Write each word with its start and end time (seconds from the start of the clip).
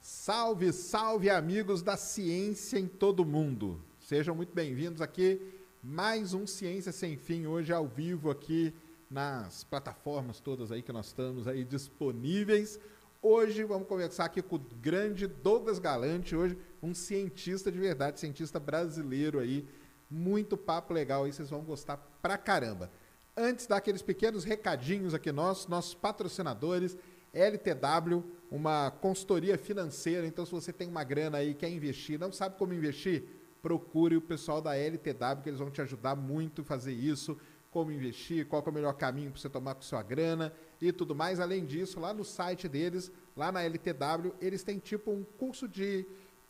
Salve, 0.00 0.72
salve 0.72 1.28
amigos 1.28 1.82
da 1.82 1.98
ciência 1.98 2.78
em 2.78 2.86
todo 2.86 3.22
mundo. 3.22 3.78
Sejam 3.98 4.34
muito 4.34 4.54
bem-vindos 4.54 5.02
aqui 5.02 5.38
mais 5.82 6.32
um 6.32 6.46
Ciência 6.46 6.90
Sem 6.90 7.18
Fim 7.18 7.44
hoje 7.44 7.70
ao 7.70 7.86
vivo 7.86 8.30
aqui 8.30 8.72
nas 9.10 9.62
plataformas 9.64 10.40
todas 10.40 10.72
aí 10.72 10.80
que 10.80 10.92
nós 10.92 11.08
estamos 11.08 11.46
aí 11.46 11.64
disponíveis. 11.64 12.80
Hoje 13.20 13.62
vamos 13.64 13.86
conversar 13.86 14.24
aqui 14.24 14.40
com 14.40 14.56
o 14.56 14.60
grande 14.80 15.26
Douglas 15.26 15.78
Galante, 15.78 16.34
hoje 16.34 16.56
um 16.82 16.94
cientista 16.94 17.70
de 17.70 17.78
verdade, 17.78 18.20
cientista 18.20 18.58
brasileiro 18.58 19.38
aí. 19.38 19.66
Muito 20.10 20.56
papo 20.56 20.94
legal 20.94 21.24
aí, 21.24 21.32
vocês 21.32 21.50
vão 21.50 21.62
gostar 21.62 21.96
pra 22.22 22.38
caramba. 22.38 22.90
Antes 23.36 23.66
daqueles 23.66 24.02
pequenos 24.02 24.44
recadinhos 24.44 25.14
aqui 25.14 25.30
nossos, 25.30 25.66
nossos 25.68 25.94
patrocinadores, 25.94 26.96
LTW, 27.32 28.24
uma 28.50 28.90
consultoria 28.90 29.58
financeira. 29.58 30.26
Então, 30.26 30.44
se 30.44 30.52
você 30.52 30.72
tem 30.72 30.88
uma 30.88 31.04
grana 31.04 31.38
aí, 31.38 31.54
quer 31.54 31.68
investir, 31.68 32.18
não 32.18 32.32
sabe 32.32 32.56
como 32.56 32.74
investir, 32.74 33.24
procure 33.62 34.16
o 34.16 34.20
pessoal 34.20 34.60
da 34.60 34.76
LTW, 34.76 35.42
que 35.42 35.48
eles 35.48 35.60
vão 35.60 35.70
te 35.70 35.80
ajudar 35.82 36.16
muito 36.16 36.62
a 36.62 36.64
fazer 36.64 36.92
isso. 36.92 37.38
Como 37.70 37.92
investir, 37.92 38.46
qual 38.46 38.64
é 38.66 38.70
o 38.70 38.72
melhor 38.72 38.94
caminho 38.94 39.30
para 39.30 39.40
você 39.40 39.48
tomar 39.48 39.74
com 39.74 39.82
sua 39.82 40.02
grana 40.02 40.52
e 40.80 40.90
tudo 40.90 41.14
mais. 41.14 41.38
Além 41.38 41.66
disso, 41.66 42.00
lá 42.00 42.14
no 42.14 42.24
site 42.24 42.66
deles, 42.66 43.12
lá 43.36 43.52
na 43.52 43.62
LTW, 43.62 44.34
eles 44.40 44.62
têm 44.62 44.78
tipo 44.78 45.10
um 45.10 45.22
curso 45.22 45.68
de, 45.68 46.06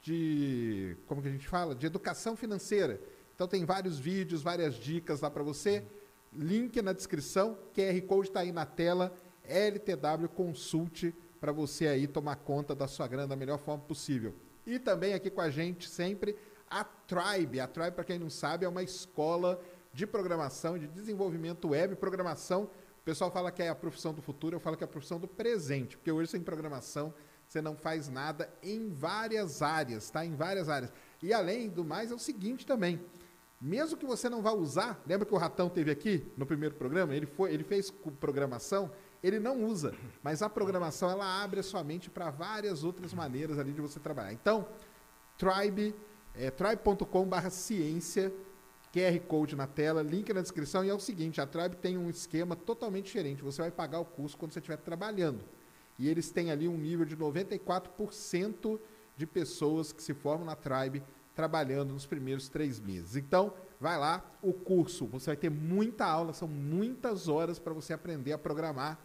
de 0.08 0.96
como 1.06 1.20
que 1.20 1.28
a 1.28 1.30
gente 1.30 1.46
fala? 1.46 1.74
De 1.74 1.84
educação 1.84 2.34
financeira. 2.34 2.98
Então 3.34 3.46
tem 3.46 3.66
vários 3.66 3.98
vídeos, 3.98 4.40
várias 4.40 4.74
dicas 4.74 5.20
lá 5.20 5.30
para 5.30 5.42
você. 5.42 5.84
Link 6.32 6.80
na 6.80 6.94
descrição, 6.94 7.58
QR 7.74 8.00
Code 8.06 8.28
está 8.28 8.40
aí 8.40 8.50
na 8.50 8.64
tela. 8.64 9.12
LTW 9.44 10.28
Consulte 10.34 11.14
para 11.38 11.52
você 11.52 11.86
aí 11.86 12.06
tomar 12.06 12.36
conta 12.36 12.74
da 12.74 12.88
sua 12.88 13.06
grana 13.06 13.28
da 13.28 13.36
melhor 13.36 13.58
forma 13.58 13.84
possível. 13.84 14.34
E 14.66 14.78
também 14.78 15.12
aqui 15.12 15.30
com 15.30 15.42
a 15.42 15.50
gente 15.50 15.88
sempre 15.88 16.36
a 16.70 16.84
Tribe. 16.84 17.60
A 17.60 17.66
Tribe, 17.66 17.92
para 17.92 18.04
quem 18.04 18.18
não 18.18 18.30
sabe, 18.30 18.64
é 18.64 18.68
uma 18.68 18.82
escola 18.82 19.60
de 19.92 20.06
programação, 20.06 20.78
de 20.78 20.86
desenvolvimento 20.86 21.68
web, 21.68 21.96
programação. 21.96 22.64
O 22.64 23.04
pessoal 23.04 23.30
fala 23.30 23.50
que 23.50 23.62
é 23.62 23.68
a 23.68 23.74
profissão 23.74 24.14
do 24.14 24.22
futuro, 24.22 24.56
eu 24.56 24.60
falo 24.60 24.76
que 24.76 24.84
é 24.84 24.86
a 24.86 24.88
profissão 24.88 25.18
do 25.18 25.28
presente, 25.28 25.96
porque 25.96 26.10
hoje 26.10 26.30
sem 26.30 26.40
programação 26.40 27.14
você 27.48 27.62
não 27.62 27.74
faz 27.74 28.08
nada 28.10 28.52
em 28.62 28.91
várias 28.91 29.62
áreas, 29.62 30.10
tá? 30.10 30.24
Em 30.24 30.34
várias 30.34 30.68
áreas. 30.68 30.92
E 31.22 31.32
além 31.32 31.70
do 31.70 31.82
mais, 31.82 32.12
é 32.12 32.14
o 32.14 32.18
seguinte 32.18 32.66
também. 32.66 33.00
Mesmo 33.58 33.96
que 33.96 34.06
você 34.06 34.28
não 34.28 34.42
vá 34.42 34.52
usar, 34.52 35.02
lembra 35.06 35.27
que 35.27 35.34
o 35.34 35.38
Ratão 35.38 35.69
teve 35.69 35.91
aqui 35.91 36.30
no 36.36 36.44
primeiro 36.44 36.75
programa? 36.75 37.14
Ele, 37.14 37.26
foi, 37.26 37.53
ele 37.53 37.64
fez 37.64 37.91
programação, 38.20 38.91
ele 39.22 39.41
não 39.41 39.64
usa, 39.64 39.94
mas 40.22 40.42
a 40.42 40.50
programação 40.50 41.10
ela 41.10 41.42
abre 41.42 41.59
a 41.59 41.62
sua 41.62 41.82
mente 41.82 42.10
para 42.10 42.31
várias 42.31 42.84
outras 42.84 43.14
maneiras 43.14 43.59
ali 43.59 43.72
de 43.72 43.80
você 43.80 43.98
trabalhar. 43.98 44.32
Então, 44.32 44.69
Tribe, 45.38 45.94
é, 46.34 46.50
tribe.com.br 46.50 47.50
ciência, 47.50 48.32
QR 48.92 49.19
Code 49.26 49.56
na 49.56 49.66
tela, 49.66 50.03
link 50.03 50.32
na 50.32 50.42
descrição. 50.42 50.84
E 50.84 50.91
é 50.91 50.94
o 50.94 51.00
seguinte: 51.00 51.41
a 51.41 51.47
Tribe 51.47 51.76
tem 51.76 51.97
um 51.97 52.10
esquema 52.10 52.54
totalmente 52.54 53.06
diferente. 53.06 53.42
Você 53.42 53.62
vai 53.62 53.70
pagar 53.70 54.00
o 54.00 54.04
curso 54.04 54.36
quando 54.36 54.53
você 54.53 54.59
estiver 54.59 54.76
trabalhando. 54.76 55.44
E 55.98 56.09
eles 56.09 56.31
têm 56.31 56.50
ali 56.50 56.69
um 56.69 56.78
nível 56.78 57.04
de 57.04 57.16
94% 57.16 58.78
de 59.16 59.26
pessoas 59.26 59.92
que 59.92 60.03
se 60.03 60.14
formam 60.14 60.47
na 60.47 60.54
Tribe 60.54 61.03
trabalhando 61.34 61.92
nos 61.92 62.06
primeiros 62.06 62.48
três 62.48 62.81
meses. 62.81 63.16
Então, 63.16 63.53
vai 63.81 63.98
lá, 63.98 64.25
o 64.42 64.53
curso, 64.53 65.06
você 65.06 65.26
vai 65.26 65.36
ter 65.36 65.50
muita 65.50 66.04
aula, 66.04 66.32
são 66.32 66.48
muitas 66.48 67.28
horas 67.28 67.59
para 67.59 67.72
você 67.72 67.92
aprender 67.92 68.32
a 68.32 68.38
programar. 68.38 68.98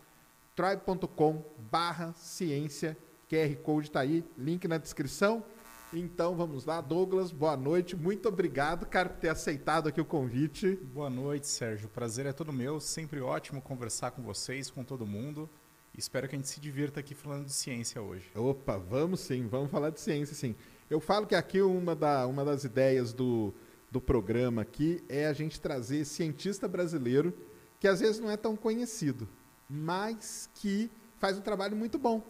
tribe.com 0.56 1.44
barra 1.72 2.14
ciência, 2.14 2.98
QR 3.30 3.56
Code 3.58 3.88
está 3.88 4.00
aí, 4.00 4.24
link 4.38 4.68
na 4.68 4.78
descrição. 4.78 5.44
Então 5.92 6.36
vamos 6.36 6.66
lá, 6.66 6.82
Douglas, 6.82 7.32
boa 7.32 7.56
noite, 7.56 7.96
muito 7.96 8.28
obrigado, 8.28 8.88
cara, 8.88 9.10
por 9.10 9.20
ter 9.20 9.30
aceitado 9.30 9.88
aqui 9.88 10.02
o 10.02 10.06
convite. 10.06 10.76
Boa 10.76 11.10
noite, 11.10 11.46
Sérgio, 11.46 11.86
o 11.86 11.92
prazer 11.92 12.26
é 12.26 12.34
todo 12.34 12.52
meu, 12.52 12.80
sempre 12.80 13.22
ótimo 13.22 13.62
conversar 13.62 14.10
com 14.10 14.24
vocês, 14.24 14.72
com 14.72 14.84
todo 14.84 15.06
mundo. 15.06 15.48
Espero 15.96 16.28
que 16.28 16.36
a 16.36 16.40
gente 16.40 16.50
se 16.50 16.60
divirta 16.60 17.00
aqui 17.00 17.14
falando 17.14 17.46
de 17.46 17.54
ciência 17.54 18.02
hoje. 18.02 18.28
Opa, 18.34 18.78
vamos 18.78 19.20
sim, 19.20 19.46
vamos 19.48 19.70
falar 19.70 19.92
de 19.92 20.02
ciência 20.02 20.36
sim. 20.36 20.56
Eu 20.90 21.00
falo 21.00 21.28
que 21.28 21.36
aqui 21.36 21.62
uma, 21.62 21.96
da, 21.96 22.26
uma 22.26 22.44
das 22.44 22.64
ideias 22.64 23.14
do, 23.14 23.54
do 23.92 24.02
programa 24.02 24.64
aqui 24.64 25.04
é 25.08 25.28
a 25.28 25.34
gente 25.34 25.62
trazer 25.62 26.04
cientista 26.06 26.68
brasileiro 26.68 27.32
que 27.80 27.88
às 27.88 28.00
vezes 28.00 28.20
não 28.20 28.32
é 28.32 28.36
tão 28.36 28.56
conhecido, 28.56 29.30
mas 29.70 30.50
que 30.56 30.90
faz 31.20 31.38
um 31.38 31.42
trabalho 31.42 31.76
muito 31.76 32.00
bom. 32.00 32.24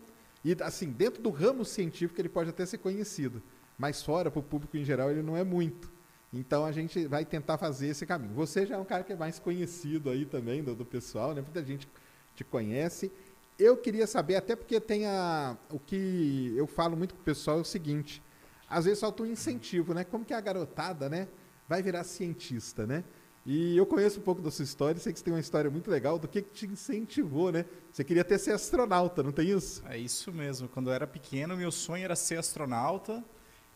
E 0.44 0.58
assim, 0.62 0.92
dentro 0.92 1.24
do 1.24 1.30
ramo 1.30 1.64
científico 1.64 2.20
ele 2.20 2.28
pode 2.28 2.50
até 2.50 2.66
ser 2.66 2.80
conhecido, 2.80 3.42
mas 3.78 4.04
fora, 4.04 4.30
para 4.30 4.40
o 4.40 4.44
público 4.44 4.76
em 4.76 4.84
geral, 4.84 5.10
ele 5.10 5.22
não 5.22 5.38
é 5.38 5.44
muito. 5.44 5.90
Então 6.34 6.66
a 6.66 6.72
gente 6.74 7.08
vai 7.08 7.24
tentar 7.24 7.58
fazer 7.58 7.88
esse 7.88 8.06
caminho. 8.06 8.34
Você 8.34 8.66
já 8.66 8.76
é 8.76 8.78
um 8.78 8.84
cara 8.84 9.04
que 9.04 9.14
é 9.14 9.16
mais 9.16 9.40
conhecido 9.40 10.10
aí 10.10 10.26
também 10.26 10.62
do, 10.62 10.76
do 10.76 10.84
pessoal, 10.84 11.34
né? 11.34 11.42
Muita 11.42 11.64
gente 11.64 11.88
te 12.36 12.44
conhece. 12.44 13.12
Eu 13.58 13.78
queria 13.78 14.08
saber, 14.08 14.36
até 14.36 14.56
porque 14.56 14.80
tem 14.80 15.06
a, 15.06 15.56
o 15.70 15.80
que 15.80 16.54
eu 16.56 16.66
falo 16.66 16.98
muito 16.98 17.14
com 17.14 17.22
o 17.22 17.24
pessoal 17.24 17.60
é 17.60 17.62
o 17.62 17.66
seguinte: 17.66 18.22
às 18.68 18.86
vezes 18.86 19.00
falta 19.00 19.24
um 19.24 19.26
incentivo, 19.26 19.94
né? 19.94 20.04
Como 20.04 20.26
que 20.26 20.34
a 20.34 20.42
garotada, 20.42 21.08
né, 21.08 21.28
vai 21.68 21.82
virar 21.82 22.04
cientista, 22.04 22.88
né? 22.88 23.04
E 23.46 23.76
eu 23.76 23.86
conheço 23.86 24.20
um 24.20 24.24
pouco 24.24 24.42
da 24.42 24.50
sua 24.50 24.64
história, 24.64 25.00
sei 25.00 25.12
que 25.12 25.20
você 25.20 25.26
tem 25.26 25.34
uma 25.34 25.40
história 25.40 25.70
muito 25.70 25.92
legal 25.92 26.18
do 26.18 26.30
que, 26.30 26.42
que 26.42 26.52
te 26.52 26.66
incentivou, 26.66 27.52
né? 27.52 27.66
Você 27.92 28.04
queria 28.04 28.22
até 28.22 28.38
ser 28.38 28.54
astronauta, 28.54 29.22
não 29.22 29.34
tem 29.34 29.50
isso? 29.50 29.84
É 29.88 29.98
isso 29.98 30.32
mesmo. 30.32 30.70
Quando 30.70 30.90
eu 30.90 30.94
era 30.94 31.06
pequeno, 31.06 31.56
meu 31.58 31.72
sonho 31.72 32.06
era 32.06 32.16
ser 32.16 32.38
astronauta 32.38 33.24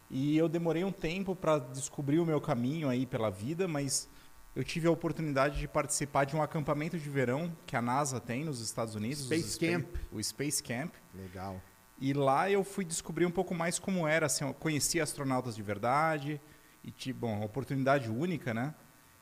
e 0.09 0.37
eu 0.37 0.47
demorei 0.47 0.85
um 0.85 0.91
tempo 0.91 1.35
para 1.35 1.59
descobrir 1.59 2.17
o 2.19 2.25
meu 2.25 2.39
caminho 2.39 2.87
aí 2.87 3.05
pela 3.05 3.29
vida, 3.29 3.67
mas 3.67 4.07
eu 4.57 4.63
tive 4.63 4.87
a 4.87 4.91
oportunidade 4.91 5.59
de 5.59 5.67
participar 5.67 6.23
de 6.25 6.35
um 6.35 6.41
acampamento 6.41 6.97
de 6.97 7.07
verão 7.07 7.55
que 7.67 7.75
a 7.75 7.81
NASA 7.81 8.19
tem 8.19 8.43
nos 8.43 8.59
Estados 8.59 8.95
Unidos. 8.95 9.25
Space 9.25 9.59
Camp. 9.59 9.85
O 10.11 10.23
Space 10.23 10.63
Camp. 10.63 10.95
Legal. 11.13 11.61
E 12.01 12.11
lá 12.11 12.49
eu 12.49 12.63
fui 12.63 12.83
descobrir 12.83 13.27
um 13.27 13.31
pouco 13.31 13.53
mais 13.53 13.77
como 13.77 14.07
era, 14.07 14.25
assim, 14.25 14.51
conheci 14.53 14.99
astronautas 14.99 15.55
de 15.55 15.61
verdade 15.61 16.41
e 16.83 16.89
tive, 16.89 17.19
bom, 17.19 17.35
uma 17.35 17.45
oportunidade 17.45 18.09
única, 18.09 18.51
né? 18.51 18.73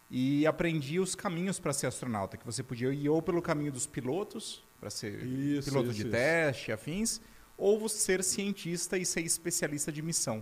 E 0.09 0.47
aprendi 0.47 1.01
os 1.01 1.15
caminhos 1.15 1.59
para 1.59 1.73
ser 1.73 1.87
astronauta, 1.87 2.37
que 2.37 2.45
você 2.45 2.63
podia 2.63 2.93
ir 2.93 3.09
ou 3.09 3.21
pelo 3.21 3.41
caminho 3.41 3.73
dos 3.73 3.85
pilotos, 3.85 4.63
para 4.79 4.89
ser 4.89 5.21
Isso, 5.21 5.69
piloto 5.69 5.89
isso, 5.89 5.95
de 5.95 6.01
isso. 6.03 6.11
teste, 6.11 6.71
afins, 6.71 7.19
ou 7.57 7.89
ser 7.89 8.23
cientista 8.23 8.97
e 8.97 9.05
ser 9.05 9.19
especialista 9.19 9.91
de 9.91 10.01
missão. 10.01 10.41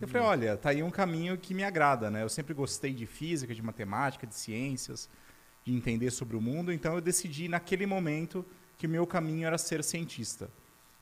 Eu 0.00 0.08
falei, 0.08 0.26
olha, 0.26 0.56
tá 0.56 0.70
aí 0.70 0.82
um 0.82 0.90
caminho 0.90 1.36
que 1.36 1.52
me 1.52 1.62
agrada, 1.62 2.10
né? 2.10 2.22
Eu 2.22 2.28
sempre 2.28 2.54
gostei 2.54 2.94
de 2.94 3.06
física, 3.06 3.54
de 3.54 3.62
matemática, 3.62 4.26
de 4.26 4.34
ciências, 4.34 5.08
de 5.64 5.72
entender 5.74 6.10
sobre 6.10 6.36
o 6.36 6.40
mundo, 6.40 6.72
então 6.72 6.94
eu 6.94 7.00
decidi 7.00 7.48
naquele 7.48 7.84
momento 7.84 8.44
que 8.78 8.86
o 8.86 8.90
meu 8.90 9.06
caminho 9.06 9.46
era 9.46 9.58
ser 9.58 9.84
cientista. 9.84 10.50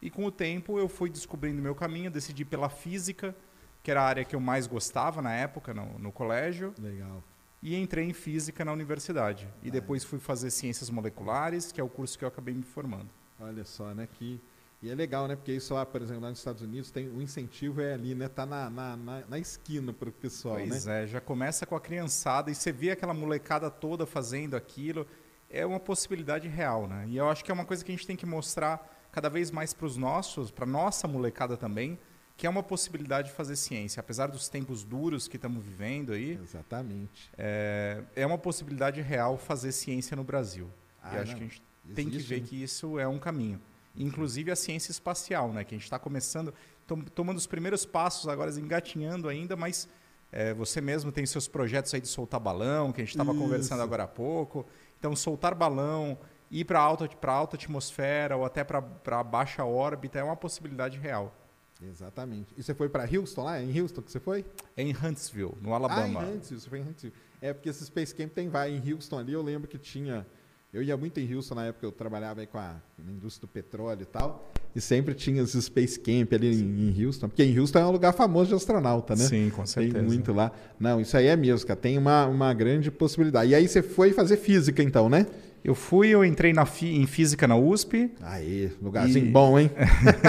E 0.03 0.11
com 0.11 0.25
o 0.25 0.31
tempo 0.31 0.79
eu 0.79 0.89
fui 0.89 1.09
descobrindo 1.09 1.61
o 1.61 1.63
meu 1.63 1.75
caminho, 1.75 2.11
decidi 2.11 2.45
pela 2.45 2.69
física, 2.69 3.35
que 3.83 3.91
era 3.91 4.03
a 4.03 4.05
área 4.05 4.25
que 4.25 4.35
eu 4.35 4.41
mais 4.41 4.67
gostava 4.67 5.23
na 5.23 5.33
época, 5.33 5.73
no, 5.73 5.99
no 5.99 6.13
colégio, 6.13 6.75
Legal. 6.79 7.23
e 7.63 7.77
entrei 7.77 8.05
em 8.05 8.13
física 8.13 8.65
na 8.65 8.73
universidade. 8.73 9.49
E 9.63 9.71
depois 9.71 10.05
fui 10.05 10.19
fazer 10.19 10.51
ciências 10.51 10.91
moleculares, 10.91 11.71
que 11.71 11.81
é 11.81 11.85
o 11.85 11.89
curso 11.89 12.19
que 12.19 12.25
eu 12.25 12.29
acabei 12.29 12.55
me 12.55 12.65
formando. 12.65 13.09
Olha 13.41 13.65
só, 13.65 13.95
né? 13.95 14.09
Que... 14.13 14.41
E 14.81 14.89
é 14.89 14.95
legal, 14.95 15.27
né? 15.27 15.35
Porque 15.35 15.53
isso 15.53 15.75
lá, 15.75 15.85
por 15.85 16.01
exemplo, 16.01 16.23
lá 16.23 16.31
nos 16.31 16.39
Estados 16.39 16.63
Unidos, 16.63 16.91
tem 16.91 17.09
o 17.09 17.21
incentivo 17.21 17.81
é 17.81 17.95
ali, 17.95 18.15
né? 18.15 18.29
Tá 18.29 18.47
na, 18.47 18.71
na, 18.71 18.97
na, 18.97 19.23
na 19.29 19.39
esquina 19.39 19.93
para 19.93 20.09
o 20.09 20.13
pessoal, 20.13 20.55
Pois 20.57 20.87
né? 20.87 21.03
é, 21.03 21.07
já 21.07 21.21
começa 21.21 21.67
com 21.67 21.75
a 21.75 21.81
criançada 21.81 22.51
e 22.51 22.55
você 22.55 22.71
vê 22.71 22.93
aquela 22.93 23.13
molecada 23.13 23.71
toda 23.71 24.07
fazendo 24.07 24.55
aquilo. 24.55 25.07
É 25.51 25.67
uma 25.67 25.81
possibilidade 25.81 26.47
real, 26.47 26.87
né? 26.87 27.07
E 27.09 27.17
eu 27.17 27.29
acho 27.29 27.45
que 27.45 27.51
é 27.51 27.55
uma 27.55 27.65
coisa 27.65 27.85
que 27.85 27.91
a 27.91 27.95
gente 27.95 28.07
tem 28.07 28.15
que 28.15 28.27
mostrar 28.27 29.09
cada 29.11 29.29
vez 29.29 29.51
mais 29.51 29.73
para 29.75 29.87
os 29.87 29.97
nossos, 29.97 30.51
para 30.51 30.67
nossa 30.67 31.09
molecada 31.09 31.57
também, 31.57 31.99
que 32.37 32.47
é 32.47 32.51
uma 32.51 32.63
possibilidade 32.63 33.29
de 33.31 33.35
fazer 33.35 33.57
ciência. 33.57 33.99
Apesar 33.99 34.29
dos 34.29 34.49
tempos 34.49 34.85
duros 34.85 35.27
que 35.27 35.37
estamos 35.37 35.65
vivendo 35.65 36.13
aí, 36.13 36.39
Exatamente. 36.41 37.31
é, 37.37 38.05
é 38.15 38.25
uma 38.25 38.39
possibilidade 38.39 39.01
real 39.01 39.37
fazer 39.37 39.73
ciência 39.73 40.17
no 40.17 40.23
Brasil. 40.23 40.71
Ah, 41.03 41.17
e 41.17 41.19
acho 41.19 41.35
que 41.35 41.41
a 41.43 41.45
gente 41.45 41.63
tem 41.95 42.09
que 42.09 42.17
Existe, 42.17 42.29
ver 42.29 42.41
né? 42.43 42.47
que 42.47 42.63
isso 42.63 42.97
é 42.99 43.09
um 43.09 43.19
caminho. 43.19 43.61
Inclusive 43.97 44.51
a 44.51 44.57
ciência 44.57 44.91
espacial, 44.91 45.53
né? 45.53 45.65
Que 45.65 45.75
a 45.75 45.79
gente 45.79 45.85
está 45.85 45.99
começando, 45.99 46.55
tom- 46.87 47.01
tomando 47.03 47.37
os 47.39 47.47
primeiros 47.47 47.85
passos 47.85 48.29
agora, 48.29 48.51
engatinhando 48.53 49.29
ainda, 49.29 49.57
mas 49.57 49.89
é, 50.31 50.55
você 50.55 50.81
mesmo 50.81 51.11
tem 51.11 51.27
seus 51.27 51.49
projetos 51.49 51.93
aí 51.95 52.01
de 52.01 52.09
soltar 52.09 52.39
balão, 52.41 52.93
que 52.93 53.01
a 53.01 53.05
gente 53.05 53.13
estava 53.15 53.35
conversando 53.35 53.83
agora 53.83 54.05
há 54.05 54.09
pouco. 54.09 54.67
Então, 54.99 55.15
soltar 55.17 55.55
balão, 55.55 56.19
ir 56.51 56.65
para 56.65 56.79
alta, 56.81 57.09
pra 57.09 57.33
alta 57.33 57.57
atmosfera 57.57 58.37
ou 58.37 58.45
até 58.45 58.63
para 58.63 59.25
baixa 59.25 59.65
órbita 59.65 60.19
é 60.19 60.23
uma 60.23 60.37
possibilidade 60.37 60.99
real. 60.99 61.35
Exatamente. 61.83 62.53
E 62.57 62.63
você 62.63 62.75
foi 62.75 62.89
para 62.89 63.05
Houston 63.05 63.45
lá? 63.45 63.59
É 63.59 63.63
em 63.63 63.81
Houston 63.81 64.03
que 64.03 64.11
você 64.11 64.19
foi? 64.21 64.45
É 64.77 64.83
em 64.83 64.91
Huntsville, 64.93 65.55
no 65.61 65.73
Ah, 65.73 65.77
Alabama. 65.77 66.25
em 66.25 66.37
Huntsville, 66.37 66.61
você 66.61 66.69
foi 66.69 66.79
em 66.81 66.83
Huntsville. 66.83 67.15
É 67.41 67.53
porque 67.53 67.69
esse 67.69 67.85
Space 67.87 68.13
Camp 68.15 68.33
tem 68.33 68.49
vai 68.49 68.71
em 68.75 68.93
Houston 68.93 69.19
ali, 69.19 69.33
eu 69.33 69.43
lembro 69.43 69.69
que 69.69 69.79
tinha... 69.79 70.27
Eu 70.73 70.83
ia 70.83 70.99
muito 70.99 71.19
em 71.19 71.35
Houston 71.35 71.55
na 71.55 71.65
época, 71.65 71.87
eu 71.87 71.91
trabalhava 71.91 72.41
aí 72.43 72.47
com 72.47 72.59
a 72.59 72.77
indústria 73.09 73.49
do 73.49 73.51
petróleo 73.51 74.03
e 74.03 74.05
tal, 74.05 74.53
e 74.77 74.81
sempre 74.83 75.15
tinha 75.15 75.43
esse 75.43 75.61
Space 75.63 75.99
Camp 75.99 76.31
ali 76.35 76.61
em, 76.63 76.91
em 76.91 77.07
Houston, 77.07 77.27
porque 77.27 77.43
em 77.43 77.59
Houston 77.59 77.79
é 77.79 77.87
um 77.87 77.91
lugar 77.91 78.13
famoso 78.13 78.51
de 78.51 78.55
astronauta, 78.55 79.17
né? 79.17 79.25
Sim, 79.25 79.49
com 79.49 79.65
certeza. 79.65 79.95
Tem 79.97 80.05
muito 80.05 80.31
lá. 80.31 80.53
Não, 80.79 81.01
isso 81.01 81.17
aí 81.17 81.27
é 81.27 81.35
mesmo, 81.37 81.67
cara. 81.67 81.81
Tem 81.81 81.97
uma, 81.97 82.27
uma 82.27 82.53
grande 82.53 82.91
possibilidade. 82.91 83.51
E 83.51 83.55
aí 83.55 83.67
você 83.67 83.81
foi 83.81 84.13
fazer 84.13 84.37
física, 84.37 84.83
então, 84.83 85.09
né? 85.09 85.27
Eu 85.65 85.75
fui, 85.75 86.09
eu 86.11 86.23
entrei 86.23 86.53
na 86.53 86.67
em 86.83 87.07
física 87.07 87.49
na 87.49 87.57
USP, 87.57 88.11
Aí, 88.21 88.71
lugarzinho 88.81 89.27
E- 89.27 89.31
bom, 89.31 89.59
hein? 89.59 89.71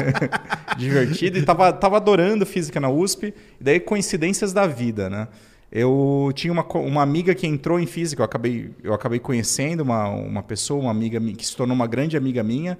divertido 0.80 1.38
e 1.38 1.44
tava, 1.44 1.72
tava 1.74 1.98
adorando 1.98 2.46
física 2.46 2.80
na 2.80 2.90
USP. 2.90 3.34
E 3.60 3.64
daí 3.64 3.80
coincidências 3.80 4.54
da 4.54 4.66
vida, 4.66 5.10
né? 5.10 5.28
Eu 5.72 6.32
tinha 6.34 6.52
uma, 6.52 6.64
uma 6.80 7.02
amiga 7.04 7.36
que 7.36 7.46
entrou 7.46 7.80
em 7.80 7.86
física, 7.86 8.22
eu 8.22 8.26
acabei, 8.26 8.72
eu 8.84 8.94
acabei 8.94 9.20
conhecendo 9.20 9.82
uma, 9.82 10.08
uma 10.10 10.42
pessoa, 10.44 10.82
uma 10.82 10.92
amiga 10.92 11.20
mi- 11.20 11.36
que 11.36 11.46
se 11.46 11.56
tornou 11.56 11.76
uma 11.76 11.86
grande 11.86 12.18
amiga 12.18 12.42
minha, 12.44 12.78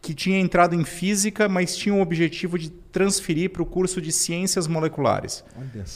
que 0.00 0.14
tinha 0.14 0.38
entrado 0.38 0.74
em 0.74 0.84
física, 0.84 1.48
mas 1.48 1.76
tinha 1.76 1.94
o 1.94 2.00
objetivo 2.00 2.56
de 2.58 2.70
transferir 2.70 3.50
para 3.50 3.62
o 3.62 3.66
curso 3.66 4.00
de 4.00 4.12
ciências 4.12 4.66
moleculares. 4.68 5.44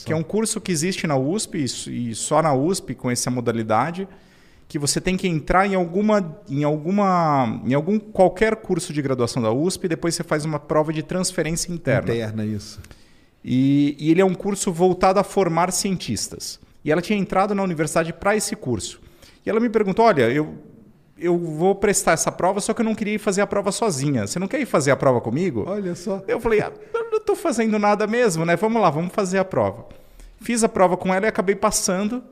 Que 0.05 0.13
é 0.13 0.15
um 0.15 0.21
curso 0.23 0.59
que 0.61 0.71
existe 0.71 1.07
na 1.07 1.15
USP 1.17 1.57
e 1.89 2.09
e 2.11 2.15
só 2.15 2.41
na 2.41 2.53
USP 2.53 2.93
com 2.95 3.09
essa 3.09 3.31
modalidade 3.31 4.07
que 4.67 4.77
você 4.79 4.99
tem 4.99 5.15
que 5.15 5.27
entrar 5.27 5.65
em 5.67 5.75
alguma 5.75 6.37
em 6.49 6.63
alguma 6.63 7.61
em 7.65 7.73
algum 7.73 7.97
qualquer 7.99 8.55
curso 8.57 8.91
de 8.91 9.01
graduação 9.01 9.41
da 9.41 9.51
USP 9.51 9.85
e 9.85 9.89
depois 9.89 10.13
você 10.15 10.23
faz 10.23 10.43
uma 10.43 10.59
prova 10.59 10.91
de 10.91 11.01
transferência 11.01 11.71
interna. 11.71 12.13
Interna, 12.13 12.45
isso. 12.45 12.79
E, 13.47 13.95
e 13.99 14.09
ele 14.09 14.19
é 14.19 14.25
um 14.25 14.33
curso 14.33 14.73
voltado 14.73 15.19
a 15.19 15.23
formar 15.23 15.71
cientistas. 15.71 16.59
E 16.83 16.91
ela 16.91 16.99
tinha 16.99 17.17
entrado 17.17 17.53
na 17.53 17.61
universidade 17.61 18.11
para 18.11 18.35
esse 18.35 18.55
curso. 18.55 18.99
E 19.45 19.49
ela 19.49 19.59
me 19.59 19.69
perguntou: 19.69 20.03
"Olha, 20.03 20.31
eu 20.31 20.55
eu 21.17 21.37
vou 21.37 21.75
prestar 21.75 22.11
essa 22.11 22.29
prova, 22.29 22.59
só 22.59 22.73
que 22.73 22.81
eu 22.81 22.85
não 22.85 22.95
queria 22.95 23.13
ir 23.13 23.19
fazer 23.19 23.39
a 23.41 23.47
prova 23.47 23.71
sozinha. 23.71 24.27
Você 24.27 24.37
não 24.37 24.47
quer 24.47 24.59
ir 24.59 24.65
fazer 24.65 24.89
a 24.89 24.95
prova 24.95 25.21
comigo?" 25.21 25.63
Olha 25.67 25.93
só. 25.93 26.23
Eu 26.27 26.39
falei, 26.39 26.59
ah, 26.61 26.71
eu 26.91 27.11
não 27.11 27.19
estou 27.19 27.35
fazendo 27.35 27.77
nada 27.77 28.07
mesmo, 28.07 28.43
né? 28.43 28.55
Vamos 28.55 28.81
lá, 28.81 28.89
vamos 28.89 29.13
fazer 29.13 29.37
a 29.37 29.45
prova. 29.45 29.85
Fiz 30.41 30.63
a 30.63 30.69
prova 30.69 30.97
com 30.97 31.13
ela 31.13 31.27
e 31.27 31.29
acabei 31.29 31.55
passando. 31.55 32.23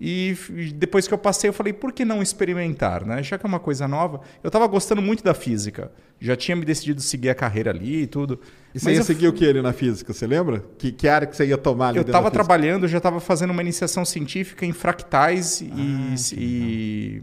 E 0.00 0.36
e 0.50 0.72
depois 0.72 1.08
que 1.08 1.14
eu 1.14 1.18
passei, 1.18 1.48
eu 1.48 1.52
falei, 1.54 1.72
por 1.72 1.92
que 1.92 2.04
não 2.04 2.22
experimentar, 2.22 3.04
né? 3.04 3.22
Já 3.22 3.38
que 3.38 3.46
é 3.46 3.48
uma 3.48 3.58
coisa 3.58 3.88
nova. 3.88 4.20
Eu 4.42 4.48
estava 4.48 4.66
gostando 4.66 5.00
muito 5.00 5.24
da 5.24 5.32
física. 5.34 5.90
Já 6.20 6.36
tinha 6.36 6.56
me 6.56 6.64
decidido 6.64 7.00
seguir 7.00 7.30
a 7.30 7.34
carreira 7.34 7.70
ali 7.70 8.02
e 8.02 8.06
tudo. 8.06 8.40
E 8.74 8.80
você 8.80 8.92
ia 8.92 8.98
eu 8.98 9.04
seguir 9.04 9.28
o 9.28 9.32
que 9.32 9.48
ali 9.48 9.62
na 9.62 9.72
física, 9.72 10.12
você 10.12 10.26
lembra? 10.26 10.64
Que, 10.78 10.92
que 10.92 11.08
área 11.08 11.26
que 11.26 11.36
você 11.36 11.46
ia 11.46 11.58
tomar 11.58 11.88
ali 11.88 11.98
eu 11.98 12.02
estava 12.02 12.30
trabalhando, 12.30 12.86
já 12.88 12.98
estava 12.98 13.20
fazendo 13.20 13.50
uma 13.50 13.62
iniciação 13.62 14.04
científica 14.04 14.64
em 14.66 14.72
fractais 14.72 15.60
e, 15.60 15.70
Ah, 15.72 16.14
e, 16.36 17.22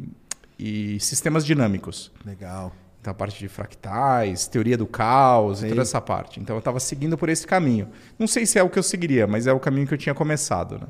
e 0.59 0.99
sistemas 0.99 1.45
dinâmicos. 1.45 2.11
Legal. 2.25 2.73
Então, 3.01 3.11
a 3.11 3.13
parte 3.13 3.37
de 3.37 3.49
fractais, 3.49 4.47
teoria 4.47 4.77
do 4.77 4.87
caos 4.87 5.59
Sei. 5.59 5.67
e 5.67 5.69
toda 5.71 5.81
essa 5.81 5.99
parte. 5.99 6.39
Então, 6.39 6.55
eu 6.55 6.59
estava 6.59 6.79
seguindo 6.79 7.17
por 7.17 7.27
esse 7.27 7.45
caminho. 7.45 7.89
Não 8.17 8.27
sei 8.27 8.45
se 8.45 8.57
é 8.57 8.63
o 8.63 8.69
que 8.69 8.79
eu 8.79 8.83
seguiria, 8.83 9.27
mas 9.27 9.45
é 9.45 9.51
o 9.51 9.59
caminho 9.59 9.85
que 9.85 9.93
eu 9.93 9.97
tinha 9.97 10.15
começado. 10.15 10.79
Né? 10.79 10.87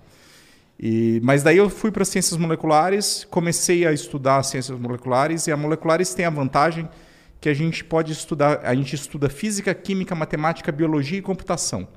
E, 0.80 1.22
mas 1.24 1.44
daí 1.44 1.58
eu 1.58 1.70
fui 1.70 1.92
para 1.92 2.04
ciências 2.04 2.38
moleculares, 2.38 3.26
comecei 3.30 3.86
a 3.86 3.94
estudar 3.94 4.44
ciências 4.44 4.78
moleculares, 4.78 5.48
e 5.48 5.52
a 5.52 5.58
moleculares 5.58 6.14
tem 6.14 6.26
a 6.26 6.30
vantagem 6.30 6.90
que 7.40 7.50
a 7.50 7.54
gente 7.54 7.84
pode 7.84 8.12
estudar, 8.12 8.62
a 8.64 8.74
gente 8.74 8.96
estuda 8.96 9.30
física, 9.30 9.74
química, 9.74 10.16
matemática, 10.16 10.72
biologia 10.72 11.20
e 11.20 11.22
computação. 11.22 11.88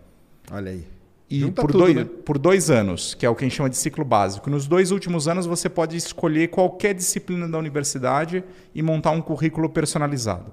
Olha 0.51 0.73
aí. 0.73 0.85
E 1.29 1.41
Junta 1.41 1.61
por, 1.61 1.73
tudo, 1.73 1.85
dois, 1.85 1.97
né? 1.97 2.05
por 2.25 2.39
dois 2.39 2.71
anos, 2.71 3.15
que 3.15 3.27
é 3.27 3.31
o 3.31 3.35
que 3.35 3.45
a 3.45 3.49
gente 3.49 3.57
chama 3.57 3.69
de 3.69 3.77
ciclo 3.77 4.05
básico. 4.05 4.49
Nos 4.49 4.69
dois 4.69 4.93
últimos 4.93 5.27
anos, 5.27 5.45
você 5.45 5.69
pode 5.69 5.97
escolher 5.97 6.49
qualquer 6.49 6.95
disciplina 6.95 7.49
da 7.49 7.59
universidade 7.59 8.45
e 8.73 8.83
montar 8.83 9.11
um 9.11 9.21
currículo 9.21 9.69
personalizado. 9.69 10.53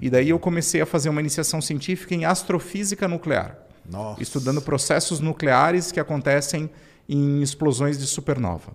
E 0.00 0.08
daí 0.08 0.30
eu 0.30 0.38
comecei 0.38 0.80
a 0.80 0.86
fazer 0.86 1.08
uma 1.08 1.20
iniciação 1.20 1.60
científica 1.60 2.14
em 2.14 2.24
astrofísica 2.24 3.06
nuclear, 3.06 3.58
Nossa. 3.88 4.22
estudando 4.22 4.62
processos 4.62 5.20
nucleares 5.20 5.92
que 5.92 6.00
acontecem 6.00 6.70
em 7.12 7.42
explosões 7.42 7.98
de 7.98 8.06
supernova. 8.06 8.72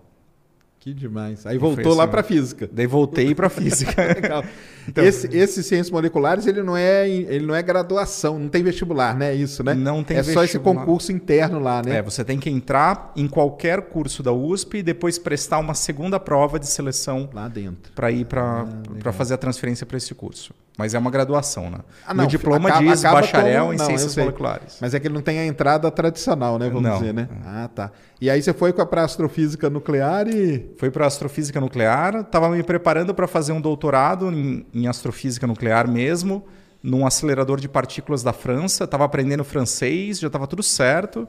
Que 0.85 0.93
demais. 0.93 1.47
Aí 1.47 1.57
foi 1.57 1.67
voltou 1.73 1.93
assim, 1.93 1.97
lá 1.97 2.03
ó. 2.03 2.07
para 2.07 2.21
física. 2.21 2.69
Daí 2.71 2.85
voltei 2.85 3.33
para 3.33 3.49
física. 3.49 3.95
Legal. 4.05 4.43
Então- 4.87 5.03
esse, 5.03 5.25
esse 5.35 5.63
ciências 5.63 5.89
moleculares, 5.89 6.45
ele 6.45 6.61
não 6.61 6.77
é 6.77 7.09
ele 7.09 7.43
não 7.43 7.55
é 7.55 7.63
graduação, 7.63 8.37
não 8.37 8.47
tem 8.47 8.61
vestibular, 8.61 9.17
né? 9.17 9.33
Isso, 9.33 9.63
né? 9.63 9.73
Não 9.73 10.03
tem 10.03 10.17
É 10.17 10.21
só 10.21 10.43
esse 10.43 10.59
concurso 10.59 11.11
interno 11.11 11.57
lá, 11.57 11.81
né? 11.83 11.95
É, 11.97 12.01
você 12.03 12.23
tem 12.23 12.39
que 12.39 12.51
entrar 12.51 13.11
em 13.15 13.27
qualquer 13.27 13.81
curso 13.81 14.21
da 14.21 14.31
USP 14.31 14.77
e 14.77 14.83
depois 14.83 15.17
prestar 15.17 15.57
uma 15.57 15.73
segunda 15.73 16.19
prova 16.19 16.59
de 16.59 16.67
seleção 16.67 17.31
Lá 17.33 17.47
dentro. 17.47 17.91
para 17.93 18.11
ir 18.11 18.25
para 18.25 18.61
legal. 18.61 18.81
para 18.99 19.11
fazer 19.11 19.33
a 19.33 19.37
transferência 19.37 19.87
para 19.87 19.97
esse 19.97 20.13
curso. 20.13 20.53
Mas 20.77 20.93
é 20.93 20.99
uma 20.99 21.09
graduação, 21.09 21.69
né? 21.69 21.77
Ah, 22.05 22.13
Meu 22.13 22.25
diploma 22.27 22.67
acaba- 22.67 22.83
diz 22.85 22.99
acaba 23.05 23.21
bacharel 23.21 23.61
como- 23.61 23.73
em 23.73 23.77
não, 23.77 23.85
ciências 23.85 24.15
moleculares. 24.17 24.77
Mas 24.81 24.93
é 24.93 24.99
que 24.99 25.07
ele 25.07 25.13
não 25.13 25.21
tem 25.21 25.39
a 25.39 25.45
entrada 25.45 25.89
tradicional, 25.89 26.59
né? 26.59 26.67
Vamos 26.67 26.83
Não. 26.83 26.99
dizer, 26.99 27.13
né? 27.13 27.29
Ah, 27.45 27.69
tá. 27.73 27.91
E 28.19 28.29
aí 28.29 28.41
você 28.41 28.51
foi 28.53 28.73
para 28.73 29.03
astrofísica 29.03 29.69
nuclear 29.69 30.27
e. 30.27 30.69
Foi 30.77 30.91
para 30.91 31.05
astrofísica 31.07 31.61
nuclear, 31.61 32.15
estava 32.17 32.49
me 32.49 32.61
preparando 32.61 33.13
para 33.15 33.25
fazer 33.27 33.53
um 33.53 33.61
doutorado 33.61 34.29
em, 34.31 34.65
em 34.73 34.87
astrofísica 34.87 35.47
nuclear 35.47 35.89
mesmo, 35.89 36.45
num 36.83 37.05
acelerador 37.07 37.59
de 37.61 37.69
partículas 37.69 38.21
da 38.21 38.33
França. 38.33 38.83
Estava 38.83 39.05
aprendendo 39.05 39.43
francês, 39.45 40.19
já 40.19 40.27
estava 40.27 40.45
tudo 40.45 40.61
certo. 40.61 41.25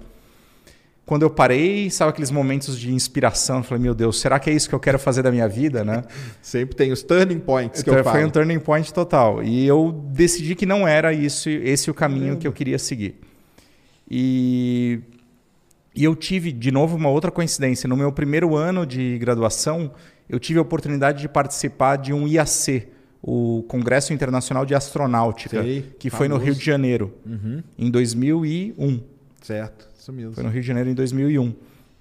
Quando 1.06 1.22
eu 1.22 1.30
parei, 1.30 1.88
sabe 1.88 2.10
aqueles 2.10 2.32
momentos 2.32 2.76
de 2.76 2.92
inspiração? 2.92 3.58
Eu 3.58 3.62
falei, 3.62 3.80
meu 3.80 3.94
Deus, 3.94 4.18
será 4.20 4.40
que 4.40 4.50
é 4.50 4.52
isso 4.52 4.68
que 4.68 4.74
eu 4.74 4.80
quero 4.80 4.98
fazer 4.98 5.22
da 5.22 5.30
minha 5.30 5.48
vida, 5.48 5.84
né? 5.84 6.02
Sempre 6.42 6.74
tem 6.74 6.90
os 6.90 7.00
turning 7.02 7.38
points 7.38 7.80
que 7.80 7.88
eu 7.88 7.94
Então, 7.94 8.02
foi 8.04 8.12
falo. 8.14 8.26
um 8.26 8.30
turning 8.30 8.58
point 8.58 8.92
total. 8.92 9.40
E 9.40 9.64
eu 9.64 9.92
decidi 10.12 10.56
que 10.56 10.66
não 10.66 10.86
era 10.86 11.12
isso, 11.12 11.48
esse 11.48 11.88
o 11.90 11.94
caminho 11.94 12.22
Caramba. 12.24 12.40
que 12.40 12.48
eu 12.48 12.52
queria 12.52 12.76
seguir. 12.76 13.20
E, 14.10 15.00
e 15.94 16.02
eu 16.04 16.14
tive, 16.16 16.50
de 16.52 16.70
novo, 16.72 16.96
uma 16.96 17.08
outra 17.08 17.30
coincidência. 17.30 17.88
No 17.88 17.96
meu 17.96 18.10
primeiro 18.12 18.56
ano 18.56 18.84
de 18.84 19.16
graduação, 19.18 19.92
eu 20.28 20.38
tive 20.40 20.58
a 20.58 20.62
oportunidade 20.62 21.20
de 21.20 21.28
participar 21.28 21.96
de 21.96 22.12
um 22.12 22.26
IAC, 22.26 22.88
o 23.22 23.64
Congresso 23.68 24.12
Internacional 24.12 24.66
de 24.66 24.74
Astronáutica, 24.74 25.62
Sei, 25.62 25.82
que 25.98 26.10
foi 26.10 26.26
no 26.28 26.34
famoso. 26.34 26.50
Rio 26.50 26.58
de 26.58 26.64
Janeiro, 26.64 27.14
em 27.78 27.90
2001. 27.90 29.00
Certo, 29.42 29.88
isso 30.06 30.12
mesmo. 30.12 30.34
Foi 30.34 30.44
no 30.44 30.50
Rio 30.50 30.60
de 30.60 30.66
Janeiro 30.66 30.90
em 30.90 30.94
2001. 30.94 31.52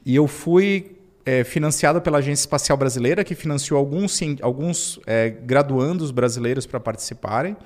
E 0.06 0.16
eu 0.16 0.28
fui 0.28 0.98
é, 1.26 1.44
financiado 1.44 2.00
pela 2.02 2.20
Agência 2.20 2.44
Espacial 2.44 2.78
Brasileira, 2.78 3.24
que 3.24 3.34
financiou 3.34 3.80
alguns, 3.80 4.20
alguns 4.42 5.00
é, 5.08 5.30
graduandos 5.30 6.12
brasileiros 6.12 6.68
para 6.68 6.80
participarem. 6.80 7.58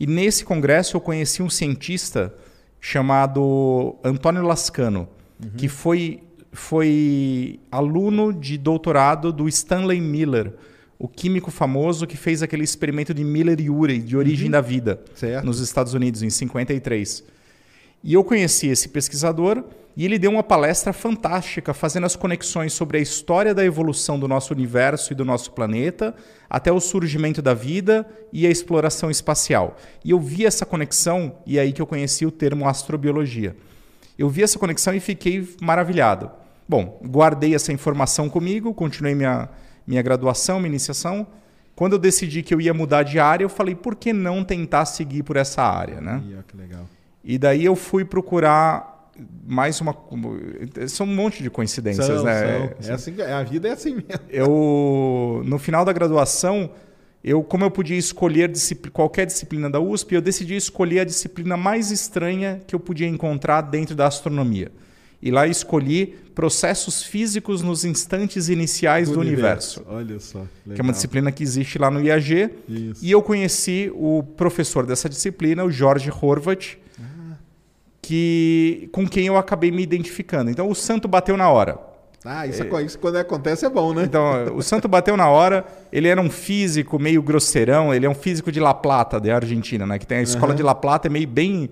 E 0.00 0.06
nesse 0.06 0.44
congresso 0.44 0.96
eu 0.96 1.00
conheci 1.00 1.42
um 1.42 1.50
cientista 1.50 2.34
chamado 2.80 3.96
Antônio 4.02 4.42
Lascano, 4.42 5.08
que 5.56 5.68
foi, 5.68 6.22
foi 6.52 7.60
aluno 7.70 8.32
de 8.32 8.58
doutorado 8.58 9.32
do 9.32 9.48
Stanley 9.48 10.00
Miller, 10.00 10.52
o 10.98 11.06
químico 11.08 11.50
famoso 11.50 12.06
que 12.06 12.16
fez 12.16 12.42
aquele 12.42 12.64
experimento 12.64 13.12
de 13.12 13.22
Miller-Urey, 13.22 14.00
de 14.00 14.16
origem 14.16 14.50
da 14.50 14.60
vida, 14.60 15.00
Certo. 15.14 15.44
nos 15.44 15.60
Estados 15.60 15.94
Unidos, 15.94 16.22
em 16.22 16.30
53. 16.30 17.24
E 18.04 18.12
eu 18.12 18.22
conheci 18.22 18.68
esse 18.68 18.90
pesquisador 18.90 19.64
e 19.96 20.04
ele 20.04 20.18
deu 20.18 20.30
uma 20.30 20.42
palestra 20.42 20.92
fantástica 20.92 21.72
fazendo 21.72 22.04
as 22.04 22.14
conexões 22.14 22.74
sobre 22.74 22.98
a 22.98 23.00
história 23.00 23.54
da 23.54 23.64
evolução 23.64 24.18
do 24.18 24.28
nosso 24.28 24.52
universo 24.52 25.14
e 25.14 25.16
do 25.16 25.24
nosso 25.24 25.52
planeta, 25.52 26.14
até 26.50 26.70
o 26.70 26.80
surgimento 26.80 27.40
da 27.40 27.54
vida 27.54 28.06
e 28.30 28.46
a 28.46 28.50
exploração 28.50 29.10
espacial. 29.10 29.78
E 30.04 30.10
eu 30.10 30.20
vi 30.20 30.44
essa 30.44 30.66
conexão 30.66 31.36
e 31.46 31.56
é 31.56 31.62
aí 31.62 31.72
que 31.72 31.80
eu 31.80 31.86
conheci 31.86 32.26
o 32.26 32.30
termo 32.30 32.68
astrobiologia. 32.68 33.56
Eu 34.18 34.28
vi 34.28 34.42
essa 34.42 34.58
conexão 34.58 34.92
e 34.92 35.00
fiquei 35.00 35.48
maravilhado. 35.62 36.30
Bom, 36.68 37.00
guardei 37.02 37.54
essa 37.54 37.72
informação 37.72 38.28
comigo, 38.28 38.74
continuei 38.74 39.14
minha, 39.14 39.48
minha 39.86 40.02
graduação, 40.02 40.58
minha 40.58 40.68
iniciação. 40.68 41.26
Quando 41.74 41.94
eu 41.94 41.98
decidi 41.98 42.42
que 42.42 42.52
eu 42.52 42.60
ia 42.60 42.74
mudar 42.74 43.02
de 43.02 43.18
área, 43.18 43.44
eu 43.44 43.48
falei, 43.48 43.74
por 43.74 43.96
que 43.96 44.12
não 44.12 44.44
tentar 44.44 44.84
seguir 44.84 45.22
por 45.22 45.36
essa 45.36 45.62
área, 45.62 46.02
né? 46.02 46.22
Ó, 46.38 46.42
que 46.42 46.56
legal. 46.56 46.86
E 47.24 47.38
daí 47.38 47.64
eu 47.64 47.74
fui 47.74 48.04
procurar 48.04 49.10
mais 49.46 49.80
uma. 49.80 49.96
São 50.88 51.06
um 51.06 51.14
monte 51.14 51.42
de 51.42 51.48
coincidências, 51.50 52.06
São, 52.06 52.22
né? 52.24 52.72
são. 52.80 52.90
É 52.90 52.94
assim, 52.94 53.12
que- 53.12 53.22
a 53.22 53.42
vida 53.42 53.68
é 53.68 53.72
assim 53.72 53.94
mesmo. 53.94 54.08
Eu, 54.28 55.42
no 55.44 55.58
final 55.58 55.84
da 55.84 55.92
graduação, 55.92 56.70
eu, 57.22 57.42
como 57.42 57.64
eu 57.64 57.70
podia 57.70 57.96
escolher 57.96 58.48
discipli- 58.50 58.90
qualquer 58.90 59.24
disciplina 59.26 59.70
da 59.70 59.80
USP, 59.80 60.14
eu 60.14 60.20
decidi 60.20 60.56
escolher 60.56 61.00
a 61.00 61.04
disciplina 61.04 61.56
mais 61.56 61.90
estranha 61.90 62.60
que 62.66 62.74
eu 62.74 62.80
podia 62.80 63.06
encontrar 63.06 63.62
dentro 63.62 63.94
da 63.94 64.06
astronomia. 64.06 64.70
E 65.22 65.30
lá 65.30 65.46
escolhi 65.46 66.14
processos 66.34 67.02
físicos 67.02 67.62
nos 67.62 67.82
instantes 67.86 68.50
iniciais 68.50 69.08
do, 69.08 69.20
universo, 69.20 69.82
Olha 69.88 70.20
só. 70.20 70.40
que 70.40 70.44
é 70.66 70.70
legal. 70.72 70.84
uma 70.86 70.92
disciplina 70.92 71.32
que 71.32 71.42
existe 71.42 71.78
lá 71.78 71.90
no 71.90 71.98
IAG. 72.02 72.50
Isso. 72.68 73.02
E 73.02 73.10
eu 73.10 73.22
conheci 73.22 73.90
o 73.94 74.22
professor 74.36 74.84
dessa 74.84 75.08
disciplina, 75.08 75.64
o 75.64 75.70
Jorge 75.70 76.10
Horvat, 76.10 76.76
que, 78.04 78.90
com 78.92 79.08
quem 79.08 79.26
eu 79.26 79.36
acabei 79.38 79.70
me 79.70 79.82
identificando. 79.82 80.50
Então, 80.50 80.68
o 80.68 80.74
santo 80.74 81.08
bateu 81.08 81.38
na 81.38 81.48
hora. 81.48 81.78
Ah, 82.22 82.46
isso, 82.46 82.62
é... 82.62 82.82
isso 82.82 82.98
quando 82.98 83.16
acontece 83.16 83.64
é 83.64 83.70
bom, 83.70 83.94
né? 83.94 84.04
Então, 84.04 84.54
o 84.54 84.62
santo 84.62 84.86
bateu 84.86 85.16
na 85.16 85.30
hora. 85.30 85.64
Ele 85.90 86.06
era 86.06 86.20
um 86.20 86.28
físico 86.28 86.98
meio 86.98 87.22
grosseirão. 87.22 87.94
Ele 87.94 88.04
é 88.04 88.10
um 88.10 88.14
físico 88.14 88.52
de 88.52 88.60
La 88.60 88.74
Plata, 88.74 89.18
da 89.18 89.34
Argentina, 89.34 89.86
né? 89.86 89.98
Que 89.98 90.06
tem 90.06 90.18
a 90.18 90.22
escola 90.22 90.54
de 90.54 90.62
La 90.62 90.74
Plata, 90.74 91.08
é 91.08 91.10
meio 91.10 91.26
bem 91.26 91.70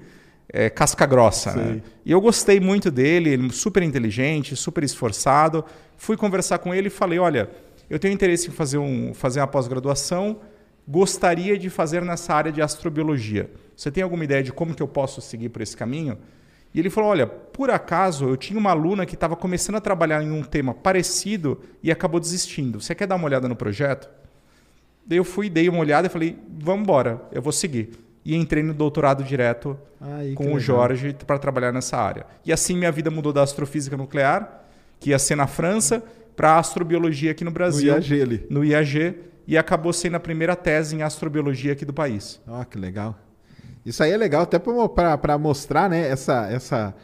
é, 0.51 0.71
casca 0.71 1.05
grossa, 1.05 1.53
né? 1.55 1.83
E 2.05 2.11
eu 2.11 2.21
gostei 2.21 2.59
muito 2.59 2.91
dele, 2.91 3.31
ele 3.31 3.49
é 3.49 3.53
super 3.53 3.83
inteligente, 3.83 4.57
super 4.57 4.83
esforçado. 4.83 5.63
Fui 5.99 6.17
conversar 6.17 6.59
com 6.59 6.75
ele 6.75 6.87
e 6.87 6.91
falei, 6.91 7.19
olha, 7.19 7.51
eu 7.91 7.99
tenho 7.99 8.15
interesse 8.15 8.49
em 8.49 8.53
fazer, 8.53 8.79
um, 8.79 9.13
fazer 9.13 9.41
uma 9.41 9.47
pós-graduação, 9.47 10.39
gostaria 10.87 11.57
de 11.59 11.71
fazer 11.71 12.03
nessa 12.03 12.35
área 12.35 12.51
de 12.53 12.61
astrobiologia. 12.61 13.51
Você 13.77 13.91
tem 13.91 14.03
alguma 14.03 14.25
ideia 14.25 14.43
de 14.43 14.53
como 14.53 14.75
que 14.75 14.83
eu 14.83 14.89
posso 14.89 15.21
seguir 15.21 15.49
por 15.49 15.63
esse 15.63 15.77
caminho? 15.77 16.19
E 16.75 16.79
ele 16.81 16.89
falou, 16.91 17.11
olha, 17.11 17.27
por 17.27 17.71
acaso 17.71 18.27
eu 18.29 18.37
tinha 18.37 18.59
uma 18.59 18.71
aluna 18.71 19.05
que 19.05 19.15
estava 19.15 19.37
começando 19.37 19.77
a 19.77 19.81
trabalhar 19.81 20.23
em 20.23 20.31
um 20.31 20.43
tema 20.43 20.73
parecido 20.73 21.61
e 21.83 21.91
acabou 21.91 22.19
desistindo. 22.19 22.81
Você 22.81 22.95
quer 22.95 23.07
dar 23.07 23.17
uma 23.17 23.27
olhada 23.27 23.49
no 23.49 23.55
projeto? 23.55 24.09
Daí 25.07 25.19
eu 25.19 25.25
fui, 25.25 25.51
dei 25.51 25.69
uma 25.69 25.81
olhada 25.81 26.07
e 26.07 26.11
falei, 26.11 26.39
vamos 26.59 26.83
embora, 26.85 27.21
eu 27.33 27.43
vou 27.43 27.53
seguir. 27.53 27.91
E 28.25 28.35
entrei 28.37 28.63
no 28.63 28.73
doutorado 28.73 29.25
direto 29.25 29.77
Aí, 30.01 30.35
com 30.35 30.45
legal. 30.45 30.57
o 30.57 30.61
Jorge 30.61 31.17
para 31.27 31.39
trabalhar 31.39 31.73
nessa 31.73 31.97
área. 31.97 32.25
E 32.47 32.53
assim 32.53 32.77
minha 32.77 32.93
vida 32.93 33.11
mudou 33.11 33.33
da 33.33 33.43
astrofísica 33.43 33.97
nuclear, 33.97 34.65
que 35.01 35.11
ia 35.11 35.19
ser 35.19 35.35
na 35.35 35.47
França, 35.49 36.03
para 36.37 36.57
astrobiologia 36.57 37.33
aqui 37.33 37.45
no 37.45 37.51
No 37.51 37.55
Brasil, 37.55 37.93
IAG 37.93 38.23
ali. 38.23 38.47
no 38.49 38.65
IAG, 38.65 39.17
e 39.47 39.57
acabou 39.59 39.93
sendo 39.93 40.17
a 40.17 40.21
primeira 40.21 40.55
tese 40.57 40.95
em 40.97 41.03
astrobiologia 41.03 41.73
aqui 41.73 41.85
do 41.85 41.93
país. 41.93 42.41
Ó, 42.47 42.63
que 42.65 42.79
legal. 42.79 43.19
Isso 43.85 44.03
aí 44.03 44.13
é 44.13 44.17
legal 44.17 44.43
até 44.43 44.59
para 44.59 45.39
mostrar, 45.39 45.91
né, 45.91 46.09
essa, 46.09 46.49
essa, 46.51 46.95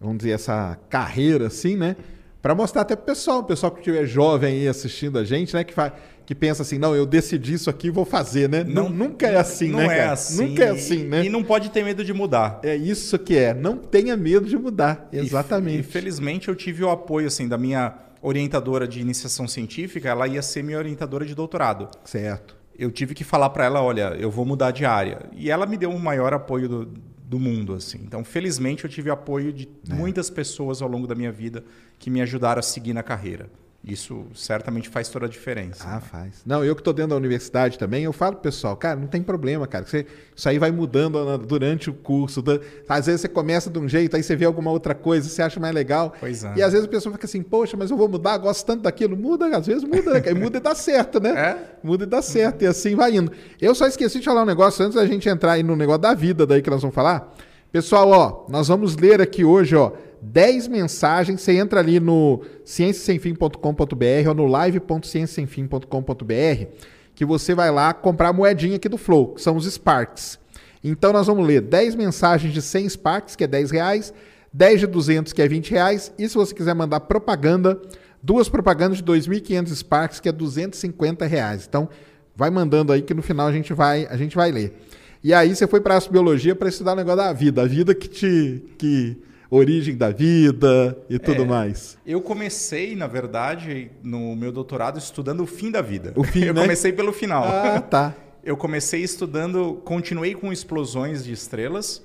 vamos 0.00 0.18
dizer, 0.18 0.30
essa 0.32 0.76
carreira, 0.90 1.46
assim, 1.46 1.76
né? 1.76 1.96
Para 2.42 2.54
mostrar 2.54 2.82
até 2.82 2.94
pro 2.94 3.06
pessoal, 3.06 3.40
o 3.40 3.44
pessoal 3.44 3.72
que 3.72 3.78
estiver 3.78 4.06
jovem 4.06 4.54
aí 4.60 4.68
assistindo 4.68 5.18
a 5.18 5.24
gente, 5.24 5.54
né? 5.54 5.64
Que, 5.64 5.72
fa- 5.74 5.92
que 6.26 6.34
pensa 6.34 6.62
assim, 6.62 6.76
não, 6.76 6.94
eu 6.94 7.06
decidi 7.06 7.54
isso 7.54 7.70
aqui, 7.70 7.88
vou 7.88 8.04
fazer, 8.04 8.48
né? 8.48 8.64
Nu- 8.64 8.88
nunca 8.90 9.26
é 9.28 9.36
assim, 9.36 9.68
não 9.70 9.78
né, 9.78 9.84
é 9.84 9.96
cara? 9.98 10.12
assim. 10.12 10.48
Nunca 10.48 10.64
é 10.64 10.70
assim, 10.70 11.04
né? 11.04 11.24
E 11.24 11.30
não 11.30 11.42
pode 11.44 11.70
ter 11.70 11.84
medo 11.84 12.04
de 12.04 12.12
mudar. 12.12 12.58
É 12.64 12.74
isso 12.74 13.16
que 13.18 13.36
é. 13.36 13.54
Não 13.54 13.76
tenha 13.78 14.16
medo 14.16 14.46
de 14.46 14.58
mudar. 14.58 15.08
Exatamente. 15.12 15.80
E, 15.80 15.82
felizmente 15.84 16.48
eu 16.48 16.56
tive 16.56 16.82
o 16.82 16.90
apoio 16.90 17.28
assim 17.28 17.46
da 17.46 17.56
minha 17.56 17.94
orientadora 18.20 18.88
de 18.88 19.00
iniciação 19.00 19.46
científica, 19.46 20.08
ela 20.08 20.26
ia 20.26 20.42
ser 20.42 20.64
minha 20.64 20.78
orientadora 20.78 21.24
de 21.24 21.32
doutorado. 21.34 21.88
Certo. 22.04 22.56
Eu 22.76 22.90
tive 22.90 23.14
que 23.14 23.22
falar 23.22 23.50
para 23.50 23.64
ela, 23.64 23.80
olha, 23.80 24.16
eu 24.18 24.30
vou 24.30 24.44
mudar 24.44 24.72
de 24.72 24.84
área. 24.84 25.20
E 25.32 25.48
ela 25.50 25.64
me 25.64 25.76
deu 25.76 25.90
o 25.90 25.98
maior 26.00 26.34
apoio 26.34 26.68
do, 26.68 26.88
do 27.24 27.38
mundo, 27.38 27.72
assim. 27.74 28.00
Então, 28.04 28.24
felizmente, 28.24 28.84
eu 28.84 28.90
tive 28.90 29.10
apoio 29.10 29.52
de 29.52 29.68
É. 29.88 29.94
muitas 29.94 30.28
pessoas 30.28 30.82
ao 30.82 30.88
longo 30.88 31.06
da 31.06 31.14
minha 31.14 31.30
vida 31.30 31.62
que 32.00 32.10
me 32.10 32.20
ajudaram 32.20 32.58
a 32.58 32.62
seguir 32.62 32.92
na 32.92 33.02
carreira. 33.02 33.48
Isso 33.84 34.26
certamente 34.34 34.88
faz 34.88 35.08
toda 35.08 35.26
a 35.26 35.28
diferença. 35.28 35.84
Ah, 35.86 36.00
faz. 36.00 36.42
Não, 36.44 36.64
eu 36.64 36.74
que 36.74 36.80
estou 36.80 36.92
dentro 36.92 37.10
da 37.10 37.16
universidade 37.16 37.78
também, 37.78 38.02
eu 38.02 38.12
falo 38.12 38.32
pro 38.32 38.42
pessoal, 38.42 38.76
cara, 38.76 38.98
não 38.98 39.06
tem 39.06 39.22
problema, 39.22 39.64
cara. 39.64 39.86
você- 39.86 40.04
isso 40.34 40.48
aí 40.48 40.58
vai 40.58 40.72
mudando 40.72 41.38
durante 41.38 41.88
o 41.88 41.94
curso. 41.94 42.42
da- 42.42 42.58
às 42.88 43.06
vezes 43.06 43.20
você 43.20 43.28
começa 43.28 43.70
de 43.70 43.78
um 43.78 43.88
jeito, 43.88 44.16
aí 44.16 44.22
você 44.24 44.34
vê 44.34 44.44
alguma 44.44 44.72
outra 44.72 44.92
coisa, 44.92 45.28
você 45.28 45.40
acha 45.40 45.60
mais 45.60 45.72
legal. 45.72 46.12
Pois 46.18 46.42
é. 46.42 46.54
E 46.56 46.62
às 46.62 46.72
vezes 46.72 46.86
a 46.86 46.90
pessoa 46.90 47.12
fica 47.12 47.26
assim, 47.26 47.42
poxa, 47.42 47.76
mas 47.76 47.90
eu 47.90 47.96
vou 47.96 48.08
mudar, 48.08 48.36
gosto 48.38 48.66
tanto 48.66 48.82
daquilo. 48.82 49.16
Muda, 49.16 49.56
às 49.56 49.66
vezes 49.68 49.84
muda, 49.84 50.14
né? 50.20 50.34
muda 50.34 50.56
e 50.58 50.60
dá 50.60 50.74
certo, 50.74 51.20
né? 51.20 51.30
É? 51.30 51.58
Muda 51.82 52.02
e 52.02 52.06
dá 52.08 52.20
certo. 52.20 52.62
E 52.62 52.66
assim 52.66 52.96
vai 52.96 53.14
indo. 53.14 53.30
Eu 53.60 53.72
só 53.74 53.86
esqueci 53.86 54.18
de 54.18 54.24
falar 54.24 54.42
um 54.42 54.46
negócio 54.46 54.84
antes 54.84 54.96
da 54.96 55.06
gente 55.06 55.28
entrar 55.28 55.52
aí 55.52 55.62
no 55.62 55.76
negócio 55.76 56.00
da 56.02 56.12
vida 56.14 56.44
daí 56.44 56.60
que 56.60 56.70
nós 56.70 56.82
vamos 56.82 56.94
falar. 56.94 57.32
Pessoal, 57.70 58.08
ó, 58.10 58.46
nós 58.48 58.68
vamos 58.68 58.96
ler 58.96 59.20
aqui 59.20 59.44
hoje, 59.44 59.76
ó, 59.76 59.92
10 60.22 60.68
mensagens. 60.68 61.40
Você 61.40 61.52
entra 61.52 61.80
ali 61.80 62.00
no 62.00 62.42
cienciasemfim.com.br 62.64 64.28
ou 64.28 64.34
no 64.34 64.46
live.cienciasemfim.com.br 64.46 66.96
que 67.16 67.24
você 67.24 67.54
vai 67.54 67.70
lá 67.70 67.94
comprar 67.94 68.28
a 68.28 68.32
moedinha 68.32 68.76
aqui 68.76 68.88
do 68.88 68.98
Flow, 68.98 69.34
que 69.34 69.42
são 69.42 69.56
os 69.56 69.64
Sparks. 69.64 70.38
Então 70.84 71.12
nós 71.12 71.26
vamos 71.26 71.46
ler 71.46 71.62
10 71.62 71.94
mensagens 71.94 72.52
de 72.52 72.60
100 72.60 72.90
Sparks, 72.90 73.34
que 73.34 73.42
é 73.42 73.46
10 73.46 73.70
reais, 73.70 74.14
10 74.52 74.80
de 74.80 74.86
200, 74.86 75.32
que 75.32 75.40
é 75.40 75.48
20 75.48 75.70
reais, 75.70 76.12
e 76.18 76.28
se 76.28 76.34
você 76.34 76.54
quiser 76.54 76.74
mandar 76.74 77.00
propaganda, 77.00 77.80
duas 78.22 78.48
propagandas 78.48 78.98
de 78.98 79.04
2.500 79.04 79.74
Sparks, 79.74 80.20
que 80.20 80.28
é 80.28 80.32
250 80.32 81.26
reais. 81.26 81.66
Então 81.66 81.88
vai 82.36 82.50
mandando 82.50 82.92
aí 82.92 83.00
que 83.00 83.14
no 83.14 83.22
final 83.22 83.48
a 83.48 83.52
gente 83.52 83.72
vai, 83.72 84.06
a 84.10 84.16
gente 84.16 84.36
vai 84.36 84.52
ler. 84.52 84.76
E 85.24 85.32
aí 85.32 85.56
você 85.56 85.66
foi 85.66 85.80
para 85.80 85.96
a 85.96 86.00
biologia 86.00 86.54
para 86.54 86.68
estudar 86.68 86.92
o 86.92 86.96
negócio 86.96 87.16
da 87.16 87.32
vida, 87.32 87.62
a 87.62 87.66
vida 87.66 87.94
que 87.94 88.08
te 88.08 88.62
que 88.78 89.16
origem 89.50 89.96
da 89.96 90.10
vida 90.10 90.96
e 91.08 91.18
tudo 91.18 91.42
É. 91.42 91.44
mais. 91.46 91.96
Eu 92.06 92.20
comecei, 92.20 92.94
na 92.96 93.06
verdade, 93.06 93.90
no 94.02 94.34
meu 94.36 94.50
doutorado 94.52 94.98
estudando 94.98 95.40
o 95.42 95.46
fim 95.46 95.70
da 95.70 95.80
vida. 95.82 96.12
O 96.16 96.24
fim, 96.24 96.44
Eu 96.46 96.54
né? 96.54 96.62
comecei 96.62 96.92
pelo 96.92 97.12
final. 97.12 97.44
Ah, 97.44 97.80
tá. 97.80 98.14
Eu 98.44 98.56
comecei 98.56 99.02
estudando, 99.02 99.80
continuei 99.84 100.34
com 100.34 100.52
explosões 100.52 101.24
de 101.24 101.32
estrelas 101.32 102.02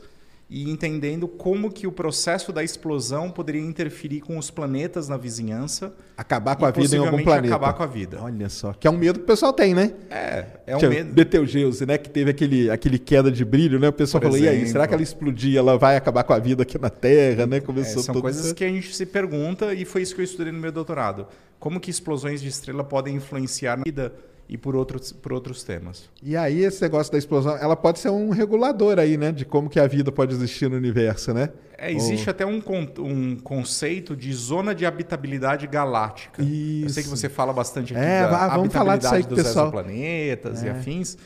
e 0.53 0.69
entendendo 0.69 1.29
como 1.29 1.71
que 1.71 1.87
o 1.87 1.93
processo 1.93 2.51
da 2.51 2.61
explosão 2.61 3.31
poderia 3.31 3.61
interferir 3.61 4.19
com 4.19 4.37
os 4.37 4.51
planetas 4.51 5.07
na 5.07 5.15
vizinhança 5.15 5.95
Acabar 6.17 6.57
com 6.57 6.65
a 6.65 6.71
vida 6.71 6.97
em 6.97 6.99
algum 6.99 7.23
planeta. 7.23 7.55
acabar 7.55 7.73
com 7.73 7.83
a 7.83 7.87
vida. 7.87 8.19
Olha 8.21 8.49
só, 8.49 8.73
que 8.73 8.85
é 8.85 8.91
um 8.91 8.97
medo 8.97 9.19
que 9.19 9.23
o 9.23 9.27
pessoal 9.27 9.53
tem, 9.53 9.73
né? 9.73 9.93
É, 10.09 10.45
é 10.67 10.75
um 10.75 10.79
Tinha 10.79 10.91
medo. 10.91 11.13
Betelgeuse, 11.13 11.85
né? 11.85 11.97
Que 11.97 12.09
teve 12.09 12.29
aquele, 12.29 12.69
aquele 12.69 12.99
queda 12.99 13.31
de 13.31 13.45
brilho, 13.45 13.79
né? 13.79 13.87
O 13.87 13.93
pessoal 13.93 14.19
Por 14.19 14.27
falou, 14.27 14.37
e 14.37 14.47
aí, 14.47 14.57
exemplo. 14.57 14.71
será 14.73 14.87
que 14.87 14.93
ela 14.93 15.01
explodir, 15.01 15.57
ela 15.57 15.77
vai 15.77 15.95
acabar 15.95 16.25
com 16.25 16.33
a 16.33 16.37
vida 16.37 16.63
aqui 16.63 16.77
na 16.77 16.89
Terra, 16.89 17.47
né? 17.47 17.57
É, 17.57 17.61
Começou 17.61 18.03
são 18.03 18.13
tudo 18.13 18.23
coisas 18.23 18.51
que 18.51 18.65
a 18.65 18.67
gente 18.67 18.93
se 18.93 19.05
pergunta 19.05 19.73
e 19.73 19.85
foi 19.85 20.01
isso 20.01 20.13
que 20.13 20.19
eu 20.19 20.25
estudei 20.25 20.51
no 20.51 20.59
meu 20.59 20.71
doutorado. 20.71 21.27
Como 21.59 21.79
que 21.79 21.89
explosões 21.89 22.41
de 22.41 22.49
estrela 22.49 22.83
podem 22.83 23.15
influenciar 23.15 23.77
na 23.77 23.83
vida 23.85 24.13
e 24.51 24.57
por 24.57 24.75
outros, 24.75 25.13
por 25.13 25.31
outros 25.31 25.63
temas. 25.63 26.09
E 26.21 26.35
aí, 26.35 26.59
esse 26.65 26.81
negócio 26.81 27.09
da 27.09 27.17
explosão, 27.17 27.55
ela 27.55 27.75
pode 27.75 27.99
ser 27.99 28.09
um 28.09 28.29
regulador 28.31 28.99
aí, 28.99 29.15
né? 29.17 29.31
De 29.31 29.45
como 29.45 29.69
que 29.69 29.79
a 29.79 29.87
vida 29.87 30.11
pode 30.11 30.33
existir 30.35 30.69
no 30.69 30.75
universo, 30.75 31.33
né? 31.33 31.49
É, 31.77 31.89
existe 31.91 32.29
até 32.29 32.45
um, 32.45 32.61
um 32.99 33.37
conceito 33.37 34.13
de 34.15 34.31
zona 34.33 34.75
de 34.75 34.85
habitabilidade 34.85 35.65
galáctica. 35.67 36.41
Eu 36.43 36.47
sei 36.89 37.01
que 37.01 37.07
Isso. 37.09 37.15
você 37.15 37.29
fala 37.29 37.53
bastante 37.53 37.95
aqui 37.95 38.03
É, 38.05 38.21
da 38.23 38.27
vá- 38.27 38.47
vamos 38.49 38.73
falar 38.73 38.97
disso 38.97 39.15
aí 39.15 39.23
dos 39.23 39.41
pessoal. 39.41 39.65
É. 39.65 39.69
exoplanetas 39.69 40.61
e 40.63 40.69
afins, 40.69 41.17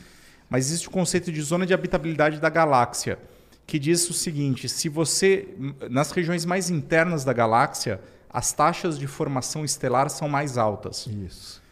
mas 0.48 0.68
existe 0.68 0.88
o 0.88 0.92
conceito 0.92 1.32
de 1.32 1.42
zona 1.42 1.66
de 1.66 1.74
habitabilidade 1.74 2.40
da 2.40 2.50
galáxia, 2.50 3.18
que 3.66 3.80
diz 3.80 4.08
o 4.10 4.14
seguinte: 4.14 4.70
se 4.70 4.88
você 4.88 5.48
nas 5.90 6.12
regiões 6.12 6.46
mais 6.46 6.70
internas 6.70 7.26
da 7.26 7.34
galáxia, 7.34 8.00
as 8.30 8.54
taxas 8.54 8.98
de 9.00 9.08
formação 9.08 9.66
estelar 9.66 10.10
são 10.12 10.30
mais 10.30 10.58
altas. 10.60 11.08
Isso. 11.08 11.65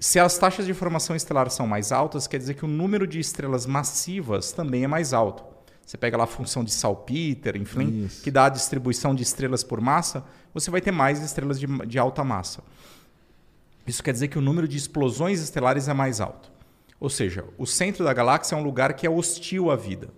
Se 0.00 0.18
as 0.18 0.38
taxas 0.38 0.64
de 0.64 0.72
formação 0.72 1.14
estelar 1.14 1.50
são 1.50 1.66
mais 1.66 1.92
altas, 1.92 2.26
quer 2.26 2.38
dizer 2.38 2.54
que 2.54 2.64
o 2.64 2.68
número 2.68 3.06
de 3.06 3.20
estrelas 3.20 3.66
massivas 3.66 4.50
também 4.50 4.82
é 4.82 4.88
mais 4.88 5.12
alto. 5.12 5.44
Você 5.84 5.98
pega 5.98 6.16
lá 6.16 6.24
a 6.24 6.26
função 6.26 6.64
de 6.64 6.72
Salpeter, 6.72 7.54
enfim, 7.54 8.04
Isso. 8.06 8.22
que 8.22 8.30
dá 8.30 8.46
a 8.46 8.48
distribuição 8.48 9.14
de 9.14 9.22
estrelas 9.22 9.62
por 9.62 9.78
massa, 9.78 10.24
você 10.54 10.70
vai 10.70 10.80
ter 10.80 10.90
mais 10.90 11.20
estrelas 11.20 11.60
de, 11.60 11.66
de 11.86 11.98
alta 11.98 12.24
massa. 12.24 12.62
Isso 13.86 14.02
quer 14.02 14.12
dizer 14.12 14.28
que 14.28 14.38
o 14.38 14.40
número 14.40 14.66
de 14.66 14.78
explosões 14.78 15.38
estelares 15.42 15.86
é 15.86 15.92
mais 15.92 16.18
alto. 16.18 16.50
Ou 16.98 17.10
seja, 17.10 17.44
o 17.58 17.66
centro 17.66 18.02
da 18.02 18.14
galáxia 18.14 18.54
é 18.54 18.58
um 18.58 18.62
lugar 18.62 18.94
que 18.94 19.06
é 19.06 19.10
hostil 19.10 19.70
à 19.70 19.76
vida. 19.76 20.08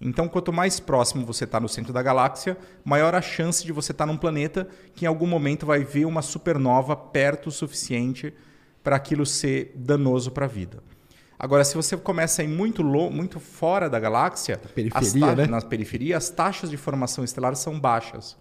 Então, 0.00 0.26
quanto 0.26 0.52
mais 0.52 0.80
próximo 0.80 1.26
você 1.26 1.44
está 1.44 1.60
no 1.60 1.68
centro 1.68 1.92
da 1.92 2.02
galáxia, 2.02 2.56
maior 2.82 3.14
a 3.14 3.20
chance 3.20 3.62
de 3.62 3.72
você 3.72 3.92
estar 3.92 4.06
num 4.06 4.16
planeta 4.16 4.68
que 4.94 5.04
em 5.04 5.08
algum 5.08 5.26
momento 5.26 5.66
vai 5.66 5.84
ver 5.84 6.06
uma 6.06 6.22
supernova 6.22 6.96
perto 6.96 7.48
o 7.48 7.52
suficiente 7.52 8.32
para 8.88 8.96
aquilo 8.96 9.26
ser 9.26 9.70
danoso 9.74 10.30
para 10.30 10.46
a 10.46 10.48
vida. 10.48 10.82
Agora, 11.38 11.62
se 11.62 11.74
você 11.74 11.94
começa 11.94 12.40
a 12.40 12.44
ir 12.46 12.48
muito, 12.48 12.82
muito 12.82 13.38
fora 13.38 13.86
da 13.86 14.00
galáxia, 14.00 14.56
periferia, 14.74 15.34
né? 15.34 15.46
na 15.46 15.60
periferia, 15.60 16.16
as 16.16 16.30
taxas 16.30 16.70
de 16.70 16.78
formação 16.78 17.22
estelar 17.22 17.54
são 17.54 17.78
baixas. 17.78 18.34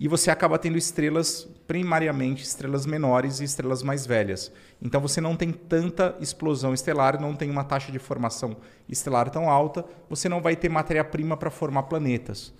e 0.00 0.08
você 0.08 0.28
acaba 0.28 0.58
tendo 0.58 0.76
estrelas, 0.76 1.46
primariamente 1.68 2.42
estrelas 2.42 2.84
menores 2.84 3.38
e 3.38 3.44
estrelas 3.44 3.80
mais 3.80 4.04
velhas. 4.04 4.50
Então 4.82 5.00
você 5.00 5.20
não 5.20 5.36
tem 5.36 5.52
tanta 5.52 6.16
explosão 6.18 6.74
estelar, 6.74 7.20
não 7.20 7.36
tem 7.36 7.48
uma 7.48 7.62
taxa 7.62 7.92
de 7.92 7.98
formação 8.00 8.56
estelar 8.88 9.30
tão 9.30 9.48
alta, 9.48 9.84
você 10.08 10.28
não 10.28 10.40
vai 10.40 10.56
ter 10.56 10.68
matéria-prima 10.68 11.36
para 11.36 11.48
formar 11.48 11.84
planetas 11.84 12.52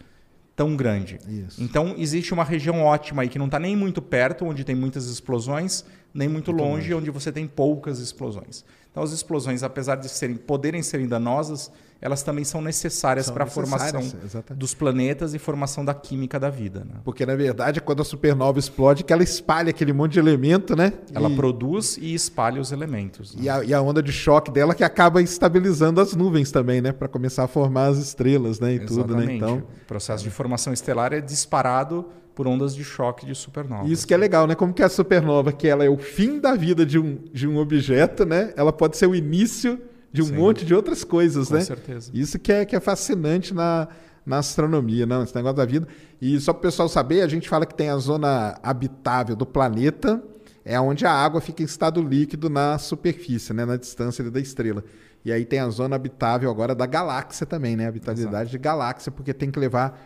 tão 0.61 0.77
grande. 0.77 1.19
Isso. 1.27 1.63
Então 1.63 1.95
existe 1.97 2.35
uma 2.35 2.45
região 2.45 2.83
ótima 2.83 3.23
aí 3.23 3.31
que 3.31 3.39
não 3.39 3.47
está 3.47 3.59
nem 3.59 3.75
muito 3.75 4.03
perto, 4.03 4.45
onde 4.45 4.63
tem 4.63 4.75
muitas 4.75 5.07
explosões, 5.07 5.87
nem 6.13 6.29
muito, 6.29 6.53
Muito 6.53 6.63
longe, 6.65 6.93
longe. 6.93 6.95
onde 6.95 7.11
você 7.11 7.31
tem 7.31 7.47
poucas 7.47 7.99
explosões. 7.99 8.65
Então 8.91 9.03
as 9.03 9.13
explosões, 9.13 9.63
apesar 9.63 9.97
de 9.97 10.09
serem, 10.09 10.37
poderem 10.37 10.83
serem 10.83 11.07
danosas, 11.07 11.71
elas 12.03 12.23
também 12.23 12.45
são 12.45 12.63
necessárias 12.63 13.31
para 13.31 13.45
a 13.45 13.47
formação 13.47 14.01
exatamente. 14.01 14.59
dos 14.59 14.75
planetas 14.75 15.35
e 15.35 15.39
formação 15.39 15.85
da 15.85 15.93
química 15.93 16.41
da 16.41 16.49
vida. 16.49 16.81
Né? 16.81 16.95
Porque, 17.05 17.27
na 17.27 17.37
verdade, 17.37 17.79
é 17.79 17.83
quando 17.83 18.01
a 18.01 18.05
supernova 18.05 18.59
explode 18.59 19.05
que 19.05 19.13
ela 19.13 19.23
espalha 19.23 19.71
aquele 19.71 19.93
monte 19.93 20.13
de 20.15 20.19
elemento, 20.19 20.75
né? 20.75 20.95
Ela 21.15 21.29
e, 21.29 21.37
produz 21.37 21.99
e 21.99 22.15
espalha 22.15 22.59
os 22.61 22.73
elementos. 22.73 23.37
né? 23.37 23.43
e, 23.45 23.49
a, 23.51 23.63
e 23.63 23.75
a 23.75 23.83
onda 23.83 24.03
de 24.03 24.13
choque 24.13 24.51
dela 24.51 24.75
que 24.75 24.83
acaba 24.83 25.21
estabilizando 25.21 26.01
as 26.01 26.17
nuvens 26.17 26.51
também, 26.51 26.81
né? 26.81 26.91
Para 26.91 27.07
começar 27.07 27.45
a 27.45 27.49
formar 27.49 27.89
as 27.89 27.99
estrelas, 27.99 28.59
né? 28.59 28.75
E 28.75 28.81
tudo, 28.81 29.15
né? 29.15 29.25
Exatamente. 29.25 29.35
Então, 29.37 29.59
O 29.59 29.87
processo 29.87 30.25
de 30.25 30.31
formação 30.31 30.73
estelar 30.73 31.13
é 31.13 31.21
disparado 31.21 32.07
por 32.41 32.49
ondas 32.49 32.75
de 32.75 32.83
choque 32.83 33.27
de 33.27 33.35
supernova. 33.35 33.87
isso 33.87 34.07
que 34.07 34.15
é 34.15 34.17
legal, 34.17 34.47
né? 34.47 34.55
Como 34.55 34.73
que 34.73 34.83
a 34.83 34.89
supernova, 34.89 35.53
que 35.53 35.69
ela 35.69 35.85
é 35.85 35.91
o 35.91 35.99
fim 35.99 36.41
da 36.41 36.55
vida 36.55 36.87
de 36.87 36.99
um, 36.99 37.19
de 37.31 37.47
um 37.47 37.59
objeto, 37.59 38.25
né? 38.25 38.55
Ela 38.57 38.73
pode 38.73 38.97
ser 38.97 39.07
o 39.07 39.15
início 39.15 39.79
de 40.11 40.23
um 40.23 40.25
Sim. 40.25 40.37
monte 40.37 40.65
de 40.65 40.75
outras 40.75 41.05
coisas, 41.05 41.49
Com 41.49 41.57
né? 41.57 41.61
certeza. 41.61 42.11
Isso 42.15 42.39
que 42.39 42.51
é, 42.51 42.65
que 42.65 42.75
é 42.75 42.81
fascinante 42.81 43.53
na, 43.53 43.89
na 44.25 44.39
astronomia, 44.39 45.05
não, 45.05 45.23
esse 45.23 45.37
negócio 45.37 45.59
da 45.59 45.67
vida. 45.67 45.87
E 46.19 46.41
só 46.41 46.55
para 46.55 46.61
o 46.61 46.63
pessoal 46.63 46.89
saber, 46.89 47.21
a 47.21 47.29
gente 47.29 47.47
fala 47.47 47.67
que 47.67 47.75
tem 47.75 47.91
a 47.91 47.99
zona 47.99 48.59
habitável 48.63 49.37
do 49.37 49.45
planeta, 49.45 50.23
é 50.65 50.81
onde 50.81 51.05
a 51.05 51.13
água 51.13 51.43
fica 51.43 51.63
em 51.63 51.67
estado 51.67 52.01
líquido 52.01 52.49
na 52.49 52.79
superfície, 52.79 53.53
né, 53.53 53.67
na 53.67 53.77
distância 53.77 54.31
da 54.31 54.41
estrela. 54.41 54.83
E 55.23 55.31
aí 55.31 55.45
tem 55.45 55.59
a 55.59 55.69
zona 55.69 55.95
habitável 55.95 56.51
agora 56.51 56.75
da 56.75 56.87
galáxia 56.87 57.45
também, 57.45 57.77
né? 57.77 57.87
Habitabilidade 57.87 58.51
de 58.51 58.57
galáxia, 58.57 59.13
porque 59.13 59.35
tem 59.35 59.51
que 59.51 59.59
levar 59.59 60.01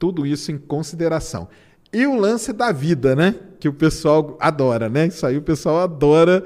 tudo 0.00 0.26
isso 0.26 0.50
em 0.50 0.56
consideração. 0.56 1.46
E 1.92 2.06
o 2.06 2.14
lance 2.16 2.52
da 2.52 2.70
vida, 2.72 3.16
né? 3.16 3.34
Que 3.58 3.68
o 3.68 3.72
pessoal 3.72 4.36
adora, 4.40 4.88
né? 4.88 5.06
Isso 5.06 5.26
aí 5.26 5.36
o 5.36 5.42
pessoal 5.42 5.80
adora 5.80 6.44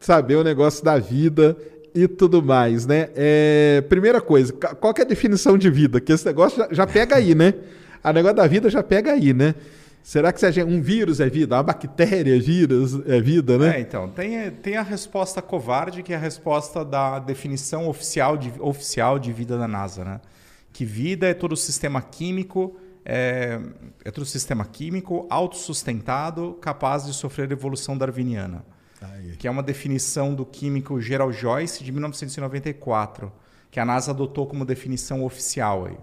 saber 0.00 0.36
o 0.36 0.44
negócio 0.44 0.84
da 0.84 0.98
vida 0.98 1.56
e 1.94 2.06
tudo 2.08 2.42
mais, 2.42 2.86
né? 2.86 3.08
É, 3.14 3.84
primeira 3.88 4.20
coisa, 4.20 4.52
qual 4.52 4.94
é 4.98 5.02
a 5.02 5.04
definição 5.04 5.56
de 5.58 5.70
vida? 5.70 6.00
Que 6.00 6.12
esse 6.12 6.24
negócio 6.26 6.58
já, 6.58 6.68
já 6.70 6.86
pega 6.86 7.16
aí, 7.16 7.34
né? 7.34 7.54
A 8.02 8.12
negócio 8.12 8.36
da 8.36 8.46
vida 8.46 8.70
já 8.70 8.82
pega 8.82 9.12
aí, 9.12 9.32
né? 9.32 9.54
Será 10.02 10.32
que 10.32 10.38
se 10.38 10.46
a 10.46 10.50
gente- 10.52 10.68
um 10.70 10.80
vírus 10.80 11.18
é 11.18 11.28
vida? 11.28 11.56
Uma 11.56 11.64
bactéria 11.64 12.36
é 12.36 12.38
vírus 12.38 13.00
é 13.06 13.20
vida, 13.20 13.58
né? 13.58 13.78
É, 13.78 13.80
então, 13.80 14.08
tem, 14.08 14.50
tem 14.50 14.76
a 14.76 14.82
resposta 14.82 15.42
covarde, 15.42 16.02
que 16.02 16.12
é 16.12 16.16
a 16.16 16.18
resposta 16.20 16.84
da 16.84 17.18
definição 17.18 17.88
oficial 17.88 18.36
de, 18.36 18.52
oficial 18.60 19.18
de 19.18 19.32
vida 19.32 19.58
da 19.58 19.66
NASA, 19.66 20.04
né? 20.04 20.20
Que 20.72 20.84
vida 20.84 21.26
é 21.26 21.34
todo 21.34 21.52
o 21.52 21.56
sistema 21.56 22.00
químico, 22.00 22.76
é, 23.08 23.60
é 24.04 24.10
todo 24.10 24.24
o 24.24 24.26
sistema 24.26 24.64
químico 24.64 25.28
autossustentado, 25.30 26.54
capaz 26.60 27.06
de 27.06 27.12
sofrer 27.14 27.50
evolução 27.52 27.96
darwiniana. 27.96 28.64
Que 29.38 29.46
é 29.46 29.50
uma 29.50 29.62
definição 29.62 30.34
do 30.34 30.44
químico 30.44 31.00
Gerald 31.00 31.36
Joyce 31.36 31.84
de 31.84 31.92
1994, 31.92 33.32
que 33.70 33.78
a 33.78 33.84
NASA 33.84 34.10
adotou 34.10 34.46
como 34.46 34.64
definição 34.64 35.24
oficial 35.24 35.86
aí. 35.86 35.96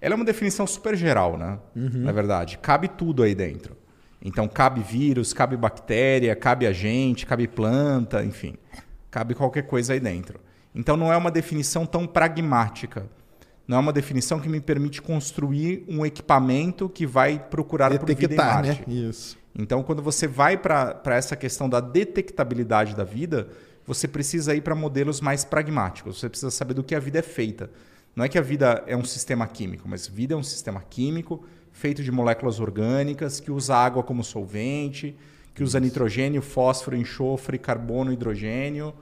Ela 0.00 0.14
é 0.14 0.16
uma 0.16 0.24
definição 0.24 0.66
super 0.66 0.96
geral, 0.96 1.38
né? 1.38 1.58
Na 2.04 2.12
verdade, 2.12 2.58
cabe 2.58 2.88
tudo 2.88 3.22
aí 3.22 3.34
dentro. 3.34 3.76
Então, 4.20 4.48
cabe 4.48 4.80
vírus, 4.80 5.32
cabe 5.32 5.56
bactéria, 5.56 6.34
cabe 6.34 6.66
agente, 6.66 7.26
cabe 7.26 7.46
planta, 7.46 8.24
enfim. 8.24 8.56
Cabe 9.08 9.34
qualquer 9.34 9.62
coisa 9.62 9.92
aí 9.92 10.00
dentro. 10.00 10.40
Então, 10.74 10.96
não 10.96 11.12
é 11.12 11.16
uma 11.16 11.30
definição 11.30 11.86
tão 11.86 12.06
pragmática. 12.06 13.06
Não 13.68 13.76
é 13.76 13.80
uma 13.80 13.92
definição 13.92 14.40
que 14.40 14.48
me 14.48 14.60
permite 14.60 15.02
construir 15.02 15.84
um 15.86 16.04
equipamento 16.06 16.88
que 16.88 17.06
vai 17.06 17.38
procurar 17.38 17.90
por 17.90 18.06
vida 18.06 18.12
em 18.12 18.16
Detectar, 18.16 18.62
né? 18.62 18.68
Marte. 18.68 19.08
Isso. 19.08 19.38
Então, 19.54 19.82
quando 19.82 20.00
você 20.00 20.26
vai 20.26 20.56
para 20.56 21.02
essa 21.06 21.36
questão 21.36 21.68
da 21.68 21.78
detectabilidade 21.78 22.96
da 22.96 23.04
vida, 23.04 23.48
você 23.86 24.08
precisa 24.08 24.54
ir 24.54 24.62
para 24.62 24.74
modelos 24.74 25.20
mais 25.20 25.44
pragmáticos. 25.44 26.18
Você 26.18 26.30
precisa 26.30 26.50
saber 26.50 26.72
do 26.72 26.82
que 26.82 26.94
a 26.94 26.98
vida 26.98 27.18
é 27.18 27.22
feita. 27.22 27.70
Não 28.16 28.24
é 28.24 28.28
que 28.28 28.38
a 28.38 28.42
vida 28.42 28.82
é 28.86 28.96
um 28.96 29.04
sistema 29.04 29.46
químico, 29.46 29.86
mas 29.86 30.06
vida 30.06 30.32
é 30.32 30.36
um 30.36 30.42
sistema 30.42 30.82
químico 30.88 31.44
feito 31.72 32.02
de 32.02 32.10
moléculas 32.10 32.58
orgânicas 32.60 33.38
que 33.38 33.50
usa 33.50 33.76
água 33.76 34.02
como 34.02 34.24
solvente, 34.24 35.14
que 35.54 35.62
usa 35.62 35.78
nitrogênio, 35.78 36.40
fósforo, 36.40 36.96
enxofre, 36.96 37.58
carbono, 37.58 38.12
hidrogênio, 38.12 38.94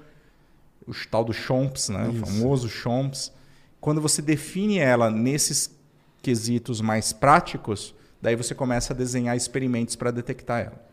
o 0.86 0.92
tal 1.10 1.24
do 1.24 1.32
CHOMPS, 1.32 1.88
né? 1.88 2.08
o 2.08 2.26
famoso 2.26 2.68
CHOMPS. 2.68 3.32
Quando 3.80 4.00
você 4.00 4.20
define 4.22 4.78
ela 4.78 5.10
nesses 5.10 5.74
quesitos 6.22 6.80
mais 6.80 7.12
práticos, 7.12 7.94
daí 8.20 8.34
você 8.34 8.54
começa 8.54 8.92
a 8.92 8.96
desenhar 8.96 9.36
experimentos 9.36 9.94
para 9.96 10.10
detectar 10.10 10.60
ela. 10.62 10.86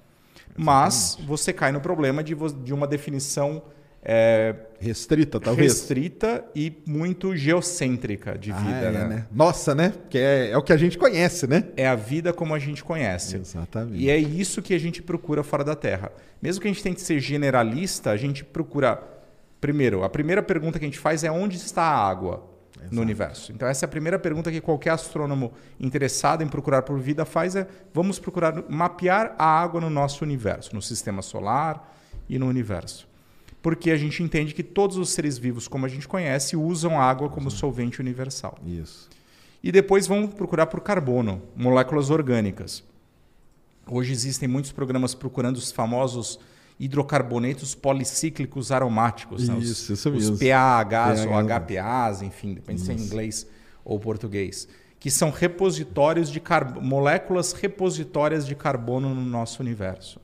Mas 0.56 1.18
você 1.26 1.52
cai 1.52 1.72
no 1.72 1.82
problema 1.82 2.24
de, 2.24 2.36
de 2.64 2.74
uma 2.74 2.86
definição 2.86 3.64
é, 4.06 4.54
Restrita, 4.80 5.40
talvez. 5.40 5.72
restrita 5.74 6.44
e 6.54 6.74
muito 6.86 7.36
geocêntrica 7.36 8.38
de 8.38 8.52
Ah, 8.52 8.56
vida. 8.58 8.76
é, 8.88 8.92
né? 8.92 9.06
né? 9.08 9.28
Nossa, 9.32 9.74
né? 9.74 9.94
Que 10.10 10.18
é, 10.18 10.50
é 10.52 10.58
o 10.58 10.62
que 10.62 10.74
a 10.74 10.78
gente 10.78 10.98
conhece, 10.98 11.48
né? 11.48 11.64
É 11.78 11.88
a 11.88 11.96
vida 11.96 12.34
como 12.34 12.54
a 12.54 12.60
gente 12.60 12.84
conhece. 12.84 13.38
Exatamente. 13.38 13.98
E 14.04 14.10
é 14.10 14.18
isso 14.18 14.62
que 14.62 14.74
a 14.74 14.80
gente 14.80 15.02
procura 15.02 15.42
fora 15.42 15.64
da 15.64 15.74
Terra. 15.74 16.12
Mesmo 16.42 16.62
que 16.62 16.68
a 16.68 16.72
gente 16.72 16.84
tente 16.84 17.02
ser 17.02 17.20
generalista, 17.20 18.12
a 18.12 18.18
gente 18.18 18.44
procura. 18.44 19.02
Primeiro, 19.62 20.04
a 20.04 20.10
primeira 20.10 20.44
pergunta 20.44 20.78
que 20.78 20.84
a 20.84 20.88
gente 20.88 21.00
faz 21.00 21.24
é 21.24 21.32
onde 21.32 21.56
está 21.56 21.84
a 21.84 22.08
água 22.08 22.53
no 22.92 23.02
universo. 23.02 23.52
Então, 23.52 23.68
essa 23.68 23.86
é 23.86 23.88
a 23.88 23.90
primeira 23.90 24.18
pergunta 24.18 24.52
que 24.52 24.62
qualquer 24.62 24.92
astrônomo 24.92 25.54
interessado 25.80 26.44
em 26.44 26.48
procurar 26.48 26.82
por 26.84 27.00
vida 27.00 27.26
faz: 27.26 27.56
é 27.56 27.68
vamos 27.94 28.20
procurar 28.20 28.64
mapear 28.70 29.36
a 29.38 29.46
água 29.46 29.82
no 29.82 29.90
nosso 29.90 30.24
universo, 30.24 30.74
no 30.74 30.82
sistema 30.82 31.22
solar 31.22 31.96
e 32.30 32.40
no 32.40 32.48
universo. 32.48 33.08
Porque 33.62 33.92
a 33.92 33.98
gente 33.98 34.22
entende 34.22 34.54
que 34.54 34.64
todos 34.64 34.98
os 34.98 35.10
seres 35.10 35.38
vivos, 35.38 35.68
como 35.68 35.86
a 35.86 35.90
gente 35.90 36.08
conhece, 36.08 36.56
usam 36.58 37.00
água 37.00 37.30
como 37.30 37.50
solvente 37.50 38.02
universal. 38.02 38.58
Isso. 38.66 39.10
E 39.64 39.72
depois 39.72 40.06
vamos 40.06 40.34
procurar 40.34 40.66
por 40.66 40.82
carbono, 40.82 41.42
moléculas 41.56 42.10
orgânicas. 42.10 42.84
Hoje 43.88 44.12
existem 44.12 44.50
muitos 44.50 44.74
programas 44.74 45.14
procurando 45.16 45.56
os 45.56 45.72
famosos 45.72 46.40
hidrocarbonetos 46.80 47.76
policíclicos 47.76 48.72
aromáticos, 48.72 49.48
né? 49.48 49.56
os, 49.56 49.70
Isso, 49.70 49.94
isso 49.94 50.10
os 50.10 50.30
mesmo. 50.30 50.38
PAHs 50.40 51.26
ou. 51.26 51.34
HPAs, 51.34 52.22
enfim, 52.22 52.54
depende 52.54 52.82
se 52.82 52.92
é 52.92 52.94
em 52.94 52.98
inglês 53.00 53.48
ou 53.86 54.00
português, 54.00 54.68
que 55.00 55.12
são 55.12 55.30
repositórios 55.30 56.32
de 56.32 56.40
car- 56.40 56.80
moléculas 56.82 57.54
repositórias 57.54 58.46
de 58.46 58.56
carbono 58.56 59.14
no 59.14 59.22
nosso 59.22 59.62
universo. 59.62 60.20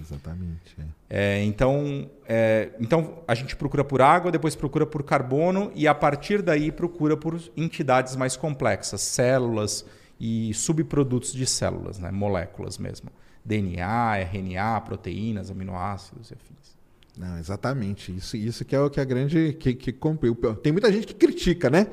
Exatamente. 0.00 0.76
é. 0.78 0.84
É, 1.12 1.42
então, 1.44 2.08
é, 2.28 2.70
então 2.78 3.18
a 3.26 3.34
gente 3.34 3.56
procura 3.56 3.82
por 3.82 4.00
água, 4.00 4.30
depois 4.30 4.54
procura 4.54 4.86
por 4.86 5.02
carbono 5.02 5.72
e 5.74 5.88
a 5.88 5.94
partir 5.94 6.40
daí 6.40 6.70
procura 6.70 7.16
por 7.16 7.40
entidades 7.56 8.14
mais 8.14 8.36
complexas, 8.36 9.00
células 9.00 9.84
e 10.20 10.54
subprodutos 10.54 11.32
de 11.32 11.44
células, 11.46 11.98
né? 11.98 12.12
moléculas 12.12 12.78
mesmo. 12.78 13.10
DNA, 13.44 14.18
RNA, 14.32 14.80
proteínas, 14.82 15.50
aminoácidos 15.50 16.30
e 16.30 16.34
afins. 16.34 16.76
Não, 17.18 17.38
exatamente. 17.38 18.14
Isso, 18.16 18.36
isso 18.36 18.64
que 18.64 18.74
é 18.74 18.80
o 18.80 18.88
que 18.88 19.00
a 19.00 19.04
grande. 19.04 19.54
Que, 19.58 19.74
que 19.74 19.92
compre- 19.92 20.32
Tem 20.62 20.72
muita 20.72 20.92
gente 20.92 21.06
que 21.06 21.14
critica, 21.14 21.68
né? 21.68 21.86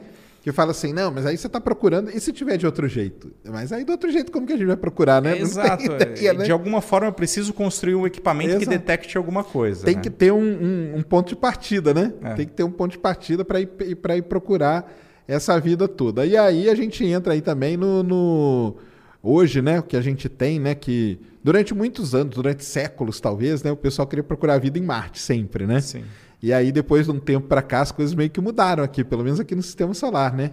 Que 0.44 0.52
fala 0.54 0.72
assim, 0.72 0.94
não, 0.94 1.12
mas 1.12 1.26
aí 1.26 1.36
você 1.38 1.48
está 1.48 1.60
procurando, 1.60 2.10
e 2.10 2.18
se 2.22 2.32
tiver 2.32 2.56
de 2.56 2.66
outro 2.66 2.88
jeito? 2.88 3.34
Mas 3.44 3.74
aí 3.74 3.84
do 3.84 3.92
outro 3.92 4.10
jeito, 4.10 4.32
como 4.32 4.48
que 4.48 4.54
a 4.54 4.56
gente 4.58 4.68
vai 4.68 4.78
procurar, 4.78 5.22
né? 5.22 5.36
Exato. 5.40 5.84
ideia, 5.84 6.34
né? 6.34 6.46
De 6.46 6.52
alguma 6.54 6.80
forma 6.80 7.08
eu 7.08 7.12
preciso 7.12 7.54
construir 7.54 7.96
um 7.96 8.08
equipamento 8.08 8.52
que 8.52 8.64
Exato. 8.64 8.70
detecte 8.70 9.18
alguma 9.18 9.44
coisa. 9.44 9.84
Tem 9.84 9.96
né? 9.96 10.02
que 10.02 10.10
ter 10.10 10.32
um, 10.32 10.40
um- 10.40 10.98
um 11.00 11.04
ponto 11.04 11.28
de 11.30 11.36
partida, 11.36 11.94
né? 11.94 12.14
É. 12.24 12.34
Tem 12.36 12.46
que 12.46 12.54
ter 12.54 12.64
um 12.64 12.72
ponto 12.72 12.92
de 12.92 12.98
partida 13.00 13.44
para 13.44 13.60
ir, 13.60 13.68
pra 14.02 14.16
ir 14.16 14.22
procurar 14.22 14.90
essa 15.28 15.60
vida 15.60 15.86
toda. 15.86 16.26
E 16.26 16.38
aí 16.38 16.70
a 16.70 16.76
gente 16.76 17.04
entra 17.04 17.34
aí 17.34 17.42
também 17.42 17.76
no, 17.76 18.02
no- 18.02 18.76
hoje, 19.22 19.62
né? 19.62 19.80
O 19.80 19.84
que 19.84 19.98
a 19.98 20.02
gente 20.02 20.30
tem, 20.30 20.60
né? 20.60 20.76
Que 20.76 21.20
durante 21.44 21.74
muitos 21.74 22.14
anos, 22.14 22.36
durante 22.36 22.64
séculos 22.64 23.20
talvez, 23.20 23.64
né? 23.64 23.72
O 23.72 23.78
pessoal 23.78 24.08
queria 24.08 24.24
procurar 24.24 24.58
vida 24.58 24.78
em 24.78 24.82
Marte 24.82 25.20
sempre, 25.20 25.66
né? 25.66 25.82
Sim. 25.82 26.04
E 26.42 26.54
aí 26.54 26.72
depois 26.72 27.06
de 27.06 27.12
um 27.12 27.20
tempo 27.20 27.48
para 27.48 27.62
cá 27.62 27.82
as 27.82 27.92
coisas 27.92 28.14
meio 28.14 28.30
que 28.30 28.40
mudaram 28.40 28.84
aqui, 28.84 29.04
pelo 29.04 29.24
menos 29.24 29.40
aqui 29.40 29.56
no 29.56 29.64
Sistema 29.64 29.94
Solar, 29.94 30.36
né? 30.36 30.52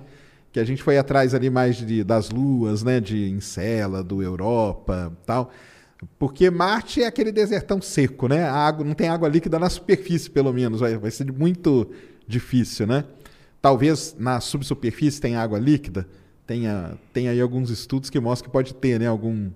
Que 0.51 0.61
a 0.61 0.65
gente 0.65 0.83
foi 0.83 0.97
atrás 0.97 1.35
ali 1.35 1.51
mais 1.51 1.77
de, 1.77 2.05
das 2.05 2.31
luas, 2.31 2.83
né? 2.83 3.01
De 3.01 3.29
Encélado, 3.31 4.23
Europa, 4.23 5.13
tal. 5.27 5.51
Porque 6.19 6.51
Marte 6.51 7.03
é 7.03 7.07
aquele 7.07 7.33
desertão 7.33 7.81
seco, 7.81 8.29
né? 8.29 8.45
A 8.45 8.55
água, 8.55 8.85
não 8.85 8.95
tem 8.95 9.09
água 9.09 9.29
líquida 9.29 9.59
na 9.59 9.69
superfície, 9.69 10.31
pelo 10.31 10.53
menos. 10.53 10.81
Vai, 10.81 10.97
vai 10.97 11.11
ser 11.11 11.31
muito 11.33 11.91
difícil, 12.27 12.87
né? 12.87 13.05
Talvez 13.61 14.15
na 14.19 14.41
subsuperfície 14.41 15.21
tenha 15.21 15.41
água 15.41 15.59
líquida. 15.59 16.07
Tenha, 16.47 16.93
tem 17.13 17.29
aí 17.29 17.41
alguns 17.41 17.71
estudos 17.71 18.11
que 18.11 18.21
mostram 18.21 18.49
que 18.49 18.53
pode 18.53 18.75
ter, 18.75 19.01
né? 19.01 19.07
Algum 19.07 19.51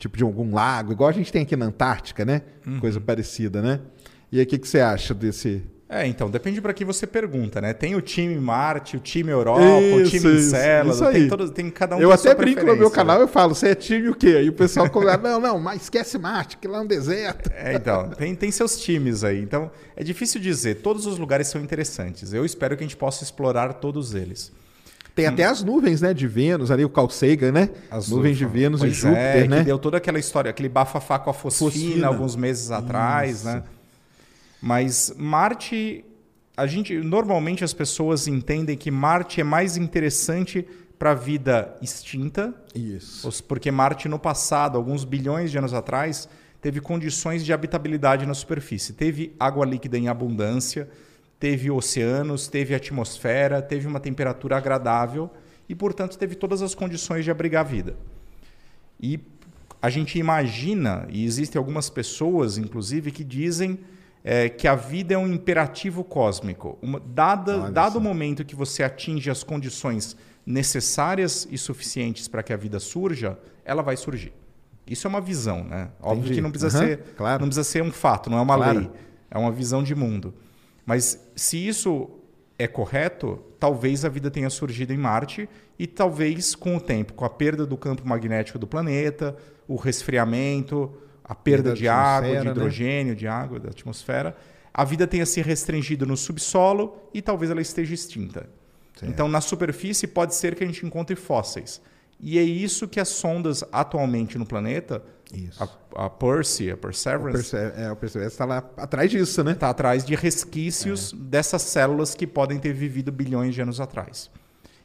tipo 0.00 0.16
de 0.16 0.24
algum 0.24 0.54
lago, 0.54 0.92
igual 0.92 1.10
a 1.10 1.12
gente 1.12 1.30
tem 1.30 1.42
aqui 1.42 1.54
na 1.54 1.66
Antártica, 1.66 2.24
né? 2.24 2.42
Uhum. 2.66 2.80
Coisa 2.80 2.98
parecida, 2.98 3.60
né? 3.60 3.80
E 4.32 4.38
aí, 4.38 4.44
o 4.44 4.46
que, 4.46 4.58
que 4.58 4.66
você 4.66 4.80
acha 4.80 5.12
desse. 5.12 5.62
É, 5.88 6.06
então, 6.06 6.30
depende 6.30 6.60
para 6.60 6.72
quem 6.72 6.86
você 6.86 7.04
pergunta, 7.04 7.60
né? 7.60 7.72
Tem 7.72 7.96
o 7.96 8.00
time 8.00 8.36
Marte, 8.38 8.96
o 8.96 9.00
time 9.00 9.32
Europa, 9.32 9.60
o 9.60 10.00
Isso, 10.00 10.10
time 10.10 10.36
isso, 10.36 10.46
Encélado, 10.46 10.90
isso 10.90 11.48
tem, 11.48 11.64
tem 11.64 11.70
cada 11.70 11.96
um 11.96 12.00
eu 12.00 12.12
até 12.12 12.32
brinco 12.32 12.60
no 12.60 12.66
meu 12.66 12.76
preferência, 12.76 12.94
canal, 12.94 13.16
né? 13.18 13.24
eu 13.24 13.28
falo, 13.28 13.56
você 13.56 13.70
é 13.70 13.74
time 13.74 14.08
o 14.08 14.14
quê? 14.14 14.36
Aí 14.38 14.48
o 14.48 14.52
pessoal 14.52 14.88
começa, 14.88 15.18
não, 15.18 15.40
não, 15.40 15.58
mas 15.58 15.82
esquece 15.82 16.16
Marte, 16.16 16.58
que 16.58 16.68
lá 16.68 16.78
é 16.78 16.80
um 16.82 16.86
deserto. 16.86 17.50
É, 17.52 17.74
então, 17.74 18.08
tem, 18.10 18.36
tem 18.36 18.52
seus 18.52 18.80
times 18.80 19.24
aí. 19.24 19.42
Então, 19.42 19.68
é 19.96 20.04
difícil 20.04 20.40
dizer. 20.40 20.76
Todos 20.76 21.06
os 21.06 21.18
lugares 21.18 21.48
são 21.48 21.60
interessantes. 21.60 22.32
Eu 22.32 22.44
espero 22.44 22.76
que 22.76 22.84
a 22.84 22.86
gente 22.86 22.96
possa 22.96 23.24
explorar 23.24 23.72
todos 23.74 24.14
eles. 24.14 24.52
Tem 25.20 25.26
até 25.26 25.44
as 25.44 25.62
nuvens, 25.62 26.00
né, 26.00 26.12
de 26.12 26.26
Vênus, 26.26 26.70
ali 26.70 26.84
o 26.84 26.88
Carl 26.88 27.08
Sagan, 27.08 27.52
né? 27.52 27.70
As 27.90 28.08
nuvens 28.08 28.36
de 28.36 28.44
Vênus 28.46 28.80
Pois 28.80 28.92
e 28.92 28.94
Júpiter, 28.94 29.44
é, 29.44 29.48
né? 29.48 29.58
Que 29.58 29.64
deu 29.64 29.78
toda 29.78 29.96
aquela 29.96 30.18
história, 30.18 30.50
aquele 30.50 30.68
bafafá 30.68 31.18
com 31.18 31.30
a 31.30 31.34
fosfina, 31.34 31.70
Fosfina. 31.70 32.06
alguns 32.06 32.36
meses 32.36 32.70
atrás, 32.70 33.44
né? 33.44 33.62
Mas 34.60 35.12
Marte, 35.16 36.04
a 36.56 36.66
gente 36.66 36.96
normalmente 36.98 37.64
as 37.64 37.72
pessoas 37.72 38.28
entendem 38.28 38.76
que 38.76 38.90
Marte 38.90 39.40
é 39.40 39.44
mais 39.44 39.76
interessante 39.76 40.66
para 40.98 41.12
a 41.12 41.14
vida 41.14 41.74
extinta, 41.80 42.54
Isso. 42.74 43.42
porque 43.44 43.70
Marte 43.70 44.06
no 44.06 44.18
passado, 44.18 44.76
alguns 44.76 45.02
bilhões 45.02 45.50
de 45.50 45.56
anos 45.56 45.72
atrás, 45.72 46.28
teve 46.60 46.78
condições 46.78 47.42
de 47.42 47.54
habitabilidade 47.54 48.26
na 48.26 48.34
superfície. 48.34 48.92
Teve 48.92 49.34
água 49.40 49.64
líquida 49.64 49.96
em 49.96 50.08
abundância, 50.08 50.90
teve 51.40 51.70
oceanos, 51.70 52.46
teve 52.46 52.74
atmosfera, 52.74 53.60
teve 53.62 53.86
uma 53.88 53.98
temperatura 53.98 54.56
agradável 54.58 55.30
e, 55.68 55.74
portanto, 55.74 56.16
teve 56.18 56.34
todas 56.36 56.60
as 56.62 56.74
condições 56.74 57.24
de 57.24 57.30
abrigar 57.30 57.62
a 57.62 57.68
vida. 57.68 57.96
E 59.00 59.18
a 59.80 59.88
gente 59.88 60.18
imagina, 60.18 61.06
e 61.10 61.24
existem 61.24 61.58
algumas 61.58 61.88
pessoas, 61.88 62.58
inclusive, 62.58 63.10
que 63.10 63.24
dizem 63.24 63.78
é, 64.22 64.50
que 64.50 64.68
a 64.68 64.74
vida 64.74 65.14
é 65.14 65.18
um 65.18 65.26
imperativo 65.32 66.04
cósmico. 66.04 66.78
Uma- 66.82 67.00
dada, 67.00 67.70
dado 67.70 67.96
o 67.96 68.00
momento 68.02 68.44
que 68.44 68.54
você 68.54 68.82
atinge 68.82 69.30
as 69.30 69.42
condições 69.42 70.14
necessárias 70.44 71.48
e 71.50 71.56
suficientes 71.56 72.28
para 72.28 72.42
que 72.42 72.52
a 72.52 72.56
vida 72.56 72.78
surja, 72.78 73.38
ela 73.64 73.82
vai 73.82 73.96
surgir. 73.96 74.34
Isso 74.86 75.06
é 75.06 75.08
uma 75.08 75.20
visão, 75.22 75.64
né? 75.64 75.88
Óbvio 76.02 76.20
Entendi. 76.24 76.34
que 76.34 76.40
não 76.42 76.50
precisa, 76.50 76.76
Aham, 76.78 76.86
ser, 76.86 76.98
claro. 77.16 77.40
não 77.40 77.48
precisa 77.48 77.64
ser 77.64 77.82
um 77.82 77.90
fato, 77.90 78.28
não 78.28 78.36
é 78.36 78.40
uma 78.42 78.56
Claro. 78.56 78.78
lei. 78.80 78.90
É 79.30 79.38
uma 79.38 79.50
visão 79.52 79.82
de 79.82 79.94
mundo. 79.94 80.34
Mas 80.90 81.24
se 81.36 81.68
isso 81.68 82.10
é 82.58 82.66
correto, 82.66 83.40
talvez 83.60 84.04
a 84.04 84.08
vida 84.08 84.28
tenha 84.28 84.50
surgido 84.50 84.92
em 84.92 84.96
Marte 84.96 85.48
e 85.78 85.86
talvez 85.86 86.56
com 86.56 86.76
o 86.76 86.80
tempo, 86.80 87.12
com 87.12 87.24
a 87.24 87.30
perda 87.30 87.64
do 87.64 87.76
campo 87.76 88.04
magnético 88.04 88.58
do 88.58 88.66
planeta, 88.66 89.36
o 89.68 89.76
resfriamento, 89.76 90.92
a 91.22 91.32
perda 91.32 91.74
de 91.74 91.86
água, 91.86 92.40
de 92.40 92.44
né? 92.44 92.50
hidrogênio, 92.50 93.14
de 93.14 93.28
água, 93.28 93.60
da 93.60 93.68
atmosfera, 93.68 94.36
a 94.74 94.84
vida 94.84 95.06
tenha 95.06 95.24
se 95.24 95.40
restringido 95.40 96.04
no 96.04 96.16
subsolo 96.16 96.96
e 97.14 97.22
talvez 97.22 97.52
ela 97.52 97.62
esteja 97.62 97.94
extinta. 97.94 98.50
Então, 99.00 99.28
na 99.28 99.40
superfície, 99.40 100.08
pode 100.08 100.34
ser 100.34 100.56
que 100.56 100.64
a 100.64 100.66
gente 100.66 100.84
encontre 100.84 101.14
fósseis. 101.14 101.80
E 102.18 102.36
é 102.36 102.42
isso 102.42 102.88
que 102.88 102.98
as 102.98 103.10
sondas 103.10 103.62
atualmente 103.70 104.36
no 104.36 104.44
planeta, 104.44 105.04
Isso. 105.34 105.62
a, 105.94 106.06
a 106.06 106.10
Percy, 106.10 106.70
a 106.70 106.74
O 106.74 106.78
Perseverance, 106.78 107.50
Perse- 107.50 107.80
é, 107.80 107.90
o 107.92 107.96
Perseverance 107.96 108.34
está 108.34 108.44
lá 108.44 108.58
atrás 108.76 109.10
disso, 109.10 109.42
né? 109.44 109.52
está 109.52 109.70
atrás 109.70 110.04
de 110.04 110.14
resquícios 110.14 111.12
dessas 111.12 111.62
células 111.62 112.14
que 112.14 112.26
podem 112.26 112.58
ter 112.58 112.72
vivido 112.72 113.12
bilhões 113.12 113.54
de 113.54 113.60
anos 113.62 113.80
atrás. 113.80 114.30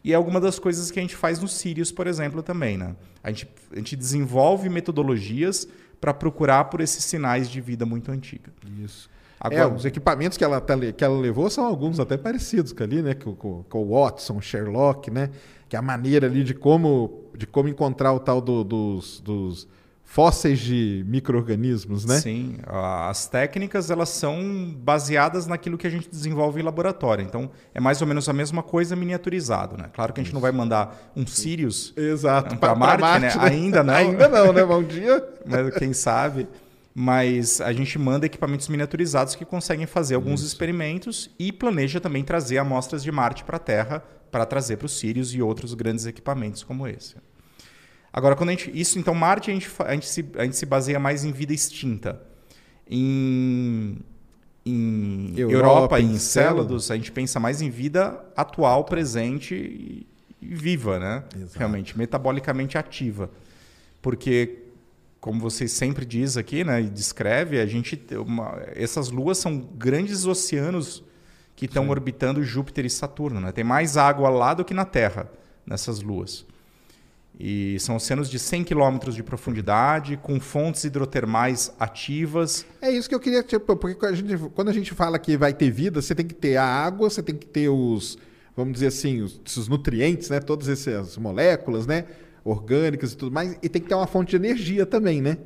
E 0.04 0.12
é 0.14 0.16
alguma 0.16 0.40
das 0.40 0.60
coisas 0.60 0.92
que 0.92 1.00
a 1.00 1.02
gente 1.02 1.16
faz 1.16 1.40
no 1.40 1.48
Sirius, 1.48 1.92
por 1.92 2.06
exemplo, 2.06 2.44
também. 2.44 2.78
Né? 2.78 2.96
A, 3.24 3.30
gente, 3.32 3.50
a 3.72 3.76
gente 3.78 3.96
desenvolve 3.96 4.70
metodologias 4.70 5.68
para 6.00 6.14
procurar 6.14 6.66
por 6.66 6.80
esses 6.82 7.04
sinais 7.04 7.50
de 7.50 7.60
vida 7.60 7.86
muito 7.86 8.12
antiga. 8.12 8.52
Isso. 8.84 9.10
Agora, 9.40 9.62
É, 9.64 9.68
os 9.68 9.84
equipamentos 9.84 10.38
que 10.38 10.44
ela, 10.44 10.62
tá 10.62 10.76
que 10.96 11.04
ela 11.04 11.20
levou 11.20 11.50
são 11.50 11.66
alguns 11.66 12.00
até 12.00 12.18
parecidos 12.18 12.72
com 12.72 12.84
ali, 12.84 13.02
né? 13.02 13.16
Com, 13.16 13.36
com, 13.36 13.64
com 13.64 13.84
o 13.84 14.00
Watson, 14.00 14.40
Sherlock, 14.40 15.10
né? 15.10 15.30
Que 15.68 15.76
é 15.76 15.80
a 15.80 15.82
maneira 15.82 16.28
ali 16.28 16.44
de 16.44 16.54
como, 16.54 17.26
de 17.36 17.48
como 17.48 17.68
encontrar 17.68 18.14
o 18.14 18.20
tal 18.20 18.40
do- 18.40 18.64
dos, 18.64 19.20
dos 19.22 19.68
fósseis 20.06 20.60
de 20.60 21.04
micro-organismos, 21.08 22.06
né? 22.06 22.20
Sim, 22.20 22.58
as 22.66 23.28
técnicas 23.28 23.90
elas 23.90 24.10
são 24.10 24.74
baseadas 24.78 25.48
naquilo 25.48 25.78
que 25.78 25.88
a 25.88 25.90
gente 25.90 26.08
desenvolve 26.08 26.62
em 26.62 26.64
laboratório. 26.64 27.26
Então, 27.26 27.50
é 27.74 27.82
mais 27.82 28.02
ou 28.02 28.08
menos 28.08 28.30
a 28.30 28.34
mesma 28.34 28.64
coisa 28.64 28.96
miniaturizado, 28.96 29.76
né? 29.76 29.90
Claro 29.92 30.14
que 30.14 30.22
a 30.22 30.24
gente 30.24 30.34
não 30.34 30.40
vai 30.40 30.52
mandar 30.52 31.12
um 31.16 31.26
Sirius 31.26 31.92
Exato. 31.98 32.56
Pra 32.58 32.76
Marte, 32.76 33.20
né? 33.20 33.34
Ainda 33.40 33.84
não. 33.84 33.94
Ainda 33.94 34.30
não, 34.30 34.54
né? 34.54 34.64
Um 34.64 34.84
dia... 34.84 35.28
mas 35.46 35.76
quem 35.76 35.92
sabe. 35.92 36.48
Mas 36.94 37.60
a 37.60 37.74
gente 37.74 38.00
manda 38.00 38.26
equipamentos 38.26 38.70
miniaturizados 38.70 39.36
que 39.36 39.44
conseguem 39.44 39.86
fazer 39.86 40.16
alguns 40.16 40.44
experimentos 40.44 41.30
e 41.38 41.52
planeja 41.52 42.00
também 42.00 42.24
trazer 42.24 42.58
amostras 42.58 43.04
de 43.04 43.12
Marte 43.12 43.44
para 43.44 43.58
a 43.58 43.60
Terra 43.60 44.04
para 44.32 44.46
trazer 44.46 44.78
para 44.78 44.86
o 44.86 44.90
Sirius 44.90 45.34
e 45.34 45.42
outros 45.42 45.74
grandes 45.74 46.06
equipamentos 46.06 46.64
como 46.64 46.88
esse. 46.88 47.16
Agora, 48.16 48.34
quando 48.34 48.48
a 48.48 48.54
gente, 48.54 48.72
isso, 48.74 48.98
então, 48.98 49.14
Marte 49.14 49.52
a 49.52 49.54
gente, 49.54 49.70
a 49.80 49.94
gente, 49.94 50.08
se, 50.08 50.26
a 50.38 50.46
gente 50.46 50.56
se 50.56 50.66
baseia 50.66 50.98
mais 50.98 51.26
em 51.26 51.34
vida 51.34 51.52
extinta. 51.52 52.22
Em, 52.90 53.98
em 54.66 55.34
Europa, 55.38 55.98
Europa, 55.98 56.00
em. 56.00 56.18
Célados, 56.18 56.90
a 56.90 56.96
gente 56.96 57.12
pensa 57.12 57.42
mais 57.42 57.62
em 57.62 57.70
vida 57.70 58.24
atual, 58.34 58.86
presente 58.86 59.54
e, 59.54 60.08
e 60.42 60.56
viva, 60.56 60.98
né? 60.98 61.26
Exato. 61.36 61.60
Realmente, 61.60 61.98
metabolicamente 61.98 62.78
ativa. 62.78 63.30
Porque 64.02 64.60
como 65.20 65.42
você 65.42 65.68
sempre 65.68 66.06
diz 66.06 66.38
aqui, 66.38 66.64
né, 66.64 66.84
e 66.84 66.90
descreve, 66.90 67.60
a 67.60 67.66
gente 67.66 68.02
uma- 68.16 68.62
essas 68.76 69.10
luas 69.10 69.38
são 69.40 69.58
grandes 69.58 70.26
oceanos 70.26 71.04
que 71.54 71.66
estão 71.66 71.90
orbitando 71.90 72.42
Júpiter 72.44 72.86
e 72.86 72.90
Saturno, 72.90 73.42
né? 73.42 73.52
Tem 73.52 73.64
mais 73.64 73.98
água 73.98 74.30
lá 74.30 74.54
do 74.54 74.64
que 74.64 74.74
na 74.74 74.86
Terra 74.86 75.30
nessas 75.66 76.00
luas. 76.00 76.46
E 77.40 77.78
são 77.80 77.98
oceanos 77.98 78.30
de 78.30 78.40
100 78.40 78.64
quilômetros 78.64 79.14
de 79.14 79.22
profundidade, 79.22 80.18
com 80.18 80.40
fontes 80.40 80.84
hidrotermais 80.86 81.72
ativas. 81.80 82.66
É 82.82 82.90
isso 82.90 83.10
que 83.10 83.16
eu 83.16 83.20
queria, 83.20 83.44
tipo, 83.44 83.76
porque 83.76 83.96
quando 83.96 84.14
a, 84.14 84.16
gente, 84.16 84.38
quando 84.56 84.70
a 84.70 84.74
gente 84.74 84.94
fala 84.94 85.20
que 85.20 85.36
vai 85.36 85.54
ter 85.54 85.70
vida, 85.70 86.02
você 86.02 86.16
tem 86.16 86.26
que 86.26 86.34
ter 86.34 86.56
a 86.56 86.64
água, 86.66 87.10
você 87.10 87.22
tem 87.22 87.36
que 87.36 87.46
ter 87.46 87.68
os, 87.68 88.18
vamos 88.56 88.74
dizer 88.76 88.88
assim, 88.88 89.22
os, 89.22 89.40
os 89.58 89.68
nutrientes, 89.68 90.30
né? 90.30 90.40
Todas 90.40 90.70
essas 90.70 91.18
moléculas, 91.18 91.86
né? 91.86 92.06
Orgânicas 92.44 93.12
e 93.12 93.18
tudo 93.18 93.34
mais, 93.34 93.58
e 93.62 93.68
tem 93.68 93.82
que 93.82 93.90
ter 93.90 93.96
uma 93.96 94.08
fonte 94.08 94.30
de 94.30 94.36
energia 94.38 94.86
também, 94.86 95.22
né? 95.22 95.38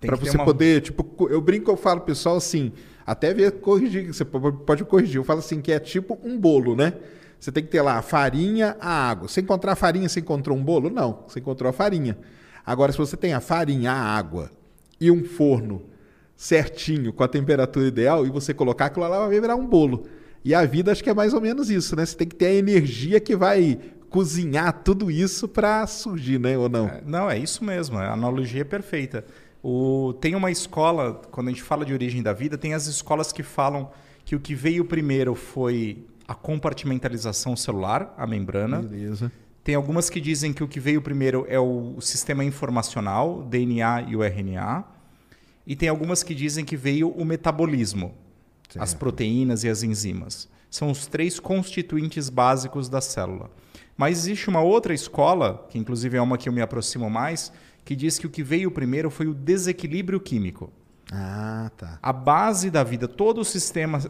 Para 0.00 0.16
você 0.16 0.36
uma- 0.36 0.44
poder, 0.44 0.80
tipo, 0.80 1.28
eu 1.28 1.40
brinco, 1.40 1.70
eu 1.70 1.76
falo 1.76 2.00
pessoal 2.02 2.36
assim, 2.36 2.72
até 3.04 3.34
ver 3.34 3.50
corrigir, 3.52 4.06
você 4.12 4.24
po- 4.24 4.52
pode 4.52 4.84
corrigir. 4.84 5.16
Eu 5.16 5.24
falo 5.24 5.40
assim 5.40 5.60
que 5.60 5.72
é 5.72 5.78
tipo 5.80 6.18
um 6.24 6.38
bolo, 6.38 6.74
né? 6.76 6.92
Você 7.38 7.52
tem 7.52 7.62
que 7.62 7.70
ter 7.70 7.82
lá 7.82 7.98
a 7.98 8.02
farinha, 8.02 8.76
a 8.80 9.08
água. 9.08 9.28
Você 9.28 9.40
encontrar 9.40 9.72
a 9.72 9.76
farinha, 9.76 10.08
você 10.08 10.20
encontrou 10.20 10.56
um 10.56 10.62
bolo? 10.62 10.90
Não, 10.90 11.24
você 11.28 11.40
encontrou 11.40 11.70
a 11.70 11.72
farinha. 11.72 12.18
Agora, 12.64 12.90
se 12.90 12.98
você 12.98 13.16
tem 13.16 13.32
a 13.32 13.40
farinha, 13.40 13.92
a 13.92 14.16
água 14.16 14.50
e 15.00 15.10
um 15.10 15.24
forno 15.24 15.82
certinho, 16.36 17.12
com 17.12 17.22
a 17.22 17.28
temperatura 17.28 17.86
ideal, 17.86 18.26
e 18.26 18.30
você 18.30 18.52
colocar 18.52 18.86
aquilo 18.86 19.08
lá, 19.08 19.26
vai 19.26 19.40
virar 19.40 19.56
um 19.56 19.66
bolo. 19.66 20.06
E 20.44 20.54
a 20.54 20.64
vida 20.64 20.92
acho 20.92 21.02
que 21.02 21.10
é 21.10 21.14
mais 21.14 21.32
ou 21.32 21.40
menos 21.40 21.70
isso, 21.70 21.96
né? 21.96 22.04
Você 22.04 22.16
tem 22.16 22.28
que 22.28 22.36
ter 22.36 22.46
a 22.46 22.54
energia 22.54 23.18
que 23.18 23.34
vai 23.34 23.78
cozinhar 24.10 24.82
tudo 24.84 25.10
isso 25.10 25.48
para 25.48 25.86
surgir, 25.86 26.38
né? 26.38 26.56
Ou 26.56 26.68
não? 26.68 26.88
É, 26.88 27.02
Não, 27.04 27.30
é 27.30 27.38
isso 27.38 27.64
mesmo, 27.64 27.98
a 27.98 28.12
analogia 28.12 28.60
é 28.60 28.64
perfeita. 28.64 29.24
O, 29.62 30.14
tem 30.20 30.34
uma 30.34 30.50
escola, 30.50 31.20
quando 31.30 31.48
a 31.48 31.50
gente 31.50 31.62
fala 31.62 31.84
de 31.84 31.92
origem 31.92 32.22
da 32.22 32.32
vida, 32.32 32.56
tem 32.56 32.74
as 32.74 32.86
escolas 32.86 33.32
que 33.32 33.42
falam 33.42 33.90
que 34.24 34.36
o 34.36 34.40
que 34.40 34.54
veio 34.54 34.84
primeiro 34.84 35.34
foi 35.34 36.04
a 36.26 36.34
compartimentalização 36.34 37.56
celular, 37.56 38.14
a 38.16 38.26
membrana. 38.26 38.82
Beleza. 38.82 39.30
Tem 39.62 39.74
algumas 39.74 40.08
que 40.08 40.20
dizem 40.20 40.52
que 40.52 40.62
o 40.62 40.68
que 40.68 40.78
veio 40.78 41.02
primeiro 41.02 41.44
é 41.48 41.58
o 41.58 42.00
sistema 42.00 42.44
informacional, 42.44 43.42
DNA 43.42 44.02
e 44.02 44.16
o 44.16 44.22
RNA. 44.22 44.84
E 45.66 45.74
tem 45.74 45.88
algumas 45.88 46.22
que 46.22 46.34
dizem 46.34 46.64
que 46.64 46.76
veio 46.76 47.10
o 47.10 47.24
metabolismo, 47.24 48.14
as 48.78 48.94
proteínas 48.94 49.64
e 49.64 49.68
as 49.68 49.82
enzimas. 49.82 50.48
São 50.70 50.90
os 50.90 51.06
três 51.06 51.40
constituintes 51.40 52.28
básicos 52.28 52.88
da 52.88 53.00
célula. 53.00 53.50
Mas 53.96 54.18
existe 54.18 54.48
uma 54.48 54.60
outra 54.60 54.94
escola, 54.94 55.66
que 55.70 55.78
inclusive 55.78 56.16
é 56.16 56.22
uma 56.22 56.38
que 56.38 56.48
eu 56.48 56.52
me 56.52 56.60
aproximo 56.60 57.08
mais, 57.08 57.52
que 57.84 57.96
diz 57.96 58.18
que 58.18 58.26
o 58.26 58.30
que 58.30 58.42
veio 58.42 58.70
primeiro 58.70 59.10
foi 59.10 59.26
o 59.26 59.34
desequilíbrio 59.34 60.20
químico. 60.20 60.70
Ah, 61.10 61.70
tá. 61.76 61.98
A 62.02 62.12
base 62.12 62.70
da 62.70 62.84
vida, 62.84 63.08
todo 63.08 63.40
o 63.40 63.44
sistema, 63.44 64.00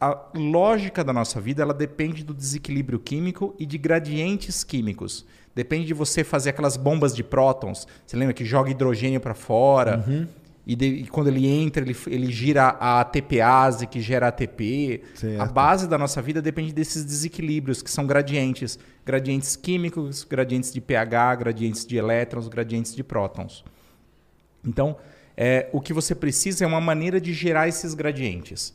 a 0.00 0.28
lógica 0.34 1.02
da 1.02 1.12
nossa 1.12 1.40
vida, 1.40 1.62
ela 1.62 1.74
depende 1.74 2.22
do 2.24 2.34
desequilíbrio 2.34 2.98
químico 2.98 3.54
e 3.58 3.64
de 3.66 3.78
gradientes 3.78 4.62
químicos. 4.64 5.24
Depende 5.54 5.86
de 5.86 5.94
você 5.94 6.22
fazer 6.22 6.50
aquelas 6.50 6.76
bombas 6.76 7.14
de 7.16 7.24
prótons. 7.24 7.86
Você 8.06 8.16
lembra 8.16 8.34
que 8.34 8.44
joga 8.44 8.70
hidrogênio 8.70 9.20
para 9.20 9.34
fora? 9.34 10.04
E, 10.66 10.74
de- 10.74 10.86
e 10.86 11.06
quando 11.06 11.28
ele 11.28 11.46
entra, 11.46 11.82
ele, 11.82 11.96
ele 12.08 12.30
gira 12.30 12.64
a 12.80 13.00
ATPase, 13.00 13.86
que 13.86 14.00
gera 14.00 14.26
ATP. 14.28 15.00
Certo. 15.14 15.40
A 15.40 15.46
base 15.46 15.88
da 15.88 15.96
nossa 15.96 16.20
vida 16.20 16.42
depende 16.42 16.72
desses 16.72 17.04
desequilíbrios, 17.04 17.80
que 17.82 17.90
são 17.90 18.04
gradientes. 18.06 18.78
Gradientes 19.04 19.54
químicos, 19.56 20.24
gradientes 20.24 20.72
de 20.72 20.80
pH, 20.80 21.36
gradientes 21.36 21.86
de 21.86 21.96
elétrons, 21.96 22.48
gradientes 22.48 22.94
de 22.94 23.04
prótons. 23.04 23.64
Então, 24.66 24.96
é, 25.36 25.68
o 25.72 25.80
que 25.80 25.92
você 25.92 26.14
precisa 26.14 26.64
é 26.64 26.66
uma 26.66 26.80
maneira 26.80 27.20
de 27.20 27.32
gerar 27.32 27.68
esses 27.68 27.94
gradientes, 27.94 28.74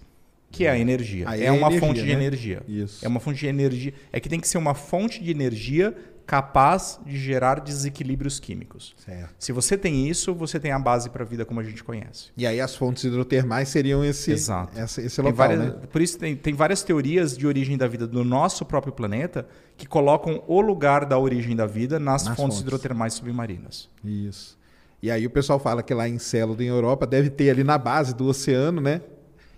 que 0.51 0.65
é 0.65 0.69
a 0.69 0.77
energia. 0.77 1.25
É, 1.29 1.45
é 1.45 1.51
uma 1.51 1.71
fonte 1.71 2.01
de 2.01 2.07
né? 2.07 2.13
energia. 2.13 2.61
Isso. 2.67 3.03
É 3.03 3.07
uma 3.07 3.19
fonte 3.19 3.39
de 3.39 3.47
energia. 3.47 3.93
É 4.11 4.19
que 4.19 4.27
tem 4.29 4.39
que 4.39 4.47
ser 4.47 4.57
uma 4.57 4.73
fonte 4.75 5.23
de 5.23 5.31
energia 5.31 5.95
capaz 6.25 6.99
de 7.05 7.17
gerar 7.17 7.59
desequilíbrios 7.59 8.39
químicos. 8.39 8.93
Certo. 9.03 9.33
Se 9.37 9.51
você 9.51 9.77
tem 9.77 10.07
isso, 10.07 10.33
você 10.33 10.59
tem 10.59 10.71
a 10.71 10.79
base 10.79 11.09
para 11.09 11.23
a 11.23 11.25
vida 11.25 11.43
como 11.43 11.59
a 11.59 11.63
gente 11.63 11.83
conhece. 11.83 12.27
E 12.37 12.45
aí 12.47 12.61
as 12.61 12.73
fontes 12.75 13.03
hidrotermais 13.03 13.67
seriam 13.67 14.03
esse, 14.05 14.31
Exato. 14.31 14.77
essa- 14.79 15.01
esse 15.01 15.19
local, 15.21 15.35
várias- 15.35 15.59
né? 15.59 15.73
Por 15.91 16.01
isso 16.01 16.17
tem, 16.17 16.35
tem 16.35 16.53
várias 16.53 16.83
teorias 16.83 17.37
de 17.37 17.45
origem 17.45 17.77
da 17.77 17.87
vida 17.87 18.07
do 18.07 18.23
nosso 18.23 18.63
próprio 18.65 18.93
planeta 18.93 19.45
que 19.75 19.85
colocam 19.85 20.41
o 20.47 20.61
lugar 20.61 21.05
da 21.05 21.17
origem 21.19 21.55
da 21.55 21.65
vida 21.65 21.99
nas, 21.99 22.23
Nas 22.23 22.35
fontes, 22.37 22.55
fontes. 22.55 22.59
hidrotermais 22.61 23.13
submarinas. 23.15 23.89
Isso. 24.05 24.57
E 25.03 25.09
aí 25.09 25.25
o 25.25 25.29
pessoal 25.31 25.59
fala 25.59 25.81
que 25.81 25.93
lá 25.93 26.07
em 26.07 26.19
Célado, 26.19 26.61
em 26.61 26.67
Europa, 26.67 27.07
deve 27.07 27.29
ter 27.31 27.49
ali 27.49 27.63
na 27.63 27.77
base 27.77 28.13
do 28.15 28.25
oceano, 28.27 28.79
né? 28.79 29.01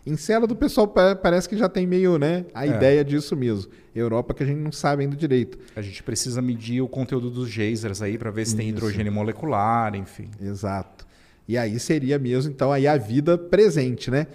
Em 0.06 0.18
Célado 0.18 0.54
o 0.54 0.58
pessoal 0.58 0.88
pa- 0.88 1.16
parece 1.16 1.48
que 1.48 1.56
já 1.58 1.70
tem 1.70 1.88
meio, 1.88 2.18
né, 2.18 2.46
a 2.54 2.66
É. 2.66 2.70
ideia 2.70 3.04
disso 3.06 3.36
mesmo. 3.38 3.72
Europa 3.96 4.34
que 4.34 4.44
a 4.44 4.46
gente 4.46 4.58
não 4.60 4.72
sabe 4.72 5.04
ainda 5.04 5.16
direito. 5.16 5.58
A 5.76 5.82
gente 5.82 6.04
precisa 6.04 6.42
medir 6.42 6.82
o 6.82 6.88
conteúdo 6.88 7.30
dos 7.30 7.48
geysers 7.50 8.02
aí 8.02 8.18
para 8.18 8.30
ver 8.32 8.46
se 8.46 8.56
tem 8.56 8.68
Isso. 8.68 8.78
hidrogênio 8.78 9.12
molecular, 9.14 9.96
enfim. 9.96 10.30
Exato. 10.42 11.06
E 11.48 11.58
aí 11.58 11.80
seria 11.80 12.18
mesmo, 12.20 12.52
então, 12.52 12.72
aí 12.72 12.88
a 12.88 12.98
vida 12.98 13.38
presente, 13.38 14.10
né? 14.12 14.28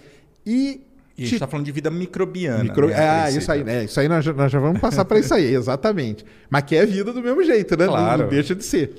E... 0.45 0.81
E 1.17 1.23
a 1.23 1.25
gente 1.25 1.33
está 1.35 1.47
falando 1.47 1.65
de 1.65 1.71
vida 1.73 1.91
microbiana. 1.91 2.63
micro- 2.63 2.87
né, 2.87 2.95
Ah, 2.97 3.29
isso 3.29 3.51
aí, 3.51 3.61
né? 3.63 3.83
Isso 3.83 3.99
aí 3.99 4.07
nós, 4.07 4.23
já- 4.23 4.31
nós 4.31 4.49
já 4.49 4.57
vamos 4.57 4.79
passar 4.79 5.03
para 5.03 5.19
isso 5.19 5.33
aí, 5.33 5.43
exatamente. 5.53 6.25
Mas 6.49 6.63
que 6.63 6.75
é 6.77 6.85
vida 6.85 7.11
do 7.11 7.21
mesmo 7.21 7.43
jeito, 7.43 7.77
né? 7.77 7.85
Não- 7.85 7.93
Claro. 7.93 8.23
Não 8.23 8.29
deixa 8.29 8.55
de 8.55 8.63
ser. 8.63 8.95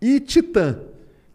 E 0.00 0.20
Titã, 0.20 0.78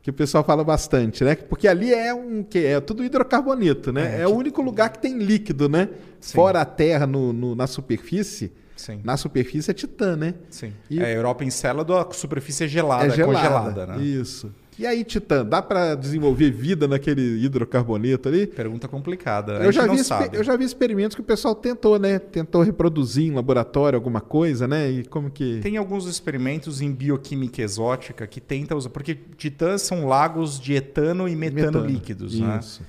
que 0.04 0.10
o 0.10 0.14
pessoal 0.14 0.44
fala 0.44 0.64
bastante, 0.66 1.24
né? 1.24 1.34
Porque 1.34 1.66
ali 1.66 1.94
é 1.94 2.14
um 2.14 2.44
que 2.44 2.60
é 2.60 2.80
tudo 2.82 3.04
hidrocarboneto, 3.06 3.92
né? 3.94 4.18
É, 4.20 4.22
É, 4.24 4.28
o 4.28 4.32
único 4.36 4.62
lugar 4.62 4.92
que 4.92 5.00
tem 5.00 5.18
líquido, 5.18 5.70
né? 5.70 5.88
Sim. 6.20 6.36
Fora 6.36 6.60
a 6.60 6.66
Terra 6.66 7.08
no, 7.08 7.32
no- 7.32 7.56
na 7.56 7.68
superfície, 7.68 8.52
Sim. 8.76 9.00
na 9.02 9.16
superfície 9.16 9.72
é 9.72 9.74
Titã, 9.74 10.18
né? 10.18 10.34
Sim. 10.50 10.74
E- 10.90 11.00
É, 11.02 11.06
a 11.06 11.10
Europa 11.12 11.46
Encélado, 11.46 11.96
a 11.96 12.06
superfície 12.12 12.66
é 12.66 12.68
gelada, 12.68 13.06
é 13.06 13.08
é, 13.08 13.12
gelada, 13.12 13.38
congelada, 13.72 13.86
né? 13.98 14.04
Isso. 14.04 14.54
E 14.78 14.86
aí, 14.86 15.04
Titã, 15.04 15.46
dá 15.46 15.62
para 15.62 15.96
desenvolver 15.96 16.50
vida 16.52 16.88
naquele 16.88 17.44
hidrocarboneto 17.44 18.28
ali? 18.28 18.48
Pergunta 18.48 18.88
complicada. 18.88 19.54
Eu 19.64 19.72
já, 19.72 19.86
vi, 19.86 19.98
eu 20.34 20.44
já 20.44 20.56
vi 20.56 20.64
experimentos 20.64 21.16
que 21.16 21.22
o 21.22 21.24
pessoal 21.24 21.54
tentou, 21.54 22.00
né? 22.00 22.20
Tentou 22.20 22.62
reproduzir 22.64 23.26
em 23.26 23.36
laboratório 23.36 23.98
alguma 23.98 24.22
coisa, 24.22 24.68
né? 24.68 24.90
E 24.90 25.06
como 25.06 25.30
que. 25.30 25.60
Tem 25.62 25.78
alguns 25.78 26.08
experimentos 26.08 26.82
em 26.82 26.92
bioquímica 26.92 27.62
exótica 27.62 28.26
que 28.26 28.42
tentam 28.42 28.78
usar. 28.78 28.90
Porque 28.90 29.16
titãs 29.38 29.84
são 29.84 30.08
lagos 30.08 30.60
de 30.60 30.74
etano 30.74 31.28
e 31.28 31.36
metano, 31.36 31.86
líquidos, 31.86 32.40
né? 32.40 32.60
Isso. 32.60 32.82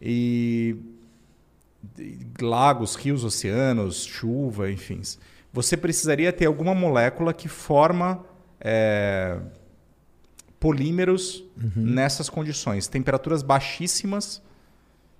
E 0.00 0.76
e 1.98 2.18
lagos, 2.40 2.94
rios, 2.94 3.24
oceanos, 3.24 4.04
chuva, 4.04 4.70
enfim. 4.70 5.00
Você 5.52 5.76
precisaria 5.76 6.32
ter 6.32 6.46
alguma 6.46 6.74
molécula 6.74 7.32
que 7.32 7.48
forma 7.48 8.24
é, 8.60 9.38
polímeros 10.64 11.44
nessas 11.76 12.30
condições. 12.30 12.88
Temperaturas 12.88 13.42
baixíssimas, 13.42 14.40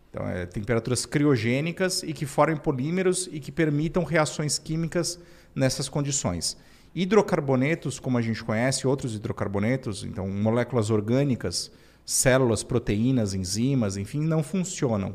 então, 0.09 0.27
é, 0.27 0.47
temperaturas 0.47 1.05
criogênicas 1.05 2.03
e 2.03 2.15
que 2.15 2.25
formem 2.25 2.57
polímeros 2.57 3.29
e 3.31 3.39
que 3.39 3.53
permitam 3.53 4.05
reações 4.05 4.59
químicas 4.59 5.19
nessas 5.55 5.87
condições. 5.87 6.57
Hidrocarbonetos, 6.95 8.01
como 8.01 8.17
a 8.17 8.23
gente 8.23 8.43
conhece, 8.43 8.87
outros 8.87 9.15
hidrocarbonetos, 9.15 10.03
então 10.03 10.27
moléculas 10.27 10.89
orgânicas, 10.89 11.71
células, 12.07 12.65
proteínas, 12.65 13.35
enzimas, 13.35 13.99
enfim, 13.99 14.21
não 14.21 14.43
funcionam 14.43 15.15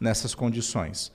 nessas 0.00 0.34
condições. 0.34 1.12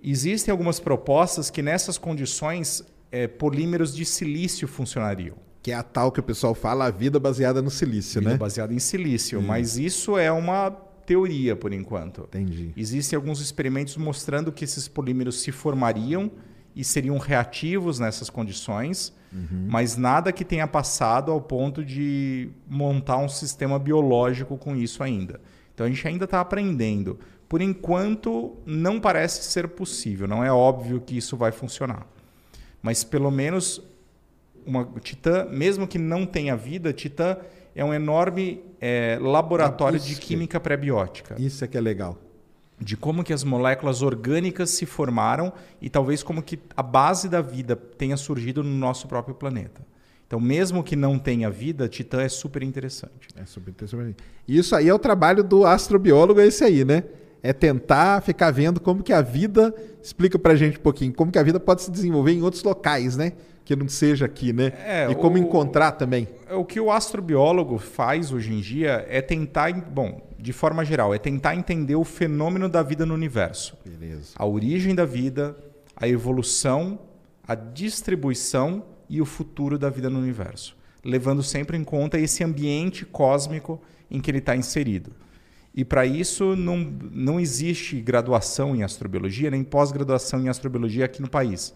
Existem 0.00 0.52
algumas 0.52 0.78
propostas 0.78 1.50
que 1.50 1.60
nessas 1.60 1.98
condições 1.98 2.84
eh, 3.10 3.26
polímeros 3.26 3.92
de 3.92 4.04
silício 4.04 4.68
funcionariam. 4.68 5.47
Que 5.62 5.72
é 5.72 5.74
a 5.74 5.82
tal 5.82 6.12
que 6.12 6.20
o 6.20 6.22
pessoal 6.22 6.54
fala, 6.54 6.86
a 6.86 6.90
vida 6.90 7.18
baseada 7.18 7.60
no 7.60 7.70
silício, 7.70 8.20
Vida 8.20 8.32
né? 8.32 8.38
baseada 8.38 8.72
em 8.72 8.78
silício, 8.78 9.42
mas 9.42 9.76
isso 9.76 10.16
é 10.16 10.30
uma 10.30 10.70
teoria 11.04 11.56
por 11.56 11.72
enquanto. 11.72 12.22
Entendi. 12.28 12.72
Existem 12.76 13.16
alguns 13.16 13.40
experimentos 13.40 13.96
mostrando 13.96 14.52
que 14.52 14.64
esses 14.64 14.86
polímeros 14.86 15.40
se 15.40 15.50
formariam 15.50 16.30
e 16.76 16.84
seriam 16.84 17.18
reativos 17.18 17.98
nessas 17.98 18.30
condições, 18.30 19.12
mas 19.68 19.96
nada 19.96 20.32
que 20.32 20.44
tenha 20.44 20.66
passado 20.66 21.32
ao 21.32 21.40
ponto 21.40 21.84
de 21.84 22.50
montar 22.68 23.18
um 23.18 23.28
sistema 23.28 23.78
biológico 23.78 24.56
com 24.56 24.76
isso 24.76 25.02
ainda. 25.02 25.40
Então 25.74 25.86
a 25.86 25.88
gente 25.88 26.06
ainda 26.06 26.24
está 26.24 26.40
aprendendo. 26.40 27.18
Por 27.48 27.60
enquanto, 27.62 28.56
não 28.64 29.00
parece 29.00 29.42
ser 29.44 29.68
possível, 29.68 30.28
não 30.28 30.44
é 30.44 30.52
óbvio 30.52 31.00
que 31.00 31.16
isso 31.16 31.36
vai 31.36 31.50
funcionar. 31.50 32.06
Mas 32.82 33.02
pelo 33.02 33.30
menos 33.30 33.82
uma 34.68 34.84
Titã, 35.00 35.46
mesmo 35.50 35.86
que 35.88 35.98
não 35.98 36.26
tenha 36.26 36.54
vida, 36.56 36.92
Titã 36.92 37.36
é 37.74 37.84
um 37.84 37.94
enorme 37.94 38.62
eh, 38.80 39.18
laboratório 39.20 39.98
Ah, 40.00 40.04
de 40.04 40.14
química 40.16 40.60
pré-biótica 40.60 41.36
Isso 41.38 41.64
é 41.64 41.68
que 41.68 41.76
é 41.76 41.80
legal. 41.80 42.18
de 42.80 42.96
como 42.96 43.24
que 43.24 43.32
as 43.32 43.42
moléculas 43.42 44.02
orgânicas 44.02 44.70
se 44.70 44.86
formaram 44.86 45.52
e 45.80 45.88
talvez 45.90 46.22
como 46.22 46.42
que 46.42 46.58
a 46.76 46.82
base 46.82 47.28
da 47.28 47.40
vida 47.40 47.74
tenha 47.74 48.16
surgido 48.16 48.62
no 48.62 48.70
nosso 48.70 49.08
próprio 49.08 49.34
planeta. 49.34 49.80
Então, 50.26 50.38
mesmo 50.38 50.84
que 50.84 50.94
não 50.94 51.18
tenha 51.18 51.48
vida, 51.50 51.88
Titã 51.88 52.20
é 52.20 52.28
super 52.28 52.62
interessante. 52.62 53.28
É 53.34 53.46
super 53.46 53.70
interessante. 53.70 54.16
Isso 54.46 54.76
aí 54.76 54.86
é 54.88 54.92
o 54.94 54.98
trabalho 54.98 55.42
do 55.42 55.64
astrobiólogo, 55.64 56.38
é 56.38 56.46
esse 56.46 56.62
aí, 56.62 56.84
né? 56.84 57.04
É 57.42 57.52
tentar 57.52 58.20
ficar 58.22 58.50
vendo 58.50 58.78
como 58.78 59.02
que 59.02 59.12
a 59.12 59.22
vida. 59.22 59.74
Explica 60.02 60.38
pra 60.38 60.54
gente 60.54 60.78
um 60.78 60.82
pouquinho, 60.82 61.14
como 61.14 61.32
que 61.32 61.38
a 61.38 61.42
vida 61.42 61.58
pode 61.58 61.82
se 61.82 61.90
desenvolver 61.90 62.32
em 62.32 62.42
outros 62.42 62.62
locais, 62.62 63.16
né? 63.16 63.32
Que 63.68 63.76
não 63.76 63.86
seja 63.86 64.24
aqui, 64.24 64.50
né? 64.50 64.72
É, 64.82 65.10
e 65.10 65.14
como 65.14 65.34
o- 65.36 65.38
encontrar 65.38 65.92
também. 65.92 66.26
O 66.50 66.64
que 66.64 66.80
o 66.80 66.90
astrobiólogo 66.90 67.76
faz 67.76 68.32
hoje 68.32 68.50
em 68.50 68.60
dia 68.60 69.04
é 69.10 69.20
tentar, 69.20 69.68
en- 69.70 69.80
bom, 69.80 70.26
de 70.38 70.54
forma 70.54 70.82
geral, 70.86 71.14
é 71.14 71.18
tentar 71.18 71.54
entender 71.54 71.94
o 71.94 72.02
fenômeno 72.02 72.66
da 72.66 72.82
vida 72.82 73.04
no 73.04 73.12
universo. 73.12 73.76
Beleza. 73.84 74.28
A 74.36 74.46
origem 74.46 74.94
da 74.94 75.04
vida, 75.04 75.54
a 75.94 76.08
evolução, 76.08 76.98
a 77.46 77.54
distribuição 77.54 78.86
e 79.06 79.20
o 79.20 79.26
futuro 79.26 79.78
da 79.78 79.90
vida 79.90 80.08
no 80.08 80.18
universo, 80.18 80.74
levando 81.04 81.42
sempre 81.42 81.76
em 81.76 81.84
conta 81.84 82.18
esse 82.18 82.42
ambiente 82.42 83.04
cósmico 83.04 83.78
em 84.10 84.18
que 84.18 84.30
ele 84.30 84.38
está 84.38 84.56
inserido. 84.56 85.10
E 85.74 85.84
para 85.84 86.06
isso 86.06 86.56
não, 86.56 86.78
não 87.12 87.38
existe 87.38 88.00
graduação 88.00 88.74
em 88.74 88.82
astrobiologia 88.82 89.50
nem 89.50 89.62
pós-graduação 89.62 90.40
em 90.40 90.48
astrobiologia 90.48 91.04
aqui 91.04 91.20
no 91.20 91.28
país. 91.28 91.74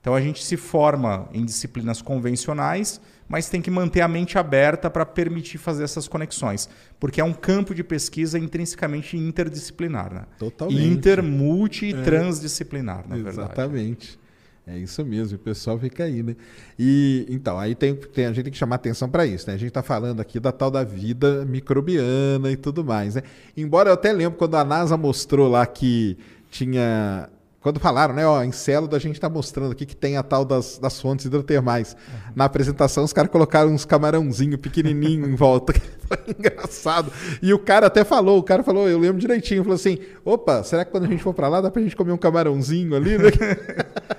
Então 0.00 0.14
a 0.14 0.20
gente 0.20 0.42
se 0.42 0.56
forma 0.56 1.28
em 1.32 1.44
disciplinas 1.44 2.00
convencionais, 2.00 3.00
mas 3.28 3.48
tem 3.48 3.60
que 3.60 3.70
manter 3.70 4.00
a 4.00 4.08
mente 4.08 4.38
aberta 4.38 4.88
para 4.90 5.04
permitir 5.04 5.58
fazer 5.58 5.84
essas 5.84 6.08
conexões, 6.08 6.68
porque 6.98 7.20
é 7.20 7.24
um 7.24 7.32
campo 7.34 7.74
de 7.74 7.84
pesquisa 7.84 8.38
intrinsecamente 8.38 9.16
interdisciplinar, 9.16 10.12
né? 10.12 10.22
Totalmente. 10.38 10.82
Inter, 10.82 11.22
multi 11.22 11.86
e 11.86 11.94
transdisciplinar, 11.94 13.04
na 13.08 13.16
verdade. 13.16 13.36
Exatamente. 13.38 14.18
É 14.66 14.78
isso 14.78 15.04
mesmo, 15.04 15.36
o 15.36 15.40
pessoal 15.40 15.78
fica 15.78 16.04
aí, 16.04 16.22
né? 16.22 16.36
E 16.78 17.26
então, 17.28 17.58
aí 17.58 17.74
tem, 17.74 17.94
tem- 17.94 18.26
a 18.26 18.32
gente 18.32 18.44
tem 18.44 18.52
que 18.52 18.58
chamar 18.58 18.76
atenção 18.76 19.08
para 19.08 19.26
isso, 19.26 19.46
né? 19.48 19.54
A 19.54 19.56
gente 19.58 19.68
está 19.68 19.82
falando 19.82 20.20
aqui 20.20 20.38
da 20.38 20.52
tal 20.52 20.70
da 20.70 20.84
vida 20.84 21.44
microbiana 21.44 22.50
e 22.50 22.56
tudo 22.56 22.84
mais, 22.84 23.16
né? 23.16 23.22
Embora 23.56 23.90
eu 23.90 23.94
até 23.94 24.12
lembro 24.12 24.38
quando 24.38 24.56
a 24.56 24.64
NASA 24.64 24.96
mostrou 24.96 25.48
lá 25.48 25.66
que 25.66 26.16
tinha. 26.50 27.28
Quando 27.60 27.78
falaram, 27.78 28.14
né? 28.14 28.26
Ó, 28.26 28.42
em 28.42 28.52
Célula 28.52 28.96
a 28.96 29.00
gente 29.00 29.16
está 29.16 29.28
mostrando 29.28 29.72
aqui 29.72 29.84
que 29.84 29.94
tem 29.94 30.16
a 30.16 30.22
tal 30.22 30.46
das, 30.46 30.78
das 30.78 30.98
fontes 30.98 31.26
hidrotermais. 31.26 31.94
Na 32.34 32.46
apresentação, 32.46 33.04
os 33.04 33.12
caras 33.12 33.30
colocaram 33.30 33.70
uns 33.70 33.84
camarãozinho 33.84 34.56
pequenininho 34.56 35.28
em 35.28 35.34
volta. 35.34 35.74
Foi 36.08 36.34
engraçado. 36.38 37.12
E 37.42 37.52
o 37.52 37.58
cara 37.58 37.88
até 37.88 38.02
falou, 38.02 38.38
o 38.38 38.42
cara 38.42 38.62
falou, 38.62 38.88
eu 38.88 38.98
lembro 38.98 39.18
direitinho, 39.18 39.62
falou 39.62 39.76
assim: 39.76 39.98
opa, 40.24 40.62
será 40.62 40.86
que 40.86 40.90
quando 40.90 41.04
a 41.04 41.08
gente 41.08 41.22
for 41.22 41.34
para 41.34 41.48
lá 41.48 41.60
dá 41.60 41.70
pra 41.70 41.82
gente 41.82 41.94
comer 41.94 42.12
um 42.12 42.16
camarãozinho 42.16 42.94
ali, 42.96 43.18
né? 43.18 43.30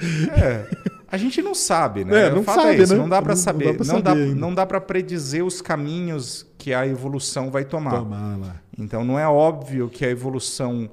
É. 0.00 0.64
A 1.10 1.16
gente 1.16 1.42
não 1.42 1.54
sabe, 1.56 2.04
né? 2.04 2.26
É, 2.26 2.30
não 2.30 2.44
sabe, 2.44 2.68
é 2.68 2.74
esse, 2.76 2.92
né? 2.92 3.00
Não 3.00 3.08
dá 3.08 3.20
para 3.20 3.34
saber. 3.34 3.76
Não 3.84 4.00
dá, 4.00 4.14
não 4.14 4.54
dá 4.54 4.64
para 4.64 4.80
predizer 4.80 5.44
os 5.44 5.60
caminhos 5.60 6.46
que 6.56 6.72
a 6.72 6.86
evolução 6.86 7.50
vai 7.50 7.64
tomar. 7.64 7.98
Tomar 7.98 8.38
lá. 8.38 8.56
Então 8.78 9.04
não 9.04 9.18
é 9.18 9.26
óbvio 9.26 9.88
que 9.88 10.04
a 10.04 10.10
evolução 10.10 10.88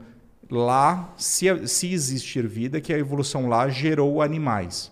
lá, 0.56 1.14
se, 1.18 1.68
se 1.68 1.94
existir 1.94 2.48
vida, 2.48 2.82
que 2.82 2.94
a 2.94 2.98
evolução 2.98 3.48
lá 3.48 3.70
gerou 3.70 4.22
animais. 4.22 4.92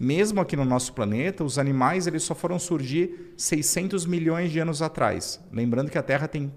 Mesmo 0.00 0.40
aqui 0.40 0.56
no 0.56 0.64
nosso 0.64 0.92
planeta, 0.92 1.44
os 1.44 1.58
animais 1.58 2.06
eles 2.08 2.24
só 2.24 2.34
foram 2.34 2.58
surgir 2.58 3.32
600 3.36 4.04
milhões 4.06 4.50
de 4.50 4.58
anos 4.58 4.82
atrás. 4.82 5.40
Lembrando 5.52 5.90
que 5.90 5.96
a 5.98 6.02
Terra 6.02 6.26
tem 6.26 6.52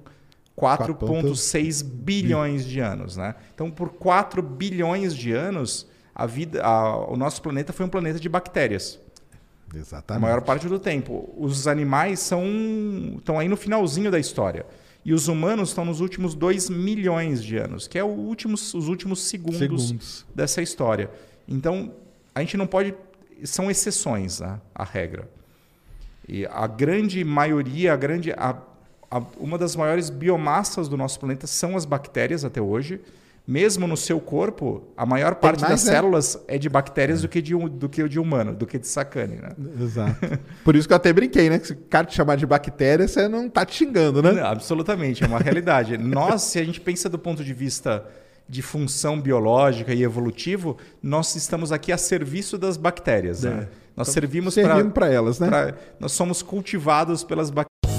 4,6 0.55 1.83
bilhões 1.83 2.65
de 2.65 2.79
anos. 2.79 3.15
Né? 3.17 3.35
Então, 3.53 3.69
por 3.69 3.89
4 3.89 4.41
bilhões 4.41 5.15
de 5.15 5.31
anos, 5.31 5.87
a 6.15 6.25
vida, 6.25 6.63
a- 6.63 7.11
o 7.11 7.15
nosso 7.15 7.41
planeta 7.41 7.71
foi 7.71 7.85
um 7.85 7.89
planeta 7.89 8.19
de 8.19 8.27
bactérias. 8.27 8.99
A 9.73 9.77
Exatamente. 9.77 10.21
maior 10.23 10.41
parte 10.41 10.67
do 10.67 10.79
tempo. 10.79 11.29
Os 11.37 11.67
animais 11.67 12.19
são 12.19 12.43
estão 13.17 13.37
aí 13.37 13.47
no 13.47 13.57
finalzinho 13.57 14.09
da 14.09 14.17
história. 14.17 14.65
E 15.07 15.13
os 15.13 15.29
humanos 15.29 15.69
estão 15.69 15.85
nos 15.85 16.01
últimos 16.01 16.35
2 16.35 16.69
milhões 16.69 17.41
de 17.41 17.55
anos, 17.55 17.87
que 17.87 17.97
é 17.97 18.03
o 18.03 18.07
últimos, 18.07 18.73
os 18.73 18.89
últimos 18.89 19.21
segundos, 19.21 19.57
Segundos. 19.57 20.25
dessa 20.35 20.61
história. 20.61 21.09
Então, 21.47 21.93
a 22.35 22.41
gente 22.41 22.57
não 22.57 22.67
pode. 22.67 22.93
São 23.45 23.71
exceções 23.71 24.41
né, 24.41 24.59
a 24.75 24.83
regra. 24.83 25.29
E 26.27 26.45
a 26.45 26.67
grande 26.67 27.23
maioria, 27.23 27.93
a 27.93 27.95
grande, 27.95 28.33
a, 28.33 28.57
a- 29.09 29.23
uma 29.39 29.57
das 29.57 29.77
maiores 29.77 30.09
biomassas 30.09 30.89
do 30.89 30.97
nosso 30.97 31.17
planeta 31.21 31.47
são 31.47 31.77
as 31.77 31.85
bactérias 31.85 32.43
até 32.43 32.61
hoje. 32.61 32.99
Mesmo 33.47 33.87
no 33.87 33.95
seu 33.95 34.19
corpo, 34.19 34.83
a 34.97 35.05
maior 35.05 35.35
parte 35.35 35.61
mais, 35.61 35.71
das 35.71 35.85
né? 35.85 35.91
células 35.93 36.37
é 36.49 36.57
de 36.57 36.67
bactérias 36.67 37.21
do 37.21 37.29
que 37.29 37.41
de, 37.41 37.55
do 37.55 37.87
que 37.87 38.05
de 38.09 38.19
humano, 38.19 38.53
do 38.53 38.67
que 38.67 38.77
de 38.77 38.85
sacane. 38.85 39.37
Né? 39.37 39.49
Exato. 39.81 40.37
Por 40.65 40.75
isso 40.75 40.85
que 40.85 40.93
eu 40.93 40.97
até 40.97 41.13
brinquei, 41.13 41.49
né? 41.49 41.57
Que 41.57 41.67
se 41.67 41.73
o 41.73 41.77
cara 41.89 42.05
te 42.05 42.13
chamar 42.13 42.35
de 42.35 42.45
bactéria, 42.45 43.07
você 43.07 43.29
não 43.29 43.49
tá 43.49 43.65
te 43.65 43.75
xingando, 43.75 44.21
né? 44.21 44.33
Não, 44.33 44.45
absolutamente, 44.45 45.23
é 45.23 45.27
uma 45.27 45.39
realidade. 45.39 45.95
nós, 45.99 46.41
se 46.41 46.59
a 46.59 46.63
gente 46.65 46.81
pensa 46.81 47.07
do 47.07 47.17
ponto 47.17 47.41
de 47.41 47.53
vista 47.53 48.05
de 48.49 48.61
função 48.61 49.19
biológica 49.19 49.93
e 49.93 50.03
evolutivo, 50.03 50.77
nós 51.01 51.33
estamos 51.35 51.71
aqui 51.71 51.91
a 51.93 51.97
serviço 51.97 52.57
das 52.57 52.75
bactérias. 52.75 53.43
né? 53.43 53.69
Nós 53.95 54.09
servimos 54.09 54.57
É. 54.57 54.63
Servindo 54.63 54.91
para 54.91 55.07
pra 55.07 55.13
elas, 55.13 55.39
né? 55.39 55.73
nós 55.99 56.11
somos 56.11 56.41
cultivados 56.41 57.23
pelas 57.23 57.49
bactérias. 57.49 57.76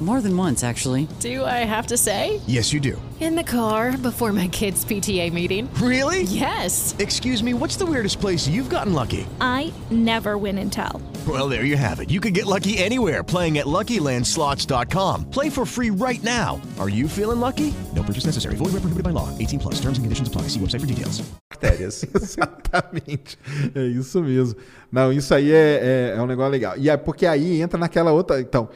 More 0.00 0.20
than 0.20 0.36
once, 0.36 0.62
actually. 0.62 1.08
Do 1.20 1.42
I 1.42 1.64
have 1.64 1.86
to 1.86 1.96
say? 1.96 2.42
Yes, 2.46 2.70
you 2.70 2.80
do. 2.80 3.00
In 3.18 3.34
the 3.34 3.42
car 3.42 3.96
before 3.96 4.30
my 4.30 4.46
kids' 4.46 4.84
PTA 4.84 5.32
meeting. 5.32 5.72
Really? 5.80 6.24
Yes. 6.24 6.94
Excuse 6.98 7.42
me, 7.42 7.54
what's 7.54 7.76
the 7.76 7.86
weirdest 7.86 8.20
place 8.20 8.46
you've 8.46 8.68
gotten 8.68 8.92
lucky? 8.92 9.26
I 9.40 9.72
never 9.90 10.36
win 10.36 10.58
and 10.58 10.70
tell. 10.70 11.00
Well, 11.26 11.48
there 11.48 11.64
you 11.64 11.78
have 11.78 12.00
it. 12.00 12.10
You 12.10 12.20
can 12.20 12.34
get 12.34 12.44
lucky 12.44 12.76
anywhere 12.76 13.24
playing 13.24 13.56
at 13.56 13.64
LuckyLandSlots.com. 13.64 15.30
Play 15.30 15.48
for 15.48 15.64
free 15.64 15.88
right 15.90 16.22
now. 16.22 16.60
Are 16.78 16.90
you 16.90 17.08
feeling 17.08 17.40
lucky? 17.40 17.72
No 17.94 18.02
purchase 18.02 18.26
necessary. 18.26 18.56
Void 18.56 18.74
where 18.74 18.84
prohibited 18.84 19.02
by 19.02 19.16
law. 19.16 19.30
18 19.38 19.58
plus. 19.58 19.80
Terms 19.80 19.96
and 19.96 20.04
conditions 20.04 20.28
apply. 20.28 20.42
See 20.52 20.60
website 20.60 20.80
for 20.80 20.86
details. 20.86 21.22
Exatamente. 21.62 23.38
É 23.74 23.86
isso 23.86 24.22
mesmo. 24.22 24.56
Não, 24.92 25.12
isso 25.12 25.34
aí 25.34 25.50
é, 25.50 26.12
é, 26.14 26.18
é 26.18 26.22
um 26.22 26.26
negócio 26.26 26.52
legal. 26.52 26.76
E 26.76 26.90
é 26.90 26.96
porque 26.96 27.26
aí 27.26 27.60
entra 27.62 27.78
naquela 27.78 28.12
outra. 28.12 28.40
Então, 28.40 28.68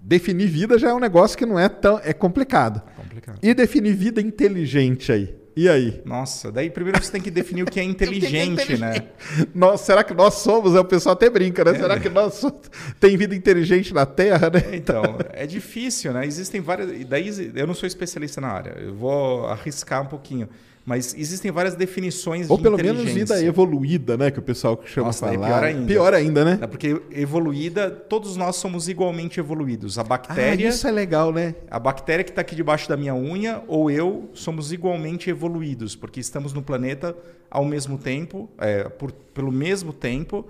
definir 0.00 0.46
vida 0.48 0.78
já 0.78 0.90
é 0.90 0.94
um 0.94 1.00
negócio 1.00 1.36
que 1.36 1.46
não 1.46 1.58
é 1.58 1.68
tão. 1.68 2.00
É 2.02 2.12
complicado. 2.12 2.82
Complicado. 2.96 3.38
E 3.42 3.54
definir 3.54 3.94
vida 3.94 4.20
inteligente 4.20 5.10
aí? 5.12 5.34
E 5.58 5.70
aí? 5.70 6.02
Nossa, 6.04 6.52
daí 6.52 6.68
primeiro 6.68 7.02
você 7.02 7.10
tem 7.10 7.20
que 7.20 7.30
definir 7.30 7.62
o 7.62 7.66
que 7.66 7.80
é 7.80 7.82
inteligente, 7.84 8.76
né? 8.76 9.04
Nós, 9.54 9.80
será 9.80 10.04
que 10.04 10.12
nós 10.12 10.34
somos? 10.34 10.74
É, 10.74 10.80
O 10.80 10.84
pessoal 10.84 11.14
até 11.14 11.30
brinca, 11.30 11.64
né? 11.64 11.72
Será 11.74 11.98
que 11.98 12.10
nós 12.10 12.34
so- 12.34 12.52
tem 13.00 13.16
vida 13.16 13.34
inteligente 13.34 13.94
na 13.94 14.04
Terra, 14.04 14.50
né? 14.50 14.62
Então, 14.76 15.02
é 15.32 15.46
difícil, 15.46 16.12
né? 16.12 16.26
Existem 16.26 16.60
várias. 16.60 17.06
Daí 17.06 17.30
eu 17.54 17.66
não 17.66 17.72
sou 17.72 17.86
especialista 17.86 18.38
na 18.38 18.48
área, 18.48 18.76
eu 18.78 18.94
vou 18.94 19.46
arriscar 19.46 20.02
um 20.02 20.06
pouquinho. 20.06 20.46
Mas 20.86 21.12
existem 21.18 21.50
várias 21.50 21.74
definições 21.74 22.48
Ou 22.48 22.56
de 22.56 22.62
pelo 22.62 22.76
menos 22.76 23.02
vida 23.02 23.42
evoluída, 23.42 24.16
né? 24.16 24.30
Que 24.30 24.38
o 24.38 24.42
pessoal 24.42 24.80
chama 24.86 25.08
Nossa, 25.08 25.26
falar. 25.26 25.36
daí 25.36 25.46
pior 25.48 25.64
ainda. 25.64 25.86
Pior 25.88 26.14
ainda, 26.14 26.44
né? 26.44 26.58
É 26.62 26.66
porque 26.68 27.02
evoluída, 27.10 27.90
todos 27.90 28.36
nós 28.36 28.54
somos 28.54 28.88
igualmente 28.88 29.40
evoluídos. 29.40 29.98
A 29.98 30.02
Ah, 30.02 30.04
bactéria, 30.04 30.68
isso 30.68 30.86
é 30.86 30.92
legal, 30.92 31.32
né? 31.32 31.56
a 31.68 31.80
bactéria 31.80 32.22
que 32.22 32.30
está 32.30 32.40
aqui 32.40 32.54
debaixo 32.54 32.88
da 32.88 32.96
minha 32.96 33.16
unha 33.16 33.64
ou 33.66 33.90
eu 33.90 34.30
somos 34.32 34.70
igualmente 34.72 35.28
evoluídos, 35.28 35.96
porque 35.96 36.20
estamos 36.20 36.52
no 36.52 36.62
planeta 36.62 37.16
ao 37.50 37.64
mesmo 37.64 37.98
tempo, 37.98 38.48
é, 38.56 38.84
por- 38.84 39.10
pelo 39.10 39.50
mesmo 39.50 39.92
tempo 39.92 40.46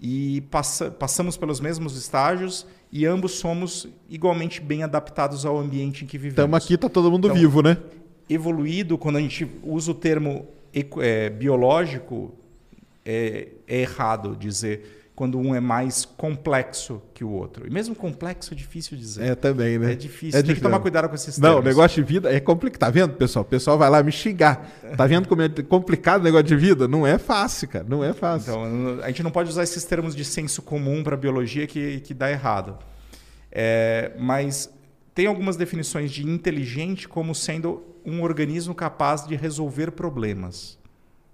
e 0.00 0.40
passa- 0.50 0.90
passamos 0.90 1.36
pelos 1.36 1.60
mesmos 1.60 1.96
estágios 1.96 2.66
e 2.90 3.06
ambos 3.06 3.32
somos 3.32 3.86
igualmente 4.08 4.60
bem 4.60 4.82
adaptados 4.82 5.46
ao 5.46 5.56
ambiente 5.56 6.02
em 6.04 6.06
que 6.08 6.18
vivemos. 6.18 6.32
Estamos 6.38 6.64
aqui, 6.64 6.76
tá 6.76 6.88
todo 6.88 7.10
mundo 7.12 7.28
Então, 7.28 7.36
vivo, 7.38 7.62
né? 7.62 7.76
Evoluído, 8.28 8.98
quando 8.98 9.16
a 9.16 9.20
gente 9.20 9.48
usa 9.62 9.90
o 9.90 9.94
termo 9.94 10.46
é, 11.00 11.30
biológico, 11.30 12.34
é, 13.04 13.48
é 13.66 13.80
errado 13.80 14.36
dizer 14.36 14.98
quando 15.18 15.36
um 15.36 15.52
é 15.52 15.58
mais 15.58 16.04
complexo 16.04 17.02
que 17.12 17.24
o 17.24 17.30
outro. 17.30 17.66
E 17.66 17.70
mesmo 17.70 17.92
complexo 17.92 18.54
é 18.54 18.56
difícil 18.56 18.96
dizer. 18.96 19.24
É 19.24 19.34
também, 19.34 19.76
né? 19.76 19.90
É 19.90 19.94
difícil. 19.96 20.40
Tem 20.44 20.54
que 20.54 20.60
tomar 20.60 20.78
cuidado 20.78 21.08
com 21.08 21.16
esses 21.16 21.38
Não, 21.38 21.48
o 21.48 21.52
termos. 21.54 21.68
negócio 21.76 22.04
de 22.04 22.08
vida 22.08 22.32
é 22.32 22.38
complicado. 22.38 22.78
Tá 22.78 22.88
vendo, 22.88 23.14
pessoal? 23.14 23.44
O 23.44 23.48
pessoal 23.48 23.76
vai 23.76 23.90
lá 23.90 24.00
me 24.00 24.12
xingar. 24.12 24.70
Tá 24.96 25.08
vendo 25.08 25.26
como 25.26 25.42
é 25.42 25.48
complicado 25.48 26.20
o 26.20 26.22
negócio 26.22 26.46
de 26.46 26.54
vida? 26.54 26.86
Não 26.86 27.04
é 27.04 27.18
fácil, 27.18 27.66
cara. 27.66 27.84
Não 27.88 28.04
é 28.04 28.12
fácil. 28.12 28.52
Então, 28.52 29.00
a 29.02 29.08
gente 29.08 29.24
não 29.24 29.32
pode 29.32 29.50
usar 29.50 29.64
esses 29.64 29.82
termos 29.82 30.14
de 30.14 30.24
senso 30.24 30.62
comum 30.62 31.02
para 31.02 31.16
biologia 31.16 31.66
que, 31.66 31.98
que 31.98 32.14
dá 32.14 32.30
errado. 32.30 32.78
É, 33.50 34.12
mas 34.20 34.70
tem 35.18 35.26
algumas 35.26 35.56
definições 35.56 36.12
de 36.12 36.24
inteligente 36.24 37.08
como 37.08 37.34
sendo 37.34 37.82
um 38.06 38.22
organismo 38.22 38.72
capaz 38.72 39.26
de 39.26 39.34
resolver 39.34 39.90
problemas. 39.90 40.78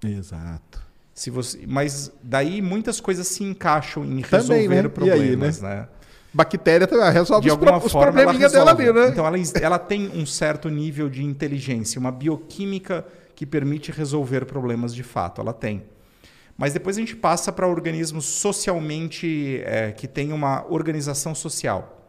Exato. 0.02 0.82
Se 1.12 1.28
você, 1.28 1.66
mas 1.66 2.10
daí 2.22 2.62
muitas 2.62 2.98
coisas 2.98 3.28
se 3.28 3.44
encaixam 3.44 4.02
em 4.02 4.22
Também, 4.22 4.66
resolver 4.66 4.68
né? 4.68 4.74
E 4.74 4.78
aí, 4.78 4.88
problemas, 4.88 5.60
né? 5.60 5.86
Bactéria 6.32 6.86
também 6.86 7.12
resolve 7.12 7.42
De 7.42 7.48
os, 7.48 7.52
alguma 7.52 7.78
pro- 7.78 7.86
os 7.88 7.92
probleminhas 7.92 8.52
dela 8.52 8.70
ali, 8.70 8.90
né? 8.90 9.08
Então 9.08 9.26
ela, 9.26 9.36
ela 9.60 9.78
tem 9.78 10.08
um 10.14 10.24
certo 10.24 10.70
nível 10.70 11.10
de 11.10 11.22
inteligência, 11.22 12.00
uma 12.00 12.10
bioquímica 12.10 13.06
que 13.34 13.44
permite 13.44 13.92
resolver 13.92 14.46
problemas 14.46 14.94
de 14.94 15.02
fato. 15.02 15.42
Ela 15.42 15.52
tem. 15.52 15.82
Mas 16.56 16.72
depois 16.72 16.96
a 16.96 17.00
gente 17.00 17.14
passa 17.14 17.52
para 17.52 17.68
organismos 17.68 18.24
socialmente 18.24 19.60
é, 19.62 19.92
que 19.92 20.08
têm 20.08 20.32
uma 20.32 20.64
organização 20.70 21.34
social. 21.34 22.00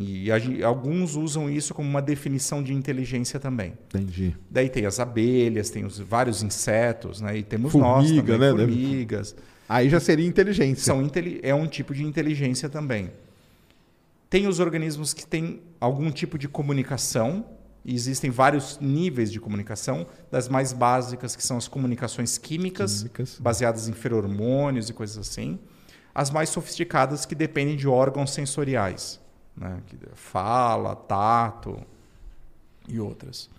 E 0.00 0.30
a 0.30 0.36
alguns 0.64 1.16
usam 1.16 1.50
isso 1.50 1.74
como 1.74 1.88
uma 1.88 2.00
definição 2.00 2.62
de 2.62 2.72
inteligência 2.72 3.40
também. 3.40 3.72
Entendi. 3.88 4.36
Daí 4.48 4.68
tem 4.68 4.86
as 4.86 5.00
abelhas, 5.00 5.70
tem 5.70 5.84
os 5.84 5.98
vários 5.98 6.40
insetos, 6.40 7.20
né? 7.20 7.38
E 7.38 7.42
temos 7.42 7.72
Formiga, 7.72 7.92
nós 7.98 8.10
também, 8.12 8.38
né? 8.38 8.50
formigas. 8.50 9.34
Aí 9.68 9.90
já 9.90 9.98
seria 9.98 10.24
inteligência. 10.24 10.84
São 10.84 11.04
é 11.42 11.52
um 11.52 11.66
tipo 11.66 11.92
de 11.92 12.04
inteligência 12.04 12.68
também. 12.68 13.10
Tem 14.30 14.46
os 14.46 14.60
organismos 14.60 15.12
que 15.12 15.26
têm 15.26 15.60
algum 15.80 16.12
tipo 16.12 16.38
de 16.38 16.46
comunicação, 16.46 17.44
e 17.84 17.92
existem 17.92 18.30
vários 18.30 18.78
níveis 18.80 19.32
de 19.32 19.40
comunicação, 19.40 20.06
das 20.30 20.48
mais 20.48 20.72
básicas, 20.72 21.34
que 21.34 21.42
são 21.42 21.56
as 21.56 21.66
comunicações 21.66 22.38
químicas, 22.38 22.98
Químicas. 23.02 23.38
baseadas 23.40 23.88
em 23.88 23.92
feromônios 23.92 24.88
e 24.88 24.92
coisas 24.92 25.18
assim. 25.18 25.58
As 26.14 26.30
mais 26.30 26.50
sofisticadas, 26.50 27.26
que 27.26 27.34
dependem 27.34 27.76
de 27.76 27.88
órgãos 27.88 28.32
sensoriais, 28.32 29.18
né? 29.58 29.80
que 29.86 29.96
fala, 30.14 30.94
tato 30.94 31.78
e 32.88 32.98
outras. 33.00 33.50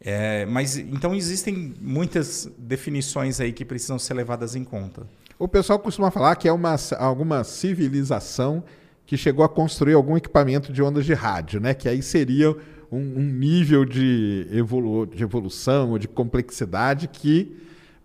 É, 0.00 0.44
mas 0.46 0.76
então 0.76 1.14
existem 1.14 1.74
muitas 1.80 2.50
definições 2.58 3.40
aí 3.40 3.52
que 3.52 3.64
precisam 3.64 3.98
ser 3.98 4.14
levadas 4.14 4.56
em 4.56 4.64
conta. 4.64 5.06
O 5.38 5.46
pessoal 5.46 5.78
costuma 5.78 6.10
falar 6.10 6.34
que 6.36 6.48
é 6.48 6.52
uma, 6.52 6.76
alguma 6.98 7.44
civilização 7.44 8.64
que 9.06 9.16
chegou 9.16 9.44
a 9.44 9.48
construir 9.48 9.94
algum 9.94 10.16
equipamento 10.16 10.72
de 10.72 10.82
ondas 10.82 11.04
de 11.04 11.14
rádio, 11.14 11.60
né? 11.60 11.74
Que 11.74 11.88
aí 11.88 12.02
seria 12.02 12.56
um, 12.90 12.98
um 12.98 13.22
nível 13.22 13.84
de, 13.84 14.46
evolu 14.50 15.06
de 15.06 15.22
evolução 15.22 15.90
ou 15.90 15.98
de 15.98 16.08
complexidade 16.08 17.08
que 17.08 17.56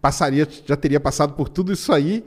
passaria, 0.01 0.47
já 0.65 0.75
teria 0.75 0.99
passado 0.99 1.33
por 1.33 1.49
tudo 1.49 1.73
isso 1.73 1.91
aí. 1.91 2.23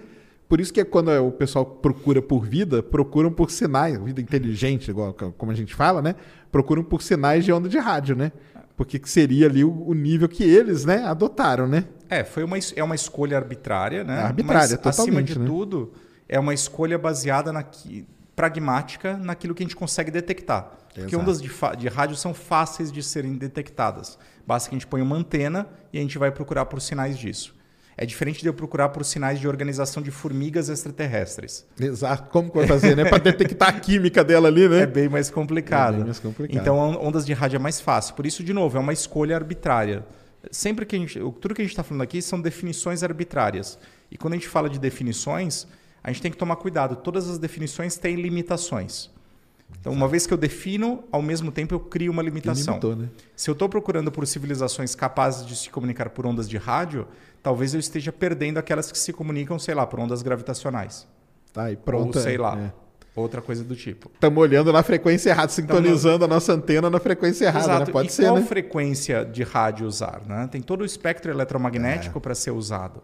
Por 0.51 0.61
isso 0.61 0.73
que 0.73 0.81
é 0.81 0.85
quando 0.85 1.13
o 1.13 1.31
pessoal 1.31 1.65
procura 1.65 2.21
por 2.21 2.45
vida, 2.45 2.83
procuram 2.83 3.31
por 3.31 3.53
sinais, 3.53 3.97
vida 4.03 4.21
inteligente, 4.21 4.91
igual 4.91 5.15
como 5.15 5.53
a 5.53 5.55
gente 5.55 5.77
fala, 5.77 6.03
né? 6.03 6.17
Procuram 6.51 6.83
por 6.83 7.03
sinais 7.03 7.45
de 7.45 7.53
onda 7.53 7.69
de 7.69 7.79
rádio, 7.79 8.17
né? 8.17 8.33
Porque 8.77 8.99
que 8.99 9.09
seria 9.09 9.47
ali 9.47 9.63
o, 9.63 9.71
o 9.71 9.95
nível 9.95 10.29
que 10.29 10.43
eles, 10.43 10.85
né, 10.85 11.05
adotaram, 11.05 11.69
né? 11.69 11.85
É, 12.09 12.25
foi 12.25 12.43
uma, 12.43 12.57
é 12.75 12.83
uma 12.83 12.97
escolha 12.97 13.37
arbitrária, 13.37 14.03
né? 14.03 14.17
É 14.17 14.23
arbitrária, 14.23 14.61
Mas, 14.61 14.73
acima 14.73 14.93
totalmente, 14.93 15.35
de 15.35 15.39
né? 15.39 15.47
tudo, 15.47 15.93
é 16.29 16.41
uma 16.41 16.53
escolha 16.53 16.99
baseada 16.99 17.53
na 17.53 17.65
pragmática 18.35 19.17
naquilo 19.19 19.55
que 19.55 19.63
a 19.63 19.67
gente 19.67 19.77
consegue 19.77 20.11
detectar. 20.11 20.73
Porque 20.93 21.15
Exato. 21.15 21.19
ondas 21.19 21.41
de, 21.41 21.49
de 21.79 21.87
rádio 21.87 22.17
são 22.17 22.35
fáceis 22.35 22.91
de 22.91 23.05
serem 23.05 23.35
detectadas. 23.35 24.19
Basta 24.45 24.69
que 24.69 24.75
a 24.75 24.79
gente 24.81 24.89
ponha 24.89 25.05
uma 25.05 25.15
antena 25.15 25.69
e 25.93 25.99
a 25.99 26.01
gente 26.01 26.19
vai 26.19 26.33
procurar 26.33 26.67
por 26.67 26.81
sinais 26.81 27.17
disso. 27.17 27.55
É 28.03 28.07
diferente 28.07 28.41
de 28.41 28.49
eu 28.49 28.55
procurar 28.55 28.89
por 28.89 29.05
sinais 29.05 29.39
de 29.39 29.47
organização 29.47 30.03
de 30.03 30.11
formigas 30.11 30.71
extraterrestres. 30.71 31.67
Exato. 31.79 32.31
Como 32.31 32.51
que 32.51 32.57
vai 32.57 32.67
fazer, 32.67 32.97
né? 32.97 33.05
Para 33.05 33.19
detectar 33.19 33.69
a 33.69 33.73
química 33.79 34.25
dela 34.25 34.49
ali, 34.49 34.67
né? 34.67 34.81
É 34.81 34.87
bem 34.87 35.07
mais 35.07 35.29
complicado. 35.29 35.95
É 35.95 35.97
bem 35.99 36.07
mais 36.07 36.19
complicado. 36.19 36.59
Então, 36.63 36.79
on- 36.79 37.07
ondas 37.09 37.27
de 37.27 37.35
rádio 37.35 37.57
é 37.57 37.59
mais 37.59 37.79
fácil. 37.79 38.15
Por 38.15 38.25
isso, 38.25 38.43
de 38.43 38.55
novo, 38.55 38.79
é 38.79 38.81
uma 38.81 38.95
escolha 38.95 39.37
arbitrária. 39.37 40.03
Sempre 40.51 40.87
que 40.87 40.97
a 40.97 40.99
gente, 40.99 41.19
tudo 41.43 41.55
que 41.55 41.61
a 41.61 41.65
gente 41.65 41.73
está 41.73 41.83
falando 41.83 42.01
aqui 42.01 42.23
são 42.23 42.41
definições 42.41 43.03
arbitrárias. 43.03 43.79
E 44.11 44.17
quando 44.17 44.33
a 44.33 44.37
gente 44.37 44.49
fala 44.49 44.71
de 44.71 44.79
definições, 44.79 45.67
a 46.03 46.11
gente 46.11 46.23
tem 46.23 46.31
que 46.31 46.39
tomar 46.39 46.57
cuidado. 46.57 46.97
Todas 46.97 47.29
as 47.29 47.37
definições 47.39 47.99
têm 47.99 48.17
limitações. 48.17 49.11
Então, 49.79 49.93
uma 49.93 50.07
vez 50.09 50.27
que 50.27 50.35
eu 50.35 50.39
defino, 50.39 51.05
ao 51.11 51.23
mesmo 51.23 51.51
tempo 51.51 51.75
eu 51.75 51.81
crio 51.81 52.13
uma 52.13 52.23
limitação. 52.23 52.75
limitou, 52.75 52.97
né? 52.97 53.09
Se 53.35 53.49
eu 53.49 53.53
estou 53.53 53.69
procurando 53.69 54.11
por 54.13 54.27
civilizações 54.27 54.95
capazes 54.95 55.47
de 55.47 55.57
se 55.57 55.71
comunicar 55.71 56.11
por 56.11 56.27
ondas 56.27 56.49
de 56.49 56.57
rádio, 56.59 57.07
talvez 57.43 57.73
eu 57.73 57.81
esteja 57.81 58.13
perdendo 58.13 58.59
aquelas 58.59 58.91
que 58.93 58.99
se 58.99 59.13
comunicam, 59.13 59.59
sei 59.59 59.75
lá, 59.75 59.87
por 59.87 59.99
ondas 60.01 60.21
gravitacionais. 60.23 61.07
Tá 61.53 61.65
aí, 61.65 61.77
pronto. 61.77 62.17
Ou 62.17 62.23
sei 62.23 62.37
lá, 62.37 62.59
É. 62.59 62.73
outra 63.17 63.41
coisa 63.41 63.65
do 63.65 63.75
tipo. 63.75 64.11
Estamos 64.15 64.39
olhando 64.43 64.71
na 64.73 64.83
frequência 64.83 65.31
errada, 65.31 65.51
sintonizando 65.51 66.27
a 66.27 66.29
nossa 66.29 66.53
antena 66.53 66.91
na 66.91 67.01
frequência 67.01 67.47
errada, 67.47 67.65
Exato. 67.65 67.87
né? 67.87 67.93
Pode 67.93 68.09
e 68.09 68.13
ser, 68.13 68.25
qual 68.25 68.37
né? 68.37 68.43
frequência 68.45 69.25
de 69.25 69.43
rádio 69.43 69.87
usar? 69.87 70.21
Né? 70.27 70.47
Tem 70.53 70.61
todo 70.61 70.83
o 70.83 70.85
espectro 70.85 71.31
eletromagnético 71.31 72.19
É. 72.19 72.21
para 72.21 72.35
ser 72.35 72.51
usado. 72.51 73.03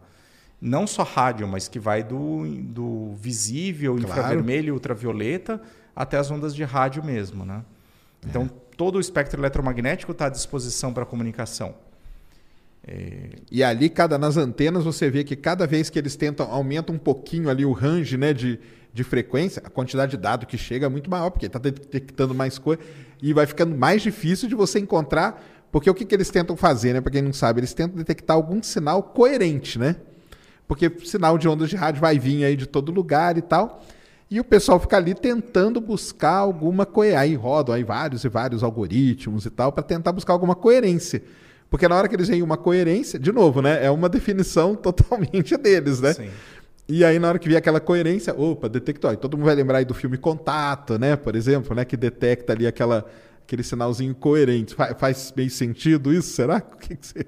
Não 0.61 0.87
só 0.87 1.03
rádio, 1.03 1.49
mas 1.49 1.69
que 1.69 1.79
vai 1.79 2.03
do, 2.03 2.45
do 2.63 3.15
visível, 3.17 3.95
Claro. 3.97 4.09
infravermelho, 4.11 4.75
ultravioleta, 4.75 5.61
até 5.97 6.19
as 6.19 6.31
ondas 6.31 6.55
de 6.55 6.63
rádio 6.63 7.03
mesmo. 7.03 7.45
Né? 7.45 7.65
É. 8.23 8.29
Então, 8.29 8.49
todo 8.77 8.97
o 8.97 9.01
espectro 9.01 9.41
eletromagnético 9.41 10.13
está 10.13 10.27
à 10.27 10.29
disposição 10.29 10.93
para 10.93 11.07
comunicação. 11.07 11.75
E 13.51 13.65
ali, 13.65 13.89
cada, 13.89 14.17
nas 14.17 14.37
antenas, 14.37 14.85
você 14.85 15.11
vê 15.11 15.25
que 15.25 15.35
cada 15.35 15.67
vez 15.67 15.91
que 15.91 15.99
eles 15.99 16.15
tentam, 16.15 16.49
aumenta 16.49 16.93
um 16.93 16.99
pouquinho 16.99 17.51
ali 17.51 17.65
o 17.65 17.73
range 17.73 18.17
né, 18.17 18.33
de, 18.33 18.61
de 18.95 19.03
frequência, 19.03 19.61
a 19.65 19.69
quantidade 19.69 20.13
de 20.13 20.17
dado 20.17 20.47
que 20.47 20.57
chega 20.57 20.87
é 20.87 20.89
muito 20.89 21.11
maior, 21.11 21.31
porque 21.31 21.47
está 21.47 21.59
detectando 21.59 22.33
mais 22.33 22.59
coisa, 22.59 22.81
e 23.21 23.33
vai 23.33 23.45
ficando 23.45 23.77
mais 23.77 24.03
difícil 24.03 24.49
de 24.49 24.55
você 24.55 24.79
encontrar, 24.79 25.45
porque 25.73 25.91
o 25.91 25.95
que, 25.95 26.05
que 26.05 26.15
eles 26.15 26.31
tentam 26.31 26.57
fazer, 26.57 26.93
né? 26.93 27.01
Para 27.01 27.11
quem 27.11 27.23
não 27.23 27.33
sabe, 27.33 27.59
eles 27.59 27.75
tentam 27.75 27.97
detectar 27.97 28.37
algum 28.37 28.63
sinal 28.63 29.03
coerente, 29.03 29.81
né? 29.81 29.97
Porque 30.69 30.91
sinal 31.05 31.37
de 31.39 31.49
ondas 31.49 31.69
de 31.69 31.77
rádio 31.77 32.01
vai 32.01 32.21
vir 32.21 32.45
aí 32.45 32.55
de 32.55 32.67
todo 32.67 32.93
lugar 32.93 33.37
e 33.37 33.43
tal. 33.43 33.85
E 34.31 34.41
o 34.41 34.45
pessoal 34.45 34.81
fica 34.81 34.97
ali 34.97 35.15
tentando 35.15 35.81
buscar 35.81 36.37
alguma 36.39 36.85
coerência. 36.85 37.21
Aí 37.21 37.35
rodam 37.35 37.75
aí 37.75 37.85
vários 37.85 38.25
e 38.25 38.29
vários 38.29 38.63
algoritmos 38.63 39.47
e 39.47 39.51
tal, 39.51 39.71
para 39.73 39.85
tentar 39.85 40.13
buscar 40.13 40.33
alguma 40.33 40.55
coerência. 40.55 41.23
Porque 41.71 41.87
na 41.89 41.97
hora 41.97 42.09
que 42.09 42.15
eles 42.17 42.29
veem 42.29 42.43
uma 42.43 42.57
coerência, 42.57 43.19
de 43.19 43.31
novo, 43.33 43.63
né? 43.63 43.85
É 43.85 43.91
uma 43.91 44.09
definição 44.11 44.75
totalmente 44.75 45.57
deles, 45.57 46.01
né? 46.01 46.13
Sim. 46.13 46.31
E 46.89 47.05
aí, 47.05 47.19
na 47.19 47.29
hora 47.29 47.39
que 47.39 47.49
vier 47.49 47.59
aquela 47.59 47.81
coerência, 47.81 48.33
opa, 48.35 48.69
detectou. 48.69 49.13
E 49.13 49.17
todo 49.17 49.37
mundo 49.37 49.47
vai 49.47 49.55
lembrar 49.57 49.79
aí 49.79 49.85
do 49.85 49.95
filme 49.95 50.17
Contato, 50.17 50.99
né? 50.99 51.17
Por 51.17 51.35
exemplo, 51.35 51.75
né? 51.75 51.85
Que 51.85 51.97
detecta 51.97 52.53
ali 52.53 52.67
aquela, 52.67 53.05
aquele 53.45 53.63
sinalzinho 53.65 54.15
coerente. 54.15 54.75
Fa- 54.75 54.95
faz 54.95 55.33
meio 55.37 55.51
sentido 55.51 56.13
isso, 56.13 56.31
será? 56.31 56.63
O 56.73 56.77
que, 56.77 56.97
que 56.97 57.07
você. 57.07 57.27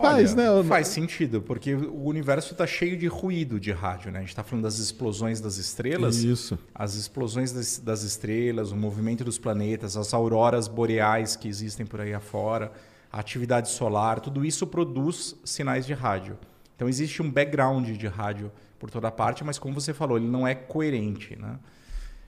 Faz, 0.00 0.32
Olha, 0.32 0.62
né? 0.62 0.64
Faz 0.68 0.86
sentido, 0.86 1.42
porque 1.42 1.74
o 1.74 2.04
universo 2.04 2.52
está 2.52 2.64
cheio 2.64 2.96
de 2.96 3.08
ruído 3.08 3.58
de 3.58 3.72
rádio. 3.72 4.12
Né? 4.12 4.18
A 4.18 4.22
gente 4.22 4.30
está 4.30 4.44
falando 4.44 4.62
das 4.62 4.78
explosões 4.78 5.40
das 5.40 5.56
estrelas. 5.56 6.18
Isso. 6.22 6.56
As 6.72 6.94
explosões 6.94 7.50
das, 7.50 7.80
das 7.80 8.04
estrelas, 8.04 8.70
o 8.70 8.76
movimento 8.76 9.24
dos 9.24 9.38
planetas, 9.38 9.96
as 9.96 10.14
auroras 10.14 10.68
boreais 10.68 11.34
que 11.34 11.48
existem 11.48 11.84
por 11.84 12.00
aí 12.00 12.14
afora, 12.14 12.70
a 13.12 13.18
atividade 13.18 13.70
solar, 13.70 14.20
tudo 14.20 14.44
isso 14.44 14.68
produz 14.68 15.34
sinais 15.44 15.84
de 15.84 15.94
rádio. 15.94 16.38
Então 16.76 16.88
existe 16.88 17.20
um 17.20 17.28
background 17.28 17.88
de 17.88 18.06
rádio 18.06 18.52
por 18.78 18.92
toda 18.92 19.10
parte, 19.10 19.42
mas 19.42 19.58
como 19.58 19.74
você 19.74 19.92
falou, 19.92 20.16
ele 20.16 20.28
não 20.28 20.46
é 20.46 20.54
coerente. 20.54 21.34
Né? 21.34 21.58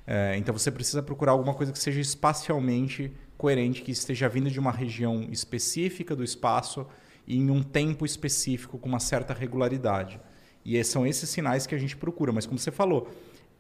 É, 0.05 0.37
então 0.37 0.53
você 0.53 0.73
precisa 0.73 1.05
procurar 1.05 1.33
alguma 1.33 1.55
coisa 1.55 1.71
que 1.71 1.79
seja 1.79 2.01
espacialmente 2.01 3.13
coerente, 3.39 3.81
que 3.81 3.93
esteja 3.93 4.29
vindo 4.29 4.51
de 4.51 4.59
uma 4.59 4.73
região 4.73 5.23
específica 5.31 6.17
do 6.17 6.25
espaço 6.25 6.85
em 7.37 7.51
um 7.51 7.63
tempo 7.63 8.05
específico 8.05 8.79
com 8.79 8.89
uma 8.89 9.01
certa 9.01 9.33
regularidade. 9.33 10.21
E 10.65 10.83
são 10.85 11.07
esses 11.07 11.29
sinais 11.31 11.67
que 11.67 11.75
a 11.75 11.79
gente 11.79 11.97
procura. 11.97 12.33
Mas 12.33 12.47
como 12.47 12.59
você 12.59 12.71
falou, 12.71 13.09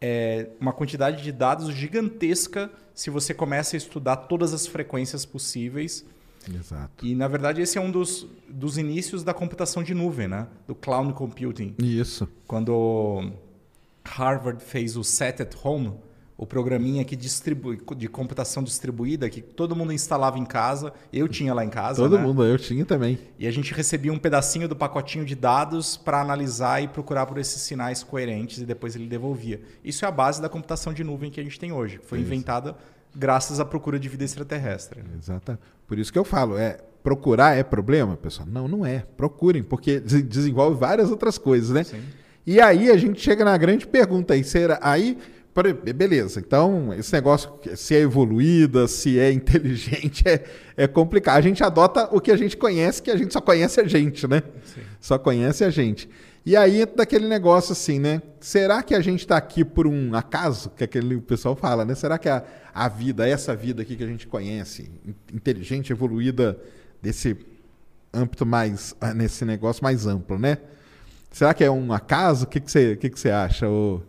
é 0.00 0.48
uma 0.60 0.72
quantidade 0.72 1.22
de 1.22 1.32
dados 1.32 1.72
gigantesca 1.74 2.70
se 2.94 3.10
você 3.10 3.34
começa 3.34 3.76
a 3.76 3.78
estudar 3.78 4.16
todas 4.16 4.52
as 4.52 4.66
frequências 4.66 5.24
possíveis. 5.24 6.04
Exato. 6.52 7.04
E 7.04 7.14
na 7.14 7.28
verdade 7.28 7.60
esse 7.60 7.76
é 7.76 7.80
um 7.80 7.90
dos, 7.90 8.26
dos 8.48 8.78
inícios 8.78 9.22
da 9.22 9.34
computação 9.34 9.82
de 9.82 9.94
nuvem, 9.94 10.26
né? 10.26 10.46
Do 10.66 10.74
cloud 10.74 11.12
computing 11.12 11.74
Isso. 11.78 12.26
quando 12.46 13.30
Harvard 14.04 14.64
fez 14.64 14.96
o 14.96 15.04
Set 15.04 15.42
at 15.42 15.54
Home, 15.62 15.92
o 16.42 16.46
programinha 16.46 17.04
que 17.04 17.14
distribui, 17.14 17.78
de 17.98 18.08
computação 18.08 18.62
distribuída 18.62 19.28
que 19.28 19.42
todo 19.42 19.76
mundo 19.76 19.92
instalava 19.92 20.38
em 20.38 20.44
casa, 20.46 20.90
eu 21.12 21.28
tinha 21.28 21.52
lá 21.52 21.62
em 21.62 21.68
casa, 21.68 22.02
Todo 22.02 22.16
né? 22.16 22.22
mundo, 22.22 22.42
eu 22.42 22.56
tinha 22.56 22.82
também. 22.86 23.18
E 23.38 23.46
a 23.46 23.50
gente 23.50 23.74
recebia 23.74 24.10
um 24.10 24.18
pedacinho 24.18 24.66
do 24.66 24.74
pacotinho 24.74 25.26
de 25.26 25.34
dados 25.34 25.98
para 25.98 26.18
analisar 26.18 26.82
e 26.82 26.88
procurar 26.88 27.26
por 27.26 27.36
esses 27.36 27.60
sinais 27.60 28.02
coerentes 28.02 28.56
e 28.56 28.64
depois 28.64 28.96
ele 28.96 29.06
devolvia. 29.06 29.60
Isso 29.84 30.06
é 30.06 30.08
a 30.08 30.10
base 30.10 30.40
da 30.40 30.48
computação 30.48 30.94
de 30.94 31.04
nuvem 31.04 31.30
que 31.30 31.38
a 31.38 31.42
gente 31.42 31.60
tem 31.60 31.72
hoje, 31.72 31.98
que 31.98 32.06
foi 32.06 32.20
inventada 32.20 32.74
graças 33.14 33.60
à 33.60 33.64
procura 33.66 33.98
de 34.00 34.08
vida 34.08 34.24
extraterrestre. 34.24 35.02
Exato. 35.18 35.58
Por 35.86 35.98
isso 35.98 36.10
que 36.10 36.18
eu 36.18 36.24
falo, 36.24 36.56
é 36.56 36.78
procurar 37.02 37.54
é 37.54 37.62
problema, 37.62 38.16
pessoal? 38.16 38.48
Não, 38.50 38.66
não 38.66 38.86
é. 38.86 39.04
Procurem, 39.14 39.62
porque 39.62 40.00
des- 40.00 40.22
desenvolve 40.26 40.78
várias 40.80 41.10
outras 41.10 41.36
coisas, 41.36 41.68
né? 41.68 41.84
Sim. 41.84 42.00
E 42.46 42.58
aí 42.62 42.90
a 42.90 42.96
gente 42.96 43.20
chega 43.20 43.44
na 43.44 43.54
grande 43.58 43.86
pergunta 43.86 44.32
aí, 44.32 44.42
será 44.42 44.78
aí 44.80 45.18
beleza, 45.94 46.38
então 46.40 46.94
esse 46.94 47.12
negócio 47.12 47.50
se 47.74 47.94
é 47.94 48.00
evoluída, 48.00 48.86
se 48.86 49.18
é 49.18 49.30
inteligente, 49.32 50.22
é, 50.26 50.44
é 50.76 50.86
complicado. 50.86 51.38
A 51.38 51.40
gente 51.40 51.62
adota 51.62 52.08
o 52.12 52.20
que 52.20 52.30
a 52.30 52.36
gente 52.36 52.56
conhece, 52.56 53.02
que 53.02 53.10
a 53.10 53.16
gente 53.16 53.32
só 53.32 53.40
conhece 53.40 53.80
a 53.80 53.86
gente, 53.86 54.26
né? 54.28 54.42
Só 55.00 55.18
conhece 55.18 55.64
a 55.64 55.70
gente. 55.70 56.08
E 56.46 56.56
aí 56.56 56.80
entra 56.80 56.96
daquele 56.96 57.28
negócio 57.28 57.72
assim, 57.72 57.98
né? 57.98 58.22
Será 58.40 58.82
que 58.82 58.94
a 58.94 59.00
gente 59.00 59.20
está 59.20 59.36
aqui 59.36 59.64
por 59.64 59.86
um 59.86 60.14
acaso? 60.14 60.70
Que 60.70 60.84
aquele 60.84 61.16
o 61.16 61.20
pessoal 61.20 61.54
fala, 61.54 61.84
né? 61.84 61.94
Será 61.94 62.16
que 62.16 62.28
a, 62.28 62.42
a 62.72 62.88
vida, 62.88 63.28
essa 63.28 63.54
vida 63.54 63.82
aqui 63.82 63.96
que 63.96 64.04
a 64.04 64.06
gente 64.06 64.26
conhece, 64.26 64.90
in- 65.04 65.14
inteligente, 65.34 65.92
evoluída, 65.92 66.58
desse 67.02 67.36
âmbito 68.12 68.46
mais, 68.46 68.94
ah, 69.00 69.12
nesse 69.12 69.44
negócio 69.44 69.82
mais 69.82 70.06
amplo, 70.06 70.38
né? 70.38 70.58
Será 71.30 71.52
que 71.52 71.62
é 71.62 71.70
um 71.70 71.92
acaso? 71.92 72.44
O 72.44 72.48
que, 72.48 72.60
que, 72.60 72.70
você, 72.70 72.92
o 72.92 72.96
que, 72.96 73.10
que 73.10 73.20
você 73.20 73.30
acha? 73.30 73.68
Ou 73.68 74.02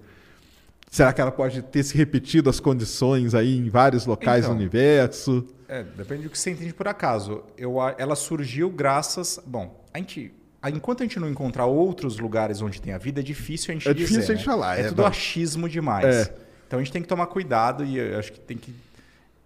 será 0.91 1.11
que 1.13 1.21
ela 1.21 1.31
pode 1.31 1.61
ter 1.63 1.81
se 1.83 1.97
repetido 1.97 2.49
as 2.49 2.59
condições 2.59 3.33
aí 3.33 3.57
em 3.57 3.69
vários 3.69 4.05
locais 4.05 4.43
Então. 4.43 4.53
do 4.55 4.59
universo? 4.59 5.47
É, 5.67 5.83
depende 5.83 6.23
do 6.23 6.29
que 6.29 6.37
você 6.37 6.51
entende 6.51 6.73
por 6.73 6.87
acaso. 6.87 7.43
Eu, 7.57 7.77
ela 7.97 8.13
surgiu 8.15 8.69
graças. 8.69 9.39
Bom, 9.47 9.83
a 9.93 9.97
gente. 9.97 10.33
Enquanto 10.71 11.01
a 11.01 11.05
gente 11.05 11.19
não 11.19 11.27
encontrar 11.29 11.65
outros 11.65 12.19
lugares 12.19 12.61
onde 12.61 12.79
tem 12.79 12.93
a 12.93 12.97
vida, 12.99 13.21
é 13.21 13.23
difícil 13.23 13.71
a 13.71 13.73
gente 13.73 13.87
É 13.89 13.93
dizer. 13.93 14.07
difícil 14.09 14.33
a 14.33 14.35
gente 14.37 14.45
né? 14.45 14.53
falar, 14.53 14.77
É, 14.77 14.81
é, 14.81 14.87
tudo 14.89 15.01
não. 15.01 15.07
achismo 15.07 15.67
demais. 15.67 16.05
É. 16.27 16.33
Então 16.67 16.77
a 16.77 16.83
gente 16.83 16.91
tem 16.91 17.01
que 17.01 17.07
tomar 17.07 17.25
cuidado 17.27 17.83
e 17.85 17.99
acho 18.15 18.33
que 18.33 18.39
tem 18.41 18.57
que. 18.57 18.71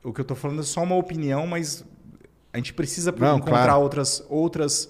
O 0.04 0.12
que 0.12 0.20
eu 0.20 0.24
estou 0.24 0.36
falando 0.36 0.60
é 0.60 0.64
só 0.64 0.84
uma 0.84 0.96
opinião, 0.96 1.48
mas 1.48 1.86
a 2.52 2.58
gente 2.58 2.74
precisa 2.74 3.12
Não, 3.18 3.38
encontrar 3.38 3.66
claro. 3.66 3.82
outras, 3.82 4.24
outras 4.30 4.90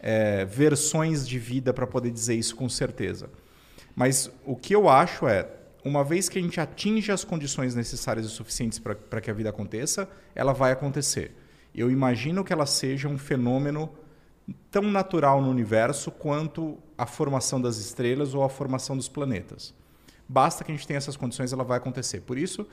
é, 0.00 0.44
versões 0.44 1.26
de 1.28 1.38
vida 1.38 1.74
para 1.74 1.86
poder 1.86 2.10
dizer 2.10 2.34
isso 2.36 2.54
com 2.56 2.68
certeza. 2.68 3.28
Mas 3.94 4.30
o 4.44 4.54
que 4.56 4.74
eu 4.74 4.88
acho 4.88 5.26
é, 5.28 5.46
uma 5.86 6.02
vez 6.02 6.28
que 6.28 6.36
a 6.38 6.42
gente 6.42 6.60
atinge 6.60 7.12
as 7.12 7.22
condições 7.22 7.74
necessárias 7.76 8.26
e 8.26 8.28
suficientes 8.28 8.78
para 8.80 9.20
que 9.20 9.30
a 9.30 9.34
vida 9.34 9.50
aconteça, 9.50 10.08
ela 10.34 10.52
vai 10.52 10.72
acontecer. 10.72 11.32
Eu 11.72 11.90
imagino 11.90 12.42
que 12.42 12.52
ela 12.52 12.66
seja 12.66 13.06
um 13.06 13.16
fenômeno 13.16 13.88
tão 14.68 14.82
natural 14.82 15.40
no 15.40 15.48
universo 15.48 16.10
quanto 16.10 16.76
a 16.98 17.06
formação 17.06 17.60
das 17.60 17.76
estrelas 17.76 18.34
ou 18.34 18.42
a 18.42 18.48
formação 18.48 18.96
dos 18.96 19.08
planetas. 19.08 19.72
Basta 20.28 20.64
que 20.64 20.72
a 20.72 20.74
gente 20.74 20.86
tenha 20.86 20.98
essas 20.98 21.16
condições, 21.16 21.52
ela 21.52 21.62
vai 21.62 21.78
acontecer. 21.78 22.20
Por 22.22 22.36
isso, 22.36 22.66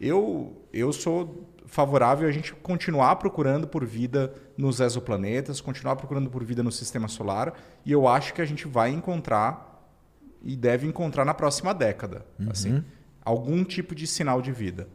eu, 0.00 0.60
eu 0.72 0.92
sou 0.92 1.48
favorável 1.66 2.28
a 2.28 2.32
gente 2.32 2.52
continuar 2.52 3.16
procurando 3.16 3.68
por 3.68 3.84
vida 3.84 4.34
nos 4.56 4.80
exoplanetas, 4.80 5.60
continuar 5.60 5.94
procurando 5.94 6.28
por 6.28 6.42
vida 6.42 6.64
no 6.64 6.72
sistema 6.72 7.06
solar, 7.06 7.54
e 7.84 7.92
eu 7.92 8.08
acho 8.08 8.34
que 8.34 8.42
a 8.42 8.44
gente 8.44 8.66
vai 8.66 8.90
encontrar 8.90 9.75
e 10.42 10.56
deve 10.56 10.86
encontrar 10.86 11.24
na 11.24 11.34
próxima 11.34 11.72
década, 11.74 12.24
assim, 12.48 12.82
algum 13.24 13.64
tipo 13.64 13.94
de 13.94 14.06
sinal 14.06 14.40
de 14.40 14.52
vida. 14.52 14.88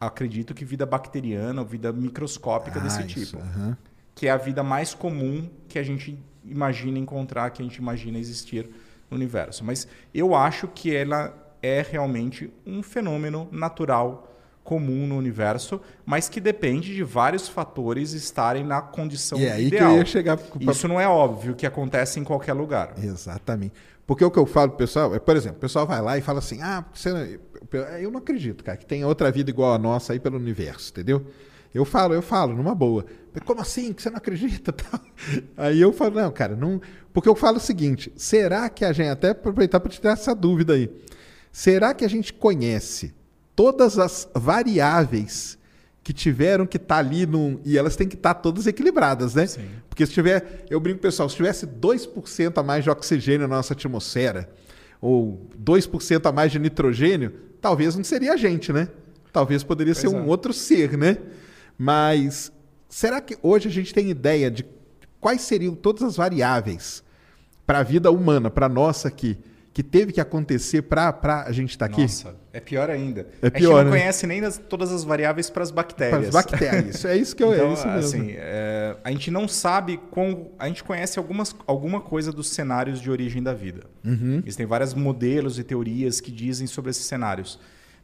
Acredito 0.00 0.54
que 0.54 0.64
vida 0.64 0.86
bacteriana 0.86 1.60
ou 1.60 1.66
vida 1.66 1.92
microscópica 1.92 2.78
desse 2.80 3.00
Ah, 3.02 3.06
isso, 3.06 3.36
tipo, 3.36 3.38
aham. 3.42 3.76
que 4.14 4.26
é 4.26 4.30
a 4.30 4.36
vida 4.36 4.62
mais 4.62 4.94
comum 4.94 5.48
que 5.68 5.78
a 5.78 5.82
gente 5.82 6.18
imagina 6.44 6.98
encontrar, 6.98 7.50
que 7.50 7.60
a 7.62 7.64
gente 7.64 7.76
imagina 7.76 8.18
existir 8.18 8.68
no 9.10 9.16
universo. 9.16 9.64
Mas 9.64 9.88
eu 10.14 10.34
acho 10.34 10.68
que 10.68 10.94
ela 10.94 11.34
é 11.60 11.82
realmente 11.82 12.52
um 12.64 12.82
fenômeno 12.82 13.48
natural 13.50 14.32
comum 14.68 15.06
no 15.06 15.16
universo, 15.16 15.80
mas 16.04 16.28
que 16.28 16.38
depende 16.40 16.94
de 16.94 17.02
vários 17.02 17.48
fatores 17.48 18.12
estarem 18.12 18.62
na 18.66 18.82
condição 18.82 19.38
E 19.38 19.46
é 19.46 19.52
aí 19.52 19.66
ideal. 19.68 19.88
que 19.88 19.94
eu 19.94 19.98
ia 20.00 20.04
chegar. 20.04 20.38
Isso 20.60 20.86
não 20.86 21.00
é 21.00 21.08
óbvio 21.08 21.54
que 21.54 21.64
acontece 21.64 22.20
em 22.20 22.24
qualquer 22.24 22.52
lugar. 22.52 22.92
Exatamente. 23.02 23.72
Porque 24.06 24.22
o 24.22 24.30
que 24.30 24.38
eu 24.38 24.44
falo 24.44 24.68
pro 24.70 24.78
pessoal, 24.78 25.14
é, 25.14 25.18
por 25.18 25.34
exemplo, 25.36 25.56
o 25.56 25.60
pessoal 25.60 25.86
vai 25.86 26.02
lá 26.02 26.18
e 26.18 26.20
fala 26.20 26.40
assim: 26.40 26.60
ah, 26.60 26.84
você 26.92 27.10
não- 27.10 27.88
eu 27.98 28.10
não 28.10 28.18
acredito, 28.18 28.62
cara, 28.62 28.76
que 28.76 28.84
tem 28.84 29.02
outra 29.06 29.30
vida 29.30 29.48
igual 29.48 29.72
a 29.72 29.78
nossa 29.78 30.12
aí 30.12 30.20
pelo 30.20 30.36
universo, 30.36 30.90
entendeu? 30.90 31.24
Eu 31.74 31.84
falo, 31.86 32.12
eu 32.12 32.22
falo, 32.22 32.54
numa 32.54 32.74
boa. 32.74 33.06
Como 33.46 33.60
assim? 33.62 33.94
Que 33.94 34.02
você 34.02 34.10
não 34.10 34.16
acredita? 34.18 34.74
Aí 35.56 35.80
eu 35.80 35.92
falo, 35.92 36.16
não, 36.16 36.30
cara, 36.32 36.56
não. 36.56 36.80
Porque 37.12 37.28
eu 37.28 37.34
falo 37.36 37.56
o 37.56 37.60
seguinte: 37.60 38.12
será 38.16 38.68
que 38.68 38.84
a 38.84 38.92
gente, 38.92 39.08
até 39.08 39.30
aproveitar 39.30 39.80
para 39.80 39.90
te 39.90 40.02
dar 40.02 40.12
essa 40.12 40.34
dúvida 40.34 40.72
aí, 40.74 40.90
será 41.52 41.94
que 41.94 42.04
a 42.04 42.08
gente 42.08 42.32
conhece 42.32 43.14
todas 43.58 43.98
as 43.98 44.28
variáveis 44.36 45.58
que 46.04 46.12
tiveram 46.12 46.64
que 46.64 46.76
estar 46.76 46.98
ali 46.98 47.26
num, 47.26 47.58
e 47.64 47.76
elas 47.76 47.96
têm 47.96 48.06
que 48.06 48.14
estar 48.14 48.34
todas 48.34 48.68
equilibradas, 48.68 49.34
né? 49.34 49.48
Sim. 49.48 49.68
Porque 49.88 50.06
se 50.06 50.12
tiver, 50.12 50.64
eu 50.70 50.78
brinco 50.78 51.00
pessoal, 51.00 51.28
se 51.28 51.34
tivesse 51.34 51.66
2% 51.66 52.56
a 52.56 52.62
mais 52.62 52.84
de 52.84 52.90
oxigênio 52.90 53.48
na 53.48 53.56
nossa 53.56 53.72
atmosfera, 53.72 54.48
ou 55.00 55.50
2% 55.60 56.26
a 56.26 56.30
mais 56.30 56.52
de 56.52 56.60
nitrogênio, 56.60 57.32
talvez 57.60 57.96
não 57.96 58.04
seria 58.04 58.34
a 58.34 58.36
gente, 58.36 58.72
né? 58.72 58.88
Talvez 59.32 59.64
poderia 59.64 59.92
Pois 59.92 60.02
ser 60.02 60.06
um 60.06 60.22
é. 60.22 60.26
outro 60.28 60.52
ser, 60.52 60.96
né? 60.96 61.18
Mas 61.76 62.52
será 62.88 63.20
que 63.20 63.36
hoje 63.42 63.66
a 63.66 63.72
gente 63.72 63.92
tem 63.92 64.08
ideia 64.08 64.52
de 64.52 64.64
quais 65.18 65.40
seriam 65.40 65.74
todas 65.74 66.04
as 66.04 66.16
variáveis 66.16 67.02
para 67.66 67.80
a 67.80 67.82
vida 67.82 68.08
humana, 68.12 68.50
para 68.50 68.68
nossa 68.68 69.08
aqui, 69.08 69.36
que 69.78 69.82
teve 69.84 70.12
que 70.12 70.20
acontecer 70.20 70.82
para 70.82 71.44
a 71.46 71.52
gente 71.52 71.70
estar 71.70 71.86
aqui? 71.86 72.02
Nossa, 72.02 72.34
é 72.52 72.58
pior 72.58 72.90
ainda. 72.90 73.28
É 73.40 73.46
a 73.46 73.50
pior, 73.52 73.76
gente 73.76 73.84
não 73.84 73.92
né? 73.92 73.98
conhece 74.00 74.26
nem 74.26 74.44
as- 74.44 74.58
todas 74.58 74.90
as 74.90 75.04
variáveis 75.04 75.48
para 75.48 75.62
as 75.62 75.70
Para 75.70 75.82
bactérias. 75.84 76.24
as 76.26 76.30
bactérias. 76.34 77.04
É 77.04 77.16
isso 77.16 77.36
que 77.36 77.44
eu 77.44 77.54
Então, 77.54 77.70
é 77.70 77.72
isso 77.74 77.86
mesmo. 77.86 78.20
assim, 78.20 78.32
é, 78.36 78.96
a 79.04 79.10
gente 79.12 79.30
não 79.30 79.46
sabe 79.46 79.96
com, 80.10 80.50
a 80.58 80.66
gente 80.66 80.82
conhece 80.82 81.16
algumas, 81.16 81.54
alguma 81.64 82.00
coisa 82.00 82.32
dos 82.32 82.48
cenários 82.48 83.00
de 83.00 83.08
origem 83.08 83.40
da 83.40 83.54
vida. 83.54 83.82
Uhum. 84.04 84.38
Existem 84.44 84.66
vários 84.66 84.94
modelos 84.94 85.60
e 85.60 85.62
teorias 85.62 86.20
que 86.20 86.32
dizem 86.32 86.66
sobre 86.66 86.90
esses 86.90 87.04
cenários, 87.06 87.56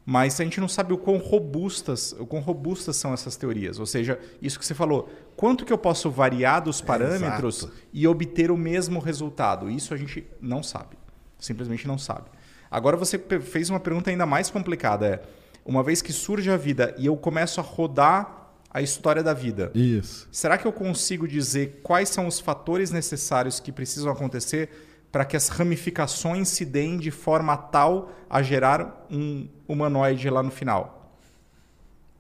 mas 0.07 0.39
a 0.41 0.45
gente 0.45 0.61
não 0.61 0.69
sabe 0.69 0.93
o 0.93 0.97
quão 0.99 1.17
robustas, 1.17 2.13
o 2.21 2.25
quão 2.25 2.41
robustas 2.41 2.95
são 2.95 3.13
essas 3.13 3.35
teorias. 3.35 3.81
Ou 3.81 3.87
seja, 3.87 4.17
isso 4.41 4.61
que 4.61 4.65
você 4.65 4.75
falou, 4.75 5.09
quanto 5.35 5.65
que 5.65 5.73
eu 5.73 5.79
posso 5.79 6.09
variar 6.09 6.63
dos 6.63 6.81
parâmetros 6.81 7.59
Exato. 7.65 7.73
e 7.93 8.07
obter 8.07 8.53
o 8.53 8.57
mesmo 8.57 9.01
resultado? 9.01 9.69
Isso 9.69 9.93
a 9.93 9.97
gente 9.97 10.25
não 10.41 10.63
sabe, 10.63 10.97
simplesmente 11.45 11.87
não 11.87 11.99
sabe. 11.99 12.25
Agora 12.71 12.97
você 12.97 13.19
fez 13.41 13.71
uma 13.71 13.79
pergunta 13.79 14.11
ainda 14.11 14.27
mais 14.27 14.51
complicada, 14.51 15.07
é 15.07 15.23
uma 15.65 15.83
vez 15.83 16.03
que 16.03 16.13
surge 16.13 16.51
a 16.51 16.57
vida 16.57 16.95
e 16.99 17.07
eu 17.07 17.17
começo 17.17 17.61
a 17.61 17.63
rodar 17.63 18.41
a 18.71 18.83
história 18.83 19.23
da 19.23 19.33
vida, 19.33 19.71
Isso. 19.73 20.29
Será 20.33 20.59
que 20.59 20.67
eu 20.67 20.73
consigo 20.73 21.29
dizer 21.29 21.79
quais 21.85 22.09
são 22.09 22.27
os 22.27 22.41
fatores 22.41 22.91
necessários 22.91 23.61
que 23.61 23.71
precisam 23.71 24.11
acontecer 24.11 24.69
para 25.13 25.25
que 25.25 25.37
as 25.37 25.47
ramificações 25.49 26.49
se 26.49 26.65
deem 26.65 26.99
de 26.99 27.13
forma 27.13 27.57
tal 27.57 28.11
a 28.29 28.43
gerar 28.43 29.07
um 29.09 29.47
humanoide 29.69 30.29
lá 30.29 30.43
no 30.43 30.51
final? 30.51 31.15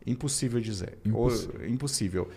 Impossível 0.06 0.60
dizer. 0.60 0.98
Impossível. 1.04 1.60
Ou- 1.60 1.66
impossível. 1.66 2.28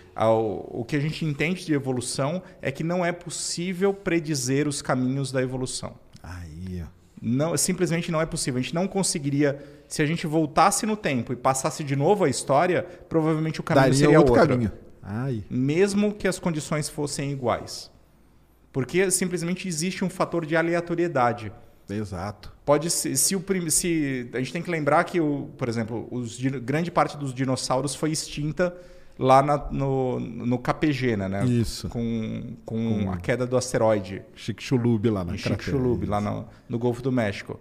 O 0.71 0.83
que 0.83 0.95
a 0.95 0.99
gente 0.99 1.23
entende 1.25 1.63
de 1.63 1.73
evolução 1.73 2.41
é 2.59 2.71
que 2.71 2.83
não 2.83 3.05
é 3.05 3.11
possível 3.11 3.93
predizer 3.93 4.67
os 4.67 4.81
caminhos 4.81 5.31
da 5.31 5.43
evolução. 5.43 5.95
Aí, 6.27 6.83
ó. 6.83 6.87
Não, 7.21 7.57
simplesmente 7.57 8.11
não 8.11 8.21
é 8.21 8.25
possível. 8.25 8.59
A 8.59 8.61
gente 8.61 8.75
não 8.75 8.87
conseguiria. 8.87 9.63
Se 9.87 10.01
a 10.01 10.05
gente 10.05 10.27
voltasse 10.27 10.85
no 10.85 10.97
tempo 10.97 11.31
e 11.31 11.35
passasse 11.35 11.83
de 11.83 11.95
novo 11.95 12.25
a 12.25 12.29
história, 12.29 12.83
provavelmente 13.07 13.59
o 13.59 13.63
caminho 13.63 13.85
Daria 13.85 13.97
seria 13.97 14.19
outro 14.19 14.33
outro 14.33 14.47
caminho. 14.49 14.71
Ai. 15.09 15.41
mesmo 15.49 16.13
que 16.13 16.27
as 16.27 16.37
condições 16.37 16.89
fossem 16.89 17.31
iguais. 17.31 17.89
Porque 18.73 19.09
simplesmente 19.09 19.65
existe 19.65 20.03
um 20.03 20.09
fator 20.09 20.45
de 20.45 20.57
aleatoriedade. 20.57 21.49
Exato. 21.89 22.53
Pode 22.65 22.89
ser, 22.89 23.15
se 23.15 23.33
o 23.33 23.43
se 23.71 24.29
a 24.33 24.39
gente 24.39 24.51
tem 24.51 24.61
que 24.61 24.69
lembrar 24.69 25.05
que 25.05 25.21
o, 25.21 25.49
por 25.57 25.69
exemplo, 25.69 26.07
os, 26.11 26.37
grande 26.39 26.91
parte 26.91 27.15
dos 27.17 27.33
dinossauros 27.33 27.95
foi 27.95 28.11
extinta 28.11 28.75
lá 29.19 29.41
na- 29.41 29.67
no, 29.71 30.19
no 30.19 30.59
KPG, 30.59 31.17
né? 31.17 31.27
né? 31.27 31.45
Isso. 31.45 31.89
Com, 31.89 32.55
com 32.65 33.11
a 33.11 33.17
queda 33.17 33.45
do 33.47 33.57
asteroide 33.57 34.21
Chicxulub 34.35 35.09
lá 35.09 35.23
na 35.23 35.33
em. 35.33 35.37
Chicxulub, 35.37 36.05
lá 36.05 36.21
no, 36.21 36.47
no 36.69 36.77
Golfo 36.79 37.01
do 37.01 37.11
México. 37.11 37.59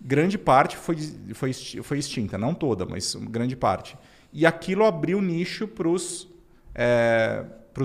Grande 0.00 0.38
parte 0.38 0.76
foi, 0.76 0.96
foi, 1.34 1.52
foi 1.52 1.98
extinta, 1.98 2.38
não 2.38 2.54
toda, 2.54 2.86
mas 2.86 3.14
grande 3.16 3.56
parte. 3.56 3.98
E 4.32 4.46
aquilo 4.46 4.84
abriu 4.84 5.20
nicho 5.20 5.66
para 5.66 5.88
os 5.88 6.28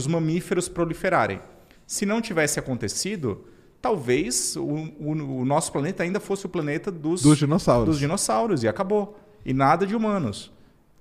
mamíferos 0.08 0.68
proliferarem. 0.70 1.40
Se 1.86 2.06
não 2.06 2.22
tivesse 2.22 2.60
acontecido, 2.60 3.46
talvez 3.82 4.56
o, 4.56 4.64
o- 4.64 5.40
o 5.42 5.46
nosso 5.46 5.72
planeta 5.72 6.04
ainda 6.04 6.20
fosse 6.20 6.46
o 6.46 6.50
planeta 6.50 6.92
dos, 6.92 7.22
Dos 7.22 7.38
dinossauros. 7.38 7.86
dos 7.90 8.00
dinossauros, 8.00 8.64
e 8.64 8.68
acabou. 8.68 9.20
E 9.46 9.54
nada 9.54 9.86
de 9.86 9.96
humanos. 9.96 10.52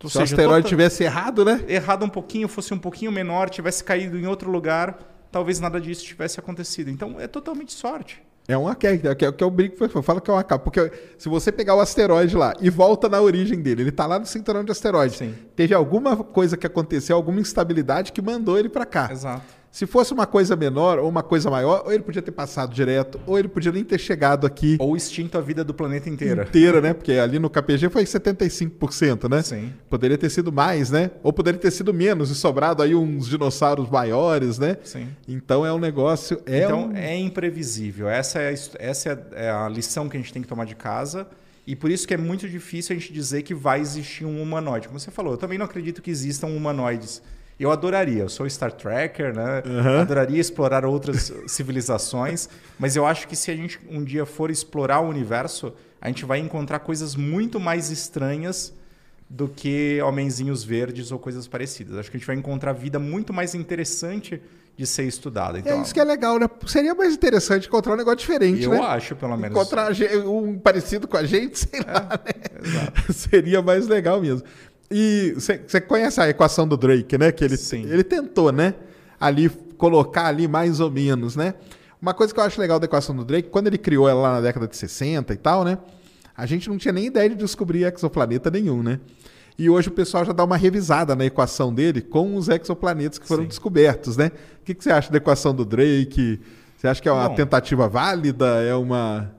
Ou 0.04 0.10
Se 0.10 0.16
o 0.16 0.20
seja, 0.20 0.24
asteroide 0.34 0.62
tota- 0.62 0.68
tivesse 0.68 1.04
errado, 1.04 1.44
né? 1.44 1.64
errado 1.68 2.04
um 2.04 2.08
pouquinho, 2.08 2.48
fosse 2.48 2.72
um 2.74 2.78
pouquinho 2.78 3.12
menor, 3.12 3.48
tivesse 3.50 3.82
caído 3.84 4.18
em 4.18 4.26
outro 4.26 4.50
lugar, 4.50 4.98
talvez 5.30 5.60
nada 5.60 5.80
disso 5.80 6.04
tivesse 6.04 6.38
acontecido. 6.40 6.90
Então 6.90 7.20
é 7.20 7.26
totalmente 7.26 7.72
sorte. 7.72 8.22
É 8.48 8.56
queda, 8.74 9.14
que 9.14 9.24
é, 9.24 9.30
que 9.32 9.44
é 9.44 9.46
o 9.46 9.50
brinco 9.50 9.76
que 9.88 9.96
eu 9.96 10.02
falo 10.02 10.20
que 10.20 10.28
é 10.28 10.34
uma 10.34 10.42
capa. 10.42 10.64
Porque 10.64 10.90
se 11.16 11.28
você 11.28 11.52
pegar 11.52 11.76
o 11.76 11.80
asteroide 11.80 12.34
lá 12.36 12.52
e 12.60 12.68
volta 12.70 13.08
na 13.08 13.20
origem 13.20 13.60
dele, 13.62 13.82
ele 13.82 13.92
tá 13.92 14.04
lá 14.04 14.18
no 14.18 14.26
cinturão 14.26 14.64
de 14.64 14.72
asteroide. 14.72 15.16
Sim. 15.16 15.34
Teve 15.54 15.72
alguma 15.74 16.16
coisa 16.16 16.56
que 16.56 16.66
aconteceu, 16.66 17.14
alguma 17.16 17.40
instabilidade 17.40 18.10
que 18.12 18.20
mandou 18.20 18.58
ele 18.58 18.68
para 18.68 18.84
cá. 18.84 19.08
Exato. 19.12 19.61
Se 19.72 19.86
fosse 19.86 20.12
uma 20.12 20.26
coisa 20.26 20.54
menor 20.54 20.98
ou 20.98 21.08
uma 21.08 21.22
coisa 21.22 21.50
maior, 21.50 21.82
ou 21.86 21.92
ele 21.92 22.02
podia 22.02 22.22
ter 22.22 22.30
passado 22.30 22.72
direto, 22.72 23.18
ou 23.26 23.38
ele 23.38 23.48
podia 23.48 23.72
nem 23.72 23.82
ter 23.82 23.98
chegado 23.98 24.46
aqui 24.46 24.76
Ou 24.78 24.94
extinto 24.96 25.36
a 25.36 25.40
vida 25.40 25.64
do 25.64 25.72
planeta 25.74 26.08
inteira. 26.08 26.42
inteira, 26.42 26.80
né? 26.80 26.92
Porque 26.92 27.12
ali 27.12 27.38
no 27.38 27.48
KPG 27.50 27.88
foi 27.88 28.04
75%, 28.04 29.28
né? 29.28 29.42
Sim. 29.42 29.72
Poderia 29.88 30.18
ter 30.18 30.30
sido 30.30 30.52
mais, 30.52 30.90
né? 30.90 31.10
Ou 31.22 31.32
poderia 31.32 31.58
ter 31.58 31.70
sido 31.70 31.92
menos 31.92 32.30
e 32.30 32.34
sobrado 32.34 32.82
aí 32.82 32.94
uns 32.94 33.26
dinossauros 33.26 33.88
maiores, 33.88 34.58
né? 34.58 34.76
Sim. 34.84 35.08
Então 35.26 35.64
é 35.64 35.72
um 35.72 35.78
negócio. 35.78 36.40
É 36.46 36.64
então 36.64 36.90
um... 36.90 36.96
é 36.96 37.16
imprevisível. 37.16 38.08
Essa, 38.08 38.40
é 38.40 38.50
a, 38.50 38.52
essa 38.78 39.08
é 39.08 39.42
é 39.42 39.50
a 39.50 39.68
lição 39.68 40.08
que 40.08 40.16
a 40.16 40.20
gente 40.20 40.32
tem 40.32 40.42
que 40.42 40.48
tomar 40.48 40.64
de 40.66 40.74
casa. 40.74 41.26
E 41.66 41.76
por 41.76 41.90
isso 41.90 42.06
que 42.06 42.14
é 42.14 42.16
muito 42.16 42.48
difícil 42.48 42.94
a 42.94 42.98
gente 42.98 43.12
dizer 43.12 43.42
que 43.42 43.54
vai 43.54 43.80
existir 43.80 44.24
um 44.24 44.42
humanoide. 44.42 44.88
Como 44.88 44.98
você 44.98 45.10
falou, 45.10 45.32
eu 45.32 45.38
também 45.38 45.58
não 45.58 45.64
acredito 45.64 46.02
que 46.02 46.10
existam 46.10 46.48
humanoides. 46.48 47.22
Eu 47.62 47.70
adoraria, 47.70 48.22
eu 48.22 48.28
sou 48.28 48.48
Star 48.50 48.72
Trekker, 48.72 49.32
né? 49.32 49.62
Adoraria 50.00 50.40
explorar 50.40 50.84
outras 50.84 51.32
civilizações, 51.46 52.48
mas 52.76 52.96
eu 52.96 53.06
acho 53.06 53.28
que 53.28 53.36
se 53.36 53.52
a 53.52 53.56
gente 53.56 53.78
um 53.88 54.02
dia 54.02 54.26
for 54.26 54.50
explorar 54.50 54.98
o 54.98 55.08
universo, 55.08 55.72
a 56.00 56.08
gente 56.08 56.24
vai 56.24 56.40
encontrar 56.40 56.80
coisas 56.80 57.14
muito 57.14 57.60
mais 57.60 57.88
estranhas 57.90 58.74
do 59.30 59.46
que 59.46 60.02
homenzinhos 60.02 60.64
verdes 60.64 61.12
ou 61.12 61.20
coisas 61.20 61.46
parecidas. 61.46 61.96
Acho 61.96 62.10
que 62.10 62.16
a 62.16 62.18
gente 62.18 62.26
vai 62.26 62.34
encontrar 62.34 62.72
vida 62.72 62.98
muito 62.98 63.32
mais 63.32 63.54
interessante 63.54 64.42
de 64.76 64.86
ser 64.86 65.04
estudada. 65.04 65.58
Então, 65.58 65.78
É 65.78 65.82
isso 65.82 65.94
que 65.94 66.00
é 66.00 66.04
legal, 66.04 66.38
né? 66.38 66.48
Seria 66.66 66.94
mais 66.94 67.14
interessante 67.14 67.68
encontrar 67.68 67.92
um 67.92 67.96
negócio 67.96 68.18
diferente, 68.18 68.64
eu 68.64 68.70
né? 68.70 68.80
acho, 68.80 69.14
pelo 69.14 69.36
menos. 69.36 69.56
Encontrar 69.56 69.92
um 70.26 70.58
parecido 70.58 71.06
com 71.06 71.16
a 71.16 71.24
gente, 71.24 71.58
sei 71.58 71.80
lá, 71.80 72.20
né? 72.24 72.88
Seria 73.12 73.62
mais 73.62 73.86
legal 73.86 74.20
mesmo. 74.20 74.42
E 74.92 75.32
você 75.34 75.80
conhece 75.80 76.20
a 76.20 76.28
equação 76.28 76.68
do 76.68 76.76
Drake, 76.76 77.16
né? 77.16 77.32
Que 77.32 77.44
ele, 77.44 77.56
Sim. 77.56 77.84
ele 77.88 78.04
tentou, 78.04 78.52
né? 78.52 78.74
Ali, 79.18 79.48
colocar 79.76 80.26
ali 80.26 80.46
mais 80.46 80.80
ou 80.80 80.90
menos, 80.90 81.34
né? 81.34 81.54
Uma 82.00 82.12
coisa 82.12 82.34
que 82.34 82.40
eu 82.40 82.44
acho 82.44 82.60
legal 82.60 82.78
da 82.78 82.84
equação 82.84 83.14
do 83.14 83.24
Drake, 83.24 83.48
quando 83.48 83.68
ele 83.68 83.78
criou 83.78 84.08
ela 84.08 84.20
lá 84.20 84.32
na 84.34 84.40
década 84.40 84.66
de 84.66 84.76
60 84.76 85.32
e 85.32 85.36
tal, 85.36 85.64
né? 85.64 85.78
A 86.36 86.46
gente 86.46 86.68
não 86.68 86.76
tinha 86.76 86.92
nem 86.92 87.06
ideia 87.06 87.28
de 87.28 87.36
descobrir 87.36 87.84
exoplaneta 87.84 88.50
nenhum, 88.50 88.82
né? 88.82 88.98
E 89.58 89.68
hoje 89.70 89.88
o 89.88 89.92
pessoal 89.92 90.24
já 90.24 90.32
dá 90.32 90.42
uma 90.44 90.56
revisada 90.56 91.14
na 91.14 91.24
equação 91.24 91.72
dele 91.72 92.00
com 92.00 92.36
os 92.36 92.48
exoplanetas 92.48 93.18
que 93.18 93.26
foram 93.26 93.42
Sim. 93.42 93.48
descobertos, 93.48 94.16
né? 94.16 94.32
O 94.60 94.64
que, 94.64 94.74
que 94.74 94.82
você 94.82 94.90
acha 94.90 95.10
da 95.10 95.18
equação 95.18 95.54
do 95.54 95.64
Drake? 95.64 96.40
Você 96.76 96.88
acha 96.88 97.00
que 97.00 97.08
é 97.08 97.12
uma 97.12 97.28
Bom. 97.28 97.34
tentativa 97.34 97.88
válida? 97.88 98.62
É 98.62 98.74
uma. 98.74 99.30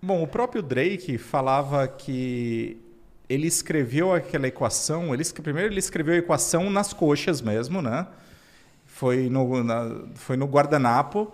Bom, 0.00 0.22
o 0.22 0.26
próprio 0.28 0.62
Drake 0.62 1.18
falava 1.18 1.88
que 1.88 2.76
ele 3.28 3.46
escreveu 3.46 4.12
aquela 4.12 4.46
equação. 4.46 5.14
Ele, 5.14 5.24
primeiro 5.42 5.72
ele 5.72 5.78
escreveu 5.78 6.14
a 6.14 6.18
equação 6.18 6.68
nas 6.70 6.92
coxas 6.92 7.40
mesmo, 7.40 7.80
né? 7.82 8.06
Foi 8.86 9.28
no, 9.28 9.62
na- 9.64 10.02
foi 10.14 10.36
no 10.36 10.46
guardanapo 10.46 11.32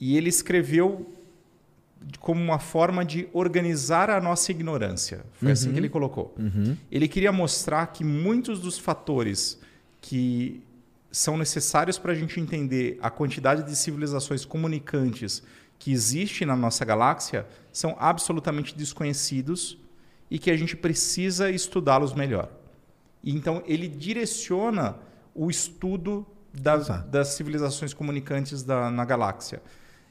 e 0.00 0.16
ele 0.16 0.28
escreveu 0.28 1.06
como 2.18 2.40
uma 2.42 2.58
forma 2.58 3.04
de 3.04 3.28
organizar 3.32 4.10
a 4.10 4.20
nossa 4.20 4.50
ignorância. 4.50 5.24
Foi 5.34 5.52
assim 5.52 5.72
que 5.72 5.78
ele 5.78 5.88
colocou. 5.88 6.34
Ele 6.90 7.06
queria 7.08 7.30
mostrar 7.32 7.86
que 7.88 8.02
muitos 8.04 8.60
dos 8.60 8.78
fatores 8.78 9.58
que 10.00 10.60
são 11.12 11.36
necessários 11.36 11.98
para 11.98 12.12
a 12.12 12.14
gente 12.14 12.40
entender 12.40 12.98
a 13.02 13.08
quantidade 13.10 13.62
de 13.62 13.76
civilizações 13.76 14.44
comunicantes 14.44 15.42
que 15.78 15.92
existe 15.92 16.44
na 16.44 16.56
nossa 16.56 16.84
galáxia 16.84 17.46
são 17.72 17.96
absolutamente 18.00 18.74
desconhecidos 18.76 19.78
e 20.32 20.38
que 20.38 20.50
a 20.50 20.56
gente 20.56 20.74
precisa 20.74 21.50
estudá-los 21.50 22.14
melhor. 22.14 22.48
E 23.22 23.34
então 23.36 23.62
ele 23.66 23.86
direciona 23.86 24.96
o 25.34 25.50
estudo 25.50 26.26
da- 26.58 26.76
Exato. 26.76 27.08
das 27.10 27.28
civilizações 27.34 27.92
comunicantes 27.92 28.62
da, 28.62 28.90
na 28.90 29.04
galáxia. 29.04 29.60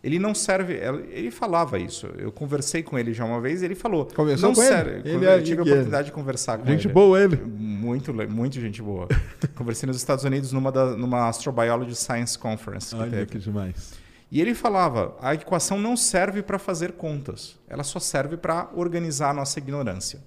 Ele 0.04 0.18
não 0.20 0.34
serve. 0.34 0.74
Ele 1.12 1.30
falava 1.30 1.78
isso. 1.80 2.08
Eu 2.18 2.32
conversei 2.32 2.82
com 2.82 2.98
ele 2.98 3.14
já 3.14 3.24
uma 3.26 3.40
vez 3.42 3.62
e 3.62 3.66
ele 3.66 3.76
falou. 3.76 4.06
Conversou 4.16 4.50
não 4.50 4.56
com 4.56 4.62
ele? 4.64 4.70
serve. 4.72 5.10
Ele 5.10 5.26
eu 5.26 5.30
é- 5.32 5.42
tive 5.42 5.62
a 5.62 5.64
que 5.64 5.70
é- 5.70 5.74
oportunidade 5.74 6.06
de 6.08 6.12
conversar 6.12 6.58
com 6.60 6.66
Gente 6.66 6.86
ele. 6.88 6.94
boa 6.94 7.20
ele. 7.22 7.36
Muito, 7.38 8.12
muito 8.14 8.60
gente 8.60 8.82
boa. 8.82 9.08
Conversei 9.56 9.86
nos 9.88 9.98
Estados 9.98 10.24
Unidos 10.24 10.52
numa, 10.52 10.72
da, 10.72 10.96
numa 10.98 11.28
Astrobiology 11.30 11.96
Science 11.96 12.38
Conference. 12.38 12.96
Olha 12.96 13.26
que 13.26 13.38
demais. 13.38 13.94
E 14.32 14.40
ele 14.40 14.56
falava: 14.56 15.16
a 15.20 15.34
equação 15.34 15.78
não 15.78 15.98
serve 15.98 16.42
para 16.42 16.58
fazer 16.58 16.94
contas, 16.94 17.60
ela 17.68 17.84
só 17.84 18.00
serve 18.00 18.38
para 18.38 18.70
organizar 18.74 19.32
a 19.32 19.34
nossa 19.34 19.60
ignorância. 19.60 20.22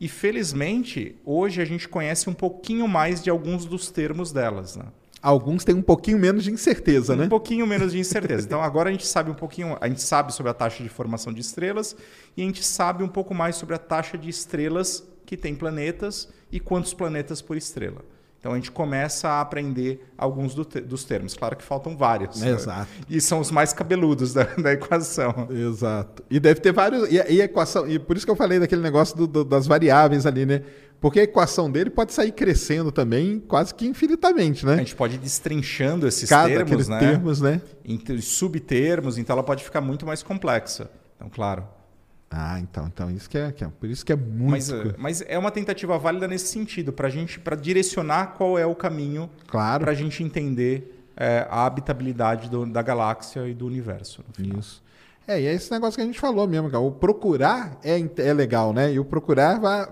E 0.00 0.08
felizmente, 0.08 1.14
hoje 1.24 1.60
a 1.60 1.64
gente 1.64 1.88
conhece 1.88 2.28
um 2.28 2.34
pouquinho 2.34 2.88
mais 2.88 3.22
de 3.22 3.30
alguns 3.30 3.64
dos 3.64 3.88
termos 3.88 4.32
delas. 4.32 4.74
Né? 4.74 4.86
Alguns 5.22 5.62
têm 5.62 5.76
um 5.76 5.82
pouquinho 5.82 6.18
menos 6.18 6.42
de 6.42 6.50
incerteza, 6.50 7.12
um 7.12 7.18
né? 7.18 7.28
pouquinho 7.28 7.64
menos 7.64 7.92
de 7.92 8.00
incerteza. 8.00 8.44
Então 8.44 8.60
agora 8.60 8.88
a 8.88 8.92
gente 8.92 9.06
sabe 9.06 9.30
um 9.30 9.34
pouquinho, 9.34 9.76
a 9.80 9.86
gente 9.86 10.02
sabe 10.02 10.34
sobre 10.34 10.50
a 10.50 10.54
taxa 10.54 10.82
de 10.82 10.88
formação 10.88 11.32
de 11.32 11.40
estrelas 11.40 11.94
e 12.36 12.42
a 12.42 12.44
gente 12.44 12.64
sabe 12.64 13.04
um 13.04 13.08
pouco 13.08 13.32
mais 13.32 13.54
sobre 13.54 13.76
a 13.76 13.78
taxa 13.78 14.18
de 14.18 14.28
estrelas 14.28 15.06
que 15.24 15.36
tem 15.36 15.54
planetas 15.54 16.28
e 16.50 16.58
quantos 16.58 16.92
planetas 16.92 17.40
por 17.40 17.56
estrela. 17.56 18.04
Então 18.42 18.50
a 18.52 18.56
gente 18.56 18.72
começa 18.72 19.28
a 19.28 19.40
aprender 19.40 20.04
alguns 20.18 20.52
do 20.52 20.64
te 20.64 20.80
dos 20.80 21.04
termos. 21.04 21.32
Claro 21.32 21.54
que 21.54 21.62
faltam 21.62 21.96
vários. 21.96 22.40
né? 22.40 22.50
Exato. 22.50 22.88
E 23.08 23.20
são 23.20 23.38
os 23.38 23.52
mais 23.52 23.72
cabeludos 23.72 24.34
da, 24.34 24.42
da 24.42 24.72
equação. 24.72 25.46
Exato. 25.48 26.24
E 26.28 26.40
deve 26.40 26.58
ter 26.60 26.72
vários. 26.72 27.08
E, 27.08 27.14
e 27.14 27.40
a 27.40 27.44
equação. 27.44 27.88
E 27.88 28.00
por 28.00 28.16
isso 28.16 28.26
que 28.26 28.32
eu 28.32 28.36
falei 28.36 28.58
daquele 28.58 28.82
negócio 28.82 29.16
do- 29.16 29.28
do- 29.28 29.44
das 29.44 29.68
variáveis 29.68 30.26
ali, 30.26 30.44
né? 30.44 30.62
Porque 31.00 31.20
a 31.20 31.22
equação 31.22 31.70
dele 31.70 31.88
pode 31.88 32.12
sair 32.12 32.32
crescendo 32.32 32.90
também 32.90 33.38
quase 33.38 33.72
que 33.72 33.86
infinitamente, 33.86 34.66
A 34.66 34.70
né? 34.70 34.76
gente 34.78 34.96
pode 34.96 35.14
ir 35.14 35.18
destrinchando 35.18 36.06
esses 36.08 36.28
Cada 36.28 36.48
termos, 36.48 36.88
né? 36.88 36.98
termos, 36.98 37.40
né? 37.40 37.60
Em 37.84 37.96
te- 37.96 38.20
subtermos, 38.22 39.18
então 39.18 39.34
ela 39.34 39.42
pode 39.44 39.62
ficar 39.62 39.80
muito 39.80 40.04
mais 40.04 40.20
complexa. 40.22 40.90
Então, 41.16 41.28
claro. 41.30 41.64
Ah, 42.34 42.58
então, 42.58 42.86
então 42.86 43.10
isso 43.10 43.28
que 43.28 43.36
é, 43.36 43.52
que 43.52 43.62
é- 43.62 43.68
por 43.68 43.88
isso 43.90 44.04
que 44.06 44.12
é 44.12 44.16
muito. 44.16 44.50
Mas, 44.50 44.70
eh, 44.70 44.94
mas 44.96 45.24
é 45.28 45.38
uma 45.38 45.50
tentativa 45.50 45.98
válida 45.98 46.26
nesse 46.26 46.46
sentido, 46.46 46.90
para 46.90 47.10
gente, 47.10 47.38
para 47.38 47.54
direcionar 47.54 48.28
qual 48.38 48.58
é 48.58 48.64
o 48.64 48.74
caminho 48.74 49.28
claro. 49.46 49.82
para 49.84 49.92
a 49.92 49.94
gente 49.94 50.22
entender 50.24 50.98
eh, 51.14 51.46
a 51.50 51.66
habitabilidade 51.66 52.48
do- 52.48 52.64
da 52.64 52.80
galáxia 52.80 53.46
e 53.46 53.52
do 53.52 53.66
universo. 53.66 54.24
Isso. 54.38 54.82
É, 55.28 55.38
e 55.40 55.46
é 55.46 55.52
esse 55.52 55.70
negócio 55.70 55.96
que 55.96 56.00
a 56.02 56.06
gente 56.06 56.18
falou 56.18 56.48
mesmo, 56.48 56.70
cara. 56.70 56.82
O 56.82 56.90
procurar 56.90 57.78
é, 57.84 58.00
é 58.16 58.32
legal, 58.32 58.72
né? 58.72 58.90
E 58.94 58.98
o 58.98 59.04
procurar 59.04 59.60
vai. 59.60 59.86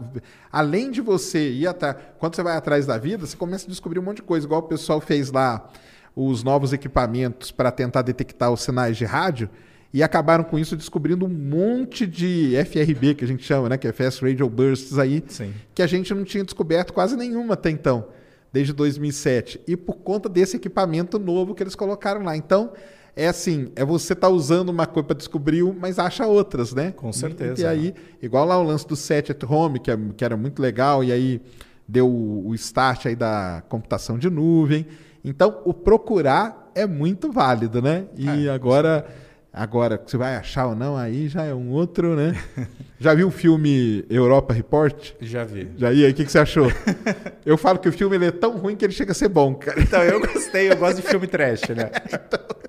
Além 0.51 0.91
de 0.91 1.03
você 1.03 1.51
ir 1.51 1.67
atrás. 1.67 1.95
Quando 2.19 2.35
você 2.35 2.43
vai 2.43 2.57
atrás 2.57 2.87
da 2.87 2.97
vida, 2.97 3.27
você 3.27 3.37
começa 3.37 3.67
a 3.67 3.69
descobrir 3.69 3.99
um 3.99 4.03
monte 4.03 4.17
de 4.17 4.23
coisa, 4.23 4.47
igual 4.47 4.61
o 4.61 4.65
pessoal 4.65 4.99
fez 4.99 5.31
lá 5.31 5.69
os 6.17 6.43
novos 6.43 6.73
equipamentos 6.73 7.51
para 7.53 7.71
tentar 7.71 8.01
detectar 8.03 8.51
os 8.51 8.63
sinais 8.63 8.97
de 8.97 9.05
rádio. 9.05 9.49
E 9.93 10.03
acabaram 10.03 10.45
com 10.45 10.57
isso 10.59 10.77
descobrindo 10.77 11.27
um 11.27 11.29
monte 11.29 12.07
de 12.07 12.53
FRB, 12.65 13.15
que 13.15 13.25
a 13.25 13.27
gente 13.29 13.43
chama, 13.43 13.69
né? 13.69 13.77
Que 13.77 13.89
é 13.89 13.93
Fast 13.93 14.25
Radio 14.25 14.49
Bursts 14.49 14.99
aí, 14.99 15.23
Sim. 15.27 15.53
que 15.75 15.83
a 15.83 15.87
gente 15.87 16.15
não 16.15 16.23
tinha 16.25 16.45
descoberto 16.45 16.93
quase 16.93 17.17
nenhuma 17.17 17.55
até 17.55 17.71
então, 17.71 18.07
desde 18.53 18.73
2007. 18.73 19.61
E 19.67 19.77
por 19.77 19.97
conta 19.97 20.29
desse 20.29 20.57
equipamento 20.57 21.19
novo 21.19 21.55
que 21.55 21.63
eles 21.63 21.75
colocaram 21.75 22.23
lá. 22.23 22.37
Então, 22.37 22.73
é 23.17 23.27
assim, 23.27 23.73
é 23.75 23.85
você 23.85 24.15
tá 24.15 24.29
usando 24.29 24.69
uma 24.69 24.87
coisa 24.87 25.09
para 25.09 25.17
descobrir, 25.17 25.65
mas 25.75 25.99
acha 25.99 26.25
outras, 26.25 26.73
né? 26.73 26.93
Com 26.93 27.13
certeza. 27.13 27.61
E 27.63 27.67
aí, 27.67 27.95
igual 28.23 28.45
lá 28.47 28.57
o 28.57 28.63
lance 28.63 28.87
do 28.87 28.95
set 28.95 29.33
at 29.33 29.43
home, 29.43 29.81
que, 29.81 29.91
é- 29.91 29.99
que 30.17 30.25
era 30.25 30.37
muito 30.37 30.63
legal, 30.63 31.03
e 31.03 31.11
aí 31.11 31.41
deu 31.89 32.09
o, 32.09 32.47
o 32.49 32.55
start 32.55 33.07
aí 33.07 33.17
da 33.17 33.65
computação 33.69 34.17
de 34.17 34.31
nuvem. 34.31 34.87
Então, 35.25 35.61
o 35.65 35.75
procurar 35.75 36.71
é 36.77 36.87
muito 36.87 37.33
válido, 37.33 37.83
né? 37.83 38.05
E 38.17 38.47
É, 38.47 38.51
agora, 38.51 39.05
agora, 39.53 40.01
você 40.05 40.17
vai 40.17 40.37
achar 40.37 40.67
ou 40.67 40.75
não, 40.75 40.97
aí 40.97 41.29
já 41.29 41.45
é 41.45 41.55
um 41.55 41.71
outro, 41.71 42.15
né? 42.15 42.35
já 42.99 43.15
viu 43.15 43.29
o 43.29 43.31
filme 43.31 44.05
Europa 44.09 44.55
Report? 44.55 45.13
Já 45.21 45.45
vi. 45.45 45.69
Já 45.77 45.93
ia, 45.93 46.09
o 46.11 46.15
que, 46.15 46.25
que 46.25 46.33
você 46.33 46.39
achou? 46.39 46.71
eu 47.45 47.57
falo 47.57 47.79
que 47.79 47.89
o 47.89 47.93
filme 47.93 48.17
é 48.25 48.31
tão 48.31 48.57
ruim 48.57 48.77
que 48.77 48.85
ele 48.85 48.93
chega 48.93 49.13
a 49.13 49.15
ser 49.15 49.29
bom, 49.29 49.55
cara. 49.55 49.81
Então, 49.81 50.03
eu 50.03 50.21
gostei, 50.21 50.71
eu 50.71 50.77
gosto 50.77 50.97
de 50.97 51.03
filme 51.03 51.27
trash, 51.27 51.69
né? 51.71 51.91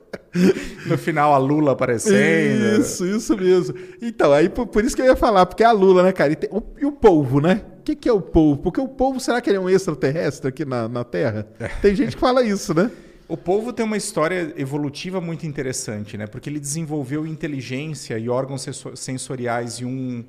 No 0.85 0.97
final, 0.97 1.33
a 1.33 1.37
Lula 1.37 1.73
aparecendo. 1.73 2.79
Isso, 2.79 3.05
isso 3.05 3.37
mesmo. 3.37 3.75
Então, 4.01 4.31
aí 4.31 4.47
por, 4.47 4.65
por 4.65 4.83
isso 4.83 4.95
que 4.95 5.01
eu 5.01 5.05
ia 5.05 5.15
falar, 5.15 5.45
porque 5.45 5.61
é 5.61 5.65
a 5.65 5.73
Lula, 5.73 6.03
né, 6.03 6.13
cara? 6.13 6.31
E, 6.31 6.35
tem- 6.37 6.49
o, 6.51 6.63
e 6.79 6.85
o 6.85 6.91
polvo, 6.93 7.41
né? 7.41 7.61
O 7.79 7.83
que, 7.83 7.95
que 7.95 8.07
é 8.07 8.13
o 8.13 8.21
polvo? 8.21 8.61
Porque 8.61 8.79
o 8.79 8.87
polvo, 8.87 9.19
será 9.19 9.41
que 9.41 9.49
ele 9.49 9.57
é 9.57 9.59
um 9.59 9.69
extraterrestre 9.69 10.47
aqui 10.47 10.63
na, 10.63 10.87
na 10.87 11.03
Terra? 11.03 11.45
Tem 11.81 11.93
gente 11.93 12.15
que 12.15 12.19
fala 12.21 12.43
isso, 12.43 12.73
né? 12.73 12.89
O 13.31 13.37
polvo 13.37 13.71
tem 13.71 13.85
uma 13.85 13.95
história 13.95 14.53
evolutiva 14.57 15.21
muito 15.21 15.47
interessante, 15.47 16.17
né? 16.17 16.27
Porque 16.27 16.49
ele 16.49 16.59
desenvolveu 16.59 17.25
inteligência 17.25 18.19
e 18.19 18.27
órgãos 18.27 18.61
senso- 18.61 18.93
sensoriais 18.97 19.75
e 19.75 19.85
um, 19.85 20.25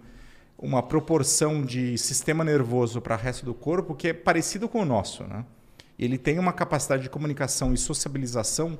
uma 0.56 0.80
proporção 0.80 1.64
de 1.64 1.98
sistema 1.98 2.44
nervoso 2.44 3.00
para 3.00 3.16
o 3.16 3.18
resto 3.18 3.44
do 3.44 3.54
corpo 3.54 3.92
que 3.92 4.06
é 4.06 4.12
parecido 4.12 4.68
com 4.68 4.82
o 4.82 4.84
nosso, 4.84 5.24
né? 5.24 5.44
Ele 5.98 6.16
tem 6.16 6.38
uma 6.38 6.52
capacidade 6.52 7.02
de 7.02 7.10
comunicação 7.10 7.74
e 7.74 7.76
sociabilização 7.76 8.78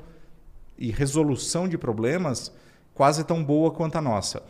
e 0.79 0.93
resolução 0.93 1.67
de 1.67 1.77
problemas 1.77 2.53
quase 2.95 3.25
tão 3.25 3.43
boa 3.43 3.73
quanto 3.73 3.99
a 3.99 4.01
nossa. 4.01 4.41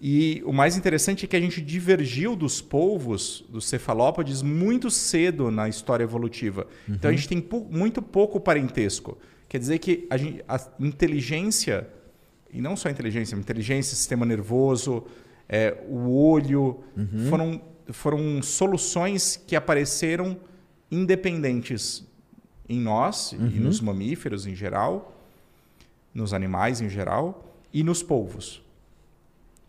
E 0.00 0.40
o 0.46 0.52
mais 0.52 0.76
interessante 0.76 1.24
é 1.24 1.28
que 1.28 1.34
a 1.34 1.40
gente 1.40 1.60
divergiu 1.60 2.36
dos 2.36 2.60
polvos, 2.60 3.44
dos 3.48 3.66
cefalópodes, 3.66 4.42
muito 4.42 4.90
cedo 4.90 5.50
na 5.50 5.68
história 5.68 6.04
evolutiva. 6.04 6.68
Então 6.88 7.10
a 7.10 7.12
gente 7.12 7.26
tem 7.28 7.44
muito 7.70 8.00
pouco 8.00 8.38
parentesco. 8.38 9.18
Quer 9.48 9.58
dizer 9.58 9.78
que 9.78 10.06
a, 10.08 10.16
gente- 10.16 10.44
a 10.46 10.60
inteligência, 10.78 11.88
e 12.52 12.60
não 12.60 12.76
só 12.76 12.88
a 12.88 12.92
inteligência, 12.92 13.36
a 13.36 13.40
inteligência, 13.40 13.96
sistema 13.96 14.24
nervoso, 14.24 15.04
é, 15.48 15.76
o 15.88 16.10
olho, 16.14 16.78
foram, 17.28 17.60
foram 17.88 18.40
soluções 18.42 19.36
que 19.48 19.56
apareceram 19.56 20.36
independentes 20.90 22.06
em 22.68 22.78
nós 22.78 23.32
e 23.32 23.36
nos 23.58 23.80
mamíferos 23.80 24.46
em 24.46 24.54
geral, 24.54 25.16
nos 26.14 26.32
animais 26.34 26.80
em 26.80 26.88
geral 26.88 27.52
e 27.72 27.82
nos 27.82 28.02
polvos. 28.02 28.62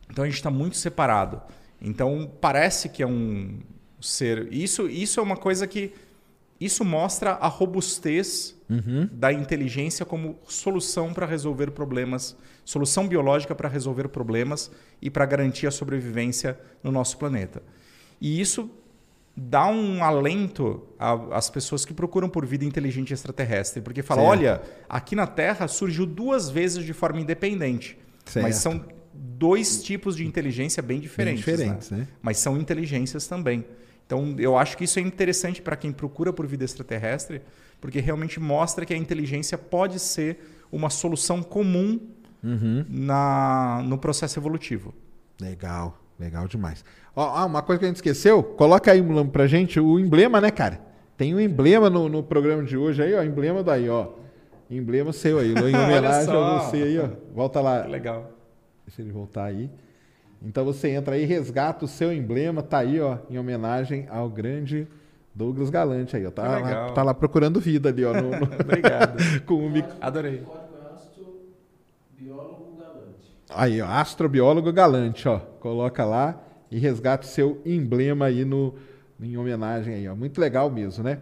Então 0.10 0.24
a 0.24 0.28
gente 0.28 0.38
está 0.38 0.50
muito 0.52 0.76
separado. 0.78 1.42
Então 1.82 2.30
parece 2.42 2.90
que 2.90 3.02
é 3.04 3.08
um 3.08 3.60
ser. 4.02 4.52
Isso, 4.52 4.88
isso 4.90 5.20
é 5.20 5.24
uma 5.24 5.38
coisa 5.38 5.68
que. 5.68 5.94
Isso 6.60 6.84
mostra 6.84 7.32
a 7.36 7.48
robustez 7.48 8.54
da 9.14 9.32
inteligência 9.32 10.06
como 10.06 10.38
solução 10.46 11.14
para 11.14 11.26
resolver 11.26 11.72
problemas, 11.72 12.36
solução 12.66 13.08
biológica 13.08 13.56
para 13.56 13.70
resolver 13.70 14.10
problemas 14.10 14.70
e 15.02 15.10
para 15.10 15.26
garantir 15.26 15.68
a 15.68 15.72
sobrevivência 15.72 16.60
no 16.84 16.92
nosso 16.92 17.18
planeta. 17.18 17.64
E 18.20 18.42
isso 18.42 18.70
dá 19.34 19.68
um 19.68 20.04
alento 20.04 20.84
às 21.32 21.50
pessoas 21.50 21.86
que 21.86 21.94
procuram 21.94 22.28
por 22.28 22.46
vida 22.46 22.66
inteligente 22.66 23.14
extraterrestre, 23.14 23.82
porque 23.82 24.04
fala, 24.04 24.22
Certo. 24.22 24.32
olha, 24.32 24.62
aqui 24.90 25.16
na 25.16 25.26
Terra 25.26 25.66
surgiu 25.70 26.06
duas 26.06 26.50
vezes 26.50 26.84
de 26.84 26.92
forma 26.92 27.22
independente, 27.22 27.98
mas 28.36 28.58
Certo. 28.58 28.84
são 28.84 28.86
dois 29.20 29.84
tipos 29.84 30.16
de 30.16 30.26
inteligência 30.26 30.82
bem 30.82 31.00
diferentes, 31.00 31.44
diferentes, 31.44 31.92
né? 31.92 32.00
né? 32.00 32.08
mas 32.22 32.38
são 32.38 32.58
inteligências 32.58 33.28
também. 33.28 33.66
Então, 34.06 34.36
eu 34.40 34.58
acho 34.58 34.76
que 34.78 34.86
isso 34.86 34.98
é 34.98 35.02
interessante 35.02 35.62
para 35.62 35.76
quem 35.76 35.92
procura 35.92 36.34
por 36.34 36.48
vida 36.48 36.64
extraterrestre, 36.64 37.42
porque 37.80 38.00
realmente 38.00 38.40
mostra 38.40 38.86
que 38.86 38.94
a 38.94 38.98
inteligência 38.98 39.58
pode 39.58 40.00
ser 40.00 40.40
uma 40.72 40.90
solução 40.90 41.44
comum 41.44 42.00
Uhum. 42.42 42.86
na, 42.88 43.82
no 43.84 43.98
processo 43.98 44.40
evolutivo. 44.40 44.94
Legal, 45.42 45.98
legal 46.18 46.48
demais. 46.48 46.86
Ó, 47.16 47.36
ah, 47.36 47.46
uma 47.46 47.62
coisa 47.62 47.80
que 47.80 47.86
a 47.86 47.88
gente 47.90 47.98
esqueceu, 47.98 48.42
coloca 48.42 48.92
aí 48.92 49.02
Mulambo, 49.02 49.32
pra 49.32 49.46
gente 49.46 49.80
o 49.80 50.00
emblema, 50.00 50.40
né, 50.40 50.50
cara? 50.50 50.80
Tem 51.18 51.36
um 51.36 51.40
emblema 51.40 51.90
no, 51.90 52.08
no 52.08 52.24
programa 52.24 52.64
de 52.64 52.78
hoje 52.78 53.04
aí, 53.04 53.14
ó. 53.14 53.22
Emblema 53.22 53.62
daí, 53.62 53.90
ó. 53.90 54.08
Emblema 54.72 55.12
seu 55.12 55.38
aí, 55.40 55.54
em 55.54 55.58
homenagem 55.76 56.34
a 56.34 56.60
você 56.60 56.78
aí, 56.78 56.98
ó. 56.98 57.10
Volta 57.34 57.60
lá. 57.60 57.86
Legal. 57.86 58.39
Deixa 58.90 59.04
ele 59.04 59.12
voltar 59.12 59.44
aí. 59.46 59.70
Então 60.42 60.66
você 60.66 60.90
entra 60.90 61.14
aí, 61.14 61.24
resgata 61.24 61.86
o 61.86 61.88
seu 61.88 62.12
emblema, 62.12 62.64
tá 62.64 62.80
aí, 62.80 63.00
ó, 63.00 63.20
em 63.30 63.38
homenagem 63.38 64.08
ao 64.10 64.28
grande 64.28 64.88
Douglas 65.36 65.70
Galante 65.70 66.18
aí, 66.18 66.26
ó. 66.26 66.32
Tá, 66.32 66.58
lá, 66.60 66.90
tá 66.92 67.04
lá 67.04 67.14
procurando 67.14 67.60
vida 67.60 67.90
ali, 67.90 68.04
ó. 68.04 68.14
no- 68.16 68.32
no- 68.32 68.50
Obrigado. 68.60 69.18
com 69.46 69.54
o 69.66 69.70
mic- 69.70 69.94
Adorei. 70.02 70.42
Aí, 73.52 73.80
ó, 73.80 73.86
astrobiólogo 73.86 74.74
galante, 74.74 75.28
ó. 75.28 75.38
Coloca 75.60 76.04
lá 76.04 76.42
e 76.72 76.80
resgata 76.80 77.28
o 77.28 77.30
seu 77.30 77.62
emblema 77.64 78.26
aí 78.26 78.44
no, 78.44 78.74
em 79.22 79.38
homenagem 79.38 79.94
aí, 79.94 80.08
ó. 80.08 80.16
Muito 80.16 80.42
legal 80.42 80.70
mesmo, 80.72 81.04
né? 81.04 81.20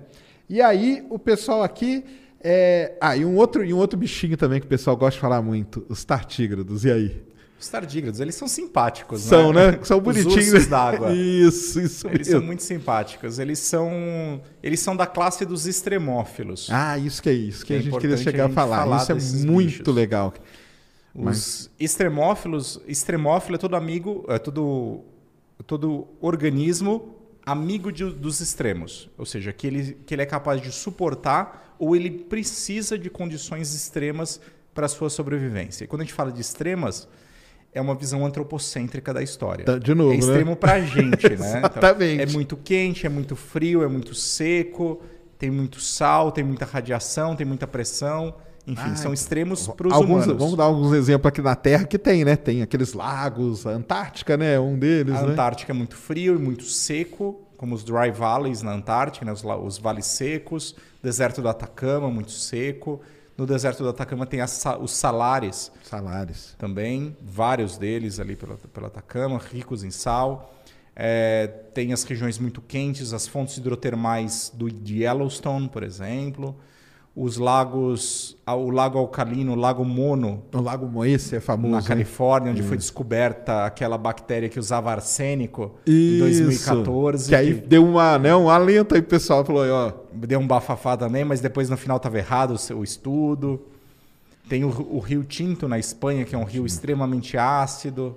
E 0.49 0.61
aí, 0.61 1.05
o 1.09 1.19
pessoal 1.19 1.63
aqui. 1.63 2.05
É... 2.41 2.95
Ah, 3.01 3.17
e 3.17 3.25
um, 3.25 3.35
outro, 3.35 3.65
e 3.65 3.73
um 3.73 3.77
outro 3.77 3.99
bichinho 3.99 4.37
também 4.37 4.59
que 4.61 4.65
o 4.67 4.69
pessoal 4.69 4.95
gosta 4.95 5.15
de 5.15 5.19
falar 5.21 5.41
muito: 5.41 5.85
os 5.89 6.05
tartígrados. 6.05 6.85
E 6.85 6.91
aí? 6.91 7.27
Os 7.59 7.67
tardígrados, 7.69 8.19
eles 8.19 8.35
são 8.35 8.47
simpáticos, 8.47 9.21
São, 9.21 9.51
né? 9.51 9.79
São 9.83 9.97
Os 9.97 10.03
bonitinhos. 10.03 10.67
d'água. 10.69 11.11
Isso, 11.11 11.81
isso 11.81 12.07
Eles 12.07 12.27
mesmo. 12.27 12.31
são 12.33 12.41
muito 12.41 12.61
simpáticos. 12.63 13.39
Eles 13.39 13.57
são, 13.59 14.41
eles 14.61 14.79
são 14.79 14.95
da 14.95 15.07
classe 15.07 15.43
dos 15.43 15.65
extremófilos. 15.65 16.69
Ah, 16.71 16.97
isso 16.99 17.21
que 17.21 17.29
é 17.29 17.33
isso 17.33 17.65
que 17.65 17.73
É 17.73 17.77
a 17.77 17.81
gente 17.81 17.97
queria 17.97 18.15
chegar 18.17 18.43
a 18.43 18.47
a 18.47 18.49
falar. 18.51 18.77
falar 18.77 18.97
isso 18.97 19.11
é 19.11 19.15
muito 19.47 19.65
bichos. 19.79 19.95
legal. 19.95 20.33
Os 21.15 21.71
extremófilos, 21.79 22.79
extremófilo 22.87 23.55
é 23.55 23.57
todo 23.57 23.75
amigo, 23.75 24.23
é 24.27 24.37
todo, 24.37 25.01
todo 25.65 26.07
organismo 26.21 27.15
amigo 27.43 27.91
de- 27.91 28.11
dos 28.11 28.39
extremos. 28.39 29.09
Ou 29.17 29.25
seja, 29.25 29.51
que 29.51 29.65
ele, 29.65 29.97
que 30.05 30.13
ele 30.13 30.21
é 30.21 30.25
capaz 30.27 30.61
de 30.61 30.71
suportar 30.71 31.75
ou 31.79 31.95
ele 31.95 32.11
precisa 32.11 32.99
de 32.99 33.09
condições 33.09 33.73
extremas 33.73 34.39
para 34.75 34.87
sua 34.87 35.09
sobrevivência. 35.09 35.85
E 35.85 35.87
quando 35.87 36.01
a 36.01 36.03
gente 36.03 36.13
fala 36.13 36.31
de 36.31 36.39
extremas, 36.41 37.07
é 37.77 37.81
uma 37.81 37.95
visão 37.95 38.25
antropocêntrica 38.25 39.13
da 39.13 39.21
história. 39.21 39.63
Tá, 39.65 39.77
de 39.77 39.93
novo, 39.93 40.11
é 40.11 40.15
né? 40.15 40.19
extremo 40.19 40.55
pra 40.55 40.79
gente, 40.81 41.29
né? 41.29 41.35
Então, 41.37 41.59
Exatamente. 41.59 42.21
é 42.21 42.25
muito 42.27 42.57
quente, 42.57 43.05
é 43.05 43.09
muito 43.09 43.35
frio, 43.35 43.83
é 43.83 43.87
muito 43.87 44.13
seco, 44.15 45.01
tem 45.37 45.49
muito 45.51 45.79
sal, 45.79 46.31
tem 46.31 46.43
muita 46.43 46.65
radiação, 46.65 47.35
tem 47.35 47.45
muita 47.45 47.67
pressão. 47.67 48.33
Enfim, 48.65 48.89
Ah, 48.91 48.95
são 48.97 49.13
extremos 49.13 49.65
para 49.67 49.87
os 49.87 49.95
humanos. 49.95 50.25
vamos 50.25 50.55
dar 50.57 50.65
alguns 50.65 50.91
exemplos 50.93 51.29
aqui 51.29 51.41
na 51.41 51.55
Terra 51.55 51.85
que 51.85 51.97
tem, 51.97 52.25
né? 52.25 52.35
Tem 52.35 52.61
aqueles 52.61 52.93
lagos, 52.93 53.65
a 53.65 53.69
Antártica, 53.69 54.35
né? 54.35 54.59
Um 54.59 54.77
deles, 54.77 55.15
A 55.15 55.21
né? 55.21 55.31
Antártica 55.31 55.71
é 55.71 55.75
muito 55.75 55.95
frio 55.95 56.35
e 56.35 56.37
muito 56.37 56.63
seco, 56.65 57.39
como 57.55 57.73
os 57.73 57.83
dry 57.83 58.11
valleys 58.11 58.61
na 58.61 58.73
Antártica, 58.73 59.25
né? 59.25 59.31
os, 59.31 59.41
os 59.43 59.77
vales 59.77 60.05
secos. 60.05 60.75
Deserto 61.01 61.41
do 61.41 61.47
Atacama, 61.47 62.09
muito 62.09 62.31
seco. 62.31 62.99
No 63.37 63.45
deserto 63.45 63.83
do 63.83 63.89
Atacama 63.89 64.25
tem 64.25 64.41
as 64.41 64.65
os 64.81 64.91
salares 64.91 65.71
Salários. 65.83 66.55
também, 66.57 67.15
vários 67.21 67.77
deles 67.77 68.19
ali 68.19 68.35
pelo, 68.35 68.57
pelo 68.57 68.87
Atacama, 68.87 69.37
ricos 69.37 69.83
em 69.83 69.91
sal. 69.91 70.55
É, 70.95 71.45
tem 71.75 71.93
as 71.93 72.03
regiões 72.03 72.39
muito 72.39 72.59
quentes, 72.59 73.13
as 73.13 73.27
fontes 73.27 73.57
hidrotermais 73.57 74.51
do 74.51 74.71
de 74.71 75.03
Yellowstone, 75.03 75.69
por 75.69 75.83
exemplo. 75.83 76.55
Os 77.19 77.37
lagos, 77.37 78.37
o 78.45 78.69
lago 78.69 78.99
alcalino, 78.99 79.53
o 79.53 79.55
lago 79.55 79.83
Mono, 79.83 80.43
O 80.53 80.61
Lago 80.61 80.85
Moesse 80.85 81.35
é 81.35 81.39
famoso. 81.39 81.71
na 81.71 81.81
né? 81.81 81.87
Califórnia, 81.87 82.51
onde 82.51 82.61
foi 82.61 82.77
descoberta 82.77 83.65
aquela 83.65 83.97
bactéria 83.97 84.47
que 84.47 84.59
usava 84.59 84.91
arsênico 84.91 85.71
Isso. 85.83 86.15
em 86.15 86.19
2014. 86.19 87.29
Que 87.29 87.33
aí 87.35 87.53
deu 87.55 87.83
uma, 87.83 88.19
né, 88.19 88.35
um 88.35 88.47
alento 88.51 88.93
aí, 88.93 89.01
pessoal 89.01 89.43
falou, 89.43 89.63
aí, 89.63 89.69
ó, 89.71 89.91
Deu 90.13 90.39
um 90.39 90.45
bafafá 90.45 90.95
também, 90.95 91.25
mas 91.25 91.41
depois 91.41 91.71
no 91.71 91.75
final 91.77 91.97
estava 91.97 92.19
errado 92.19 92.51
o 92.51 92.57
seu- 92.57 92.83
estudo. 92.83 93.61
Tem 94.47 94.63
o, 94.63 94.67
o 94.67 94.99
Rio 94.99 95.23
Tinto 95.23 95.67
na 95.67 95.79
Espanha, 95.79 96.23
que 96.23 96.35
é 96.35 96.37
um 96.37 96.43
rio 96.43 96.67
extremamente 96.67 97.35
ácido. 97.35 98.15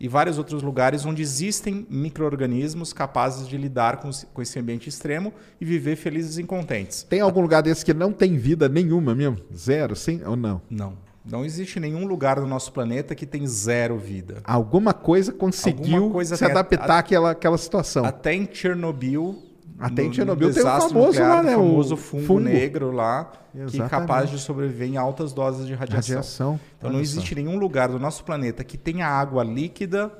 E 0.00 0.08
vários 0.08 0.38
outros 0.38 0.62
lugares 0.62 1.04
onde 1.04 1.20
existem 1.20 1.86
micro-organismos 1.90 2.92
capazes 2.92 3.46
de 3.46 3.56
lidar 3.58 3.98
com, 3.98 4.08
esse- 4.08 4.24
com 4.26 4.40
esse 4.40 4.58
ambiente 4.58 4.88
extremo 4.88 5.32
e 5.60 5.64
viver 5.64 5.94
felizes 5.96 6.38
e 6.38 6.42
contentes. 6.44 7.02
tem 7.02 7.20
algum 7.20 7.40
lugar 7.42 7.62
desse 7.62 7.84
que 7.84 7.92
não 7.92 8.10
tem 8.12 8.36
vida 8.38 8.66
nenhuma 8.68 9.14
mesmo? 9.14 9.36
Zero, 9.54 9.94
sim 9.94 10.22
ou 10.24 10.36
não? 10.36 10.62
Não. 10.70 10.94
Não 11.22 11.44
existe 11.44 11.78
nenhum 11.78 12.06
lugar 12.06 12.40
no 12.40 12.46
nosso 12.46 12.72
planeta 12.72 13.14
que 13.14 13.26
tem 13.26 13.46
zero 13.46 13.98
vida. 13.98 14.40
Alguma 14.42 14.94
coisa 14.94 15.30
conseguiu 15.32 15.94
Alguma 15.96 16.10
coisa 16.12 16.34
se 16.34 16.44
adaptar 16.46 16.90
a- 16.90 16.98
àquela, 16.98 17.30
àquela 17.32 17.58
situação. 17.58 18.04
Até 18.06 18.32
em 18.34 18.48
Chernobyl. 18.50 19.49
Até 19.80 20.02
em 20.02 20.08
no- 20.08 20.14
Chernobyl 20.14 20.48
no 20.48 20.54
tem 20.54 20.62
o 20.62 20.64
desastre 20.66 20.92
famoso 20.92 21.06
nuclear, 21.08 21.36
lá, 21.36 21.42
né, 21.42 21.56
O 21.56 21.60
famoso 21.60 21.96
fungo, 21.96 22.24
fungo. 22.26 22.40
negro 22.40 22.90
lá, 22.92 23.24
que 23.52 23.58
é 23.58 23.62
Exatamente. 23.64 23.90
capaz 23.90 24.30
de 24.30 24.38
sobreviver 24.38 24.88
em 24.88 24.96
altas 24.96 25.32
doses 25.32 25.66
de 25.66 25.74
radiação. 25.74 26.16
Radiação. 26.16 26.60
Então 26.78 26.90
não 26.90 26.98
Olha 26.98 27.06
só. 27.06 27.12
existe 27.12 27.34
nenhum 27.34 27.58
lugar 27.58 27.88
do 27.88 27.98
nosso 27.98 28.22
planeta 28.24 28.62
que 28.62 28.76
tenha 28.76 29.06
água 29.06 29.42
líquida 29.42 30.12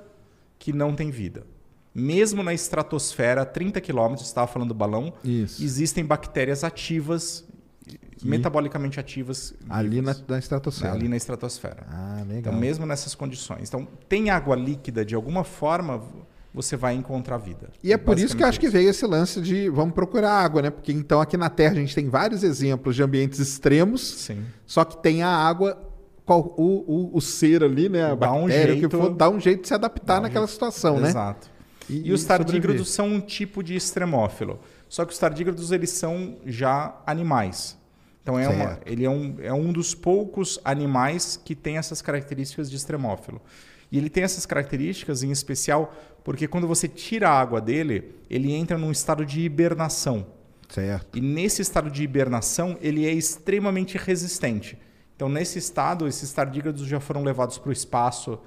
que 0.59 0.73
não 0.73 0.95
tem 0.95 1.11
vida. 1.11 1.47
Mesmo 1.95 2.43
na 2.43 2.55
estratosfera, 2.55 3.45
30 3.45 3.81
quilômetros, 3.81 4.27
estava 4.27 4.47
falando 4.47 4.69
do 4.69 4.75
balão, 4.75 5.13
Isso. 5.25 5.63
existem 5.63 6.05
bactérias 6.05 6.63
ativas, 6.65 7.45
metabolicamente 8.23 9.01
ativas. 9.01 9.55
Ali 9.69 10.01
na, 10.01 10.15
na 10.29 10.39
estratosfera. 10.39 10.93
ali 10.93 11.09
na 11.09 11.17
estratosfera. 11.17 11.87
Ah, 11.91 12.19
legal. 12.27 12.39
Então, 12.39 12.53
mesmo 12.53 12.87
nessas 12.87 13.15
condições. 13.15 13.69
Então, 13.69 13.87
tem 14.09 14.31
água 14.31 14.55
líquida 14.55 15.05
de 15.05 15.15
alguma 15.15 15.43
forma, 15.45 16.03
você 16.53 16.77
vai 16.77 16.95
encontrar 16.95 17.39
vida. 17.39 17.71
E 17.83 17.93
é 17.93 17.97
por 17.97 18.19
isso 18.19 18.37
que 18.37 18.43
eu 18.43 18.47
acho 18.47 18.59
que 18.59 18.69
veio 18.69 18.91
esse 18.91 19.07
lance 19.07 19.41
de 19.41 19.69
vamos 19.69 19.95
procurar 19.95 20.33
água, 20.33 20.61
né? 20.63 20.71
Porque 20.71 20.93
então 20.93 21.21
aqui 21.21 21.37
na 21.37 21.49
Terra 21.49 21.73
a 21.73 21.77
gente 21.77 21.95
tem 21.95 22.09
vários 22.09 22.43
exemplos 22.43 22.97
de 22.97 23.03
ambientes 23.03 23.39
extremos, 23.39 24.01
Sim. 24.03 24.45
só 24.67 24.85
que 24.85 24.97
tem 25.03 25.23
a 25.23 25.29
água, 25.29 25.79
qual- 26.27 26.55
o, 26.57 27.11
o, 27.13 27.17
o 27.17 27.21
ser 27.21 27.63
ali, 27.63 27.89
né? 27.89 28.05
A 28.11 28.15
Dá 28.15 28.33
um 28.33 28.43
bactéria, 28.43 28.75
que 28.75 28.81
jeito- 28.81 28.99
for, 28.99 29.11
dá 29.15 29.31
um 29.31 29.39
jeito 29.41 29.63
de 29.63 29.69
se 29.69 29.75
adaptar 29.75 30.15
Dá 30.15 30.19
um 30.21 30.23
naquela 30.23 30.47
situação, 30.47 30.99
né? 30.99 31.09
Exato. 31.11 31.49
E- 31.89 32.09
E, 32.09 32.13
os 32.13 32.23
e 32.23 32.27
tardígrados 32.27 32.89
sobreviver. 32.89 32.93
são 32.95 33.07
um 33.09 33.21
tipo 33.21 33.63
de 33.63 33.75
extremófilo. 33.75 34.59
Só 34.89 35.05
que 35.05 35.13
os 35.13 35.19
tardígrados 35.19 35.71
eles 35.71 35.91
são 35.91 36.37
já 36.45 36.97
animais. 37.07 37.79
Então 38.23 38.39
é, 38.39 38.49
uma, 38.49 38.79
ele 38.85 39.05
é 39.05 39.11
um, 39.11 39.37
é 39.41 39.53
um 39.53 39.73
dos 39.73 39.95
poucos 39.95 40.59
animais 40.65 41.41
que 41.45 41.55
tem 41.55 41.79
essas 41.79 42.03
características 42.03 42.69
de 42.71 42.77
extremófilo. 42.77 43.41
E 43.91 43.99
ele 43.99 44.09
tem 44.09 44.23
essas 44.23 44.47
características 44.47 45.23
em 45.23 45.31
especial 45.31 45.93
porque 46.25 46.47
quando 46.47 46.67
você 46.67 46.87
tira 46.87 47.29
a 47.29 47.41
água 47.41 47.61
dele, 47.61 48.15
ele 48.29 48.53
entra 48.53 48.77
num 48.77 48.91
estado 48.91 49.25
de 49.25 49.41
hibernação. 49.41 50.27
Certo. 50.69 51.19
E 51.19 51.21
nesse 51.21 51.63
estado 51.63 51.91
de 51.91 52.03
hibernação, 52.03 52.77
ele 52.81 53.07
é 53.07 53.13
extremamente 53.13 53.99
resistente. 53.99 54.79
Então, 55.17 55.29
nesse 55.29 55.59
estado, 55.59 56.07
esses 56.07 56.33
tardígrados 56.33 56.87
já 56.87 57.01
foram 57.01 57.23
levados 57.23 57.59
para 57.59 57.71
o 57.71 57.73
espaço, 57.73 58.39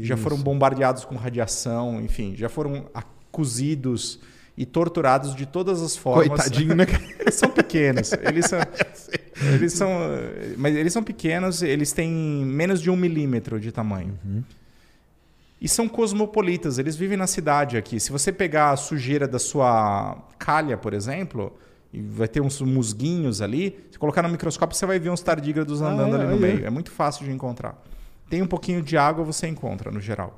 já 0.00 0.16
foram 0.16 0.36
bombardeados 0.36 1.04
com 1.04 1.16
radiação, 1.16 2.00
enfim, 2.00 2.34
já 2.36 2.48
foram 2.48 2.86
cozidos 3.30 4.20
e 4.56 4.66
torturados 4.66 5.34
de 5.34 5.46
todas 5.46 5.80
as 5.80 5.96
formas. 5.96 6.28
Coitadinho, 6.28 6.76
né? 6.76 6.86
Eles 7.18 7.34
são 7.34 7.50
pequenos. 7.50 8.12
Eles 8.12 8.46
são, 8.46 8.58
eles 9.54 9.72
são, 9.72 9.90
mas 10.58 10.76
eles 10.76 10.92
são 10.92 11.02
pequenos. 11.02 11.62
Eles 11.62 11.92
têm 11.92 12.10
menos 12.10 12.82
de 12.82 12.90
um 12.90 12.96
milímetro 12.96 13.58
de 13.58 13.72
tamanho. 13.72 14.18
E 15.62 15.68
são 15.68 15.88
cosmopolitas. 15.88 16.76
Eles 16.76 16.96
vivem 16.96 17.16
na 17.16 17.28
cidade 17.28 17.76
aqui. 17.76 18.00
Se 18.00 18.10
você 18.10 18.32
pegar 18.32 18.72
a 18.72 18.76
sujeira 18.76 19.28
da 19.28 19.38
sua 19.38 20.20
calha, 20.36 20.76
por 20.76 20.92
exemplo, 20.92 21.56
e 21.92 22.02
vai 22.02 22.26
ter 22.26 22.40
uns 22.40 22.60
musguinhos 22.60 23.40
ali, 23.40 23.78
se 23.88 23.96
colocar 23.96 24.22
no 24.22 24.28
microscópio 24.28 24.76
você 24.76 24.84
vai 24.84 24.98
ver 24.98 25.10
uns 25.10 25.20
tardígrados 25.20 25.80
Ah, 25.80 25.92
andando 25.92 26.16
é, 26.16 26.20
ali 26.20 26.26
no 26.26 26.34
é. 26.34 26.52
meio. 26.52 26.66
É 26.66 26.70
muito 26.70 26.90
fácil 26.90 27.24
de 27.24 27.30
encontrar. 27.30 27.80
Tem 28.28 28.42
um 28.42 28.46
pouquinho 28.46 28.82
de 28.82 28.96
água 28.96 29.24
você 29.24 29.46
encontra 29.46 29.92
no 29.92 30.00
geral. 30.00 30.36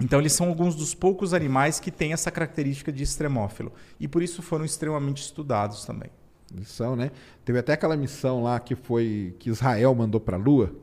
Então, 0.00 0.18
eles 0.18 0.32
são 0.32 0.48
alguns 0.48 0.74
dos 0.74 0.96
poucos 0.96 1.32
animais 1.32 1.78
que 1.78 1.92
têm 1.92 2.12
essa 2.12 2.28
característica 2.28 2.90
de 2.90 3.04
extremófilo. 3.04 3.72
E 4.00 4.08
por 4.08 4.20
isso 4.20 4.42
foram 4.42 4.64
extremamente 4.64 5.22
estudados 5.22 5.84
também. 5.84 6.10
Missão, 6.52 6.96
né? 6.96 7.12
Teve 7.44 7.60
até 7.60 7.74
aquela 7.74 7.96
missão 7.96 8.42
lá 8.42 8.58
que 8.58 8.74
foi 8.74 9.36
que 9.38 9.48
Israel 9.48 9.94
mandou 9.94 10.20
para 10.20 10.36
a 10.36 10.40
Lua, 10.40 10.74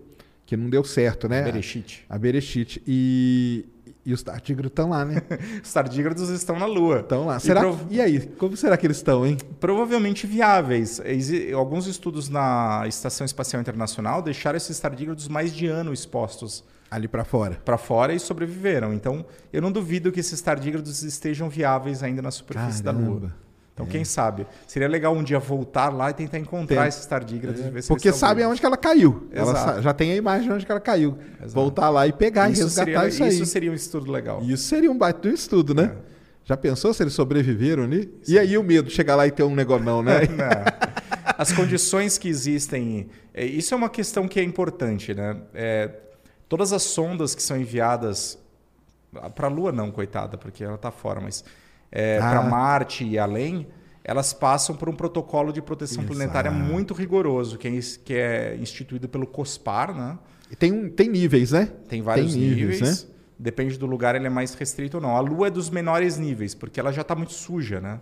que 0.50 0.58
não 0.58 0.68
deu 0.68 0.84
certo, 0.84 1.30
né? 1.30 1.44
Bereshit. 1.44 2.04
A 2.10 2.18
Bereshit. 2.18 2.82
E, 2.88 3.68
e 4.04 4.12
os 4.12 4.24
tardígrados 4.24 4.72
estão 4.72 4.90
lá, 4.90 5.06
né? 5.06 5.22
Os 5.64 5.72
tardígrados 5.72 6.28
estão 6.30 6.58
na 6.58 6.66
Lua. 6.66 7.02
Estão 7.02 7.28
lá. 7.28 7.38
E 7.38 7.40
Será 7.40 7.60
prov- 7.62 7.88
que- 7.88 7.94
e 7.94 8.02
aí, 8.02 8.20
como 8.20 8.58
será 8.58 8.76
que 8.76 8.88
eles 8.88 8.98
estão, 8.98 9.28
hein? 9.28 9.38
Provavelmente 9.60 10.26
viáveis. 10.26 11.00
Alguns 11.56 11.86
estudos 11.86 12.30
na 12.30 12.84
Estação 12.88 13.24
Espacial 13.26 13.62
Internacional 13.62 14.24
deixaram 14.24 14.58
esses 14.58 14.80
tardígrados 14.80 15.28
mais 15.28 15.54
de 15.56 15.68
ano 15.68 15.94
expostos 15.94 16.64
Ali 16.90 17.08
para 17.08 17.24
fora. 17.24 17.62
para 17.64 17.78
fora 17.78 18.12
e 18.12 18.20
sobreviveram. 18.20 18.92
Então, 18.92 19.24
eu 19.54 19.62
não 19.62 19.72
duvido 19.72 20.12
que 20.12 20.20
esses 20.20 20.42
tardígrados 20.42 21.04
estejam 21.04 21.48
viáveis 21.48 22.02
ainda 22.02 22.24
na 22.24 22.32
superfície 22.32 22.82
da 22.82 22.90
Lua. 22.92 23.32
Então, 23.82 23.92
quem 23.92 24.04
sabe? 24.04 24.46
Seria 24.68 24.90
legal 24.90 25.14
um 25.16 25.24
dia 25.24 25.40
voltar 25.40 25.88
lá 25.88 26.10
e 26.10 26.14
tentar 26.14 26.38
encontrar 26.38 26.82
Tem. 26.82 26.88
esses 26.90 27.06
tardígrados. 27.06 27.62
e 27.62 27.70
ver 27.70 27.82
se 27.82 27.88
Porque 27.88 28.12
sabe 28.12 28.36
vivos. 28.36 28.48
aonde 28.50 28.60
que 28.60 28.66
ela 28.66 28.76
caiu. 28.76 29.28
Ela 29.32 29.52
Exato. 29.52 29.76
sa- 29.76 29.82
já 29.82 29.94
tem 29.94 30.12
a 30.12 30.16
imagem 30.18 30.48
de 30.50 30.54
onde 30.54 30.66
que 30.66 30.72
ela 30.72 30.82
caiu. 30.82 31.18
Exato. 31.40 31.54
Voltar 31.54 31.90
lá 31.90 32.06
e 32.06 32.12
pegar 32.12 32.50
e 32.50 32.54
Isso 32.54 32.64
resgatar 32.64 32.86
seria, 32.86 33.08
isso 33.08 33.24
aí. 33.24 33.30
isso 33.30 33.46
seria 33.46 33.72
um 33.72 33.74
estudo 33.74 34.12
legal. 34.12 34.42
Isso 34.44 34.64
seria 34.64 34.92
um 34.92 34.98
baita 34.98 35.30
estudo, 35.30 35.74
né? 35.74 35.94
É. 36.06 36.10
Já 36.44 36.58
pensou 36.58 36.94
se 36.94 37.02
eles 37.04 37.14
sobreviveram 37.14 37.84
ali? 37.84 38.14
E 38.28 38.38
aí 38.38 38.58
o 38.58 38.64
medo 38.64 38.90
de 38.90 38.94
chegar 38.94 39.16
lá 39.16 39.26
e 39.26 39.32
ter 39.32 39.44
um 39.44 39.56
negócio 39.56 39.86
não, 39.86 40.02
né? 40.02 40.22
Não. 40.28 40.90
As 41.38 41.54
condições 41.54 42.18
que 42.18 42.28
existem. 42.28 43.08
é, 43.34 43.46
Isso 43.46 43.74
é 43.74 43.78
uma 43.78 43.90
questão 43.90 44.28
que 44.28 44.40
é 44.40 44.44
importante, 44.44 45.14
né? 45.14 45.38
É, 45.54 45.90
todas 46.50 46.74
as 46.74 46.82
sondas 46.84 47.34
que 47.34 47.42
são 47.42 47.56
enviadas 47.58 48.38
para 49.36 49.48
a 49.48 49.50
Lua, 49.50 49.72
não, 49.72 49.90
coitada, 49.90 50.38
porque 50.38 50.64
ela 50.64 50.76
está 50.76 50.92
fora, 50.92 51.20
mas 51.22 51.44
Ah. 51.92 52.30
para 52.30 52.42
Marte 52.44 53.04
e 53.04 53.18
além, 53.18 53.68
elas 54.04 54.34
passam 54.34 54.76
por 54.76 54.90
um 54.90 54.94
protocolo 54.94 55.52
de 55.52 55.62
proteção 55.62 56.04
Exato. 56.04 56.16
planetária 56.16 56.52
muito 56.52 56.94
rigoroso, 56.94 57.58
que 57.58 57.68
é, 57.68 57.72
que 58.04 58.14
é 58.14 58.58
instituído 58.60 59.08
pelo 59.08 59.28
COSPAR, 59.28 59.96
né? 59.96 60.18
E 60.52 60.56
tem, 60.56 60.72
um, 60.72 60.90
tem 60.90 61.08
níveis, 61.08 61.52
né? 61.52 61.70
Tem 61.88 62.02
vários 62.02 62.34
Tem 62.34 62.42
níveis, 62.42 62.80
níveis. 62.82 63.04
né? 63.04 63.10
Depende 63.38 63.78
do 63.78 63.86
lugar, 63.86 64.16
ele 64.16 64.26
é 64.28 64.30
mais 64.30 64.54
restrito 64.56 64.98
ou 64.98 65.02
não. 65.02 65.16
A 65.16 65.20
Lua 65.20 65.48
é 65.48 65.50
dos 65.50 65.70
menores 65.70 66.18
níveis, 66.18 66.56
porque 66.56 66.80
ela 66.80 66.92
já 66.92 67.02
está 67.02 67.16
muito 67.16 67.34
suja, 67.34 67.80
né? 67.80 68.00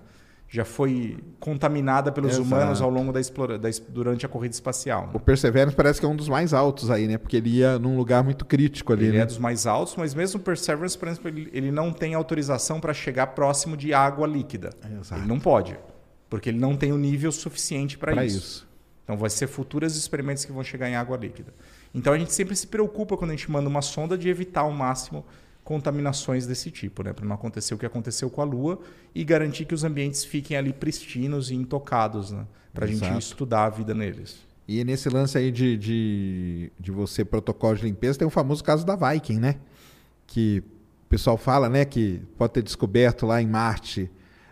Já 0.49 0.63
foi 0.63 1.17
contaminada 1.41 2.09
pelos 2.11 2.31
Exato. 2.31 2.45
humanos 2.47 2.81
ao 2.81 2.89
longo 2.89 3.11
da, 3.11 3.19
explora... 3.19 3.59
da 3.59 3.69
durante 3.89 4.25
a 4.25 4.29
corrida 4.29 4.53
espacial. 4.53 5.07
né? 5.07 5.11
O 5.13 5.19
Perseverance 5.19 5.75
parece 5.75 5.99
que 5.99 6.05
é 6.05 6.09
um 6.09 6.15
dos 6.15 6.29
mais 6.29 6.53
altos 6.53 6.89
aí, 6.89 7.05
né? 7.05 7.17
Porque 7.17 7.35
ele 7.35 7.49
ia 7.49 7.77
num 7.77 7.97
lugar 7.97 8.23
muito 8.23 8.45
crítico 8.45 8.93
ali, 8.93 9.07
Ele 9.07 9.17
né? 9.17 9.23
é 9.23 9.25
dos 9.25 9.37
mais 9.37 9.67
altos, 9.67 9.95
mas 9.97 10.13
mesmo 10.13 10.39
o 10.39 10.43
Perseverance, 10.43 10.97
por 10.97 11.09
exemplo, 11.09 11.27
ele, 11.27 11.69
não 11.69 11.91
tem 11.91 12.13
autorização 12.13 12.79
para 12.79 12.93
chegar 12.93 13.27
próximo 13.27 13.75
de 13.75 13.93
água 13.93 14.25
líquida. 14.25 14.69
Exato. 15.01 15.21
Ele 15.21 15.27
não 15.27 15.37
pode, 15.39 15.77
porque 16.29 16.49
ele 16.49 16.59
não 16.59 16.77
tem 16.77 16.93
o 16.93 16.97
nível 16.97 17.31
suficiente 17.31 17.97
para 17.97 18.23
isso. 18.23 18.37
isso. 18.37 18.67
Então 19.03 19.17
vai 19.17 19.29
ser 19.29 19.47
futuros 19.47 19.97
experimentos 19.97 20.45
que 20.45 20.51
vão 20.51 20.63
chegar 20.63 20.89
em 20.89 20.95
água 20.95 21.17
líquida. 21.17 21.53
Então 21.93 22.13
a 22.13 22.17
gente 22.17 22.31
sempre 22.33 22.55
se 22.55 22.67
preocupa 22.67 23.17
quando 23.17 23.31
a 23.31 23.35
gente 23.35 23.49
manda 23.51 23.67
uma 23.67 23.81
sonda 23.81 24.17
de 24.17 24.29
evitar 24.29 24.61
ao 24.61 24.71
máximo 24.71 25.25
contaminações 25.67 26.47
desse 26.47 26.71
tipo, 26.71 27.03
né, 27.03 27.11
para 27.11 27.25
não 27.25 27.35
acontecer 27.35 27.73
o 27.73 27.77
que 27.77 27.85
aconteceu 27.85 28.29
com 28.29 28.41
a 28.41 28.45
Lua 28.45 28.79
e 29.13 29.21
garantir 29.25 29.65
que 29.65 29.73
os 29.73 29.83
ambientes 29.83 30.23
fiquem 30.23 30.55
ali 30.55 30.71
pristinos 30.71 31.51
e 31.51 31.55
intocados, 31.55 32.31
né, 32.31 32.47
para 32.73 32.85
a 32.85 32.87
gente 32.87 33.05
estudar 33.19 33.65
a 33.65 33.69
vida 33.69 33.93
neles. 33.93 34.47
E 34.65 34.81
nesse 34.85 35.09
lance 35.09 35.37
aí 35.37 35.51
de, 35.51 35.75
de, 35.75 36.71
de 36.79 36.89
você 36.89 37.25
protocolo 37.25 37.75
de 37.75 37.83
limpeza, 37.83 38.17
tem 38.17 38.25
o 38.25 38.31
famoso 38.31 38.63
caso 38.63 38.85
da 38.85 38.95
Viking, 38.95 39.39
né? 39.39 39.55
Que 40.25 40.63
o 41.05 41.09
pessoal 41.09 41.37
fala, 41.37 41.67
né, 41.67 41.83
que 41.83 42.21
pode 42.37 42.53
ter 42.53 42.63
descoberto 42.63 43.25
lá 43.25 43.41
em 43.41 43.47
Marte 43.47 44.09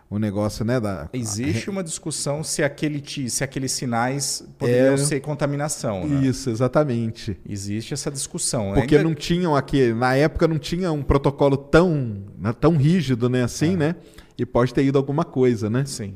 o 0.09 0.19
negócio, 0.19 0.63
né, 0.63 0.79
da 0.79 1.09
Existe 1.11 1.69
uma 1.69 1.83
discussão 1.83 2.43
se, 2.43 2.63
aquele, 2.63 3.03
se 3.29 3.43
aqueles 3.43 3.71
sinais 3.71 4.47
poderiam 4.57 4.93
É. 4.93 4.97
ser 4.97 5.19
contaminação. 5.19 6.05
Né? 6.07 6.27
Isso, 6.27 6.49
exatamente. 6.49 7.37
Existe 7.47 7.93
essa 7.93 8.11
discussão. 8.11 8.73
Porque 8.73 8.95
Ainda- 8.97 9.07
não 9.09 9.15
tinham 9.15 9.55
aqui, 9.55 9.93
na 9.93 10.15
época 10.15 10.47
não 10.47 10.59
tinha 10.59 10.91
um 10.91 11.01
protocolo 11.01 11.57
tão, 11.57 12.23
né, 12.37 12.53
tão 12.53 12.77
rígido, 12.77 13.27
né, 13.29 13.43
assim, 13.43 13.75
né? 13.75 13.95
E 14.37 14.45
pode 14.45 14.73
ter 14.73 14.83
ido 14.85 14.97
alguma 14.97 15.23
coisa, 15.23 15.69
né? 15.69 15.85
Sim, 15.85 16.15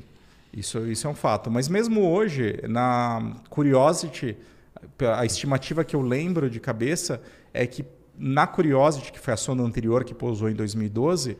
isso, 0.53 0.79
isso 0.87 1.07
é 1.07 1.09
um 1.09 1.15
fato. 1.15 1.49
Mas 1.49 1.67
mesmo 1.67 2.01
hoje, 2.01 2.59
na 2.67 3.33
Curiosity, 3.49 4.37
a 5.17 5.25
estimativa 5.25 5.83
que 5.83 5.95
eu 5.95 6.01
lembro 6.01 6.49
de 6.49 6.59
cabeça 6.59 7.21
é 7.53 7.65
que 7.65 7.83
na 8.17 8.45
Curiosity, 8.45 9.11
que 9.11 9.19
foi 9.19 9.33
a 9.33 9.37
sonda 9.37 9.63
anterior 9.63 10.03
que 10.03 10.13
pousou 10.13 10.49
em 10.49 10.53
2012, 10.53 11.37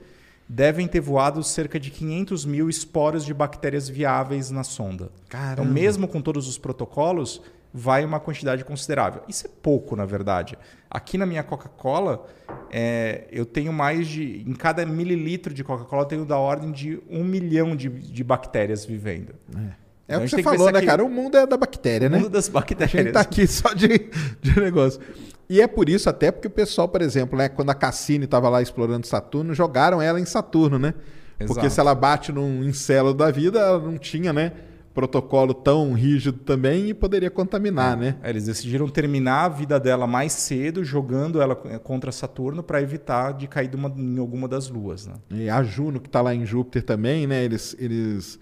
devem 0.49 0.87
ter 0.87 0.99
voado 0.99 1.43
cerca 1.43 1.79
de 1.79 1.91
500 1.91 2.43
mil 2.43 2.67
esporos 2.67 3.23
de 3.23 3.33
bactérias 3.35 3.87
viáveis 3.87 4.49
na 4.49 4.63
sonda. 4.63 5.11
Caramba. 5.29 5.61
Então, 5.61 5.65
mesmo 5.65 6.07
com 6.07 6.19
todos 6.19 6.47
os 6.47 6.57
protocolos, 6.57 7.39
vai 7.71 8.03
uma 8.03 8.19
quantidade 8.19 8.65
considerável. 8.65 9.21
Isso 9.27 9.45
é 9.45 9.49
pouco, 9.61 9.95
na 9.95 10.05
verdade. 10.05 10.57
Aqui 10.89 11.19
na 11.19 11.25
minha 11.27 11.43
Coca-Cola, 11.43 12.25
é, 12.71 13.27
eu 13.31 13.45
tenho 13.45 13.71
mais 13.71 14.07
de. 14.07 14.43
Em 14.47 14.53
cada 14.53 14.83
mililitro 14.87 15.53
de 15.53 15.63
Coca-Cola, 15.63 16.01
eu 16.01 16.07
tenho 16.07 16.25
da 16.25 16.39
ordem 16.39 16.71
de 16.71 16.99
um 17.07 17.23
milhão 17.23 17.75
de, 17.75 17.87
de 17.87 18.23
bactérias 18.23 18.83
vivendo. 18.83 19.35
É 19.55 19.88
Então, 20.10 20.20
o 20.20 20.22
a 20.22 20.26
que 20.26 20.30
você 20.32 20.36
que 20.38 20.43
falou, 20.43 20.72
né, 20.72 20.82
cara? 20.82 21.03
O 21.05 21.10
mundo 21.10 21.38
é 21.38 21.45
da 21.45 21.55
bactéria, 21.55 22.07
O 22.07 22.12
né? 22.12 22.18
mundo 22.18 22.30
das 22.30 22.49
A 22.49 22.51
bactérias. 22.51 22.91
gente 22.91 23.12
tá 23.14 23.22
aqui 23.22 23.45
só 23.45 23.74
de, 23.74 24.10
de 24.41 24.60
negócio. 24.60 24.99
E 25.47 25.62
é 25.62 25.68
por 25.68 25.88
isso 25.89 26.10
até 26.10 26.32
porque 26.32 26.47
o 26.47 26.51
pessoal, 26.51 26.88
por 26.88 27.01
exemplo, 27.01 27.38
né, 27.38 27.47
quando 27.49 27.70
a 27.70 27.74
Cassini 27.76 28.26
estava 28.26 28.49
lá 28.49 28.62
explorando 28.62 29.05
Saturno, 29.07 29.53
jogaram 29.53 30.01
ela 30.01 30.20
em 30.20 30.26
Saturno, 30.26 30.78
né? 30.80 30.93
Porque 31.38 31.53
Exato. 31.62 31.70
se 31.70 31.80
ela 31.80 31.95
bate 31.95 32.32
num 32.32 32.64
encéfalo 32.64 33.14
da 33.14 33.32
vida, 33.32 33.60
ela 33.60 33.80
não 33.80 33.97
tinha, 33.97 34.34
né, 34.34 34.51
protocolo 34.93 35.53
tão 35.53 35.93
rígido 35.93 36.39
também 36.39 36.89
e 36.89 36.93
poderia 36.93 37.30
contaminar, 37.32 37.95
né? 37.95 38.18
É, 38.22 38.30
Eles 38.30 38.45
decidiram 38.45 38.88
terminar 38.89 39.45
a 39.45 39.49
vida 39.49 39.80
dela 39.80 40.05
mais 40.05 40.34
cedo, 40.34 40.84
jogando 40.84 41.41
ela 41.41 41.55
contra 41.55 42.12
Saturno 42.12 42.62
para 42.62 42.82
evitar 42.82 43.32
de 43.34 43.47
cair 43.47 43.70
de 43.70 43.76
uma- 43.78 43.93
em 43.95 44.20
alguma 44.20 44.47
das 44.47 44.68
luas. 44.70 45.07
Né? 45.07 45.14
E 45.32 45.49
a 45.49 45.64
Juno, 45.64 45.99
que 45.99 46.07
está 46.10 46.22
lá 46.22 46.36
em 46.36 46.45
Júpiter 46.45 46.84
também, 46.84 47.26
né? 47.26 47.43
Eles, 47.45 47.76
eles... 47.80 48.38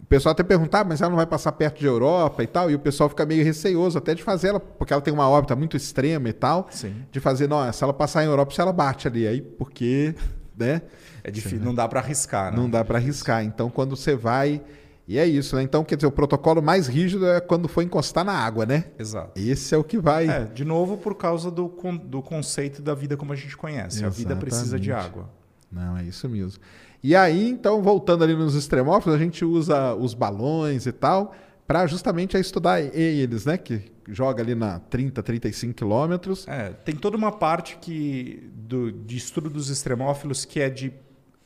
O 0.00 0.06
pessoal 0.06 0.32
até 0.32 0.42
perguntava, 0.42 0.88
mas 0.88 1.00
ela 1.00 1.08
não 1.10 1.16
vai 1.16 1.26
passar 1.26 1.52
perto 1.52 1.78
de 1.80 1.86
Europa 1.86 2.42
e 2.42 2.46
tal, 2.46 2.70
e 2.70 2.74
o 2.74 2.78
pessoal 2.78 3.08
fica 3.08 3.24
meio 3.24 3.44
receoso 3.44 3.96
até 3.98 4.14
de 4.14 4.22
fazer 4.22 4.48
ela, 4.48 4.60
porque 4.60 4.92
ela 4.92 5.00
tem 5.02 5.12
uma 5.12 5.28
órbita 5.28 5.56
muito 5.56 5.76
extrema 5.76 6.28
e 6.28 6.32
tal, 6.32 6.66
Sim. 6.70 6.94
de 7.10 7.18
fazer, 7.20 7.48
não, 7.48 7.72
se 7.72 7.82
ela 7.82 7.92
passar 7.94 8.22
em 8.22 8.26
Europa, 8.26 8.54
se 8.54 8.60
ela 8.60 8.72
bate 8.72 9.08
ali, 9.08 9.26
aí 9.26 9.40
porque, 9.40 10.14
né? 10.56 10.82
É 11.24 11.30
difícil, 11.30 11.60
não 11.60 11.74
dá 11.74 11.88
para 11.88 12.00
arriscar. 12.00 12.50
Né? 12.50 12.58
Não 12.58 12.68
dá 12.68 12.84
para 12.84 12.98
arriscar. 12.98 13.44
Então, 13.44 13.70
quando 13.70 13.96
você 13.96 14.14
vai. 14.16 14.60
E 15.06 15.18
é 15.18 15.26
isso, 15.26 15.56
né? 15.56 15.62
Então, 15.62 15.82
quer 15.84 15.96
dizer, 15.96 16.06
o 16.06 16.12
protocolo 16.12 16.62
mais 16.62 16.86
rígido 16.86 17.26
é 17.26 17.40
quando 17.40 17.66
for 17.68 17.82
encostar 17.82 18.24
na 18.24 18.32
água, 18.32 18.64
né? 18.64 18.84
Exato. 18.98 19.32
Esse 19.40 19.74
é 19.74 19.78
o 19.78 19.82
que 19.84 19.98
vai. 19.98 20.28
É, 20.28 20.44
de 20.44 20.64
novo, 20.64 20.96
por 20.96 21.14
causa 21.16 21.50
do, 21.50 21.68
con- 21.68 21.96
do 21.96 22.22
conceito 22.22 22.80
da 22.80 22.94
vida 22.94 23.16
como 23.16 23.32
a 23.32 23.36
gente 23.36 23.56
conhece. 23.56 24.04
A 24.04 24.08
vida 24.08 24.36
precisa 24.36 24.78
de 24.78 24.90
Exatamente. 24.90 25.10
água. 25.12 25.30
Não, 25.70 25.96
é 25.96 26.04
isso 26.04 26.28
mesmo. 26.28 26.60
E 27.02 27.16
aí, 27.16 27.48
então, 27.48 27.82
voltando 27.82 28.22
ali 28.22 28.34
nos 28.34 28.54
extremófilos, 28.54 29.18
a 29.18 29.22
gente 29.22 29.44
usa 29.44 29.94
os 29.94 30.14
balões 30.14 30.86
e 30.86 30.92
tal 30.92 31.34
para 31.66 31.86
justamente 31.86 32.36
estudar 32.36 32.80
eles, 32.80 33.46
né? 33.46 33.56
Que 33.56 33.90
joga 34.08 34.42
ali 34.42 34.54
na 34.54 34.78
30, 34.78 35.22
35 35.22 35.74
quilômetros. 35.74 36.46
É, 36.46 36.70
tem 36.84 36.94
toda 36.94 37.16
uma 37.16 37.32
parte 37.32 37.78
que 37.80 38.50
do, 38.54 38.92
de 38.92 39.16
estudo 39.16 39.48
dos 39.48 39.68
extremófilos 39.68 40.44
que 40.44 40.60
é 40.60 40.68
de 40.68 40.92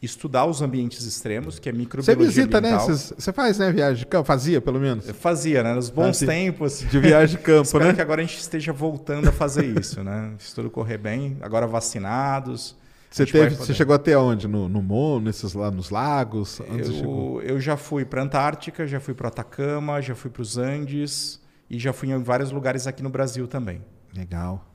estudar 0.02 0.44
os 0.46 0.60
ambientes 0.60 1.04
extremos, 1.04 1.58
que 1.58 1.68
é 1.68 1.72
Você 1.72 1.78
microbiologia 1.78 2.26
visita, 2.26 2.60
né? 2.60 2.72
ambiental. 2.72 2.96
Você 2.96 3.14
você 3.16 3.32
faz, 3.32 3.58
né? 3.58 3.70
Viagem 3.72 3.98
de 3.98 4.06
campo? 4.06 4.26
Fazia, 4.26 4.60
pelo 4.60 4.80
menos? 4.80 5.08
Eu 5.08 5.14
fazia, 5.14 5.62
né? 5.62 5.74
Nos 5.74 5.90
bons 5.90 6.18
tempos. 6.18 6.80
De 6.80 6.98
viagem 6.98 7.36
de 7.36 7.42
campo, 7.42 7.62
Espero 7.66 7.86
né? 7.86 7.94
que 7.94 8.00
agora 8.00 8.20
a 8.20 8.24
gente 8.24 8.38
esteja 8.38 8.72
voltando 8.72 9.28
a 9.28 9.32
fazer 9.32 9.64
isso, 9.78 10.02
né? 10.02 10.32
Se 10.38 10.54
tudo 10.54 10.70
correr 10.70 10.98
bem, 10.98 11.36
agora 11.40 11.66
vacinados. 11.66 12.76
A 13.10 13.14
Você, 13.14 13.26
teve, 13.26 13.54
você 13.54 13.74
chegou 13.74 13.94
até 13.94 14.16
onde? 14.16 14.46
No, 14.46 14.68
no 14.68 14.82
Mon, 14.82 15.20
nesses 15.20 15.54
lá 15.54 15.70
nos 15.70 15.90
lagos? 15.90 16.60
Eu, 16.60 17.40
eu 17.42 17.60
já 17.60 17.76
fui 17.76 18.04
para 18.04 18.22
Antártica, 18.22 18.86
já 18.86 19.00
fui 19.00 19.14
para 19.14 19.28
Atacama, 19.28 20.00
já 20.00 20.14
fui 20.14 20.30
para 20.30 20.42
os 20.42 20.58
Andes 20.58 21.40
e 21.70 21.78
já 21.78 21.92
fui 21.92 22.10
em 22.10 22.22
vários 22.22 22.50
lugares 22.50 22.86
aqui 22.86 23.02
no 23.02 23.10
Brasil 23.10 23.46
também. 23.46 23.82
Legal. 24.14 24.66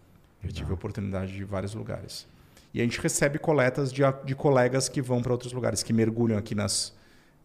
Já 0.44 0.52
tive 0.52 0.72
a 0.72 0.74
oportunidade 0.74 1.32
de 1.32 1.40
ir 1.40 1.42
em 1.42 1.46
vários 1.46 1.74
lugares. 1.74 2.28
E 2.74 2.80
a 2.80 2.84
gente 2.84 3.00
recebe 3.00 3.38
coletas 3.38 3.92
de, 3.92 4.02
de 4.26 4.36
colegas 4.36 4.88
que 4.88 5.02
vão 5.02 5.22
para 5.22 5.32
outros 5.32 5.52
lugares, 5.52 5.84
que 5.84 5.92
mergulham 5.92 6.38
aqui 6.38 6.56
nas, 6.56 6.94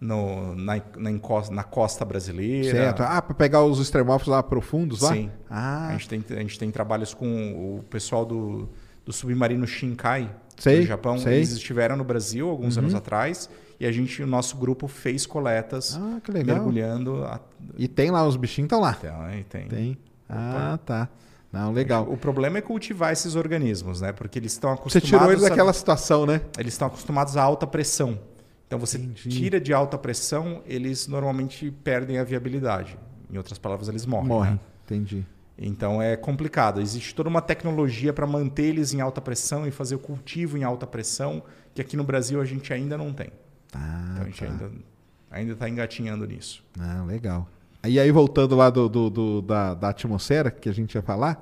no, 0.01 0.55
na, 0.55 0.81
na, 0.97 1.11
encosta, 1.11 1.53
na 1.53 1.65
costa 1.65 2.05
brasileira. 2.05 2.71
Certo. 2.71 3.03
Ah, 3.03 3.21
para 3.21 3.35
pegar 3.35 3.65
os 3.65 3.81
extremófilos 3.81 4.29
lá 4.29 4.43
profundos 4.43 5.01
lá? 5.01 5.13
Sim. 5.13 5.31
Ah, 5.51 5.89
A, 5.89 5.93
gente 5.93 6.09
tem, 6.09 6.25
a 6.37 6.41
gente 6.41 6.59
tem 6.59 6.71
trabalhos 6.71 7.13
com 7.13 7.79
o 7.79 7.83
pessoal 7.85 8.25
do, 8.25 8.69
do 9.05 9.13
submarino 9.13 9.67
Shinkai, 9.67 10.31
Sei, 10.57 10.81
do 10.81 10.87
Japão. 10.87 11.19
sei. 11.19 11.33
Uhum. 11.33 11.37
Eles 11.39 11.51
estiveram 11.53 11.97
no 11.97 12.05
Brasil 12.05 12.49
alguns 12.49 12.77
anos 12.79 12.95
atrás 12.95 13.49
e 13.79 13.85
a 13.87 13.93
gente, 13.93 14.23
o 14.23 14.27
nosso 14.27 14.57
grupo 14.57 14.89
fez 14.89 15.27
coletas 15.27 15.97
Ah, 16.01 16.19
que 16.23 16.31
legal. 16.33 16.57
mergulhando. 16.57 17.25
A, 17.25 17.41
E 17.77 17.87
tem 17.87 18.11
lá, 18.11 18.27
os 18.27 18.37
bichinhos 18.37 18.67
estão 18.67 18.81
lá. 18.81 18.95
tem, 18.95 19.43
tem. 19.45 19.69
Tem. 19.69 19.99
Ah, 20.29 20.79
tá. 20.85 21.09
Não, 21.53 21.73
legal. 21.73 22.11
O 22.11 22.17
problema 22.17 22.59
é 22.59 22.61
cultivar 22.61 23.13
esses 23.13 23.35
organismos, 23.37 24.01
né? 24.01 24.13
Porque 24.13 24.39
eles 24.39 24.53
estão 24.53 24.71
Você 24.71 24.81
acostumados 24.99 25.09
tirou 25.09 25.33
eles 25.33 25.45
a- 25.45 25.49
daquela 25.49 25.73
situação, 25.73 26.27
né? 26.27 26.41
eles 26.59 26.75
estão 26.75 26.89
acostumados 26.89 27.37
a 27.37 27.43
alta 27.43 27.67
pressão. 27.67 28.19
Então 28.67 28.79
você 28.79 28.99
Entendi. 28.99 29.29
tira 29.29 29.61
de 29.61 29.73
alta 29.73 29.97
pressão, 29.97 30.61
eles 30.67 31.07
normalmente 31.07 31.71
perdem 31.85 32.19
a 32.19 32.25
viabilidade. 32.25 32.99
Em 33.31 33.37
outras 33.39 33.59
palavras, 33.59 33.89
eles 33.89 34.05
morrem. 34.05 34.27
Morrem. 34.29 34.53
né? 34.55 34.59
Entendi. 34.85 35.25
Então 35.59 36.03
é 36.03 36.17
complicado. 36.17 36.81
Existe 36.81 37.15
toda 37.15 37.29
uma 37.29 37.41
tecnologia 37.41 38.13
para 38.13 38.27
manter 38.27 38.65
eles 38.65 38.93
em 38.93 39.01
alta 39.01 39.21
pressão 39.21 39.67
e 39.67 39.71
fazer 39.71 39.95
o 39.95 39.99
cultivo 39.99 40.59
em 40.59 40.65
alta 40.65 40.87
pressão, 40.87 41.43
que 41.75 41.81
aqui 41.81 41.97
no 41.97 42.05
Brasil 42.05 42.41
a 42.41 42.45
gente 42.45 42.73
ainda 42.73 42.97
não 42.99 43.13
tem. 43.13 43.29
Ah, 43.75 44.09
Então 44.13 44.23
a 44.23 44.27
gente 44.27 44.39
tá. 44.45 44.47
ainda 44.47 44.71
ainda 45.31 45.53
está 45.53 45.69
engatinhando 45.69 46.27
nisso. 46.27 46.63
Ah, 46.79 47.03
legal. 47.07 47.49
E 47.85 48.01
aí, 48.01 48.11
voltando 48.11 48.57
lá 48.57 48.69
do, 48.69 48.89
do- 48.89 49.11
do- 49.11 49.43
da, 49.43 49.73
da 49.75 49.91
atmosfera, 49.91 50.51
que 50.51 50.69
a 50.69 50.73
gente 50.73 50.95
ia 50.97 51.03
falar, 51.03 51.41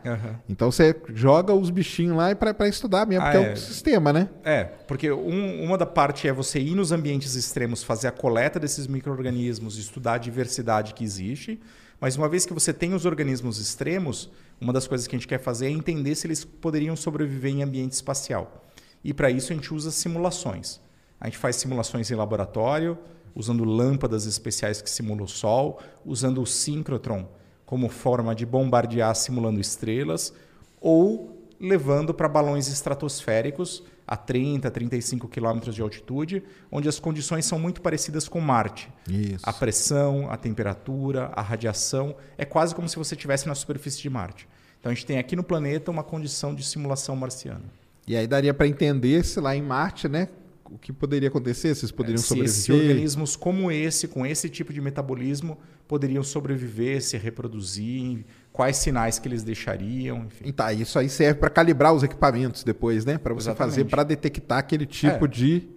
então 0.49 0.71
você 0.71 0.95
joga 1.15 1.55
os 1.55 1.71
bichinhos 1.71 2.15
lá 2.17 2.35
para 2.35 2.69
estudar 2.69 3.07
mesmo, 3.07 3.25
Ah, 3.25 3.31
porque 3.31 3.47
é 3.47 3.51
é. 3.51 3.53
o 3.55 3.57
sistema, 3.57 4.13
né? 4.13 4.29
É, 4.45 4.65
porque 4.65 5.11
um- 5.11 5.63
uma 5.65 5.79
da 5.79 5.87
parte 5.87 6.29
é 6.29 6.33
você 6.33 6.59
ir 6.61 6.75
nos 6.75 6.93
ambientes 6.93 7.35
extremos, 7.35 7.83
fazer 7.83 8.09
a 8.09 8.13
coleta 8.13 8.61
desses 8.61 8.87
micro-organismos, 8.87 9.79
estudar 9.79 10.15
a 10.15 10.19
diversidade 10.19 10.93
que 10.93 11.03
existe. 11.03 11.59
Mas 12.01 12.17
uma 12.17 12.29
vez 12.29 12.45
que 12.45 12.53
você 12.53 12.73
tem 12.73 12.95
os 12.95 13.05
organismos 13.05 13.59
extremos, 13.59 14.31
uma 14.61 14.73
das 14.73 14.87
coisas 14.87 15.07
que 15.07 15.15
a 15.15 15.19
gente 15.19 15.29
quer 15.29 15.39
fazer 15.39 15.67
é 15.67 15.71
entender 15.71 16.15
se 16.15 16.27
eles 16.27 16.45
poderiam 16.45 16.97
sobreviver 16.97 17.53
em 17.53 17.63
ambiente 17.63 17.93
espacial. 17.93 18.65
E 19.03 19.13
para 19.13 19.31
isso 19.31 19.53
a 19.53 19.57
gente 19.57 19.73
usa 19.73 19.91
simulações. 19.91 20.81
A 21.21 21.27
gente 21.27 21.39
faz 21.39 21.57
simulações 21.57 22.11
em 22.11 22.15
laboratório, 22.15 22.99
usando 23.35 23.65
lâmpadas 23.65 24.27
especiais 24.27 24.81
que 24.81 24.91
simulam 24.91 25.25
o 25.25 25.29
Sol, 25.29 25.81
usando 26.05 26.41
o 26.41 26.47
síncrotron 26.47 27.29
como 27.65 27.89
forma 27.89 28.35
de 28.35 28.45
bombardear 28.45 29.15
simulando 29.15 29.61
estrelas, 29.61 30.33
ou 30.81 31.49
levando 31.59 32.13
para 32.13 32.29
balões 32.29 32.69
estratosféricos 32.69 33.83
a 34.07 34.17
30, 34.17 34.71
35 34.71 35.29
quilômetros 35.29 35.75
de 35.75 35.83
altitude, 35.83 36.43
onde 36.71 36.89
as 36.89 36.99
condições 36.99 37.47
são 37.47 37.59
muito 37.59 37.81
parecidas 37.81 38.29
com 38.29 38.41
Marte. 38.41 38.91
Isso. 39.09 39.43
A 39.43 39.53
pressão, 39.53 40.31
a 40.31 40.37
temperatura, 40.37 41.31
a 41.35 41.41
radiação, 41.41 42.15
é 42.37 42.45
quase 42.45 42.75
como 42.75 42.89
se 42.89 42.97
você 42.97 43.15
estivesse 43.15 43.47
na 43.47 43.55
superfície 43.55 44.01
de 44.01 44.11
Marte. 44.11 44.47
Então 44.79 44.93
a 44.93 44.95
gente 44.95 45.07
tem 45.07 45.19
aqui 45.19 45.35
no 45.35 45.43
planeta 45.43 45.91
uma 45.91 46.05
condição 46.05 46.55
de 46.55 46.63
simulação 46.63 47.17
marciana. 47.17 47.65
E 48.07 48.17
aí 48.17 48.27
daria 48.27 48.53
para 48.53 48.67
entender 48.67 49.25
se 49.25 49.41
lá 49.41 49.57
em 49.57 49.63
Marte, 49.63 50.09
né? 50.09 50.29
O 50.67 50.79
que 50.79 50.93
poderia 50.93 51.29
acontecer, 51.29 51.75
se 51.75 51.83
eles 51.83 51.93
poderiam 51.93 52.19
se 52.19 52.29
sobreviver. 52.29 52.77
organismos 52.77 53.37
como 53.37 53.71
esse, 53.71 54.09
com 54.09 54.27
esse 54.27 54.49
tipo 54.51 54.73
de 54.73 54.81
metabolismo, 54.81 55.59
poderiam 55.87 56.23
sobreviver, 56.23 57.03
se 57.03 57.17
reproduzir, 57.17 58.25
quais 58.55 58.77
sinais 58.77 59.19
que 59.19 59.27
eles 59.27 59.43
deixariam, 59.43 60.27
enfim. 60.27 60.53
Tá, 60.53 60.73
isso 60.73 60.97
aí 60.97 61.09
serve 61.09 61.41
para 61.41 61.51
calibrar 61.51 61.93
os 61.93 62.05
equipamentos 62.05 62.63
depois, 62.63 63.05
né? 63.05 63.19
Para 63.19 63.35
você 63.35 63.51
Exatamente. 63.51 63.73
fazer, 63.75 63.85
para 63.87 64.05
detectar 64.05 64.59
aquele 64.59 64.87
tipo 64.87 65.25
É. 65.25 65.29
de. 65.29 65.69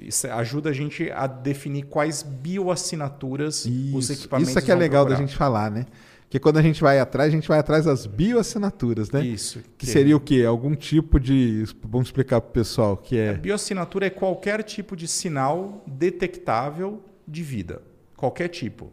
Isso 0.00 0.26
ajuda 0.28 0.70
a 0.70 0.72
gente 0.72 1.10
a 1.12 1.26
definir 1.26 1.84
quais 1.84 2.22
bioassinaturas 2.22 3.64
os 3.64 3.66
Isso, 4.10 4.12
equipamentos 4.12 4.50
isso 4.50 4.58
é 4.58 4.62
que 4.62 4.72
é 4.72 4.74
legal 4.74 5.04
da 5.04 5.10
procurar. 5.10 5.26
gente 5.28 5.36
falar, 5.36 5.70
né? 5.70 5.86
Porque 6.22 6.38
quando 6.38 6.56
a 6.58 6.62
gente 6.62 6.80
vai 6.82 6.98
atrás, 6.98 7.28
a 7.28 7.30
gente 7.36 7.46
vai 7.48 7.58
atrás 7.58 7.84
das 7.86 8.06
bioassinaturas, 8.06 9.10
né? 9.10 9.24
Isso. 9.24 9.60
Que 9.78 9.86
seria 9.86 10.16
o 10.16 10.20
quê? 10.20 10.44
Algum 10.46 10.74
tipo 10.74 11.18
de. 11.20 11.64
Vamos 11.82 12.08
explicar 12.08 12.40
pro 12.40 12.50
pessoal, 12.50 12.96
que 12.96 13.16
é. 13.16 13.34
Bioassinatura 13.34 14.06
é 14.06 14.10
qualquer 14.10 14.62
tipo 14.62 14.96
de 14.96 15.06
sinal 15.08 15.82
detectável 15.86 17.02
de 17.26 17.42
vida. 17.42 17.80
Qualquer 18.16 18.48
tipo. 18.48 18.90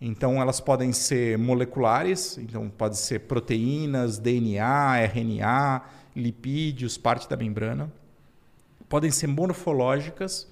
Então, 0.00 0.40
elas 0.40 0.60
podem 0.60 0.92
ser 0.92 1.38
moleculares, 1.38 2.36
então 2.38 2.68
pode 2.68 2.98
ser 2.98 3.20
proteínas, 3.20 4.18
DNA, 4.18 4.98
RNA, 5.04 5.82
lipídios, 6.14 6.98
parte 6.98 7.28
da 7.28 7.36
membrana. 7.36 7.90
Podem 8.88 9.10
ser 9.10 9.26
morfológicas, 9.26 10.46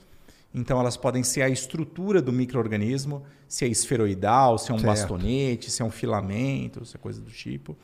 então 0.55 0.81
elas 0.81 0.97
podem 0.97 1.23
ser 1.23 1.43
a 1.43 1.49
estrutura 1.49 2.23
do 2.23 2.33
microorganismo, 2.33 3.23
se 3.47 3.65
é 3.65 3.69
esferoidal, 3.69 4.57
se 4.57 4.71
é 4.71 4.75
um 4.75 4.79
Certo. 4.79 4.89
bastonete, 4.89 5.71
se 5.71 5.83
é 5.83 5.85
um 5.85 5.91
filamento, 5.91 6.85
se 6.85 6.97
é 6.97 6.99
coisa 6.99 7.21
do 7.21 7.31
tipo. 7.31 7.77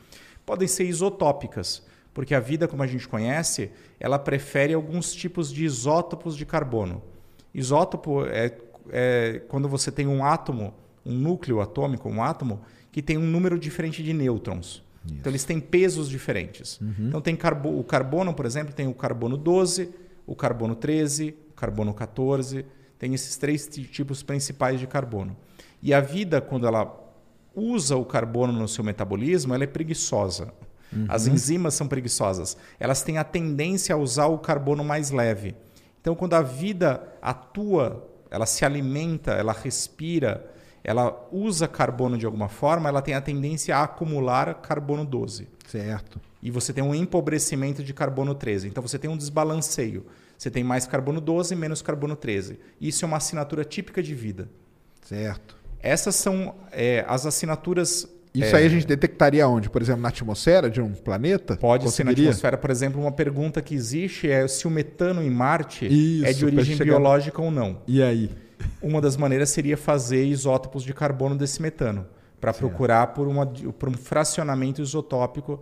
Podem 0.45 0.67
ser 0.67 0.85
isotópicas, 0.85 1.83
porque 2.13 2.33
a 2.33 2.39
vida, 2.39 2.67
como 2.67 2.81
a 2.81 2.87
gente 2.87 3.07
conhece, 3.07 3.71
ela 3.99 4.17
prefere 4.17 4.73
alguns 4.73 5.13
tipos 5.13 5.51
de 5.51 5.63
isótopos 5.63 6.35
de 6.35 6.45
carbono. 6.45 7.03
Isótopo 7.53 8.25
é, 8.25 8.57
é 8.89 9.41
quando 9.47 9.69
você 9.69 9.91
tem 9.91 10.07
um 10.07 10.25
átomo, 10.25 10.73
um 11.05 11.13
núcleo 11.13 11.61
atômico, 11.61 12.09
um 12.09 12.21
átomo, 12.23 12.61
que 12.91 13.01
tem 13.01 13.17
um 13.17 13.25
número 13.25 13.57
diferente 13.57 14.03
de 14.03 14.13
nêutrons. 14.13 14.83
Então 15.09 15.31
eles 15.31 15.43
têm 15.43 15.59
pesos 15.59 16.07
diferentes. 16.09 16.79
Então 17.07 17.19
tem 17.21 17.35
carbo 17.35 17.79
o 17.79 17.83
carbono, 17.83 18.33
por 18.33 18.45
exemplo, 18.45 18.73
tem 18.73 18.87
o 18.87 18.93
carbono 18.93 19.35
12, 19.35 19.89
o 20.27 20.35
carbono 20.35 20.75
13, 20.75 21.35
o 21.49 21.53
carbono 21.53 21.93
14, 21.93 22.65
tem 22.99 23.13
esses 23.15 23.35
três 23.37 23.65
ti- 23.67 23.83
tipos 23.83 24.21
principais 24.21 24.79
de 24.79 24.85
carbono. 24.85 25.35
E 25.81 25.91
a 25.93 25.99
vida, 25.99 26.39
quando 26.39 26.67
ela 26.67 26.95
usa 27.55 27.95
o 27.97 28.05
carbono 28.05 28.53
no 28.53 28.67
seu 28.67 28.83
metabolismo, 28.83 29.53
ela 29.55 29.63
é 29.63 29.67
preguiçosa. 29.67 30.53
As 31.07 31.25
enzimas 31.25 31.73
são 31.73 31.87
preguiçosas. 31.87 32.55
Elas 32.79 33.01
têm 33.01 33.17
a 33.17 33.23
tendência 33.23 33.95
a 33.95 33.97
usar 33.97 34.27
o 34.27 34.37
carbono 34.37 34.83
mais 34.83 35.09
leve. 35.09 35.55
Então, 35.99 36.13
quando 36.13 36.33
a 36.35 36.41
vida 36.41 37.01
atua, 37.21 38.07
ela 38.29 38.45
se 38.45 38.63
alimenta, 38.65 39.31
ela 39.31 39.53
respira, 39.53 40.51
ela 40.83 41.27
usa 41.31 41.67
carbono 41.67 42.17
de 42.17 42.25
alguma 42.25 42.49
forma, 42.49 42.89
ela 42.89 43.01
tem 43.01 43.13
a 43.13 43.21
tendência 43.21 43.75
a 43.77 43.83
acumular 43.83 44.53
carbono 44.55 45.05
12 45.05 45.47
Certo. 45.67 46.19
e 46.41 46.49
você 46.51 46.73
tem 46.73 46.83
um 46.83 46.93
empobrecimento 46.95 47.83
de 47.83 47.93
carbono 47.93 48.33
13. 48.35 48.67
Então 48.67 48.81
você 48.81 48.97
tem 48.99 49.09
um 49.09 49.17
desbalanceio. 49.17 50.05
Você 50.37 50.49
tem 50.49 50.63
mais 50.63 50.87
carbono 50.87 51.21
12 51.21 51.53
e 51.53 51.57
menos 51.57 51.81
carbono 51.83 52.15
13. 52.15 52.57
Isso 52.81 53.05
é 53.05 53.07
uma 53.07 53.17
assinatura 53.17 53.63
típica 53.63 54.01
de 54.01 54.15
vida. 54.15 54.49
Certo. 55.03 55.55
Essas 55.83 56.15
são 56.15 56.55
é, 56.71 57.05
as 57.07 57.25
assinaturas. 57.27 58.07
Isso 58.33 58.55
é, 58.55 58.59
aí 58.59 58.65
a 58.65 58.69
gente 58.69 58.87
detectaria 58.87 59.47
onde? 59.47 59.69
Por 59.69 59.81
exemplo, 59.81 60.01
na 60.01 60.07
atmosfera 60.09 60.69
de 60.69 60.81
um 60.81 60.93
planeta? 60.93 61.57
Pode 61.57 61.89
ser 61.91 62.03
na 62.05 62.11
atmosfera, 62.11 62.57
por 62.57 62.69
exemplo, 62.69 62.99
uma 63.01 63.11
pergunta 63.11 63.61
que 63.61 63.75
existe 63.75 64.29
é 64.31 64.47
se 64.47 64.65
o 64.65 64.71
metano 64.71 65.21
em 65.21 65.29
Marte 65.29 65.85
Isso, 65.85 66.25
é 66.25 66.33
de 66.33 66.45
origem 66.45 66.75
chegar- 66.77 66.85
biológica 66.95 67.41
ou 67.41 67.51
não. 67.51 67.81
E 67.87 68.01
aí? 68.01 68.29
Uma 68.81 69.01
das 69.01 69.17
maneiras 69.17 69.49
seria 69.49 69.77
fazer 69.77 70.25
isótopos 70.25 70.83
de 70.83 70.93
carbono 70.93 71.35
desse 71.35 71.61
metano, 71.61 72.05
para 72.39 72.53
procurar 72.53 73.07
por, 73.07 73.27
uma, 73.27 73.45
por 73.45 73.89
um 73.89 73.93
fracionamento 73.93 74.81
isotópico 74.81 75.61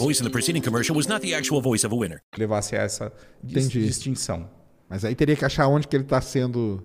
voice 0.01 0.21
in 0.21 0.25
the 0.25 0.31
preceding 0.31 0.61
commercial 0.61 0.95
was 0.95 1.07
not 1.07 1.21
the 1.25 1.33
actual 1.35 1.61
voice 1.61 1.85
of 1.85 1.93
a 1.95 1.97
winner. 1.97 2.21
levasse 2.37 2.75
a 2.75 2.81
essa 2.81 3.11
dis- 3.43 3.65
Entendi. 3.67 3.85
distinção. 3.87 4.49
Mas 4.89 5.05
aí 5.05 5.15
teria 5.15 5.35
que 5.35 5.45
achar 5.45 5.67
onde 5.67 5.87
que 5.87 5.95
ele 5.95 6.03
está 6.03 6.19
sendo 6.19 6.83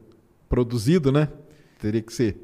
produzido, 0.48 1.10
né? 1.10 1.28
Teria 1.80 2.02
que 2.02 2.12
ser. 2.12 2.42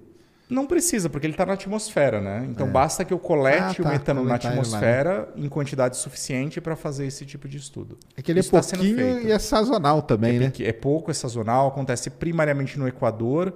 Não 0.51 0.67
precisa, 0.67 1.09
porque 1.09 1.27
ele 1.27 1.33
está 1.33 1.47
na 1.47 1.55
atmosfera, 1.55 2.21
né? 2.21 2.47
Então 2.51 2.69
basta 2.69 3.05
que 3.07 3.13
eu 3.15 3.19
colete 3.19 3.81
Ah, 3.81 3.85
tá, 3.85 3.89
o 3.89 3.93
metano 3.93 4.23
na 4.25 4.33
lá, 4.33 4.39
né? 4.43 4.49
atmosfera 4.51 5.33
em 5.35 5.49
quantidade 5.49 5.97
suficiente 5.97 6.61
para 6.61 6.77
fazer 6.77 7.07
esse 7.07 7.25
tipo 7.25 7.49
de 7.49 7.57
estudo. 7.57 7.97
É 8.15 8.21
que 8.21 8.31
ele 8.31 8.41
Isso 8.41 8.51
é 8.55 8.59
tá 8.59 8.63
sendo 8.63 8.81
pouquinho 8.81 8.99
feito. 9.15 9.29
e 9.29 9.33
é 9.33 9.39
sazonal 9.39 10.03
também, 10.03 10.39
né? 10.39 10.51
Que 10.51 10.65
é 10.67 10.73
pouco, 10.73 11.11
é 11.11 11.15
sazonal, 11.15 11.69
acontece 11.69 12.11
primariamente 12.11 12.79
no 12.79 12.87
Equador 12.87 13.55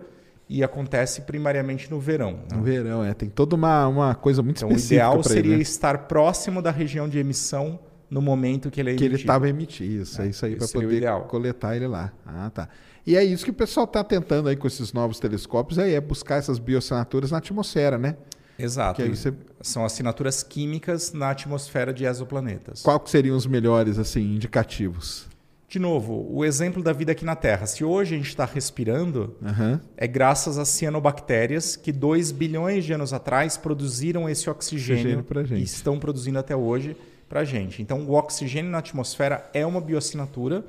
e 0.49 0.63
acontece 0.63 1.23
primariamente 1.23 1.91
no 1.91 1.99
verão. 1.99 2.33
né? 2.51 2.57
No 2.57 2.63
verão, 2.63 3.05
é. 3.05 3.13
Tem 3.15 3.29
toda 3.29 3.57
uma, 3.57 3.87
uma 3.89 4.15
coisa 4.15 4.43
muito 4.43 4.59
Então, 4.59 4.69
o 4.69 4.73
específica 4.73 4.95
ideal 4.95 5.15
pra 5.21 5.23
seria 5.25 5.41
ele, 5.51 5.57
né? 5.57 5.63
estar 5.63 5.99
próximo 6.07 6.63
da 6.63 6.71
região 6.71 7.09
de 7.09 7.19
emissão 7.19 7.81
no 8.09 8.23
momento 8.23 8.71
que 8.71 8.81
ele 8.81 8.91
é 8.93 8.95
que 8.95 9.03
ele 9.03 9.15
emitido. 9.15 9.23
estava 9.23 9.49
emitindo. 9.49 10.03
Isso, 10.03 10.23
é, 10.23 10.27
É, 10.27 10.29
isso 10.29 10.47
aí, 10.47 10.53
esse 10.55 10.59
para 10.73 10.79
o 10.79 10.83
poder 10.83 10.97
ideal. 10.99 11.23
coletar 11.25 11.75
ele 11.75 11.89
lá. 11.89 12.13
Ah, 12.25 12.49
tá. 12.51 12.69
E 13.05 13.17
é 13.17 13.25
isso 13.25 13.45
que 13.45 13.51
o 13.51 13.55
pessoal 13.55 13.85
está 13.85 14.03
tentando 14.05 14.49
aí 14.49 14.57
com 14.57 14.67
esses 14.67 14.93
novos 14.93 15.19
telescópios, 15.19 15.79
aí, 15.79 15.95
é 15.95 16.01
buscar 16.01 16.37
essas 16.37 16.59
bioassinaturas 16.59 17.31
na 17.33 17.39
atmosfera, 17.39 17.99
né? 17.99 18.17
Exato. 18.59 19.03
Você- 19.07 19.35
São 19.61 19.85
assinaturas 19.85 20.43
químicas 20.45 21.13
na 21.13 21.31
atmosfera 21.31 21.93
de 21.93 22.05
exoplanetas. 22.05 22.83
Qual 22.83 22.99
que 23.01 23.11
seriam 23.11 23.37
os 23.37 23.47
melhores, 23.47 23.99
assim, 23.99 24.35
indicativos? 24.35 25.27
De 25.69 25.81
novo, 25.81 26.29
o 26.31 26.45
exemplo 26.45 26.81
da 26.81 26.93
vida 26.93 27.11
aqui 27.11 27.25
na 27.25 27.35
Terra. 27.35 27.67
Se 27.67 27.85
hoje 27.85 28.15
a 28.15 28.19
gente 28.19 28.29
está 28.29 28.45
respirando, 28.45 29.37
Aham. 29.45 29.81
é 29.97 30.07
graças 30.07 30.59
às 30.59 30.69
cianobactérias 30.69 31.75
que 31.75 31.91
2 31.91 32.31
bilhões 32.31 32.85
de 32.85 32.93
anos 32.93 33.13
atrás 33.13 33.57
produziram 33.57 34.29
esse 34.29 34.49
oxigênio, 34.49 35.25
Oxigênio 35.29 35.61
e 35.61 35.65
estão 35.65 35.99
produzindo 35.99 36.39
até 36.39 36.55
hoje 36.55 36.97
para 37.29 37.41
a 37.41 37.45
gente. 37.45 37.83
Então, 37.83 38.07
o 38.07 38.13
oxigênio 38.13 38.71
na 38.71 38.79
atmosfera 38.79 39.51
é 39.53 39.67
uma 39.67 39.81
bioassinatura, 39.81 40.65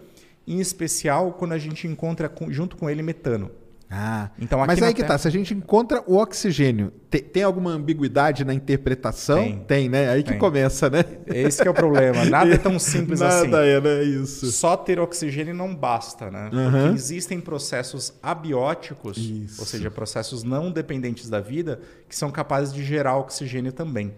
em 0.48 0.60
especial 0.60 1.34
quando 1.34 1.52
a 1.52 1.58
gente 1.60 1.86
encontra 1.88 2.32
junto 2.50 2.76
com 2.76 2.90
ele 2.90 3.04
metano. 3.04 3.52
Ah, 3.90 4.30
Então, 4.38 4.60
mas 4.60 4.82
aí 4.84 4.94
que 4.94 4.98
Terra- 5.02 5.14
tá, 5.14 5.18
se 5.18 5.28
a 5.30 5.32
gente 5.32 5.54
encontra 5.54 6.04
o 6.06 6.18
oxigênio, 6.18 6.92
te- 7.10 7.22
tem, 7.22 7.44
alguma 7.44 7.72
ambiguidade 7.72 8.44
na 8.44 8.54
interpretação? 8.54 9.60
Tem. 9.66 9.88
né? 9.88 10.10
Aí 10.10 10.24
que 10.24 10.32
Tem. 10.32 10.38
começa, 10.40 10.90
né? 10.90 11.06
Esse 11.26 11.62
que 11.62 11.68
é 11.68 11.72
o 11.72 11.74
problema. 11.74 12.26
Nada 12.26 12.54
é 12.54 12.58
tão 12.58 12.78
simples 12.80 13.22
assim. 13.24 13.48
Nada 13.48 13.66
é, 13.66 13.80
né? 13.80 14.04
Isso. 14.04 14.52
Só 14.52 14.76
ter 14.76 15.00
oxigênio 15.00 15.54
não 15.56 15.74
basta, 15.74 16.30
né? 16.30 16.50
Aham. 16.52 16.72
Porque 16.82 16.96
existem 16.96 17.40
processos 17.40 18.14
abióticos, 18.22 19.18
Isso. 19.18 19.62
ou 19.62 19.66
seja, 19.66 19.90
processos 19.90 20.44
não 20.44 20.70
dependentes 20.70 21.30
da 21.30 21.40
vida, 21.40 21.80
que 22.10 22.16
são 22.16 22.30
capazes 22.30 22.74
de 22.74 22.84
gerar 22.84 23.16
oxigênio 23.18 23.72
também. 23.72 24.14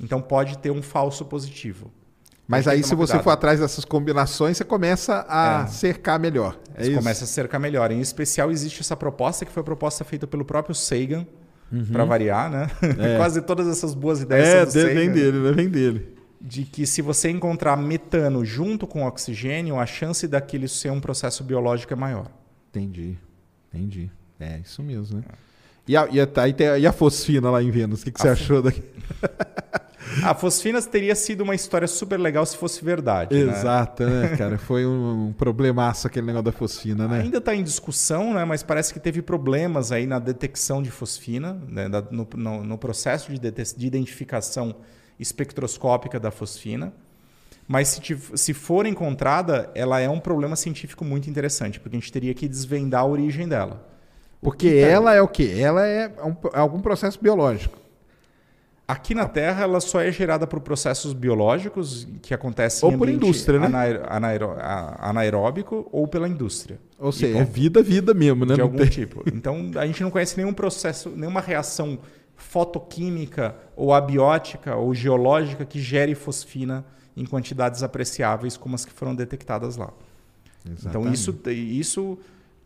Então 0.00 0.20
pode 0.22 0.56
ter 0.58 0.70
um 0.70 0.82
falso 0.82 1.24
positivo. 1.24 1.90
Mas 2.50 2.66
aí, 2.66 2.82
se 2.82 2.94
você 2.94 3.12
cuidado. 3.12 3.22
for 3.24 3.30
atrás 3.30 3.60
dessas 3.60 3.84
combinações, 3.84 4.56
você 4.56 4.64
começa 4.64 5.24
a 5.28 5.62
É. 5.62 5.66
cercar 5.68 6.18
melhor. 6.18 6.58
É 6.74 6.82
Isso 6.82 6.90
isso? 6.90 6.98
começa 6.98 7.24
a 7.24 7.26
cercar 7.26 7.60
melhor. 7.60 7.90
Em 7.92 8.00
especial, 8.00 8.50
existe 8.50 8.80
essa 8.80 8.96
proposta 8.96 9.44
que 9.44 9.52
foi 9.52 9.62
proposta 9.62 10.02
feita 10.04 10.26
pelo 10.26 10.44
próprio 10.44 10.74
Sagan, 10.74 11.24
para 11.92 12.04
variar, 12.04 12.50
né? 12.50 12.66
Quase 13.16 13.40
todas 13.42 13.68
essas 13.68 13.94
boas 13.94 14.20
ideias 14.20 14.48
Uhum. 14.48 14.54
É, 14.54 14.66
são 14.66 14.82
do 14.82 14.88
de- 14.88 14.94
vem 14.94 15.10
dele, 15.12 15.38
né? 15.38 15.52
Vem 15.52 15.68
dele. 15.68 16.16
de 16.40 16.64
que 16.64 16.86
se 16.86 17.00
você 17.02 17.30
encontrar 17.30 17.76
metano 17.76 18.44
junto 18.44 18.86
com 18.86 19.06
oxigênio, 19.06 19.78
a 19.78 19.86
chance 19.86 20.26
daquele 20.26 20.66
ser 20.66 20.90
um 20.90 21.00
processo 21.00 21.44
biológico 21.44 21.92
é 21.92 21.96
maior. 21.96 22.26
Entendi. 22.70 23.16
Entendi. 23.72 24.10
É, 24.40 24.58
isso 24.58 24.82
mesmo, 24.82 25.18
né? 25.18 25.24
E 25.86 25.96
a, 25.96 26.08
e 26.10 26.20
a, 26.20 26.28
e 26.78 26.86
a- 26.86 26.90
a 26.90 26.92
fosfina 26.92 27.50
lá 27.50 27.62
em 27.62 27.70
Vênus? 27.70 28.00
O 28.00 28.04
que, 28.04 28.10
que 28.10 28.20
você 28.20 28.28
achou 28.30 28.60
daqui? 28.62 28.82
A 30.24 30.34
fosfinas 30.34 30.86
teria 30.86 31.14
sido 31.14 31.42
uma 31.42 31.54
história 31.54 31.86
super 31.88 32.18
legal 32.18 32.44
se 32.46 32.56
fosse 32.56 32.84
verdade. 32.84 33.34
né? 33.44 33.52
Exato, 33.52 34.04
né, 34.04 34.36
cara? 34.36 34.58
Foi 34.58 34.84
um, 34.86 35.28
um 35.28 35.32
problemaço 35.32 36.06
aquele 36.06 36.26
negócio 36.26 36.44
da 36.44 36.52
fosfina, 36.52 37.06
né? 37.08 37.20
Ainda 37.20 37.38
está 37.38 37.54
em 37.54 37.62
discussão, 37.62 38.34
né? 38.34 38.44
mas 38.44 38.62
parece 38.62 38.92
que 38.92 39.00
teve 39.00 39.22
problemas 39.22 39.92
aí 39.92 40.06
na 40.06 40.18
detecção 40.18 40.82
de 40.82 40.90
fosfina, 40.90 41.60
né? 41.68 41.88
no, 42.10 42.26
no- 42.36 42.64
no 42.64 42.78
processo 42.78 43.32
de, 43.32 43.38
de 43.38 43.86
identificação 43.86 44.74
espectroscópica 45.18 46.18
da 46.18 46.30
fosfina. 46.30 46.92
Mas 47.68 47.88
se, 47.88 48.00
se 48.34 48.52
for 48.52 48.84
encontrada, 48.84 49.70
ela 49.76 50.00
é 50.00 50.08
um 50.08 50.18
problema 50.18 50.56
científico 50.56 51.04
muito 51.04 51.30
interessante, 51.30 51.78
porque 51.78 51.96
a 51.96 52.00
gente 52.00 52.12
teria 52.12 52.34
que 52.34 52.48
desvendar 52.48 53.02
a 53.02 53.06
origem 53.06 53.46
dela. 53.46 53.86
Porque 54.42 54.70
que 54.70 54.80
tá- 54.80 54.86
ela 54.88 55.14
é 55.14 55.22
o 55.22 55.28
quê? 55.28 55.54
Ela 55.58 55.86
é 55.86 56.08
um- 56.24 56.34
é 56.52 56.58
algum 56.58 56.80
processo 56.80 57.20
biológico. 57.22 57.78
Aqui 58.90 59.14
na 59.14 59.28
Terra, 59.28 59.62
ela 59.62 59.80
só 59.80 60.00
é 60.00 60.10
gerada 60.10 60.46
por 60.46 60.60
processos 60.60 61.12
biológicos 61.12 62.08
que 62.22 62.34
acontecem 62.34 62.88
Ou 62.90 62.98
por 62.98 63.08
indústria, 63.08 63.58
né? 63.60 63.66
anaer- 63.66 64.02
anaero- 64.08 64.50
a- 64.58 64.96
anaeróbico 65.10 65.88
ou 65.92 66.08
pela 66.08 66.28
indústria. 66.28 66.78
Ou 66.98 67.12
seja, 67.12 67.38
é 67.38 67.44
vida, 67.44 67.82
vida 67.82 68.12
mesmo, 68.12 68.44
né? 68.44 68.54
de 68.54 68.58
Não 68.58 68.66
algum 68.66 68.78
tem- 68.78 68.88
tipo. 68.88 69.22
Então, 69.32 69.70
a 69.76 69.86
gente 69.86 70.02
não 70.02 70.10
conhece 70.10 70.36
nenhum 70.36 70.52
processo, 70.52 71.08
nenhuma 71.10 71.40
reação 71.40 71.98
fotoquímica 72.36 73.54
ou 73.76 73.92
abiótica 73.94 74.74
ou 74.76 74.94
geológica 74.94 75.64
que 75.64 75.80
gere 75.80 76.14
fosfina 76.14 76.84
em 77.16 77.24
quantidades 77.24 77.82
apreciáveis 77.82 78.56
como 78.56 78.74
as 78.74 78.84
que 78.84 78.92
foram 78.92 79.14
detectadas 79.14 79.76
lá. 79.76 79.92
Então, 80.64 81.02
Exatamente. 81.06 81.14
isso, 81.14 81.38
isso 81.48 82.18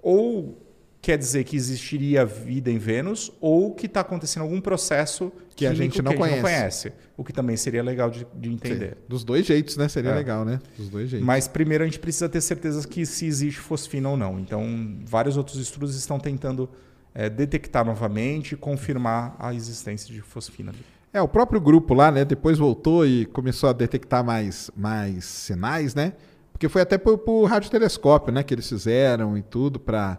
ou 0.02 0.58
quer 1.04 1.18
dizer 1.18 1.44
que 1.44 1.54
existiria 1.54 2.24
vida 2.24 2.70
em 2.70 2.78
Vênus 2.78 3.30
ou 3.38 3.74
que 3.74 3.84
está 3.84 4.00
acontecendo 4.00 4.42
algum 4.44 4.58
processo 4.58 5.30
Que 5.54 5.66
a 5.66 5.74
gente 5.74 6.00
não 6.00 6.12
que 6.16 6.22
a 6.22 6.28
gente 6.28 6.40
conhece. 6.40 6.92
O 7.14 7.22
que 7.22 7.30
também 7.30 7.58
seria 7.58 7.82
legal 7.82 8.10
de, 8.10 8.26
de 8.34 8.50
entender. 8.50 8.96
Dos 9.06 9.22
dois 9.22 9.44
jeitos, 9.44 9.76
né? 9.76 9.86
Seria 9.86 10.12
É. 10.12 10.14
legal, 10.14 10.46
né? 10.46 10.58
Dos 10.78 10.88
dois 10.88 11.10
jeitos. 11.10 11.26
Mas 11.26 11.46
primeiro 11.46 11.84
a 11.84 11.86
gente 11.86 11.98
precisa 11.98 12.26
ter 12.26 12.40
certeza 12.40 12.88
que 12.88 13.04
se 13.04 13.26
existe 13.26 13.60
fosfina 13.60 14.08
ou 14.08 14.16
não. 14.16 14.40
Então, 14.40 14.64
vários 15.04 15.36
outros 15.36 15.58
estudos 15.58 15.94
estão 15.94 16.18
tentando 16.18 16.70
eh, 17.14 17.28
detectar 17.28 17.84
novamente 17.84 18.52
e 18.52 18.56
confirmar 18.56 19.36
a 19.38 19.52
existência 19.52 20.10
de 20.12 20.22
fosfina. 20.22 20.70
ali. 20.70 20.80
É, 21.12 21.20
o 21.20 21.28
próprio 21.28 21.60
grupo 21.60 21.92
lá, 21.92 22.10
né? 22.10 22.24
Depois 22.24 22.56
voltou 22.56 23.06
e 23.06 23.26
começou 23.26 23.68
a 23.68 23.74
detectar 23.74 24.24
mais, 24.24 24.70
mais 24.74 25.26
sinais, 25.26 25.94
né? 25.94 26.14
Porque 26.50 26.66
foi 26.66 26.80
até 26.80 26.96
por, 26.96 27.18
por 27.18 27.44
radiotelescópio, 27.44 28.32
né? 28.32 28.42
Que 28.42 28.54
eles 28.54 28.66
fizeram 28.66 29.36
e 29.36 29.42
tudo 29.42 29.78
para 29.78 30.18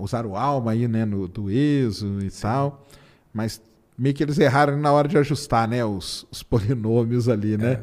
usar 0.00 0.24
o 0.26 0.36
ALMA 0.36 0.72
aí, 0.72 0.86
né? 0.88 1.04
No, 1.04 1.26
do 1.28 1.50
ESO 1.50 2.18
e 2.22 2.30
tal. 2.30 2.86
Mas 3.32 3.60
meio 3.98 4.14
que 4.14 4.22
eles 4.22 4.38
erraram 4.38 4.76
na 4.78 4.92
hora 4.92 5.08
de 5.08 5.16
ajustar, 5.18 5.68
né? 5.68 5.84
Os, 5.84 6.26
os 6.30 6.42
polinômios 6.44 7.28
ali, 7.28 7.56
né? 7.56 7.80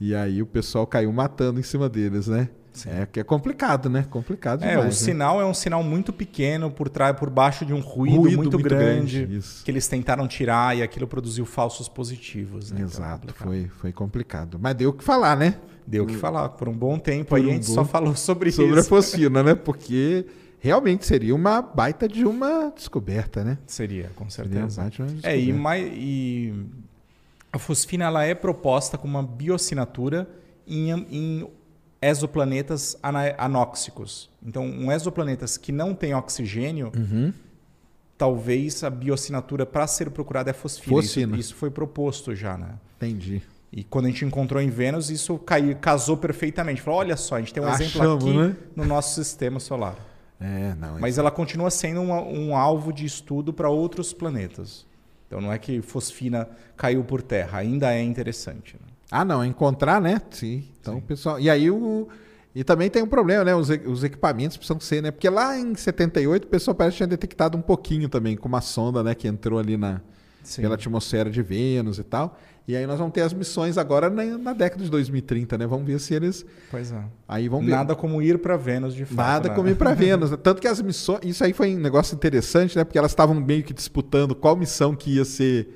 E 0.00 0.14
aí 0.14 0.40
o 0.42 0.46
pessoal 0.46 0.86
caiu 0.86 1.12
matando 1.12 1.60
em 1.60 1.62
cima 1.62 1.88
deles, 1.88 2.26
né? 2.26 2.48
É 2.86 3.04
que 3.04 3.18
é 3.20 3.24
complicado, 3.24 3.90
né? 3.90 4.06
Complicado 4.08 4.62
É, 4.64 4.68
demais. 4.70 4.84
o 4.84 4.88
né? 4.88 4.92
sinal 4.92 5.40
é 5.40 5.44
um 5.44 5.52
sinal 5.52 5.82
muito 5.82 6.12
pequeno 6.12 6.70
por 6.70 6.88
trás, 6.88 7.14
por 7.18 7.28
baixo 7.28 7.66
de 7.66 7.74
um 7.74 7.80
ruído, 7.80 8.16
Ruído 8.20 8.36
muito, 8.36 8.52
muito 8.52 8.58
grande, 8.62 9.26
grande, 9.26 9.44
que 9.64 9.70
eles 9.70 9.88
tentaram 9.88 10.26
tirar 10.28 10.76
e 10.76 10.82
aquilo 10.82 11.06
produziu 11.06 11.44
falsos 11.44 11.88
positivos. 11.88 12.70
Né? 12.70 12.80
Então, 12.80 12.86
é 12.86 12.88
Exato, 12.88 13.20
complicado. 13.26 13.48
foi, 13.48 13.68
foi 13.80 13.92
complicado. 13.92 14.58
Mas 14.58 14.74
deu 14.76 14.90
o 14.90 14.92
que 14.92 15.02
falar, 15.04 15.36
né? 15.36 15.56
Deu 15.86 16.04
o 16.04 16.06
que 16.06 16.14
falar. 16.16 16.48
Por 16.50 16.68
um 16.68 16.72
bom 16.72 16.96
tempo 16.96 17.30
Por 17.30 17.38
aí 17.38 17.46
um 17.46 17.50
a 17.50 17.52
gente 17.54 17.66
bom- 17.66 17.74
só 17.74 17.84
falou 17.84 18.14
sobre, 18.14 18.52
Sobre 18.52 18.76
a 18.76 18.80
isso. 18.80 18.88
fosfina, 18.88 19.42
né? 19.42 19.54
Porque 19.56 20.24
realmente 20.60 21.04
seria 21.06 21.34
uma 21.34 21.60
baita 21.60 22.06
de 22.06 22.24
uma 22.24 22.70
descoberta, 22.70 23.42
né? 23.42 23.58
Seria, 23.66 24.10
com 24.14 24.28
Seria 24.30 24.52
certeza. 24.52 24.82
baita 24.82 25.06
de 25.06 25.26
É, 25.26 25.38
e, 25.38 25.52
mais, 25.52 25.90
e 25.94 26.54
a 27.52 27.58
fosfina 27.58 28.04
ela 28.04 28.24
é 28.24 28.34
proposta 28.34 28.96
como 28.96 29.18
uma 29.18 29.22
bioassinatura 29.26 30.28
em, 30.66 30.90
em 31.10 31.48
exoplanetas 32.00 32.96
anóxicos. 33.36 34.30
Então, 34.42 34.64
um 34.64 34.90
exoplanetas 34.92 35.56
que 35.56 35.72
não 35.72 35.94
tem 35.94 36.14
oxigênio, 36.14 36.92
Uhum. 36.96 37.32
talvez 38.16 38.84
a 38.84 38.90
bioassinatura 38.90 39.64
para 39.66 39.86
ser 39.86 40.10
procurada 40.10 40.50
é 40.50 40.52
fosfina. 40.52 40.96
Fosfina. 40.96 41.32
Isso, 41.32 41.40
isso 41.50 41.54
foi 41.56 41.70
proposto 41.70 42.34
já, 42.34 42.56
né? 42.56 42.74
Entendi. 42.96 43.42
E 43.72 43.84
quando 43.84 44.06
a 44.06 44.08
gente 44.08 44.24
encontrou 44.24 44.60
em 44.60 44.68
Vênus, 44.68 45.10
isso 45.10 45.38
caiu, 45.38 45.76
casou 45.76 46.16
perfeitamente. 46.16 46.82
Falou, 46.82 46.98
olha 47.00 47.16
só, 47.16 47.36
a 47.36 47.38
gente 47.40 47.54
tem 47.54 47.62
um 47.62 47.68
exemplo 47.68 48.00
Achamos, 48.02 48.24
aqui 48.24 48.36
né? 48.36 48.56
no 48.74 48.84
nosso 48.84 49.22
sistema 49.22 49.60
solar. 49.60 49.94
É, 50.40 50.74
não. 50.78 50.98
Mas 50.98 51.18
ela 51.18 51.30
continua 51.30 51.70
sendo 51.70 52.00
uma- 52.00 52.22
um 52.22 52.56
alvo 52.56 52.92
de 52.92 53.04
estudo 53.04 53.52
para 53.52 53.68
outros 53.68 54.12
planetas. 54.12 54.86
Então 55.26 55.40
não 55.40 55.52
é 55.52 55.58
que 55.58 55.80
fosfina 55.82 56.48
caiu 56.76 57.04
por 57.04 57.22
terra, 57.22 57.58
ainda 57.58 57.92
é 57.94 58.02
interessante. 58.02 58.74
né? 58.80 58.86
Ah, 59.10 59.24
não, 59.24 59.44
encontrar, 59.44 60.00
né? 60.00 60.20
Sim. 60.30 60.64
Então, 60.80 61.00
pessoal. 61.00 61.38
E 61.38 61.50
aí 61.50 61.70
o. 61.70 62.08
E 62.54 62.64
também 62.64 62.90
tem 62.90 63.00
um 63.02 63.06
problema, 63.06 63.44
né? 63.44 63.54
Os, 63.54 63.68
os 63.86 64.02
equipamentos 64.02 64.56
precisam 64.56 64.80
ser, 64.80 65.02
né? 65.02 65.10
Porque 65.12 65.28
lá 65.28 65.56
em 65.56 65.74
78 65.74 66.44
o 66.44 66.46
pessoal 66.48 66.74
parece 66.74 66.94
que 66.94 66.96
tinha 66.98 67.06
detectado 67.06 67.56
um 67.56 67.62
pouquinho 67.62 68.08
também, 68.08 68.36
com 68.36 68.48
uma 68.48 68.60
sonda, 68.60 69.02
né? 69.04 69.14
Que 69.14 69.28
entrou 69.28 69.58
ali 69.58 69.76
na, 69.76 70.00
Sim. 70.42 70.62
pela 70.62 70.74
atmosfera 70.74 71.30
de 71.30 71.42
Vênus 71.42 71.98
e 71.98 72.02
tal. 72.04 72.36
E 72.70 72.76
aí 72.76 72.86
nós 72.86 72.98
vamos 73.00 73.12
ter 73.12 73.22
as 73.22 73.32
missões 73.32 73.76
agora 73.76 74.08
na, 74.08 74.24
na 74.38 74.52
década 74.52 74.84
de 74.84 74.88
2030, 74.88 75.58
né? 75.58 75.66
Vamos 75.66 75.84
ver 75.84 75.98
se 75.98 76.14
eles. 76.14 76.46
Pois 76.70 76.92
é. 76.92 77.02
Aí 77.26 77.48
vamos 77.48 77.66
ver. 77.66 77.72
Nada 77.72 77.96
como 77.96 78.22
ir 78.22 78.38
para 78.38 78.56
Vênus 78.56 78.94
de 78.94 79.04
fato. 79.04 79.16
Nada 79.16 79.48
né? 79.48 79.54
como 79.56 79.68
ir 79.68 79.74
para 79.74 79.92
Vênus. 79.92 80.30
né? 80.30 80.36
Tanto 80.40 80.60
que 80.60 80.68
as 80.68 80.80
missões. 80.80 81.18
Isso 81.24 81.42
aí 81.42 81.52
foi 81.52 81.74
um 81.74 81.80
negócio 81.80 82.14
interessante, 82.14 82.78
né? 82.78 82.84
Porque 82.84 82.96
elas 82.96 83.10
estavam 83.10 83.34
meio 83.34 83.64
que 83.64 83.74
disputando 83.74 84.36
qual 84.36 84.54
missão 84.54 84.94
que 84.94 85.16
ia 85.16 85.24
ser. 85.24 85.68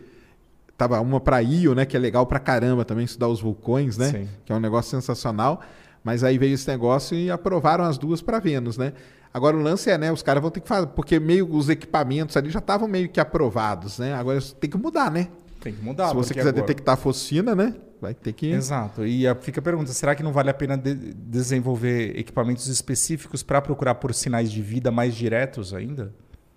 Tava 0.78 1.00
uma 1.00 1.20
para 1.20 1.42
Io, 1.42 1.74
né? 1.74 1.84
Que 1.84 1.96
é 1.96 2.00
legal 2.00 2.26
pra 2.26 2.38
caramba 2.38 2.84
também 2.84 3.04
estudar 3.04 3.26
os 3.26 3.40
vulcões, 3.40 3.98
né? 3.98 4.10
Sim. 4.10 4.28
Que 4.44 4.52
é 4.52 4.54
um 4.54 4.60
negócio 4.60 4.92
sensacional. 4.92 5.60
Mas 6.04 6.22
aí 6.22 6.38
veio 6.38 6.54
esse 6.54 6.68
negócio 6.68 7.18
e 7.18 7.28
aprovaram 7.28 7.82
as 7.82 7.98
duas 7.98 8.22
para 8.22 8.38
Vênus, 8.38 8.78
né? 8.78 8.92
Agora 9.32 9.56
o 9.56 9.60
lance 9.60 9.90
é, 9.90 9.98
né? 9.98 10.12
Os 10.12 10.22
caras 10.22 10.40
vão 10.40 10.50
ter 10.52 10.60
que 10.60 10.68
fazer. 10.68 10.86
Porque 10.86 11.18
meio 11.18 11.52
os 11.52 11.68
equipamentos 11.68 12.36
ali 12.36 12.50
já 12.50 12.60
estavam 12.60 12.86
meio 12.86 13.08
que 13.08 13.18
aprovados, 13.18 13.98
né? 13.98 14.14
Agora 14.14 14.40
tem 14.60 14.70
que 14.70 14.78
mudar, 14.78 15.10
né? 15.10 15.26
Tem 15.64 15.72
que 15.72 15.82
mudar. 15.82 16.08
Se 16.10 16.14
você 16.14 16.32
quiser 16.34 16.50
agora- 16.50 16.66
detectar 16.66 16.96
fosfina, 16.96 17.54
né? 17.56 17.74
Vai 18.00 18.12
ter 18.14 18.32
que. 18.34 18.50
Exato. 18.50 19.04
E 19.06 19.26
a- 19.26 19.34
fica 19.34 19.58
a 19.60 19.62
pergunta: 19.62 19.90
será 19.92 20.14
que 20.14 20.22
não 20.22 20.30
vale 20.32 20.50
a 20.50 20.54
pena 20.54 20.76
de- 20.76 20.94
desenvolver 21.14 22.16
equipamentos 22.18 22.66
específicos 22.68 23.42
para 23.42 23.60
procurar 23.62 23.94
por 23.96 24.12
sinais 24.14 24.52
de 24.52 24.60
vida 24.62 24.90
mais 24.90 25.14
diretos 25.14 25.72
ainda? 25.74 26.12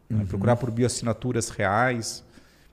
Né? 0.09 0.19
Uhum. 0.19 0.25
Procurar 0.25 0.57
por 0.57 0.69
bioassinaturas 0.69 1.49
reais, 1.49 2.23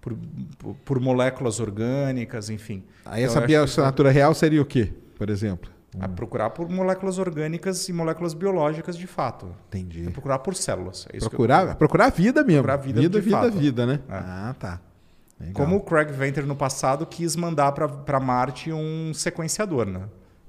por, 0.01 0.17
por- 0.59 0.75
por 0.85 1.01
moléculas 1.01 1.61
orgânicas, 1.61 2.51
enfim. 2.51 2.83
Aí 3.05 3.23
Então, 3.23 3.27
essa 3.27 3.39
eu 3.39 3.39
acho 3.39 3.41
que 3.41 3.47
bioassinatura 3.47 4.11
real 4.11 4.35
seria 4.35 4.61
o 4.61 4.67
quê, 4.67 4.93
por 5.17 5.31
exemplo? 5.31 5.71
A 6.01 6.09
procurar 6.09 6.51
por 6.51 6.69
moléculas 6.69 7.19
orgânicas 7.19 7.89
e 7.89 7.93
moléculas 7.93 8.35
biológicas 8.35 8.97
de 8.97 9.07
fato. 9.07 9.55
Entendi. 9.69 10.09
É 10.09 10.11
procurar 10.11 10.41
por 10.41 10.57
células. 10.57 11.07
É 11.13 11.19
Procurar, 11.21 11.77
procurar 11.77 12.11
vida 12.11 12.43
mesmo. 12.43 12.65
Procurar 12.65 12.77
vida 12.85 13.01
vida, 13.01 13.21
de 13.21 13.25
vida, 13.25 13.37
fato. 13.43 13.57
vida, 13.57 13.87
né? 13.87 14.01
É. 14.09 14.13
Ah, 14.13 14.57
tá. 14.59 14.81
Legal. 15.39 15.55
Como 15.55 15.77
o 15.77 15.81
Craig 15.81 16.13
Venter 16.13 16.47
no 16.47 16.55
passado 16.55 17.05
quis 17.07 17.35
mandar 17.37 17.73
para 17.73 18.21
Marte 18.21 18.73
um 18.73 19.13
sequenciador, 19.13 19.87
né? 19.87 20.03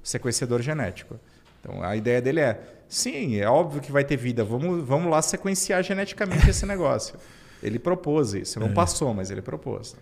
Sequenciador 0.03 0.61
genético. 0.61 1.19
Então 1.59 1.83
a 1.83 1.95
ideia 1.95 2.21
dele 2.21 2.39
é: 2.39 2.61
sim, 2.87 3.37
é 3.37 3.49
óbvio 3.49 3.81
que 3.81 3.91
vai 3.91 4.03
ter 4.03 4.17
vida, 4.17 4.43
vamos, 4.43 4.85
vamos 4.87 5.09
lá 5.09 5.21
sequenciar 5.21 5.83
geneticamente 5.83 6.49
esse 6.49 6.65
negócio. 6.65 7.15
Ele 7.63 7.79
propôs 7.79 8.33
isso, 8.35 8.59
É. 8.59 8.61
não 8.61 8.73
passou, 8.73 9.11
mas 9.13 9.31
ele 9.31 9.41
propôs. 9.41 9.95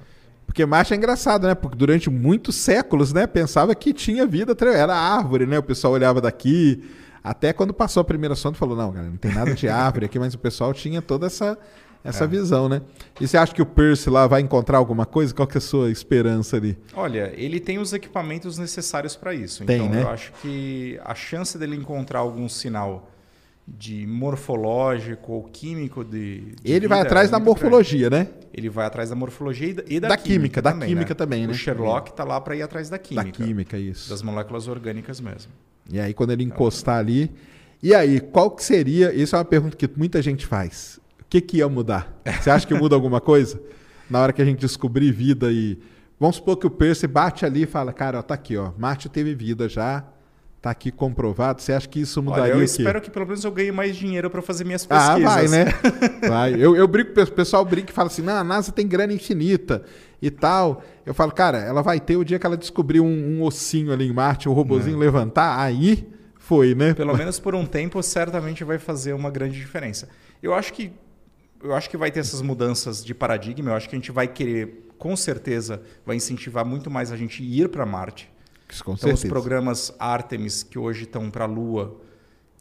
Porque 0.46 0.66
Marte 0.66 0.94
é 0.94 0.98
engraçado, 0.98 1.48
né? 1.48 1.56
Porque 1.56 1.78
durante 1.78 2.10
muitos 2.10 2.56
séculos, 2.56 3.14
né? 3.14 3.26
Pensava 3.26 3.74
que 3.74 3.94
tinha 3.94 4.26
vida, 4.26 4.54
era 4.74 4.94
árvore, 4.94 5.46
né? 5.46 5.60
O 5.60 5.64
pessoal 5.64 5.94
olhava 5.94 6.20
daqui. 6.20 6.84
Até 7.24 7.54
quando 7.54 7.74
passou 7.74 8.02
a 8.02 8.04
primeira 8.04 8.36
sonda, 8.36 8.58
falou: 8.58 8.76
não, 8.76 8.92
cara, 8.92 9.06
não 9.06 9.16
tem 9.16 9.34
nada 9.34 9.54
de 9.54 9.70
árvore 9.70 10.08
aqui, 10.08 10.20
mas 10.20 10.34
o 10.34 10.40
pessoal 10.40 10.74
tinha 10.74 11.02
toda 11.02 11.28
essa, 11.28 11.58
É. 12.04 12.10
essa 12.10 12.28
visão, 12.28 12.68
né? 12.68 12.82
E 13.20 13.28
você 13.28 13.38
acha 13.38 13.54
que 13.54 13.62
o 13.62 13.66
Percy 13.66 14.10
lá 14.10 14.28
vai 14.28 14.42
encontrar 14.42 14.78
alguma 14.78 15.06
coisa? 15.06 15.34
Qual 15.34 15.48
que 15.48 15.58
é 15.58 15.60
a 15.60 15.62
sua 15.62 15.90
esperança 15.90 16.58
ali? 16.58 16.78
Olha, 16.94 17.32
ele 17.36 17.60
tem 17.60 17.80
os 17.80 17.94
equipamentos 17.94 18.58
necessários 18.58 19.16
para 19.16 19.34
isso. 19.34 19.64
Tem, 19.64 19.78
então 19.78 19.90
né? 19.90 20.02
eu 20.02 20.10
acho 20.10 20.34
que 20.42 21.00
a 21.04 21.16
chance 21.16 21.58
dele 21.58 21.76
encontrar 21.76 22.20
algum 22.20 22.50
sinal 22.50 23.10
de 23.66 24.06
morfológico 24.06 25.32
ou 25.32 25.44
químico 25.44 26.04
de, 26.04 26.54
de 26.62 26.72
Ele 26.72 26.86
vai 26.88 27.00
atrás 27.00 27.30
é 27.30 27.32
da 27.32 27.40
muito 27.40 27.56
grande. 27.56 27.64
morfologia, 27.64 28.10
né? 28.10 28.28
Ele 28.54 28.70
vai 28.70 28.86
atrás 28.86 29.10
da 29.10 29.16
morfologia 29.16 29.70
e 29.70 29.74
da, 29.74 29.84
e 29.88 30.00
da 30.02 30.08
Da 30.10 30.18
química, 30.18 30.62
da 30.62 30.72
também, 30.74 30.90
química 30.90 31.16
também, 31.16 31.48
né? 31.48 31.54
O 31.54 31.56
Sherlock 31.56 32.12
está 32.12 32.26
lá 32.26 32.42
para 32.42 32.56
ir 32.56 32.62
atrás 32.62 32.90
da 32.90 32.98
química. 32.98 33.26
Da 33.26 33.32
química, 33.32 33.78
isso. 33.78 34.10
Das 34.10 34.22
moléculas 34.22 34.68
orgânicas 34.68 35.22
mesmo. 35.22 35.52
E 35.90 36.00
aí, 36.00 36.14
quando 36.14 36.32
ele 36.32 36.44
encostar 36.44 36.98
ali. 36.98 37.32
E 37.82 37.94
aí, 37.94 38.20
qual 38.20 38.52
que 38.52 38.64
seria. 38.64 39.14
Isso 39.14 39.36
é 39.36 39.40
uma 39.40 39.46
pergunta 39.46 39.76
que 39.76 39.90
muita 39.96 40.22
gente 40.22 40.46
faz. 40.46 41.00
O 41.34 41.36
que, 41.36 41.42
que 41.42 41.58
ia 41.58 41.68
mudar? 41.68 42.16
Você 42.40 42.52
acha 42.52 42.68
que 42.68 42.76
muda 42.76 42.94
alguma 42.94 43.20
coisa? 43.20 43.60
Na 44.08 44.22
hora 44.22 44.32
que 44.32 44.40
a 44.40 44.46
gente 44.46 44.60
descobrir 44.60 45.12
vida 45.12 45.52
e. 45.52 45.80
Vamos 46.20 46.36
supor 46.36 46.58
que 46.58 46.68
o 46.68 46.70
Percy 46.70 47.08
bate 47.08 47.44
ali 47.44 47.64
e 47.64 47.66
fala, 47.66 47.92
cara, 47.92 48.20
ó, 48.20 48.22
tá 48.22 48.36
aqui, 48.36 48.56
ó. 48.56 48.72
Marte 48.78 49.10
teve 49.10 49.34
vida 49.34 49.68
já. 49.68 50.06
Tá 50.62 50.70
aqui 50.70 50.92
comprovado. 50.92 51.60
Você 51.60 51.74
acha 51.74 51.90
que 51.90 52.00
isso 52.02 52.22
mudaria 52.22 52.54
Olha, 52.54 52.60
eu 52.60 52.64
espero 52.64 53.02
que 53.02 53.10
pelo 53.10 53.26
menos 53.26 53.44
eu 53.44 53.52
ganhe 53.52 53.72
mais 53.72 53.96
dinheiro 53.96 54.30
para 54.30 54.44
fazer 54.44 54.64
minhas 54.64 54.86
Ah, 54.88 55.16
pesquisas. 55.16 55.34
vai, 55.34 55.48
né? 55.48 55.66
Vai. 56.30 56.54
Eu, 56.54 56.76
eu 56.76 56.88
brinco, 56.88 57.20
o 57.20 57.32
pessoal 57.32 57.66
brinca 57.66 57.90
e 57.92 57.96
fala 57.96 58.10
assim: 58.10 58.22
não, 58.22 58.36
a 58.36 58.44
NASA 58.44 58.72
tem 58.72 58.88
grana 58.88 59.12
infinita 59.12 59.84
e 60.22 60.30
tal. 60.30 60.84
Eu 61.04 61.16
falo, 61.16 61.32
cara, 61.32 61.58
ela 61.58 61.82
vai 61.82 62.00
ter 62.00 62.16
o 62.16 62.24
dia 62.24 62.38
que 62.38 62.46
ela 62.46 62.56
descobrir 62.56 63.00
um, 63.00 63.08
um 63.08 63.42
ossinho 63.42 63.92
ali 63.92 64.08
em 64.08 64.14
Marte, 64.14 64.48
um 64.48 64.54
robozinho 64.54 65.00
levantar, 65.00 65.60
aí 65.60 66.08
foi, 66.38 66.76
né? 66.76 66.90
É. 66.90 66.94
Pelo 66.94 67.18
menos 67.18 67.40
por 67.40 67.56
um 67.56 67.66
tempo, 67.66 68.04
certamente 68.04 68.64
vai 68.64 68.78
fazer 68.78 69.14
uma 69.14 69.32
grande 69.32 69.60
diferença. 69.60 70.08
Eu 70.44 70.54
acho 70.54 70.72
que 70.74 70.94
eu 71.64 71.74
acho 71.74 71.90
que 71.90 71.98
vai 71.98 72.12
ter 72.12 72.20
essas 72.20 72.42
mudanças 72.42 73.04
de 73.04 73.14
paradigma. 73.14 73.72
Eu 73.72 73.76
acho 73.76 73.90
que 73.90 73.96
a 73.96 74.00
gente 74.00 74.12
vai 74.12 74.28
querer, 74.28 74.90
com 74.98 75.16
certeza, 75.16 75.82
vai 76.06 76.16
incentivar 76.16 76.66
muito 76.66 76.92
mais 76.92 77.12
a 77.12 77.18
gente 77.18 77.44
ir 77.44 77.70
para 77.70 77.86
Marte. 77.86 78.30
Com 78.84 78.94
Então, 78.94 79.14
os 79.14 79.20
certeza. 79.20 79.28
programas 79.28 79.94
Artemis 80.00 80.64
que 80.64 80.78
hoje 80.80 81.04
estão 81.04 81.30
para 81.32 81.46
a 81.46 81.48
Lua. 81.48 82.00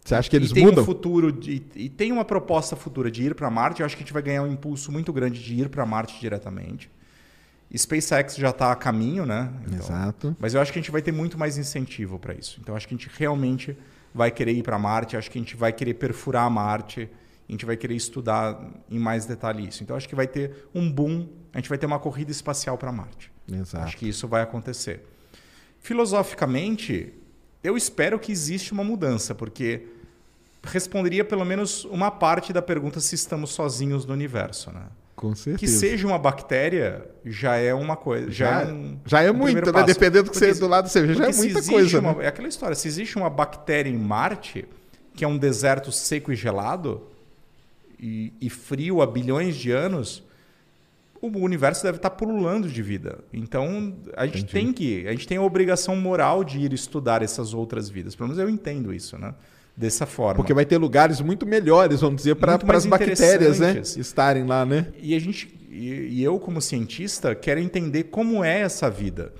Você 0.04 0.14
acha 0.14 0.28
que 0.28 0.36
eles 0.36 0.50
e 0.50 0.54
tem 0.54 0.66
mudam? 0.66 0.82
um 0.82 0.86
futuro 0.86 1.32
de, 1.32 1.62
e 1.74 1.88
tem 1.88 2.10
uma 2.12 2.24
proposta 2.24 2.74
futura 2.76 3.10
de 3.10 3.22
ir 3.24 3.34
para 3.34 3.48
Marte. 3.50 3.80
Eu 3.80 3.86
acho 3.86 3.96
que 3.96 4.02
a 4.02 4.04
gente 4.04 4.12
vai 4.12 4.22
ganhar 4.22 4.42
um 4.42 4.50
impulso 4.52 4.90
muito 4.92 5.12
grande 5.12 5.42
de 5.42 5.54
ir 5.54 5.68
para 5.68 5.86
Marte 5.86 6.18
diretamente. 6.20 6.90
SpaceX 7.74 8.36
já 8.36 8.50
está 8.50 8.70
a 8.70 8.76
caminho, 8.76 9.24
né? 9.24 9.50
Então, 9.66 9.78
Exato. 9.78 10.36
Mas 10.38 10.52
eu 10.54 10.60
acho 10.60 10.72
que 10.72 10.78
a 10.78 10.82
gente 10.82 10.90
vai 10.90 11.00
ter 11.00 11.12
muito 11.12 11.38
mais 11.38 11.56
incentivo 11.56 12.18
para 12.18 12.34
isso. 12.34 12.58
Então 12.60 12.76
acho 12.76 12.86
que 12.86 12.94
a 12.94 12.98
gente 12.98 13.10
realmente 13.18 13.76
vai 14.14 14.30
querer 14.30 14.52
ir 14.52 14.62
para 14.62 14.78
Marte, 14.78 15.16
acho 15.16 15.30
que 15.30 15.38
a 15.38 15.40
gente 15.40 15.56
vai 15.56 15.72
querer 15.72 15.94
perfurar 15.94 16.50
Marte, 16.50 17.08
a 17.48 17.52
gente 17.52 17.66
vai 17.66 17.76
querer 17.76 17.94
estudar 17.94 18.58
em 18.90 18.98
mais 18.98 19.26
detalhe 19.26 19.66
isso. 19.68 19.82
Então 19.82 19.96
acho 19.96 20.08
que 20.08 20.14
vai 20.14 20.26
ter 20.26 20.66
um 20.74 20.90
boom, 20.90 21.28
a 21.52 21.58
gente 21.58 21.68
vai 21.68 21.76
ter 21.78 21.86
uma 21.86 21.98
corrida 21.98 22.30
espacial 22.30 22.78
para 22.78 22.90
Marte. 22.92 23.30
Exato. 23.52 23.84
Acho 23.84 23.96
que 23.96 24.08
isso 24.08 24.26
vai 24.28 24.42
acontecer. 24.42 25.04
Filosoficamente, 25.80 27.12
eu 27.62 27.76
espero 27.76 28.18
que 28.18 28.32
exista 28.32 28.72
uma 28.72 28.82
mudança, 28.84 29.34
porque 29.34 29.86
responderia 30.62 31.24
pelo 31.24 31.44
menos 31.44 31.84
uma 31.84 32.10
parte 32.10 32.52
da 32.52 32.62
pergunta 32.62 32.98
se 33.00 33.14
estamos 33.14 33.50
sozinhos 33.50 34.06
no 34.06 34.12
universo, 34.12 34.70
né? 34.72 34.82
Com 35.14 35.34
certeza. 35.34 35.58
Que 35.58 35.68
seja 35.68 36.06
uma 36.06 36.18
bactéria 36.18 37.04
já 37.24 37.56
é 37.56 37.74
uma 37.74 37.96
coisa, 37.96 38.30
já, 38.30 38.64
Já- 38.64 38.70
é 38.70 38.72
um 38.72 38.98
já 39.04 39.22
é 39.22 39.30
um 39.30 39.34
muito, 39.34 39.72
né? 39.72 39.82
Dependendo 39.84 40.24
do 40.24 40.30
que 40.30 40.38
Porque 40.38 40.54
você- 40.54 40.60
do 40.60 40.66
lado 40.66 40.88
vê, 40.88 41.14
já 41.14 41.26
é 41.28 41.32
se 41.32 41.38
muita 41.38 41.62
coisa, 41.62 41.98
uma- 42.00 42.14
né? 42.14 42.24
É 42.24 42.28
aquela 42.28 42.48
história, 42.48 42.74
se 42.74 42.88
existe 42.88 43.16
uma 43.16 43.28
bactéria 43.28 43.90
em 43.90 43.98
Marte, 43.98 44.64
que 45.14 45.24
é 45.24 45.28
um 45.28 45.36
deserto 45.36 45.92
seco 45.92 46.32
e 46.32 46.34
gelado 46.34 47.02
e, 48.02 48.32
e 48.40 48.50
frio 48.50 49.00
há 49.00 49.06
bilhões 49.06 49.56
de 49.56 49.70
anos, 49.70 50.24
o 51.20 51.28
universo 51.38 51.84
deve 51.84 51.98
estar 51.98 52.10
pululando 52.10 52.68
de 52.68 52.82
vida. 52.82 53.20
Então, 53.32 53.94
a 54.16 54.26
gente 54.26 54.44
tem 54.46 54.72
que, 54.72 55.06
a 55.06 55.12
gente 55.12 55.28
tem 55.28 55.38
a 55.38 55.42
obrigação 55.42 55.94
moral 55.94 56.42
de 56.42 56.58
ir 56.58 56.72
estudar 56.72 57.22
essas 57.22 57.54
outras 57.54 57.88
vidas. 57.88 58.16
Pelo 58.16 58.28
menos 58.28 58.42
eu 58.42 58.50
entendo 58.50 58.92
isso, 58.92 59.16
né? 59.16 59.32
Dessa 59.76 60.04
forma. 60.04 60.34
Porque 60.34 60.52
vai 60.52 60.66
ter 60.66 60.76
lugares 60.76 61.20
muito 61.20 61.46
melhores, 61.46 62.00
vamos 62.00 62.16
dizer, 62.16 62.34
para 62.34 62.58
as 62.76 62.84
bactérias, 62.84 63.60
né? 63.60 63.80
Estarem 63.96 64.44
lá, 64.44 64.66
né? 64.66 64.88
E 65.00 65.14
a 65.14 65.18
gente 65.20 65.62
e, 65.70 66.18
e 66.18 66.22
eu 66.22 66.38
como 66.38 66.60
cientista 66.60 67.34
quero 67.34 67.58
entender 67.58 68.04
como 68.04 68.44
é 68.44 68.60
essa 68.60 68.90
vida. 68.90 69.32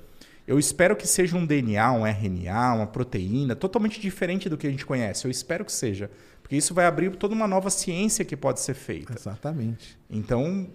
Eu 0.47 0.57
espero 0.57 0.95
que 0.95 1.07
seja 1.07 1.37
um 1.37 1.45
DNA, 1.45 1.91
um 1.91 2.05
RNA, 2.05 2.73
uma 2.73 2.87
proteína 2.87 3.55
totalmente 3.55 4.01
diferente 4.01 4.49
do 4.49 4.57
que 4.57 4.67
a 4.67 4.69
gente 4.69 4.85
conhece. 4.85 5.25
Eu 5.25 5.31
espero 5.31 5.63
que 5.63 5.71
seja, 5.71 6.09
porque 6.53 6.57
isso 6.57 6.73
vai 6.75 6.85
abrir 6.85 7.15
toda 7.15 7.33
uma 7.33 7.47
nova 7.47 7.71
ciência 7.71 8.23
que 8.23 8.37
pode 8.37 8.59
ser 8.59 8.75
feita. 8.75 9.15
Exatamente. 9.17 9.97
Então, 10.07 10.69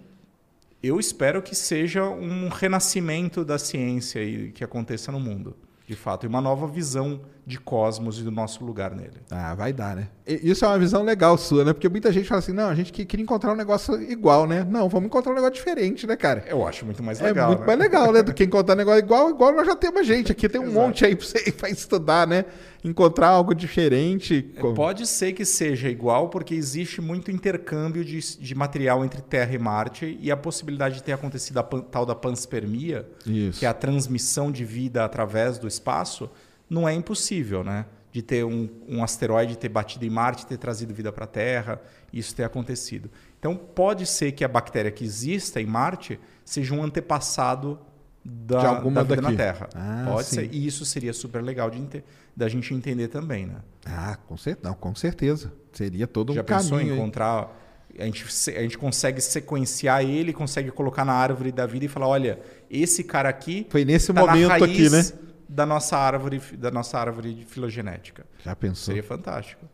eu 0.83 0.99
espero 0.99 1.41
que 1.41 1.55
seja 1.55 2.03
um 2.03 2.49
renascimento 2.49 3.45
da 3.45 3.57
ciência 3.57 4.21
e 4.21 4.51
que 4.51 4.61
aconteça 4.61 5.09
no 5.09 5.21
mundo, 5.21 5.55
de 5.87 5.95
fato, 5.95 6.25
e 6.25 6.27
uma 6.27 6.41
nova 6.41 6.67
visão 6.67 7.21
de 7.49 7.59
cosmos 7.59 8.19
e 8.19 8.23
do 8.23 8.29
nosso 8.29 8.63
lugar 8.63 8.91
nele. 8.95 9.17
Ah, 9.31 9.55
vai 9.55 9.73
dar, 9.73 9.95
né? 9.95 10.07
Isso 10.27 10.63
é 10.63 10.67
uma 10.67 10.77
visão 10.77 11.01
legal 11.03 11.35
sua, 11.35 11.65
né? 11.65 11.73
Porque 11.73 11.89
muita 11.89 12.11
gente 12.13 12.27
fala 12.27 12.37
assim, 12.37 12.53
não, 12.53 12.69
a 12.69 12.75
gente 12.75 12.93
que- 12.93 13.03
queria 13.03 13.23
encontrar 13.23 13.51
um 13.51 13.55
negócio 13.55 13.99
igual, 13.99 14.45
né? 14.45 14.63
Não, 14.69 14.87
vamos 14.87 15.07
encontrar 15.07 15.31
um 15.31 15.35
negócio 15.35 15.55
diferente, 15.55 16.05
né, 16.05 16.15
cara? 16.15 16.43
Eu 16.47 16.65
acho 16.67 16.85
muito 16.85 17.01
mais 17.01 17.19
É 17.19 17.23
legal. 17.23 17.47
muito 17.47 17.61
né? 17.61 17.65
mais 17.65 17.79
legal, 17.79 18.11
né? 18.13 18.21
Do 18.21 18.31
que 18.35 18.43
encontrar 18.43 18.75
um 18.75 18.77
negócio 18.77 18.99
igual, 18.99 19.31
igual 19.31 19.51
nós 19.51 19.65
já 19.65 19.75
temos 19.75 20.05
gente. 20.05 20.31
Aqui 20.31 20.47
tem 20.47 20.61
um 20.61 20.69
monte 20.71 21.03
aí 21.03 21.15
pra 21.15 21.25
você 21.25 21.51
pra 21.51 21.69
estudar, 21.71 22.27
né? 22.27 22.45
Encontrar 22.83 23.29
algo 23.29 23.55
diferente. 23.55 24.51
É, 24.55 24.61
Pode 24.73 25.07
ser 25.07 25.33
que 25.33 25.43
seja 25.43 25.89
igual, 25.89 26.29
porque 26.29 26.53
existe 26.53 27.01
muito 27.01 27.31
intercâmbio 27.31 28.05
de, 28.05 28.19
de 28.37 28.53
material 28.55 29.03
entre 29.03 29.21
Terra 29.21 29.53
e 29.55 29.57
Marte 29.57 30.17
e 30.21 30.29
a 30.31 30.37
possibilidade 30.37 30.95
de 30.95 31.03
ter 31.03 31.13
acontecido 31.13 31.57
a 31.57 31.63
pan- 31.63 31.81
tal 31.81 32.05
da 32.05 32.13
panspermia, 32.15 33.09
Isso. 33.25 33.59
que 33.59 33.65
é 33.65 33.69
a 33.69 33.73
transmissão 33.73 34.51
de 34.51 34.63
vida 34.63 35.03
através 35.03 35.57
do 35.57 35.67
espaço, 35.67 36.29
não 36.69 36.87
é 36.87 36.93
impossível, 36.93 37.63
né? 37.63 37.85
De 38.11 38.21
ter 38.21 38.43
um, 38.43 38.69
um 38.87 39.03
asteroide 39.03 39.57
ter 39.57 39.69
batido 39.69 40.05
em 40.05 40.09
Marte, 40.09 40.45
ter 40.45 40.57
trazido 40.57 40.93
vida 40.93 41.11
para 41.11 41.25
a 41.25 41.27
Terra, 41.27 41.81
isso 42.11 42.35
ter 42.35 42.43
acontecido. 42.43 43.09
Então, 43.37 43.55
pode 43.55 44.05
ser 44.05 44.31
que 44.31 44.43
a 44.43 44.47
bactéria 44.47 44.91
que 44.91 45.03
exista 45.03 45.61
em 45.61 45.65
Marte 45.65 46.19
seja 46.43 46.73
um 46.73 46.83
antepassado 46.83 47.79
da, 48.23 48.59
De 48.59 48.65
alguma 48.65 48.95
da 48.95 49.03
vida 49.03 49.21
daqui. 49.21 49.37
na 49.37 49.37
Terra. 49.37 49.69
Ah, 49.75 50.05
pode 50.11 50.27
sim. 50.27 50.35
ser. 50.35 50.53
E 50.53 50.65
isso 50.65 50.85
seria 50.85 51.13
super 51.13 51.41
legal 51.41 51.69
de 51.69 52.03
da 52.35 52.47
gente 52.47 52.73
entender 52.73 53.07
também, 53.07 53.45
né? 53.45 53.55
Ah, 53.85 54.17
com 54.27 54.37
certeza. 54.37 54.67
Não, 54.67 54.73
com 54.73 54.95
certeza. 54.95 55.51
Seria 55.73 56.07
todo 56.07 56.31
um 56.31 56.35
Já 56.35 56.43
pensou 56.43 56.77
caminho. 56.77 56.95
em 56.95 56.97
encontrar. 56.97 57.55
A 57.97 58.05
gente, 58.05 58.25
a 58.55 58.61
gente 58.61 58.77
consegue 58.77 59.19
sequenciar 59.19 60.03
ele, 60.03 60.31
consegue 60.31 60.71
colocar 60.71 61.03
na 61.03 61.13
árvore 61.13 61.51
da 61.51 61.65
vida 61.65 61.85
e 61.85 61.87
falar: 61.87 62.07
olha, 62.07 62.39
esse 62.69 63.03
cara 63.03 63.27
aqui. 63.29 63.67
Foi 63.69 63.83
nesse 63.83 64.13
tá 64.13 64.21
momento 64.21 64.49
raiz 64.49 64.63
aqui, 64.63 64.89
né? 64.89 65.28
Da 65.51 65.65
nossa 65.65 65.97
árvore, 65.97 66.39
da 66.55 66.69
nossa 66.69 66.99
árvore 66.99 67.43
filogenética. 67.47 68.23
Já 68.45 68.55
pensou? 68.55 68.93
Seria 68.93 69.03
fantástico. 69.03 69.65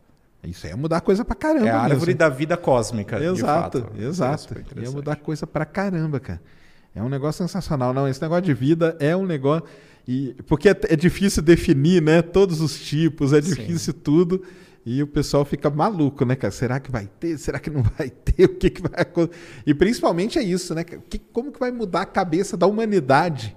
Isso 0.42 0.64
aí 0.66 0.72
ia 0.72 0.76
mudar 0.76 1.00
coisa 1.02 1.24
pra 1.24 1.34
caramba. 1.34 1.66
é 1.66 1.70
a 1.70 1.80
árvore 1.80 2.06
mesmo. 2.06 2.18
da 2.18 2.28
vida 2.30 2.56
cósmica. 2.56 3.22
Exato. 3.22 3.86
Seria 3.92 4.08
exato. 4.08 4.54
Ia 4.76 4.90
mudar 4.90 5.16
coisa 5.16 5.46
pra 5.46 5.66
caramba, 5.66 6.18
cara. 6.18 6.40
É 6.94 7.02
um 7.02 7.08
negócio 7.10 7.44
sensacional. 7.44 7.92
Não, 7.92 8.08
esse 8.08 8.22
negócio 8.22 8.44
de 8.44 8.54
vida 8.54 8.96
é 8.98 9.14
um 9.14 9.26
negócio. 9.26 9.64
E, 10.08 10.34
porque 10.46 10.68
é, 10.70 10.76
é 10.88 10.96
difícil 10.96 11.42
definir, 11.42 12.00
né? 12.00 12.22
Todos 12.22 12.60
os 12.60 12.78
tipos, 12.80 13.32
é 13.34 13.40
difícil 13.40 13.92
tudo. 13.92 14.42
E 14.84 15.02
o 15.02 15.06
pessoal 15.06 15.44
fica 15.44 15.68
maluco, 15.68 16.24
né, 16.24 16.36
cara? 16.36 16.52
Será 16.52 16.78
que 16.80 16.90
vai 16.92 17.06
ter? 17.18 17.36
Será 17.38 17.58
que 17.58 17.68
não 17.68 17.82
vai 17.82 18.08
ter? 18.24 18.44
O 18.44 18.54
que, 18.54 18.70
que 18.70 18.80
vai 18.80 19.02
acontecer? 19.02 19.40
E 19.66 19.74
principalmente 19.74 20.38
é 20.38 20.42
isso, 20.42 20.74
né? 20.74 20.84
Que, 20.84 21.18
como 21.18 21.50
que 21.52 21.58
vai 21.58 21.72
mudar 21.72 22.02
a 22.02 22.06
cabeça 22.06 22.56
da 22.56 22.66
humanidade? 22.68 23.54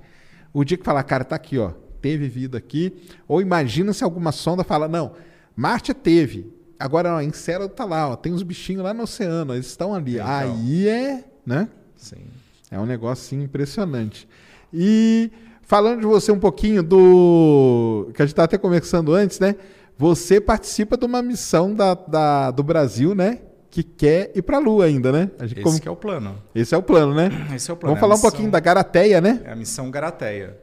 O 0.51 0.63
dia 0.65 0.75
que 0.75 0.83
falar, 0.83 1.03
cara, 1.03 1.23
tá 1.23 1.35
aqui, 1.35 1.57
ó. 1.59 1.71
Teve 2.01 2.27
vida 2.27 2.57
aqui. 2.57 2.93
Ou 3.27 3.41
imagina 3.41 3.91
se 3.93 4.03
alguma 4.03 4.31
sonda 4.31 4.63
fala, 4.63 4.87
não, 4.87 5.13
Marte 5.55 5.93
teve. 5.93 6.53
Agora, 6.79 7.15
ó, 7.15 7.21
Encélado 7.21 7.73
tá 7.73 7.83
lá, 7.85 8.09
ó. 8.09 8.15
Tem 8.15 8.33
uns 8.33 8.43
bichinhos 8.43 8.83
lá 8.83 8.93
no 8.93 9.03
oceano, 9.03 9.53
eles 9.53 9.65
estão 9.67 9.93
ali. 9.93 10.15
Então. 10.15 10.27
Aí 10.27 10.87
é, 10.87 11.23
né? 11.45 11.67
Sim. 11.95 12.23
É 12.71 12.79
um 12.79 12.85
negócio 12.85 13.25
assim, 13.25 13.43
impressionante. 13.43 14.27
E 14.73 15.29
falando 15.63 15.99
de 15.99 16.05
você 16.05 16.31
um 16.31 16.39
pouquinho 16.39 16.81
do. 16.83 18.09
que 18.13 18.21
a 18.21 18.25
gente 18.25 18.31
estava 18.33 18.45
até 18.45 18.57
conversando 18.57 19.13
antes, 19.13 19.39
né? 19.39 19.55
Você 19.97 20.39
participa 20.39 20.95
de 20.95 21.05
uma 21.05 21.21
missão 21.21 21.73
da, 21.73 21.93
da- 21.93 22.51
do 22.51 22.63
Brasil, 22.63 23.13
né? 23.13 23.39
Que 23.69 23.83
quer 23.83 24.31
ir 24.33 24.41
para 24.41 24.57
a 24.57 24.59
Lua 24.59 24.85
ainda, 24.85 25.11
né? 25.11 25.29
A 25.37 25.45
gente 25.45 25.57
Esse 25.59 25.63
como- 25.63 25.79
que 25.81 25.87
é 25.87 25.91
o 25.91 25.95
plano. 25.95 26.35
Esse 26.55 26.73
é 26.73 26.77
o 26.77 26.81
plano, 26.81 27.13
né? 27.13 27.29
Esse 27.53 27.69
é 27.69 27.73
o 27.73 27.77
plano. 27.77 27.95
Vamos 27.95 27.97
É 27.97 27.99
falar 27.99 28.13
um 28.13 28.17
missão- 28.17 28.29
pouquinho 28.31 28.49
da 28.51 28.59
Garateia, 28.59 29.19
né? 29.19 29.41
É 29.43 29.51
a 29.51 29.55
missão 29.55 29.91
Garateia. 29.91 30.57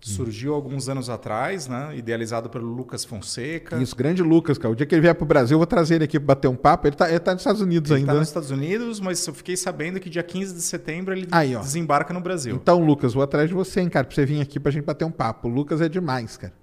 Surgiu 0.00 0.54
alguns 0.54 0.88
anos 0.88 1.10
atrás, 1.10 1.68
né? 1.68 1.94
Idealizado 1.94 2.48
pelo 2.48 2.66
Lucas 2.66 3.04
Fonseca. 3.04 3.76
Isso, 3.76 3.94
grande 3.94 4.22
Lucas, 4.22 4.56
cara. 4.56 4.72
O 4.72 4.76
dia 4.76 4.86
que 4.86 4.94
ele 4.94 5.02
vier 5.02 5.14
pro 5.14 5.26
Brasil, 5.26 5.56
eu 5.56 5.58
vou 5.58 5.66
trazer 5.66 5.96
ele 5.96 6.04
aqui 6.04 6.18
para 6.18 6.34
bater 6.34 6.48
um 6.48 6.56
papo. 6.56 6.86
Ele 6.86 6.96
tá, 6.96 7.10
ele 7.10 7.18
tá 7.18 7.32
nos 7.32 7.42
Estados 7.42 7.60
Unidos 7.60 7.90
Ele 7.90 7.98
ainda, 8.00 8.06
está 8.06 8.14
né? 8.14 8.20
nos 8.20 8.28
Estados 8.28 8.50
Unidos, 8.50 8.98
mas 8.98 9.26
eu 9.26 9.34
fiquei 9.34 9.56
sabendo 9.56 10.00
que 10.00 10.08
dia 10.08 10.22
15 10.22 10.54
de 10.54 10.62
setembro 10.62 11.12
ele 11.12 11.28
Aí, 11.30 11.54
desembarca 11.56 12.14
no 12.14 12.20
Brasil. 12.20 12.54
Então, 12.54 12.82
Lucas, 12.82 13.12
vou 13.12 13.22
atrás 13.22 13.48
de 13.48 13.54
você, 13.54 13.82
hein, 13.82 13.90
cara, 13.90 14.06
pra 14.06 14.14
você 14.14 14.24
vir 14.24 14.40
aqui 14.40 14.58
pra 14.58 14.72
gente 14.72 14.84
bater 14.84 15.04
um 15.04 15.10
papo. 15.10 15.48
O 15.48 15.50
Lucas 15.50 15.82
é 15.82 15.88
demais, 15.88 16.36
cara. 16.38 16.54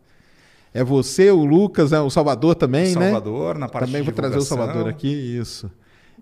É 0.74 0.84
você, 0.84 1.30
o 1.32 1.46
Lucas, 1.46 1.94
é 1.94 2.00
o 2.00 2.10
Salvador 2.10 2.56
também, 2.56 2.96
né? 2.96 3.12
Salvador, 3.12 3.58
na 3.58 3.70
parte 3.70 3.88
Também 3.88 4.02
vou 4.02 4.14
trazer 4.14 4.38
o. 4.38 4.42
Salvador 4.42 4.88
aqui, 4.88 5.08
isso. 5.08 5.72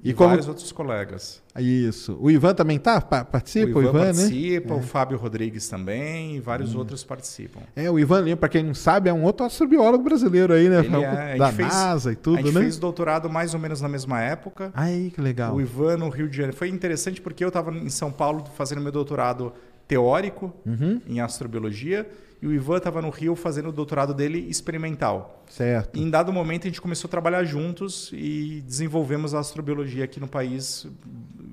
E, 0.05 0.11
E, 0.11 0.13
como. 0.13 0.29
vários 0.29 0.47
outros 0.47 0.71
colegas. 0.71 1.41
Isso. 1.59 2.15
O 2.21 2.29
Ivan 2.29 2.53
também 2.53 2.77
tá? 2.77 3.01
Pa- 3.01 3.25
Participa? 3.25 3.79
o 3.79 3.81
Ivan, 3.81 3.91
né? 3.91 4.03
participa, 4.13 4.75
o 4.75 4.81
Fábio 4.81 5.17
Rodrigues 5.17 5.67
também, 5.67 6.35
e 6.35 6.39
vários 6.39 6.75
Hum. 6.75 6.77
outros 6.79 7.03
participam. 7.03 7.61
É, 7.75 7.89
o 7.89 7.97
Ivan 7.97 8.21
Lima, 8.21 8.37
pra 8.37 8.47
quem 8.47 8.63
não 8.63 8.75
sabe, 8.75 9.09
é 9.09 9.13
um 9.13 9.23
outro 9.23 9.43
astrobiólogo 9.45 10.03
brasileiro 10.03 10.53
aí, 10.53 10.69
né? 10.69 10.79
Ele 10.85 10.95
é, 11.03 11.33
a 11.33 11.37
da 11.37 11.51
fez- 11.51 11.67
NASA 11.73 12.11
e 12.11 12.13
a 12.13 12.17
tudo, 12.17 12.37
gente 12.37 12.53
né? 12.53 12.61
fez 12.61 12.77
doutorado 12.77 13.27
mais 13.29 13.55
ou 13.55 13.59
menos 13.59 13.81
na 13.81 13.89
mesma 13.89 14.21
época. 14.21 14.71
Aí, 14.75 15.09
que 15.09 15.19
legal. 15.19 15.55
O 15.55 15.59
Ivan 15.61 15.97
no 15.97 16.09
Rio 16.09 16.29
de 16.29 16.37
Janeiro. 16.37 16.55
Foi 16.55 16.69
interessante 16.69 17.19
porque 17.19 17.43
eu 17.43 17.47
estava 17.47 17.71
em 17.75 17.89
São 17.89 18.11
Paulo 18.11 18.43
fazendo 18.55 18.81
meu 18.81 18.91
doutorado 18.91 19.51
teórico 19.87 20.53
Uhum. 20.65 21.01
em 21.07 21.19
astrobiologia 21.19 22.07
e 22.41 22.47
o 22.47 22.53
Ivan 22.53 22.77
estava 22.77 23.01
no 23.01 23.09
Rio 23.09 23.35
fazendo 23.35 23.69
o 23.69 23.71
doutorado 23.71 24.13
dele 24.13 24.39
experimental. 24.49 25.43
Certo. 25.49 25.97
E 25.97 26.01
em 26.03 26.09
dado 26.09 26.31
momento 26.33 26.63
a 26.63 26.67
gente 26.67 26.81
começou 26.81 27.07
a 27.07 27.11
trabalhar 27.11 27.43
juntos 27.43 28.09
e 28.13 28.61
desenvolvemos 28.65 29.33
a 29.33 29.39
astrobiologia 29.39 30.03
aqui 30.03 30.19
no 30.19 30.27
país 30.27 30.87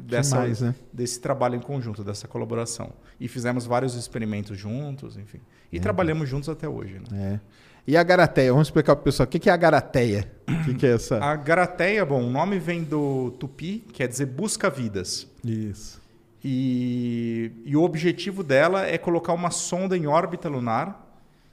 dessa, 0.06 0.36
Demais, 0.36 0.60
né? 0.60 0.74
desse 0.92 1.20
trabalho 1.20 1.54
em 1.56 1.60
conjunto, 1.60 2.02
dessa 2.04 2.26
colaboração. 2.28 2.92
E 3.20 3.28
fizemos 3.28 3.64
vários 3.64 3.94
experimentos 3.94 4.58
juntos, 4.58 5.16
enfim. 5.16 5.38
E 5.72 5.78
É. 5.78 5.80
trabalhamos 5.80 6.28
juntos 6.28 6.48
até 6.48 6.68
hoje. 6.68 7.00
Né? 7.10 7.40
É. 7.48 7.62
E 7.86 7.96
a 7.96 8.02
Garateia? 8.02 8.52
Vamos 8.52 8.68
explicar 8.68 8.94
pro 8.94 9.04
pessoal. 9.04 9.26
O 9.26 9.30
que 9.30 9.38
que 9.38 9.48
é 9.50 9.52
a 9.52 9.56
Garateia? 9.56 10.30
O 10.48 10.64
que 10.64 10.74
que 10.74 10.86
é 10.86 10.94
essa? 10.94 11.18
A 11.18 11.34
Garateia, 11.34 12.04
bom, 12.04 12.22
o 12.22 12.30
nome 12.30 12.58
vem 12.58 12.84
do 12.84 13.32
tupi, 13.40 13.84
quer 13.92 14.06
dizer 14.06 14.26
busca 14.26 14.68
vidas. 14.70 15.26
Isso. 15.44 16.01
E, 16.44 17.52
e 17.64 17.76
o 17.76 17.82
objetivo 17.82 18.42
dela 18.42 18.84
é 18.86 18.98
colocar 18.98 19.32
uma 19.32 19.50
sonda 19.50 19.96
em 19.96 20.06
órbita 20.06 20.48
lunar 20.48 21.08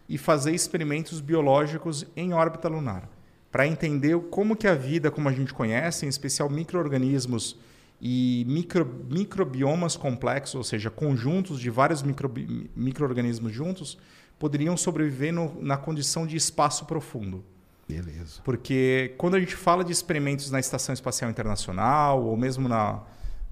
e 0.08 0.18
fazer 0.18 0.54
experimentos 0.54 1.22
biológicos 1.22 2.08
em 2.16 2.34
órbita 2.34 2.68
lunar, 2.68 3.08
para 3.52 3.68
entender 3.68 4.20
como 4.32 4.56
que 4.56 4.68
a 4.68 4.74
vida, 4.74 5.12
como 5.12 5.30
a 5.30 5.32
gente 5.32 5.54
conhece, 5.54 6.06
em 6.06 6.10
especial 6.10 6.50
micro-organismos 6.50 7.56
e 8.02 8.46
micro, 8.48 9.06
microbiomas 9.10 9.96
complexos, 9.96 10.56
ou 10.56 10.64
seja, 10.64 10.90
conjuntos 10.90 11.60
de 11.60 11.70
vários 11.70 12.02
microbi- 12.02 12.72
micro-organismos 12.76 13.52
juntos, 13.52 13.98
poderiam 14.40 14.76
sobreviver 14.76 15.34
no, 15.34 15.62
na 15.62 15.78
condição 15.78 16.26
de 16.26 16.36
espaço 16.36 16.86
profundo. 16.86 17.44
Beleza. 17.88 18.42
Porque 18.44 19.14
quando 19.18 19.36
a 19.36 19.40
gente 19.40 19.56
fala 19.56 19.84
de 19.84 19.92
experimentos 19.92 20.50
na 20.50 20.60
Estação 20.60 20.94
Espacial 20.94 21.30
Internacional 21.30 22.24
ou 22.24 22.38
mesmo 22.38 22.70
na, 22.70 23.02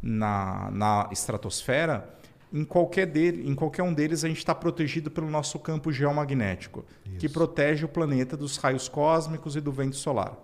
na, 0.01 0.69
na 0.71 1.09
estratosfera, 1.11 2.07
em 2.53 2.63
qualquer, 2.63 3.05
dele, 3.05 3.47
em 3.49 3.53
qualquer 3.53 3.83
um 3.83 3.93
deles 3.93 4.23
a 4.23 4.27
gente 4.27 4.37
está 4.37 4.55
protegido 4.55 5.11
pelo 5.11 5.29
nosso 5.29 5.59
campo 5.59 5.91
geomagnético, 5.91 6.85
que 7.19 7.27
protege 7.27 7.83
o 7.85 7.89
planeta 7.89 8.37
dos 8.37 8.57
raios 8.57 8.87
cósmicos 8.87 9.55
e 9.55 9.61
do 9.61 9.71
vento 9.71 9.95
solar. 9.97 10.37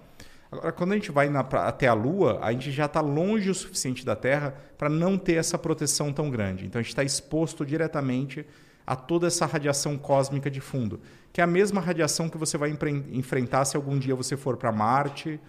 Agora, 0.51 0.71
quando 0.71 0.91
a 0.91 0.95
gente 0.95 1.11
vai 1.11 1.29
na- 1.29 1.43
pra- 1.43 1.67
até 1.67 1.87
a 1.87 1.93
Lua, 1.93 2.39
a 2.41 2.51
gente 2.51 2.71
já 2.71 2.85
está 2.85 2.99
longe 3.01 3.49
o 3.49 3.55
suficiente 3.55 4.05
da 4.05 4.15
Terra 4.15 4.53
para 4.77 4.89
não 4.89 5.17
ter 5.17 5.33
essa 5.35 5.57
proteção 5.57 6.11
tão 6.13 6.29
grande. 6.29 6.65
Então 6.65 6.79
a 6.79 6.83
gente 6.83 6.91
está 6.91 7.03
exposto 7.03 7.65
diretamente 7.65 8.45
a 8.85 8.95
toda 8.95 9.27
essa 9.27 9.45
radiação 9.45 9.97
cósmica 9.97 10.51
de 10.51 10.59
fundo, 10.59 10.99
que 11.31 11.39
é 11.41 11.43
a 11.43 11.47
mesma 11.47 11.79
radiação 11.81 12.27
que 12.29 12.37
você 12.37 12.57
vai 12.57 12.69
enfrentar 13.11 13.63
se 13.65 13.77
algum 13.77 13.97
dia 13.97 14.13
você 14.13 14.35
for 14.37 14.57
para 14.57 14.71
Marte 14.73 15.39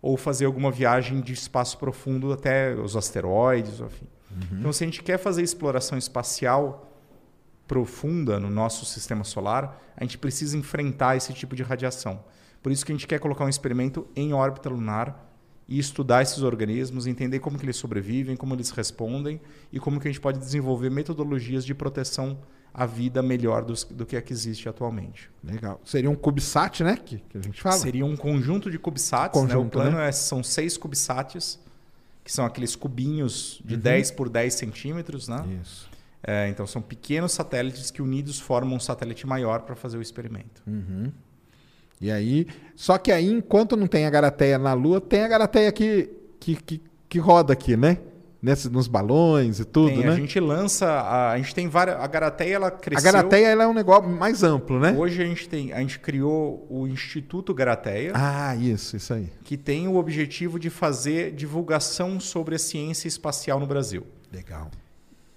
ou 0.00 0.16
fazer 0.16 0.44
alguma 0.46 0.70
viagem 0.70 1.20
de 1.20 1.32
espaço 1.32 1.78
profundo 1.78 2.32
até 2.32 2.74
os 2.74 2.96
asteroides, 2.96 3.80
enfim. 3.80 4.06
Uhum. 4.30 4.58
Então, 4.60 4.72
se 4.72 4.84
a 4.84 4.86
gente 4.86 5.02
quer 5.02 5.18
fazer 5.18 5.42
exploração 5.42 5.98
espacial 5.98 6.92
profunda 7.66 8.40
no 8.40 8.48
nosso 8.48 8.86
sistema 8.86 9.24
solar, 9.24 9.82
a 9.96 10.04
gente 10.04 10.16
precisa 10.16 10.56
enfrentar 10.56 11.16
esse 11.16 11.32
tipo 11.32 11.54
de 11.54 11.62
radiação. 11.62 12.24
Por 12.62 12.72
isso 12.72 12.84
que 12.84 12.92
a 12.92 12.94
gente 12.94 13.06
quer 13.06 13.18
colocar 13.18 13.44
um 13.44 13.48
experimento 13.48 14.06
em 14.16 14.32
órbita 14.32 14.68
lunar 14.68 15.26
e 15.68 15.78
estudar 15.78 16.22
esses 16.22 16.42
organismos, 16.42 17.06
entender 17.06 17.40
como 17.40 17.58
que 17.58 17.64
eles 17.64 17.76
sobrevivem, 17.76 18.36
como 18.36 18.54
eles 18.54 18.70
respondem 18.70 19.40
e 19.70 19.78
como 19.78 20.00
que 20.00 20.08
a 20.08 20.10
gente 20.10 20.20
pode 20.20 20.38
desenvolver 20.38 20.90
metodologias 20.90 21.64
de 21.64 21.74
proteção 21.74 22.38
à 22.72 22.86
vida 22.86 23.22
melhor 23.22 23.64
do, 23.64 23.74
do 23.90 24.06
que 24.06 24.16
a 24.16 24.22
que 24.22 24.32
existe 24.32 24.68
atualmente. 24.68 25.30
Legal. 25.42 25.80
Seria 25.84 26.10
um 26.10 26.14
CubeSat, 26.14 26.84
né? 26.84 26.96
Que, 26.96 27.18
que 27.18 27.38
a 27.38 27.42
gente 27.42 27.60
fala. 27.60 27.76
Seria 27.76 28.06
um 28.06 28.16
conjunto 28.16 28.70
de 28.70 28.78
CubeSats. 28.78 29.38
Conjunto, 29.38 29.78
né? 29.78 29.84
O 29.84 29.84
plano 29.84 29.96
né? 29.98 30.08
é, 30.08 30.12
são 30.12 30.42
seis 30.42 30.76
CubeSats, 30.76 31.58
que 32.22 32.32
são 32.32 32.44
aqueles 32.44 32.76
cubinhos 32.76 33.60
de 33.64 33.74
uhum. 33.74 33.80
10 33.80 34.10
por 34.12 34.28
10 34.28 34.54
centímetros, 34.54 35.28
né? 35.28 35.44
Isso. 35.62 35.88
É, 36.22 36.48
então 36.48 36.66
são 36.66 36.82
pequenos 36.82 37.32
satélites 37.32 37.90
que 37.90 38.02
unidos 38.02 38.40
formam 38.40 38.76
um 38.76 38.80
satélite 38.80 39.26
maior 39.26 39.60
para 39.60 39.74
fazer 39.74 39.98
o 39.98 40.02
experimento. 40.02 40.62
Uhum. 40.66 41.12
E 42.00 42.10
aí, 42.10 42.46
só 42.76 42.96
que 42.96 43.10
aí, 43.10 43.28
enquanto 43.28 43.76
não 43.76 43.86
tem 43.86 44.06
a 44.06 44.10
Garateia 44.10 44.58
na 44.58 44.72
Lua, 44.72 45.00
tem 45.00 45.22
a 45.22 45.28
Garateia 45.28 45.72
que, 45.72 46.08
que, 46.38 46.54
que, 46.56 46.82
que 47.08 47.18
roda 47.18 47.52
aqui, 47.52 47.76
né? 47.76 47.98
Nesse, 48.40 48.68
nos 48.68 48.86
balões 48.86 49.58
e 49.58 49.64
tudo, 49.64 49.88
tem, 49.88 49.98
né? 49.98 50.12
A 50.12 50.14
gente 50.14 50.38
lança, 50.38 50.86
a, 50.86 51.32
a, 51.32 51.36
gente 51.38 51.52
tem 51.52 51.68
várias. 51.68 51.96
A 52.00 52.06
Garateia 52.06 52.54
ela 52.54 52.70
cresceu. 52.70 53.08
A 53.08 53.12
Garateia 53.12 53.48
ela 53.48 53.64
é 53.64 53.66
um 53.66 53.74
negócio 53.74 54.08
mais 54.08 54.44
amplo, 54.44 54.78
né? 54.78 54.94
Hoje 54.96 55.20
a 55.20 55.26
gente 55.26 55.48
tem, 55.48 55.72
a 55.72 55.80
gente 55.80 55.98
criou 55.98 56.64
o 56.70 56.86
Instituto 56.86 57.52
Garateia. 57.52 58.12
Ah, 58.14 58.54
isso, 58.54 58.96
isso 58.96 59.12
aí. 59.12 59.28
Que 59.42 59.56
tem 59.56 59.88
o 59.88 59.96
objetivo 59.96 60.56
de 60.56 60.70
fazer 60.70 61.32
divulgação 61.32 62.20
sobre 62.20 62.54
a 62.54 62.58
ciência 62.60 63.08
espacial 63.08 63.58
no 63.58 63.66
Brasil. 63.66 64.06
Legal. 64.32 64.70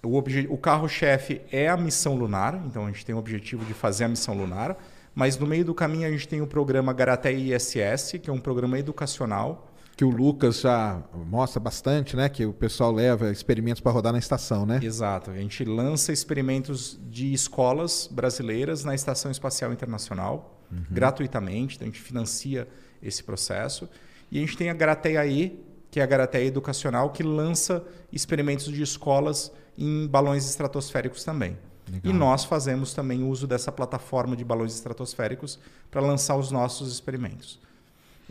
O, 0.04 0.18
o 0.18 0.58
carro-chefe 0.58 1.40
é 1.50 1.68
a 1.68 1.76
missão 1.76 2.14
lunar, 2.14 2.60
então 2.66 2.86
a 2.86 2.88
gente 2.88 3.04
tem 3.04 3.14
o 3.14 3.18
objetivo 3.18 3.64
de 3.64 3.74
fazer 3.74 4.04
a 4.04 4.08
missão 4.08 4.34
lunar. 4.34 4.76
Mas 5.14 5.36
no 5.36 5.46
meio 5.46 5.64
do 5.64 5.74
caminho 5.74 6.06
a 6.06 6.10
gente 6.10 6.26
tem 6.26 6.40
o 6.40 6.46
programa 6.46 6.92
Garateia 6.92 7.56
ISS, 7.56 8.18
que 8.22 8.30
é 8.30 8.32
um 8.32 8.40
programa 8.40 8.78
educacional. 8.78 9.71
Que 9.96 10.04
o 10.04 10.10
Lucas 10.10 10.60
já 10.60 11.02
mostra 11.26 11.60
bastante, 11.60 12.16
né? 12.16 12.28
Que 12.28 12.46
o 12.46 12.52
pessoal 12.52 12.92
leva 12.92 13.30
experimentos 13.30 13.80
para 13.80 13.92
rodar 13.92 14.12
na 14.12 14.18
estação, 14.18 14.64
né? 14.64 14.80
Exato. 14.82 15.30
A 15.30 15.36
gente 15.36 15.64
lança 15.64 16.12
experimentos 16.12 16.98
de 17.10 17.32
escolas 17.32 18.08
brasileiras 18.10 18.84
na 18.84 18.94
Estação 18.94 19.30
Espacial 19.30 19.72
Internacional, 19.72 20.62
uhum. 20.70 20.84
gratuitamente. 20.90 21.76
Então 21.76 21.86
a 21.86 21.90
gente 21.90 22.00
financia 22.00 22.66
esse 23.02 23.22
processo. 23.22 23.88
E 24.30 24.38
a 24.38 24.40
gente 24.40 24.56
tem 24.56 24.70
a 24.70 24.74
Garateia 24.74 25.26
E, 25.26 25.62
que 25.90 26.00
é 26.00 26.02
a 26.02 26.06
Garateia 26.06 26.46
Educacional, 26.46 27.10
que 27.10 27.22
lança 27.22 27.84
experimentos 28.10 28.72
de 28.72 28.82
escolas 28.82 29.52
em 29.76 30.06
balões 30.06 30.48
estratosféricos 30.48 31.22
também. 31.22 31.58
Legal. 31.90 32.14
E 32.14 32.16
nós 32.16 32.44
fazemos 32.44 32.94
também 32.94 33.22
uso 33.22 33.46
dessa 33.46 33.70
plataforma 33.70 34.36
de 34.36 34.44
balões 34.44 34.74
estratosféricos 34.74 35.58
para 35.90 36.00
lançar 36.00 36.36
os 36.36 36.50
nossos 36.50 36.92
experimentos. 36.92 37.60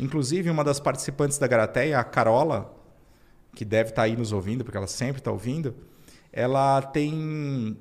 Inclusive, 0.01 0.49
uma 0.49 0.63
das 0.63 0.79
participantes 0.79 1.37
da 1.37 1.45
Garateia, 1.45 1.99
a 1.99 2.03
Carola, 2.03 2.73
que 3.55 3.63
deve 3.63 3.91
estar 3.91 4.01
tá 4.01 4.05
aí 4.07 4.17
nos 4.17 4.31
ouvindo, 4.31 4.63
porque 4.63 4.75
ela 4.75 4.87
sempre 4.87 5.21
está 5.21 5.31
ouvindo, 5.31 5.75
ela 6.33 6.81
tem, 6.81 7.77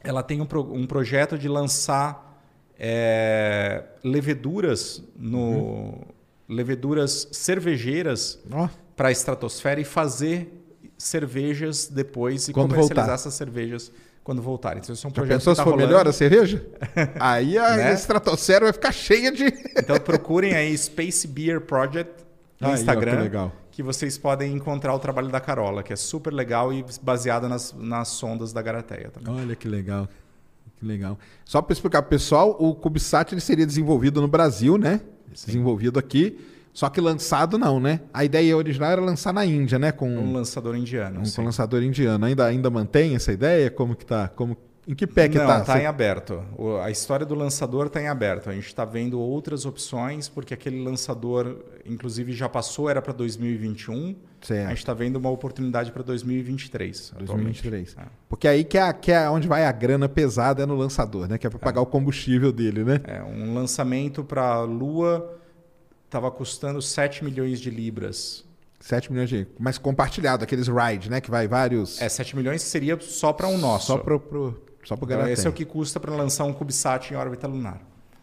ela 0.00 0.22
tem 0.22 0.40
um, 0.40 0.46
pro, 0.46 0.62
um 0.72 0.86
projeto 0.86 1.36
de 1.36 1.48
lançar 1.48 2.40
é, 2.78 3.84
leveduras 4.04 5.02
no 5.16 5.38
uhum. 5.38 6.00
leveduras 6.48 7.28
cervejeiras 7.32 8.38
oh. 8.50 8.68
para 8.94 9.08
a 9.08 9.12
estratosfera 9.12 9.80
e 9.80 9.84
fazer 9.84 10.62
cervejas 10.96 11.88
depois 11.88 12.48
e 12.48 12.52
Quando 12.52 12.70
comercializar 12.70 13.06
voltar. 13.06 13.14
essas 13.14 13.34
cervejas 13.34 13.90
quando 14.22 14.40
voltarem. 14.40 14.80
Então, 14.82 14.94
isso 14.94 15.06
é 15.06 15.10
um 15.10 15.12
projeto 15.12 15.38
pensou 15.38 15.52
que 15.52 15.56
tá 15.56 15.62
se 15.62 15.64
for 15.64 15.74
rolando. 15.74 15.88
melhor 15.88 16.08
a 16.08 16.12
cerveja? 16.12 16.64
aí 17.18 17.58
a 17.58 17.76
né? 17.76 17.92
estratosfera 17.92 18.66
vai 18.66 18.72
ficar 18.72 18.92
cheia 18.92 19.32
de... 19.32 19.44
então 19.76 19.98
procurem 19.98 20.54
aí 20.54 20.76
Space 20.76 21.26
Beer 21.26 21.60
Project 21.60 22.12
no 22.60 22.68
aí, 22.68 22.74
Instagram. 22.74 23.12
Ó, 23.12 23.16
que, 23.16 23.22
legal. 23.22 23.52
que 23.72 23.82
vocês 23.82 24.16
podem 24.16 24.52
encontrar 24.52 24.94
o 24.94 24.98
trabalho 24.98 25.28
da 25.28 25.40
Carola, 25.40 25.82
que 25.82 25.92
é 25.92 25.96
super 25.96 26.32
legal 26.32 26.72
e 26.72 26.84
baseada 27.02 27.48
nas, 27.48 27.74
nas 27.76 28.08
sondas 28.08 28.52
da 28.52 28.62
Garateia 28.62 29.10
também. 29.10 29.34
Olha 29.34 29.56
que 29.56 29.68
legal. 29.68 30.08
Que 30.78 30.86
legal. 30.86 31.18
Só 31.44 31.60
para 31.60 31.72
explicar 31.72 32.02
para 32.02 32.08
o 32.08 32.10
pessoal, 32.10 32.56
o 32.58 32.74
CubeSat 32.74 33.32
ele 33.32 33.40
seria 33.40 33.66
desenvolvido 33.66 34.20
no 34.20 34.28
Brasil, 34.28 34.78
né? 34.78 35.00
Sim. 35.34 35.46
Desenvolvido 35.46 35.98
aqui. 35.98 36.38
Só 36.72 36.88
que 36.88 37.00
lançado 37.00 37.58
não, 37.58 37.78
né? 37.78 38.00
A 38.12 38.24
ideia 38.24 38.56
original 38.56 38.90
era 38.92 39.00
lançar 39.00 39.32
na 39.32 39.44
Índia, 39.44 39.78
né? 39.78 39.92
Com 39.92 40.08
um 40.08 40.32
lançador 40.32 40.74
indiano. 40.74 41.20
Um, 41.20 41.30
com 41.30 41.42
um 41.42 41.44
lançador 41.44 41.82
indiano. 41.82 42.24
Ainda, 42.24 42.46
ainda 42.46 42.70
mantém 42.70 43.14
essa 43.14 43.30
ideia? 43.30 43.70
Como 43.70 43.94
que 43.94 44.06
tá? 44.06 44.28
Como, 44.28 44.56
em 44.88 44.94
que 44.94 45.06
pé 45.06 45.28
que 45.28 45.38
não, 45.38 45.46
tá? 45.46 45.58
Não, 45.58 45.64
tá 45.64 45.80
em 45.80 45.86
aberto. 45.86 46.42
O, 46.56 46.76
a 46.78 46.90
história 46.90 47.24
do 47.24 47.34
lançador 47.34 47.86
está 47.86 48.00
em 48.00 48.08
aberto. 48.08 48.50
A 48.50 48.54
gente 48.54 48.66
está 48.66 48.84
vendo 48.84 49.20
outras 49.20 49.64
opções, 49.64 50.28
porque 50.28 50.54
aquele 50.54 50.82
lançador, 50.82 51.58
inclusive, 51.86 52.32
já 52.32 52.48
passou, 52.48 52.90
era 52.90 53.00
para 53.00 53.12
2021. 53.12 54.16
Certo. 54.40 54.66
A 54.66 54.68
gente 54.70 54.78
está 54.78 54.92
vendo 54.92 55.16
uma 55.16 55.30
oportunidade 55.30 55.92
para 55.92 56.02
2023. 56.02 57.12
2023. 57.16 57.96
É. 57.96 58.02
Porque 58.28 58.48
aí 58.48 58.64
que 58.64 58.76
é, 58.76 58.92
que 58.92 59.12
é 59.12 59.30
onde 59.30 59.46
vai 59.46 59.66
a 59.66 59.72
grana 59.72 60.08
pesada 60.08 60.64
é 60.64 60.66
no 60.66 60.74
lançador, 60.74 61.28
né? 61.28 61.38
Que 61.38 61.46
é 61.46 61.50
para 61.50 61.60
pagar 61.60 61.80
é. 61.80 61.82
o 61.82 61.86
combustível 61.86 62.50
dele, 62.50 62.82
né? 62.82 63.00
É, 63.04 63.22
um 63.22 63.54
lançamento 63.54 64.24
para 64.24 64.42
a 64.42 64.62
Lua 64.62 65.41
estava 66.12 66.30
custando 66.30 66.82
7 66.82 67.24
milhões 67.24 67.58
de 67.58 67.70
libras. 67.70 68.44
7 68.80 69.10
milhões 69.10 69.30
de. 69.30 69.46
Mas 69.58 69.78
compartilhado, 69.78 70.44
aqueles 70.44 70.68
ride, 70.68 71.10
né? 71.10 71.20
Que 71.20 71.30
vai 71.30 71.48
vários. 71.48 72.00
É, 72.00 72.08
7 72.08 72.36
milhões 72.36 72.60
seria 72.60 73.00
só 73.00 73.32
para 73.32 73.48
um 73.48 73.56
nosso. 73.56 73.86
Só 73.86 73.98
para 73.98 74.18
pro, 74.18 74.62
só 74.84 74.94
pro 74.94 75.10
então, 75.10 75.26
Esse 75.26 75.46
é 75.46 75.50
o 75.50 75.52
que 75.52 75.64
custa 75.64 75.98
para 75.98 76.14
lançar 76.14 76.44
um 76.44 76.52
CubeSat 76.52 77.12
em 77.12 77.16
órbita 77.16 77.46
lunar. 77.46 77.80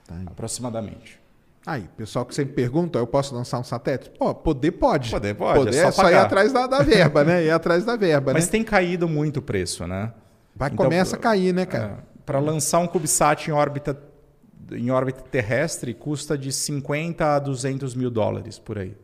Tá 0.08 0.16
aproximadamente. 0.28 1.20
Aí, 1.66 1.90
pessoal 1.98 2.26
que 2.26 2.34
sempre 2.34 2.54
pergunta, 2.54 3.00
eu 3.00 3.08
posso 3.08 3.34
lançar 3.34 3.60
um 3.60 3.64
satélite? 3.64 4.12
Pô, 4.12 4.34
poder 4.34 4.72
pode. 4.72 5.10
Poder 5.10 5.36
pode. 5.36 5.60
Poder 5.60 5.78
é 5.78 5.82
só, 5.84 5.88
é 5.88 5.92
só 5.92 6.12
ir 6.12 6.16
atrás 6.16 6.54
da, 6.54 6.68
da 6.68 6.84
verba, 6.84 7.24
né? 7.24 7.44
Ir 7.44 7.52
atrás 7.52 7.86
da 7.86 7.96
verba, 7.96 8.34
Mas 8.34 8.46
né? 8.46 8.52
tem 8.52 8.64
caído 8.64 9.08
muito 9.08 9.38
o 9.38 9.42
preço, 9.42 9.88
né? 9.88 10.14
Vai 10.56 10.70
então, 10.72 10.86
começa 10.86 11.16
a 11.16 11.20
cair, 11.20 11.54
né, 11.54 11.66
cara? 11.66 12.00
É, 12.00 12.22
para 12.26 12.40
lançar 12.40 12.80
um 12.80 12.88
CubeSat 12.88 13.50
em 13.50 13.54
órbita 13.54 13.94
em 14.72 14.92
órbita 14.92 15.22
terrestre 15.22 15.94
custa 15.94 16.38
de 16.38 16.52
50 16.52 17.36
a 17.36 17.40
200 17.40 17.96
mil 17.96 18.10
dólares 18.10 18.60
por 18.60 18.78
aí. 18.78 18.96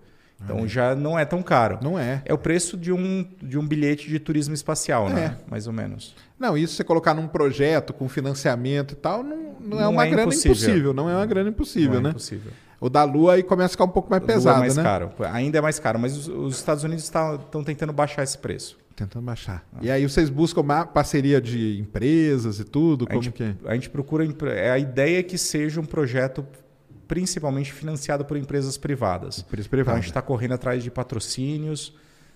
Então 0.43 0.63
ah, 0.63 0.67
já 0.67 0.93
não 0.95 1.17
é 1.17 1.23
tão 1.23 1.41
caro. 1.41 1.79
Não 1.81 1.97
é. 1.97 2.21
É 2.25 2.33
o 2.33 2.37
preço 2.37 2.75
de 2.75 2.91
um, 2.91 3.25
de 3.41 3.57
um 3.57 3.65
bilhete 3.65 4.09
de 4.09 4.19
turismo 4.19 4.53
espacial, 4.53 5.09
né? 5.09 5.13
é. 5.13 5.29
né? 5.29 5.37
Mais 5.49 5.65
ou 5.65 5.73
menos. 5.73 6.15
Não, 6.37 6.57
isso 6.57 6.75
você 6.75 6.83
colocar 6.83 7.13
num 7.13 7.27
projeto 7.27 7.93
com 7.93 8.09
financiamento 8.09 8.91
e 8.91 8.95
tal, 8.95 9.23
não, 9.23 9.37
não, 9.37 9.69
não 9.69 9.81
é 9.81 9.87
uma 9.87 10.05
é 10.05 10.09
grana 10.09 10.23
impossível. 10.23 10.51
impossível. 10.51 10.93
Não 10.93 11.09
é 11.09 11.15
uma 11.15 11.25
grana 11.25 11.49
impossível, 11.49 11.93
não 11.93 11.99
é 11.99 12.03
né? 12.03 12.09
É 12.09 12.11
impossível. 12.11 12.51
O 12.79 12.89
da 12.89 13.03
Lua 13.03 13.33
aí 13.33 13.43
começa 13.43 13.67
a 13.67 13.69
ficar 13.69 13.85
um 13.85 13.89
pouco 13.89 14.09
mais 14.09 14.23
pesado, 14.23 14.57
é 14.57 14.59
mais 14.61 14.77
né? 14.77 14.83
caro. 14.83 15.11
Ainda 15.31 15.57
é 15.57 15.61
mais 15.61 15.79
caro, 15.79 15.99
mas 15.99 16.17
os, 16.17 16.27
os 16.27 16.55
Estados 16.57 16.83
Unidos 16.83 17.03
estão 17.03 17.37
tá, 17.37 17.63
tentando 17.63 17.93
baixar 17.93 18.23
esse 18.23 18.37
preço. 18.37 18.77
Tentando 18.95 19.25
baixar. 19.25 19.65
Ah. 19.73 19.79
E 19.81 19.91
aí 19.91 20.07
vocês 20.07 20.29
buscam 20.29 20.61
uma 20.61 20.85
parceria 20.85 21.41
de 21.41 21.79
empresas 21.79 22.59
e 22.59 22.63
tudo? 22.63 23.05
Como 23.05 23.19
a 23.19 23.23
gente, 23.23 23.33
que 23.33 23.43
é? 23.43 23.55
A 23.65 23.73
gente 23.73 23.89
procura. 23.89 24.25
É 24.49 24.71
a 24.71 24.79
ideia 24.79 25.19
é 25.19 25.23
que 25.23 25.37
seja 25.37 25.81
um 25.81 25.85
projeto 25.85 26.45
principalmente 27.07 27.71
financiado 27.71 28.25
por 28.25 28.37
empresas 28.37 28.77
privadas. 28.77 29.39
Empresas 29.39 29.67
privadas. 29.67 29.87
Então 29.87 29.97
a 29.97 30.01
gente 30.01 30.09
está 30.09 30.21
correndo 30.21 30.53
atrás 30.53 30.83
de 30.83 30.89
patrocínios 30.89 31.93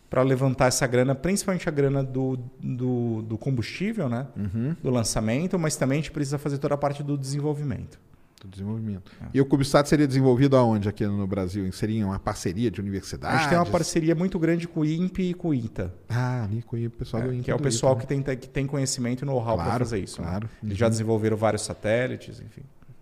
para 0.10 0.22
levantar 0.22 0.68
essa 0.68 0.86
grana, 0.88 1.14
principalmente 1.14 1.70
a 1.70 1.72
grana 1.72 2.04
do, 2.04 2.38
do, 2.60 3.22
do 3.22 3.38
combustível, 3.38 4.10
né? 4.10 4.28
Uhum. 4.36 4.76
Do 4.82 4.90
lançamento, 4.90 5.58
mas 5.58 5.76
também 5.76 6.00
a 6.00 6.02
gente 6.02 6.12
precisa 6.12 6.38
fazer 6.38 6.58
toda 6.58 6.74
a 6.74 6.78
parte 6.78 7.04
do 7.04 7.18
desenvolvimento 7.18 8.00
do 8.40 8.48
desenvolvimento. 8.48 9.12
É. 9.22 9.26
E 9.34 9.42
o 9.42 9.46
CubeSat 9.46 9.88
seria 9.90 10.08
desenvolvido 10.08 10.56
aonde 10.56 10.88
aqui 10.88 11.06
no 11.06 11.28
Brasil? 11.28 11.70
Seria 11.74 12.06
uma 12.06 12.20
parceria 12.20 12.72
de 12.72 12.80
universidades? 12.80 13.36
A 13.36 13.40
gente 13.42 13.50
tem 13.50 13.58
uma 13.58 13.66
parceria 13.66 14.16
muito 14.16 14.40
grande 14.40 14.68
com 14.68 14.80
o 14.82 14.86
INPE 14.86 15.32
e 15.32 15.34
com 15.34 15.50
o 15.50 15.54
ITA. 15.54 15.94
Ah, 16.08 16.44
ali 16.44 16.62
com 16.62 16.78
o 16.78 16.90
pessoal 16.90 17.24
é, 17.24 17.26
do 17.28 17.34
INPE. 17.34 17.44
Que 17.44 17.52
é 17.52 17.56
o 17.56 17.60
pessoal 17.60 17.96
né? 17.96 18.02
que, 18.02 18.08
tem, 18.08 18.22
que 18.24 18.50
tem 18.50 18.66
conhecimento 18.66 19.24
e 19.24 19.26
know-how 19.26 19.56
claro, 19.56 19.70
para 19.70 19.80
fazer 19.80 20.00
isso. 20.00 20.22
Né? 20.22 20.28
Claro. 20.28 20.50
Né? 20.62 20.70
Eles 20.70 20.78
já 20.78 20.88
desenvolveram 20.88 21.36
vários 21.36 21.64
satélites, 21.64 22.40
enfim. 22.40 22.62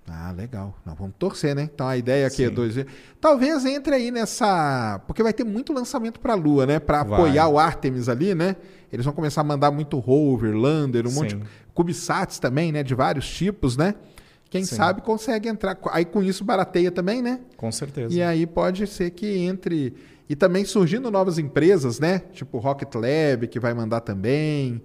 Ah, 0.10 0.32
legal. 0.32 0.74
Nós 0.86 0.98
vamos 0.98 1.16
torcer, 1.20 1.54
né? 1.54 1.70
Então 1.74 1.86
a 1.86 1.98
ideia 1.98 2.28
aqui 2.28 2.38
Sim. 2.38 2.46
é 2.46 2.50
dois. 2.50 2.76
Talvez 3.20 3.66
entre 3.66 3.94
aí 3.94 4.10
nessa. 4.10 5.02
Porque 5.06 5.22
vai 5.22 5.34
ter 5.34 5.44
muito 5.44 5.74
lançamento 5.74 6.20
para 6.20 6.32
a 6.32 6.36
Lua, 6.36 6.66
né? 6.66 6.80
Para 6.80 7.02
apoiar 7.02 7.50
o 7.50 7.60
Artemis 7.60 8.08
ali, 8.08 8.34
né? 8.34 8.56
Eles 8.92 9.06
vão 9.06 9.14
começar 9.14 9.42
a 9.42 9.44
mandar 9.44 9.70
muito 9.70 10.00
rover, 10.00 10.56
lander, 10.56 11.06
um 11.06 11.10
Sim. 11.10 11.16
monte 11.16 11.36
de. 11.36 11.44
CubeSats 11.74 12.40
também, 12.40 12.72
né? 12.72 12.84
De 12.84 12.96
vários 12.96 13.30
tipos, 13.30 13.76
né? 13.76 13.96
Quem 14.50 14.64
Sim. 14.64 14.76
sabe 14.76 15.02
consegue 15.02 15.50
entrar. 15.50 15.78
Aí 15.92 16.06
com 16.06 16.24
isso 16.24 16.44
barateia 16.44 16.92
também, 16.92 17.22
né? 17.22 17.42
Com 17.56 17.72
certeza. 17.72 18.14
E 18.14 18.22
aí 18.22 18.46
pode 18.46 18.88
ser 18.88 19.12
que 19.12 19.26
entre. 19.26 19.94
E 20.30 20.36
também 20.36 20.66
surgindo 20.66 21.10
novas 21.10 21.38
empresas, 21.38 22.00
né? 22.00 22.20
Tipo 22.34 22.58
Rocket 22.58 22.94
Lab, 22.96 23.48
que 23.48 23.60
vai 23.60 23.74
mandar 23.74 24.02
também. 24.02 24.82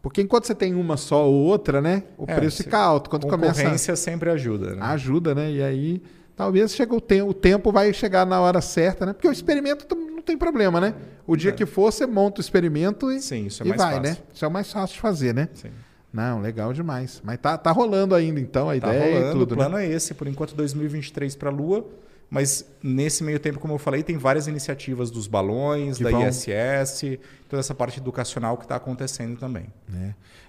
Porque 0.00 0.20
enquanto 0.20 0.46
você 0.46 0.54
tem 0.54 0.74
uma 0.74 0.96
só 0.96 1.26
ou 1.28 1.34
outra, 1.34 1.80
né? 1.80 2.02
O 2.18 2.24
é, 2.26 2.34
preço 2.34 2.62
fica 2.62 2.78
alto. 2.78 3.08
Quando 3.08 3.26
concorrência 3.26 3.64
começa. 3.64 3.96
sempre 3.96 4.30
ajuda, 4.30 4.74
né? 4.74 4.82
Ajuda, 4.82 5.34
né? 5.34 5.50
E 5.50 5.62
aí. 5.62 6.02
Talvez 6.34 6.74
chegue 6.74 6.94
o, 6.94 7.00
te 7.00 7.20
o 7.20 7.34
tempo 7.34 7.70
vai 7.70 7.92
chegar 7.92 8.26
na 8.26 8.40
hora 8.40 8.60
certa, 8.60 9.04
né? 9.04 9.12
Porque 9.12 9.28
o 9.28 9.32
experimento 9.32 9.86
não 9.94 10.22
tem 10.22 10.36
problema, 10.36 10.80
né? 10.80 10.94
O 11.26 11.36
dia 11.36 11.52
que 11.52 11.66
for, 11.66 11.92
você 11.92 12.06
monta 12.06 12.40
o 12.40 12.40
experimento 12.40 13.12
e, 13.12 13.20
Sim, 13.20 13.46
isso 13.46 13.62
é 13.62 13.66
e 13.66 13.68
mais 13.68 13.80
vai, 13.80 13.94
fácil. 13.94 14.10
né? 14.10 14.18
Isso 14.32 14.44
é 14.44 14.48
o 14.48 14.50
mais 14.50 14.72
fácil 14.72 14.94
de 14.94 15.00
fazer, 15.00 15.34
né? 15.34 15.48
Sim. 15.52 15.68
Não, 16.12 16.40
legal 16.40 16.72
demais. 16.72 17.20
Mas 17.24 17.38
tá, 17.38 17.56
tá 17.56 17.70
rolando 17.72 18.14
ainda, 18.14 18.38
então, 18.38 18.68
a 18.68 18.78
Tá 18.78 18.94
ideia 18.94 19.14
rolando, 19.14 19.28
e 19.28 19.32
tudo, 19.40 19.52
o 19.52 19.56
plano 19.56 19.76
né? 19.76 19.86
é 19.86 19.90
esse, 19.92 20.12
por 20.14 20.26
enquanto 20.28 20.54
2023 20.54 21.34
para 21.36 21.48
a 21.48 21.52
Lua, 21.52 21.86
mas 22.28 22.64
nesse 22.82 23.22
meio 23.24 23.38
tempo, 23.38 23.58
como 23.58 23.74
eu 23.74 23.78
falei, 23.78 24.02
tem 24.02 24.16
várias 24.18 24.46
iniciativas 24.46 25.10
dos 25.10 25.26
balões, 25.26 25.98
Que 25.98 26.04
da 26.04 26.10
vão- 26.10 26.26
ISS, 26.28 27.18
toda 27.48 27.60
essa 27.60 27.74
parte 27.74 27.98
educacional 28.00 28.56
que 28.56 28.64
está 28.64 28.76
acontecendo 28.76 29.38
também. 29.38 29.66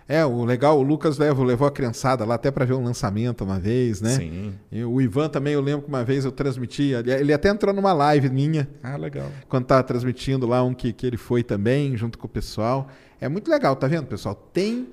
É, 0.07 0.25
o 0.25 0.43
legal, 0.43 0.77
o 0.77 0.81
Lucas 0.81 1.17
levou, 1.17 1.45
levou 1.45 1.65
a 1.67 1.71
criançada 1.71 2.25
lá 2.25 2.35
até 2.35 2.51
para 2.51 2.65
ver 2.65 2.73
um 2.73 2.83
lançamento 2.83 3.43
uma 3.45 3.57
vez, 3.57 4.01
né? 4.01 4.09
Sim. 4.17 4.53
E 4.69 4.83
o 4.83 4.99
Ivan 5.01 5.29
também, 5.29 5.53
eu 5.53 5.61
lembro 5.61 5.83
que 5.83 5.87
uma 5.87 6.03
vez 6.03 6.25
eu 6.25 6.31
transmiti, 6.31 6.91
ele, 6.93 7.31
até 7.33 7.47
entrou 7.49 7.73
numa 7.73 7.93
live 7.93 8.29
minha, 8.29 8.67
Ah, 8.83 8.97
legal. 8.97 9.27
quando 9.47 9.65
tava 9.65 9.81
transmitindo 9.83 10.45
lá 10.45 10.61
um 10.61 10.73
que, 10.73 10.91
que 10.91 11.07
ele 11.07 11.15
foi 11.17 11.41
também, 11.41 11.95
junto 11.95 12.17
com 12.17 12.27
o 12.27 12.29
pessoal. 12.29 12.89
É 13.19 13.29
muito 13.29 13.49
legal, 13.49 13.75
tá 13.77 13.87
vendo, 13.87 14.05
pessoal? 14.07 14.35
Tem, 14.35 14.89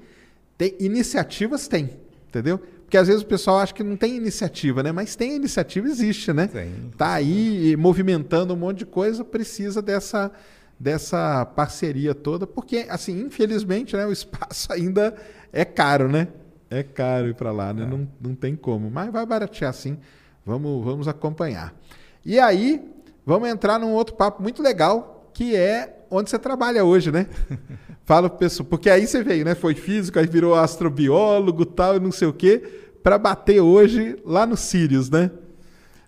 tem 0.60 0.76
iniciativas, 0.78 1.66
tem, 1.66 1.88
entendeu? 2.28 2.58
Porque 2.58 2.98
às 2.98 3.08
vezes 3.08 3.22
o 3.22 3.26
pessoal 3.26 3.60
acha 3.60 3.72
que 3.72 3.82
não 3.82 3.96
tem 3.96 4.14
iniciativa, 4.14 4.82
né? 4.82 4.92
Mas 4.92 5.16
tem 5.16 5.34
iniciativa, 5.34 5.88
existe, 5.88 6.34
né? 6.34 6.48
Tem. 6.48 6.70
Tá 6.98 7.14
aí 7.14 7.74
movimentando 7.78 8.52
um 8.52 8.58
monte 8.58 8.80
de 8.80 8.84
coisa, 8.84 9.24
precisa 9.24 9.80
dessa, 9.80 10.30
dessa 10.78 11.46
parceria 11.46 12.14
toda, 12.14 12.46
porque, 12.46 12.84
assim, 12.90 13.22
infelizmente, 13.22 13.96
né, 13.96 14.04
o 14.04 14.12
espaço 14.12 14.70
ainda 14.74 15.16
é 15.50 15.64
caro, 15.64 16.10
né? 16.10 16.28
É 16.68 16.82
caro 16.82 17.28
ir 17.28 17.34
para 17.34 17.52
lá, 17.52 17.72
né? 17.72 17.86
Não, 17.86 18.06
não 18.20 18.34
tem 18.34 18.54
como. 18.54 18.90
Mas 18.90 19.10
vai 19.10 19.24
baratear 19.24 19.72
sim. 19.72 19.96
Vamos, 20.44 20.84
vamos 20.84 21.08
acompanhar. 21.08 21.74
E 22.22 22.38
aí, 22.38 22.86
vamos 23.24 23.48
entrar 23.48 23.78
num 23.78 23.92
outro 23.92 24.14
papo 24.14 24.42
muito 24.42 24.62
legal, 24.62 25.30
que 25.32 25.56
é 25.56 25.99
onde 26.10 26.28
você 26.28 26.38
trabalha 26.38 26.84
hoje, 26.84 27.12
né? 27.12 27.26
Fala 28.04 28.28
pro 28.28 28.38
pessoal, 28.38 28.66
porque 28.68 28.90
aí 28.90 29.06
você 29.06 29.22
veio, 29.22 29.44
né? 29.44 29.54
Foi 29.54 29.74
físico, 29.74 30.18
aí 30.18 30.26
virou 30.26 30.54
astrobiólogo 30.54 31.64
tal, 31.64 31.96
e 31.96 32.00
não 32.00 32.10
sei 32.10 32.26
o 32.26 32.32
quê, 32.32 32.62
para 33.02 33.16
bater 33.16 33.60
hoje 33.60 34.16
lá 34.24 34.44
no 34.44 34.56
Sirius, 34.56 35.08
né? 35.08 35.30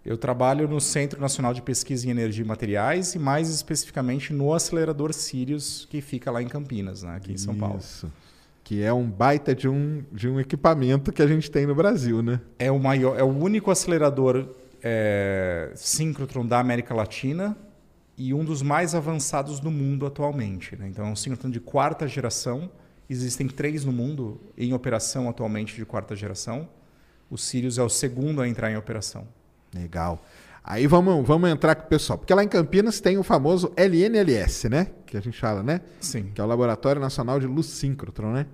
Eu 0.05 0.19
trabalho 0.19 0.67
no 0.67 0.81
Centro 0.81 1.21
Nacional 1.21 1.55
de 1.55 1.63
Pesquisa 1.63 2.09
em 2.09 2.11
Energia 2.11 2.45
e 2.45 2.47
Materiais 2.47 3.15
e 3.15 3.21
mais 3.21 3.49
especificamente 3.49 4.33
no 4.33 4.53
acelerador 4.53 5.13
Sirius, 5.13 5.87
que 5.89 6.01
fica 6.01 6.29
lá 6.29 6.43
em 6.43 6.49
Campinas, 6.49 7.05
né, 7.05 7.15
aqui 7.15 7.33
em 7.33 7.37
São 7.37 7.55
Paulo. 7.55 7.79
Isso. 7.79 8.13
Que 8.65 8.83
é 8.83 8.93
um 8.93 9.09
baita 9.09 9.55
de 9.55 9.69
um, 9.69 10.03
de 10.11 10.29
um 10.29 10.41
equipamento 10.41 11.13
que 11.13 11.23
a 11.23 11.27
gente 11.27 11.49
tem 11.49 11.67
no 11.67 11.75
Brasil, 11.75 12.21
né? 12.21 12.41
É 12.59 12.71
o 12.71 12.81
maior, 12.81 13.17
é 13.17 13.23
o 13.23 13.29
único 13.29 13.71
acelerador 13.71 14.49
é, 14.83 15.71
síncrotron 15.77 16.45
da 16.45 16.59
América 16.59 16.93
Latina 16.93 17.57
e 18.17 18.35
um 18.35 18.45
dos 18.45 18.63
mais 18.63 18.95
avançados 18.95 19.59
do 19.61 19.71
mundo 19.71 20.07
atualmente. 20.07 20.77
né? 20.77 20.89
Então 20.89 21.07
é 21.07 21.11
um 21.11 21.17
síncrotron 21.17 21.51
de 21.51 21.61
quarta 21.61 22.07
geração. 22.07 22.71
Existem 23.09 23.49
três 23.49 23.85
no 23.85 23.93
mundo 23.93 24.41
em 24.57 24.73
operação 24.73 25.29
atualmente 25.29 25.75
de 25.75 25.85
quarta 25.85 26.15
geração. 26.15 26.69
O 27.31 27.39
Sirius 27.39 27.79
é 27.79 27.83
o 27.83 27.89
segundo 27.89 28.41
a 28.41 28.49
entrar 28.49 28.71
em 28.71 28.77
operação. 28.77 29.27
Legal. 29.75 30.23
Aí 30.65 30.87
vamos, 30.87 31.27
vamos 31.27 31.51
entrar 31.51 31.75
com 31.75 31.87
o 31.87 31.89
pessoal. 31.89 32.19
Porque 32.19 32.33
lá 32.33 32.45
em 32.45 32.49
Campinas 32.49 33.01
tem 33.01 33.19
o 33.19 33.23
famoso 33.23 33.73
LNLS, 33.77 34.69
né? 34.69 34.89
Que 35.07 35.17
a 35.17 35.21
gente 35.21 35.39
fala, 35.39 35.63
né? 35.63 35.81
Sim. 36.01 36.31
Que 36.35 36.41
é 36.41 36.45
o 36.45 36.47
Laboratório 36.47 37.01
Nacional 37.01 37.41
de 37.41 37.47
Luz 37.47 37.67
Síncrotron, 37.67 38.33
né? 38.33 38.47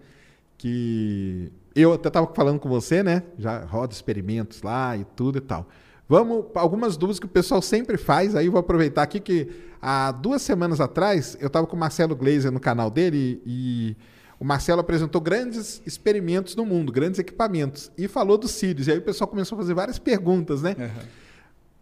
Que 0.56 1.52
eu 1.74 1.92
até 1.92 2.08
estava 2.08 2.32
falando 2.34 2.58
com 2.58 2.68
você, 2.68 3.02
né? 3.02 3.22
Já 3.38 3.64
roda 3.64 3.92
experimentos 3.92 4.62
lá 4.62 4.96
e 4.96 5.04
tudo 5.04 5.38
e 5.38 5.40
tal. 5.40 5.68
Vamos, 6.08 6.46
algumas 6.54 6.96
dúvidas 6.96 7.20
que 7.20 7.26
o 7.26 7.28
pessoal 7.28 7.60
sempre 7.60 7.98
faz, 7.98 8.34
aí 8.34 8.48
vou 8.48 8.58
aproveitar 8.58 9.02
aqui 9.02 9.20
que 9.20 9.48
há 9.80 10.10
duas 10.10 10.40
semanas 10.40 10.80
atrás 10.80 11.36
eu 11.38 11.48
estava 11.48 11.66
com 11.66 11.76
o 11.76 11.78
Marcelo 11.78 12.16
Gleiser 12.16 12.50
no 12.50 12.58
canal 12.58 12.90
dele 12.90 13.42
e 13.44 13.94
o 14.40 14.44
Marcelo 14.44 14.80
apresentou 14.80 15.20
grandes 15.20 15.82
experimentos 15.84 16.56
no 16.56 16.64
mundo, 16.64 16.90
grandes 16.90 17.18
equipamentos, 17.18 17.90
e 17.98 18.08
falou 18.08 18.38
do 18.38 18.48
Sirius. 18.48 18.86
E 18.86 18.92
aí 18.92 18.98
o 18.98 19.02
pessoal 19.02 19.28
começou 19.28 19.56
a 19.56 19.60
fazer 19.60 19.74
várias 19.74 19.98
perguntas, 19.98 20.62
né? 20.62 20.76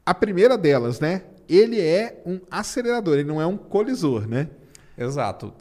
A 0.04 0.14
primeira 0.14 0.58
delas, 0.58 0.98
né? 0.98 1.22
Ele 1.48 1.80
é 1.80 2.22
um 2.26 2.40
acelerador, 2.50 3.14
ele 3.14 3.28
não 3.28 3.40
é 3.40 3.46
um 3.46 3.56
colisor, 3.56 4.26
né? 4.26 4.48
Exato. 4.98 5.52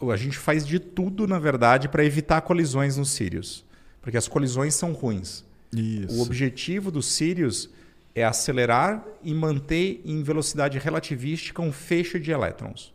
A 0.00 0.16
gente 0.16 0.38
faz 0.38 0.66
de 0.66 0.80
tudo, 0.80 1.26
na 1.26 1.38
verdade, 1.38 1.88
para 1.88 2.04
evitar 2.04 2.40
colisões 2.40 2.96
nos 2.96 3.10
Sirius. 3.10 3.64
Porque 4.00 4.16
as 4.16 4.26
colisões 4.26 4.74
são 4.74 4.92
ruins. 4.92 5.44
Isso. 5.72 6.16
O 6.16 6.22
objetivo 6.22 6.90
do 6.90 7.02
Sirius 7.02 7.68
é 8.16 8.24
acelerar 8.24 9.04
e 9.22 9.34
manter 9.34 10.00
em 10.02 10.22
velocidade 10.22 10.78
relativística 10.78 11.60
um 11.60 11.70
feixe 11.70 12.18
de 12.18 12.32
elétrons. 12.32 12.94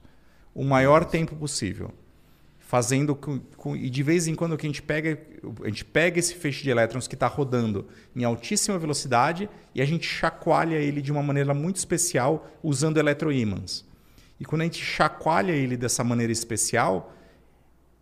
O 0.53 0.63
maior 0.63 1.05
tempo 1.05 1.35
possível. 1.35 1.93
Fazendo 2.59 3.15
com, 3.15 3.39
com- 3.55 3.75
e 3.75 3.87
de 3.87 4.01
vez 4.01 4.27
em 4.27 4.33
quando 4.33 4.57
que 4.57 4.65
a 4.65 4.69
gente 4.69 4.81
pega 4.81 5.19
a 5.63 5.67
gente 5.67 5.85
pega 5.85 6.17
esse 6.19 6.33
feixe 6.33 6.63
de 6.63 6.71
elétrons 6.71 7.07
que 7.07 7.13
está 7.15 7.27
rodando 7.27 7.87
em 8.15 8.23
altíssima 8.23 8.79
velocidade 8.79 9.47
e 9.75 9.81
a 9.81 9.85
gente 9.85 10.07
chacoalha 10.07 10.77
ele 10.77 11.01
de 11.03 11.11
uma 11.11 11.21
maneira 11.21 11.53
muito 11.53 11.75
especial 11.75 12.49
usando 12.63 12.97
eletroímãs. 12.97 13.85
E 14.39 14.45
quando 14.45 14.61
a 14.61 14.65
gente 14.65 14.83
chacoalha 14.83 15.51
ele 15.51 15.77
dessa 15.77 16.03
maneira 16.03 16.33
especial, 16.33 17.13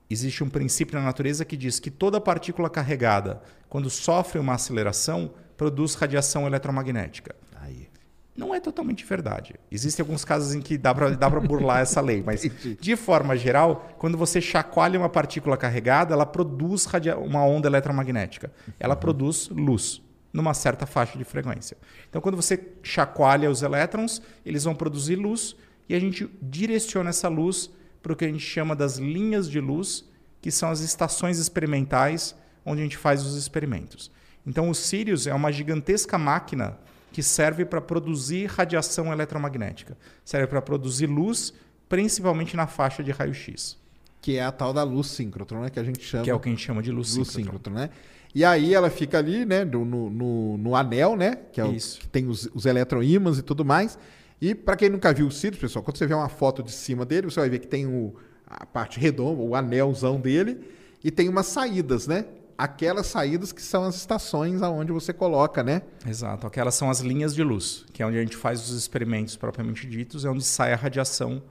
existe 0.09 0.41
um 0.41 0.49
princípio 0.49 0.97
na 0.97 1.03
natureza 1.03 1.43
que 1.43 1.57
diz 1.57 1.81
que 1.81 1.91
toda 1.91 2.21
partícula 2.21 2.69
carregada, 2.69 3.41
quando 3.67 3.89
sofre 3.89 4.39
uma 4.39 4.53
aceleração, 4.53 5.31
produz 5.59 5.93
radiação 5.93 6.47
eletromagnética. 6.47 7.35
Aí. 7.57 7.89
Não 8.33 8.55
é 8.55 8.61
totalmente 8.61 9.03
verdade. 9.03 9.55
Existem 9.69 10.01
alguns 10.01 10.23
casos 10.23 10.55
em 10.55 10.61
que 10.61 10.77
dá 10.77 10.95
para 10.95 11.41
burlar 11.41 11.81
essa 11.81 11.99
lei, 11.99 12.23
mas 12.25 12.49
de 12.79 12.95
forma 12.95 13.35
geral, 13.35 13.93
quando 13.97 14.17
você 14.17 14.39
chacoalha 14.39 14.97
uma 14.97 15.09
partícula 15.09 15.57
carregada, 15.57 16.13
ela 16.13 16.25
produz 16.25 16.87
uma 17.21 17.43
onda 17.43 17.67
eletromagnética. 17.67 18.49
Ela 18.79 18.95
produz 18.95 19.49
luz 19.49 20.01
numa 20.31 20.53
certa 20.53 20.85
faixa 20.85 21.17
de 21.17 21.25
frequência. 21.25 21.75
Então, 22.09 22.21
quando 22.21 22.37
você 22.37 22.57
chacoalha 22.81 23.51
os 23.51 23.61
elétrons, 23.61 24.21
eles 24.45 24.63
vão 24.63 24.73
produzir 24.73 25.17
luz 25.17 25.57
e 25.89 25.93
a 25.93 25.99
gente 25.99 26.29
direciona 26.41 27.09
essa 27.09 27.27
luz 27.27 27.69
para 28.01 28.13
o 28.13 28.15
que 28.15 28.23
a 28.23 28.29
gente 28.29 28.39
chama 28.45 28.77
das 28.77 28.97
linhas 28.97 29.49
de 29.49 29.59
luz, 29.59 30.05
que 30.41 30.51
são 30.51 30.69
as 30.69 30.79
estações 30.79 31.37
experimentais 31.37 32.33
onde 32.65 32.79
a 32.79 32.83
gente 32.85 32.95
faz 32.95 33.25
os 33.25 33.35
experimentos. 33.35 34.09
Então, 34.45 34.69
o 34.69 34.75
Sirius 34.75 35.27
é 35.27 35.33
uma 35.33 35.51
gigantesca 35.51 36.17
máquina 36.17 36.77
que 37.11 37.21
serve 37.23 37.65
para 37.65 37.81
produzir 37.81 38.45
radiação 38.47 39.11
eletromagnética. 39.11 39.97
Serve 40.23 40.47
para 40.47 40.61
produzir 40.61 41.07
luz, 41.07 41.53
principalmente 41.87 42.55
na 42.55 42.67
faixa 42.67 43.03
de 43.03 43.11
raio-x, 43.11 43.77
Que 44.21 44.37
é 44.37 44.43
a 44.43 44.51
tal 44.51 44.73
da 44.73 44.83
luz 44.83 45.07
síncrotron, 45.07 45.61
né? 45.61 45.69
Que 45.69 45.79
a 45.79 45.83
gente 45.83 46.01
chama 46.03 46.23
que 46.23 46.29
é 46.29 46.33
o 46.33 46.39
que 46.39 46.49
a 46.49 46.51
gente 46.51 46.63
chama 46.65 46.81
de 46.83 46.91
luz, 46.91 47.15
luz 47.15 47.29
síncrotron. 47.29 47.73
síncrotron, 47.73 47.73
né? 47.73 47.89
E 48.33 48.45
aí 48.45 48.73
ela 48.75 48.89
fica 48.91 49.17
ali, 49.17 49.43
né? 49.45 49.65
No, 49.65 49.83
no, 49.83 50.57
no- 50.57 50.75
anel, 50.75 51.15
né? 51.15 51.37
Que 51.51 51.59
é 51.59 51.65
o 51.65 51.69
que 51.99 52.07
tem 52.07 52.27
os, 52.27 52.47
os 52.53 52.65
eletroímãs 52.65 53.39
e 53.39 53.41
tudo 53.41 53.65
mais. 53.65 53.97
E 54.39 54.53
para 54.53 54.75
quem 54.75 54.87
nunca 54.89 55.11
viu 55.13 55.27
o 55.27 55.31
Sirius, 55.31 55.59
pessoal, 55.59 55.83
quando 55.83 55.97
você 55.97 56.05
vê 56.05 56.13
uma 56.13 56.29
foto 56.29 56.61
de 56.61 56.71
cima 56.71 57.05
dele, 57.05 57.29
você 57.29 57.39
vai 57.39 57.49
ver 57.49 57.59
que 57.59 57.67
tem 57.67 57.87
o, 57.87 58.13
a 58.45 58.65
parte 58.65 58.99
redonda, 58.99 59.41
o 59.41 59.55
anelzão 59.55 60.19
dele, 60.19 60.59
e 61.03 61.09
tem 61.09 61.27
umas 61.27 61.47
saídas, 61.47 62.05
né? 62.07 62.25
Aquelas 62.59 63.07
saídas 63.07 63.53
que 63.53 63.61
são 63.61 63.85
as 63.85 63.95
estações 63.95 64.61
aonde 64.61 64.91
você 64.91 65.13
coloca, 65.13 65.63
né? 65.63 65.81
Exato. 66.05 66.45
Aquelas 66.45 66.75
são 66.75 66.89
as 66.89 66.99
linhas 66.99 67.33
de 67.33 67.41
luz, 67.41 67.85
que 67.93 68.03
é 68.03 68.05
onde 68.05 68.17
a 68.17 68.21
gente 68.21 68.35
faz 68.35 68.69
os 68.69 68.77
experimentos 68.77 69.37
propriamente 69.37 69.87
ditos, 69.87 70.25
é 70.25 70.29
onde 70.29 70.43
sai 70.43 70.73
a 70.73 70.75
radiação 70.75 71.41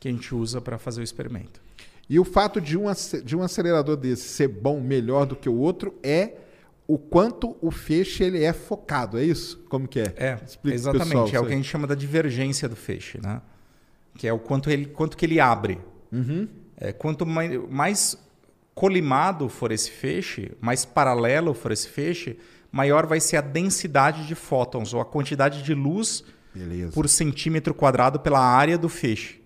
que 0.00 0.08
a 0.08 0.10
gente 0.10 0.34
usa 0.34 0.60
para 0.60 0.76
fazer 0.76 1.00
o 1.00 1.04
experimento. 1.04 1.60
E 2.10 2.18
o 2.18 2.24
fato 2.24 2.60
de 2.60 2.76
um, 2.76 2.86
de 3.24 3.36
um 3.36 3.42
acelerador 3.42 3.96
desse 3.96 4.28
ser 4.28 4.48
bom, 4.48 4.80
melhor 4.80 5.24
do 5.24 5.36
que 5.36 5.48
o 5.48 5.56
outro, 5.56 5.94
é 6.02 6.32
o 6.86 6.98
quanto 6.98 7.56
o 7.60 7.70
feixe 7.70 8.24
ele 8.24 8.42
é 8.42 8.52
focado, 8.52 9.18
é 9.18 9.24
isso? 9.24 9.58
Como 9.68 9.88
que 9.88 10.00
é? 10.00 10.14
É, 10.16 10.38
Explica 10.44 10.74
exatamente. 10.74 11.08
pessoal 11.08 11.28
é 11.32 11.40
o 11.40 11.46
que 11.46 11.52
a 11.52 11.56
gente 11.56 11.68
chama 11.68 11.86
da 11.86 11.94
divergência 11.94 12.68
do 12.68 12.76
feixe, 12.76 13.20
né? 13.22 13.40
Que 14.16 14.26
é 14.26 14.32
o 14.32 14.38
quanto 14.38 14.70
ele, 14.70 14.86
quanto 14.86 15.16
que 15.16 15.26
ele 15.26 15.40
abre. 15.40 15.78
Uhum. 16.12 16.48
É, 16.76 16.92
quanto 16.92 17.26
mais, 17.26 17.50
mais 17.68 18.18
colimado 18.76 19.48
for 19.48 19.72
esse 19.72 19.90
feixe, 19.90 20.52
mais 20.60 20.84
paralelo 20.84 21.54
for 21.54 21.72
esse 21.72 21.88
feixe, 21.88 22.38
maior 22.70 23.06
vai 23.06 23.18
ser 23.20 23.38
a 23.38 23.40
densidade 23.40 24.26
de 24.26 24.34
fótons 24.34 24.92
ou 24.92 25.00
a 25.00 25.04
quantidade 25.04 25.62
de 25.62 25.72
luz 25.72 26.22
Beleza. 26.54 26.92
por 26.92 27.08
centímetro 27.08 27.72
quadrado 27.72 28.20
pela 28.20 28.38
área 28.38 28.76
do 28.76 28.90
feixe. 28.90 29.40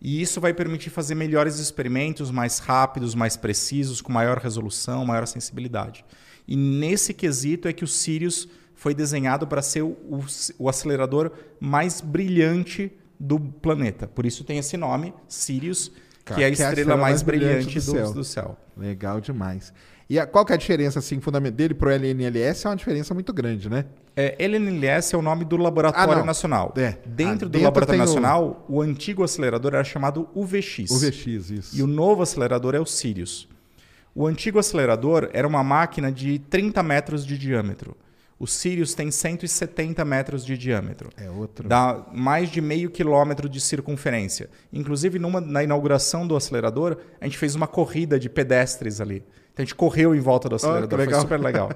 E 0.00 0.22
isso 0.22 0.40
vai 0.40 0.54
permitir 0.54 0.90
fazer 0.90 1.16
melhores 1.16 1.58
experimentos, 1.58 2.30
mais 2.30 2.60
rápidos, 2.60 3.12
mais 3.16 3.36
precisos, 3.36 4.00
com 4.00 4.12
maior 4.12 4.38
resolução, 4.38 5.04
maior 5.04 5.26
sensibilidade. 5.26 6.04
E 6.46 6.54
nesse 6.56 7.12
quesito 7.12 7.66
é 7.66 7.72
que 7.72 7.82
o 7.82 7.88
Sirius 7.88 8.46
foi 8.72 8.94
desenhado 8.94 9.48
para 9.48 9.60
ser 9.62 9.82
o, 9.82 9.88
o- 10.08 10.24
o 10.60 10.68
acelerador 10.68 11.32
mais 11.58 12.00
brilhante 12.00 12.92
do 13.18 13.40
planeta. 13.40 14.06
Por 14.06 14.24
isso 14.24 14.44
tem 14.44 14.58
esse 14.58 14.76
nome, 14.76 15.12
Sirius, 15.26 15.90
que 16.34 16.42
é 16.42 16.46
a 16.46 16.48
estrela 16.48 16.96
mais 16.96 17.22
brilhante, 17.22 17.80
do, 17.80 18.12
do 18.12 18.24
céu. 18.24 18.56
Legal 18.76 19.20
demais. 19.20 19.72
E 20.10 20.18
a, 20.18 20.26
qual 20.26 20.44
que 20.44 20.52
é 20.52 20.54
a 20.54 20.58
diferença, 20.58 20.98
assim, 21.00 21.20
fundamental 21.20 21.56
dele 21.56 21.74
pro 21.74 21.90
LNLS? 21.90 22.64
É 22.66 22.70
uma 22.70 22.76
diferença 22.76 23.12
muito 23.12 23.30
grande, 23.32 23.68
né? 23.68 23.84
É, 24.16 24.34
LNLS 24.42 25.14
é 25.14 25.18
o 25.18 25.22
nome 25.22 25.44
do 25.44 25.56
Laboratório 25.58 26.22
Ah. 26.22 26.24
Nacional. 26.24 26.72
É. 26.78 26.96
Dentro 27.04 27.46
Ah, 27.46 27.50
do 27.50 27.60
Laboratório 27.60 27.86
tem 27.86 28.00
o- 28.00 28.04
Nacional, 28.06 28.64
o... 28.68 28.80
antigo 28.80 29.22
acelerador 29.22 29.74
era 29.74 29.84
chamado 29.84 30.26
UVX. 30.34 30.90
O 30.90 30.98
VX, 30.98 31.50
isso. 31.50 31.76
E 31.76 31.82
o 31.82 31.86
novo 31.86 32.22
acelerador 32.22 32.74
é 32.74 32.80
o 32.80 32.86
Sirius. 32.86 33.46
O 34.14 34.26
antigo 34.26 34.58
acelerador 34.58 35.28
era 35.34 35.46
uma 35.46 35.62
máquina 35.62 36.10
de 36.10 36.38
30 36.38 36.82
metros 36.82 37.24
de 37.26 37.36
diâmetro. 37.36 37.94
O 38.38 38.46
Sirius 38.46 38.94
tem 38.94 39.10
170 39.10 40.04
metros 40.04 40.44
de 40.46 40.56
diâmetro. 40.56 41.10
É 41.16 41.28
outro. 41.28 41.68
Dá 41.68 42.06
mais 42.12 42.50
de 42.50 42.60
meio 42.60 42.88
quilômetro 42.88 43.48
de 43.48 43.60
circunferência. 43.60 44.48
Inclusive, 44.72 45.18
numa, 45.18 45.40
na 45.40 45.64
inauguração 45.64 46.26
do 46.26 46.36
acelerador, 46.36 46.98
a 47.20 47.24
gente 47.24 47.36
fez 47.36 47.56
uma 47.56 47.66
corrida 47.66 48.18
de 48.18 48.28
pedestres 48.28 49.00
ali. 49.00 49.24
Então, 49.52 49.62
a 49.62 49.62
gente 49.62 49.74
correu 49.74 50.14
em 50.14 50.20
volta 50.20 50.48
do 50.48 50.54
acelerador. 50.54 50.98
Foi 50.98 51.06
legal. 51.06 51.20
super 51.20 51.40
legal. 51.40 51.70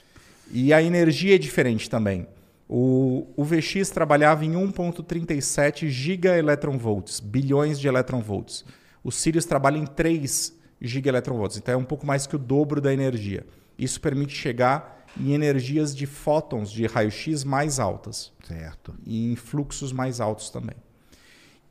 e 0.50 0.72
a 0.72 0.82
energia 0.82 1.34
é 1.34 1.38
diferente 1.38 1.90
também. 1.90 2.26
O, 2.66 3.26
o 3.36 3.44
VX 3.44 3.90
trabalhava 3.90 4.46
em 4.46 4.52
1.37 4.52 5.88
gigaelectronvolts, 5.88 7.20
bilhões 7.20 7.78
de 7.78 7.86
eletronvolts. 7.86 8.64
O 9.04 9.10
Sirius 9.10 9.44
trabalha 9.44 9.76
em 9.76 9.86
3 9.86 10.54
gigaelectronvolts, 10.80 11.56
então 11.58 11.74
é 11.74 11.76
um 11.76 11.84
pouco 11.84 12.06
mais 12.06 12.26
que 12.26 12.36
o 12.36 12.38
dobro 12.38 12.80
da 12.80 12.92
energia. 12.92 13.46
Isso 13.78 14.00
permite 14.00 14.34
chegar 14.34 14.97
em 15.18 15.32
energias 15.32 15.94
de 15.96 16.06
fótons 16.06 16.70
de 16.70 16.86
raio-x 16.86 17.44
mais 17.44 17.78
altas 17.78 18.32
Certo. 18.46 18.94
e 19.06 19.32
em 19.32 19.36
fluxos 19.36 19.92
mais 19.92 20.20
altos 20.20 20.50
também. 20.50 20.76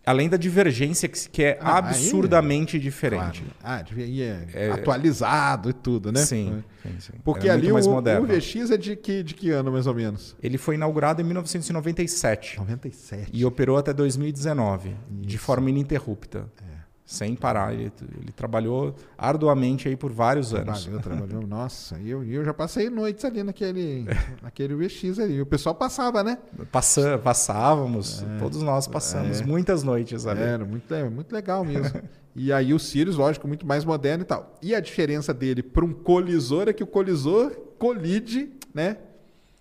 Além 0.05 0.29
da 0.29 0.37
divergência, 0.37 1.09
que, 1.09 1.27
que 1.29 1.43
é 1.43 1.57
Ah, 1.61 1.73
aí- 1.73 1.79
absurdamente 1.79 2.79
diferente. 2.79 3.43
Claro. 3.43 3.55
Ah, 3.61 3.81
devia 3.81 4.05
ir 4.05 4.47
é, 4.53 4.71
atualizado 4.71 5.69
e 5.69 5.73
tudo, 5.73 6.13
né? 6.13 6.21
Sim, 6.25 6.63
sim, 6.81 6.95
sim. 6.97 7.13
Porque 7.25 7.49
Era 7.49 7.57
ali 7.57 7.69
o, 7.69 7.75
o 7.75 8.25
VX 8.25 8.71
é 8.71 8.77
de 8.77 8.95
que, 8.95 9.21
de 9.21 9.33
que 9.33 9.49
ano, 9.51 9.69
mais 9.69 9.85
ou 9.85 9.93
menos? 9.93 10.33
Ele 10.41 10.57
foi 10.57 10.75
inaugurado 10.75 11.21
em 11.21 11.25
1997 11.25 12.57
97. 12.57 13.31
e 13.33 13.43
operou 13.43 13.75
até 13.77 13.91
2019, 13.93 14.95
de 15.11 15.37
forma 15.37 15.69
ininterrupta. 15.69 16.49
É. 16.61 16.66
Sem 17.07 17.35
parar. 17.35 17.73
Ele, 17.73 17.89
ele 18.21 18.33
trabalhou 18.33 18.93
arduamente 19.17 19.87
aí 19.87 19.95
por 19.95 20.11
vários 20.11 20.53
anos. 20.53 20.83
Trabalhou, 20.83 20.99
trabalhou. 21.25 21.47
Nossa, 21.47 21.97
e 21.99 22.09
eu, 22.09 22.21
eu 22.21 22.43
já 22.43 22.53
passei 22.53 22.89
noites 22.89 23.23
ali 23.23 23.43
naquele, 23.43 24.05
naquele 24.43 24.75
VX 24.75 25.17
ali. 25.17 25.39
O 25.41 25.45
pessoal 25.45 25.73
passava, 25.73 26.21
né? 26.21 26.37
Passa, 26.69 27.17
passávamos, 27.17 28.25
todos 28.37 28.61
nós 28.61 28.87
passamos 28.87 29.41
muitas 29.41 29.83
noites 29.83 30.27
ali. 30.27 30.41
Era 30.41 30.65
muito, 30.65 30.93
é, 30.93 31.09
muito 31.09 31.31
legal 31.31 31.63
mesmo. 31.63 31.97
e 32.35 32.51
aí 32.51 32.73
o 32.73 32.79
Sirius, 32.79 33.15
lógico, 33.15 33.47
muito 33.47 33.65
mais 33.65 33.85
moderno 33.85 34.23
e 34.23 34.27
tal. 34.27 34.57
E 34.61 34.75
a 34.75 34.81
diferença 34.81 35.33
dele 35.33 35.63
para 35.63 35.85
um 35.85 35.93
colisor 35.93 36.67
é 36.67 36.73
que 36.73 36.83
o 36.83 36.87
colisor 36.87 37.51
colide, 37.79 38.51
né? 38.73 38.97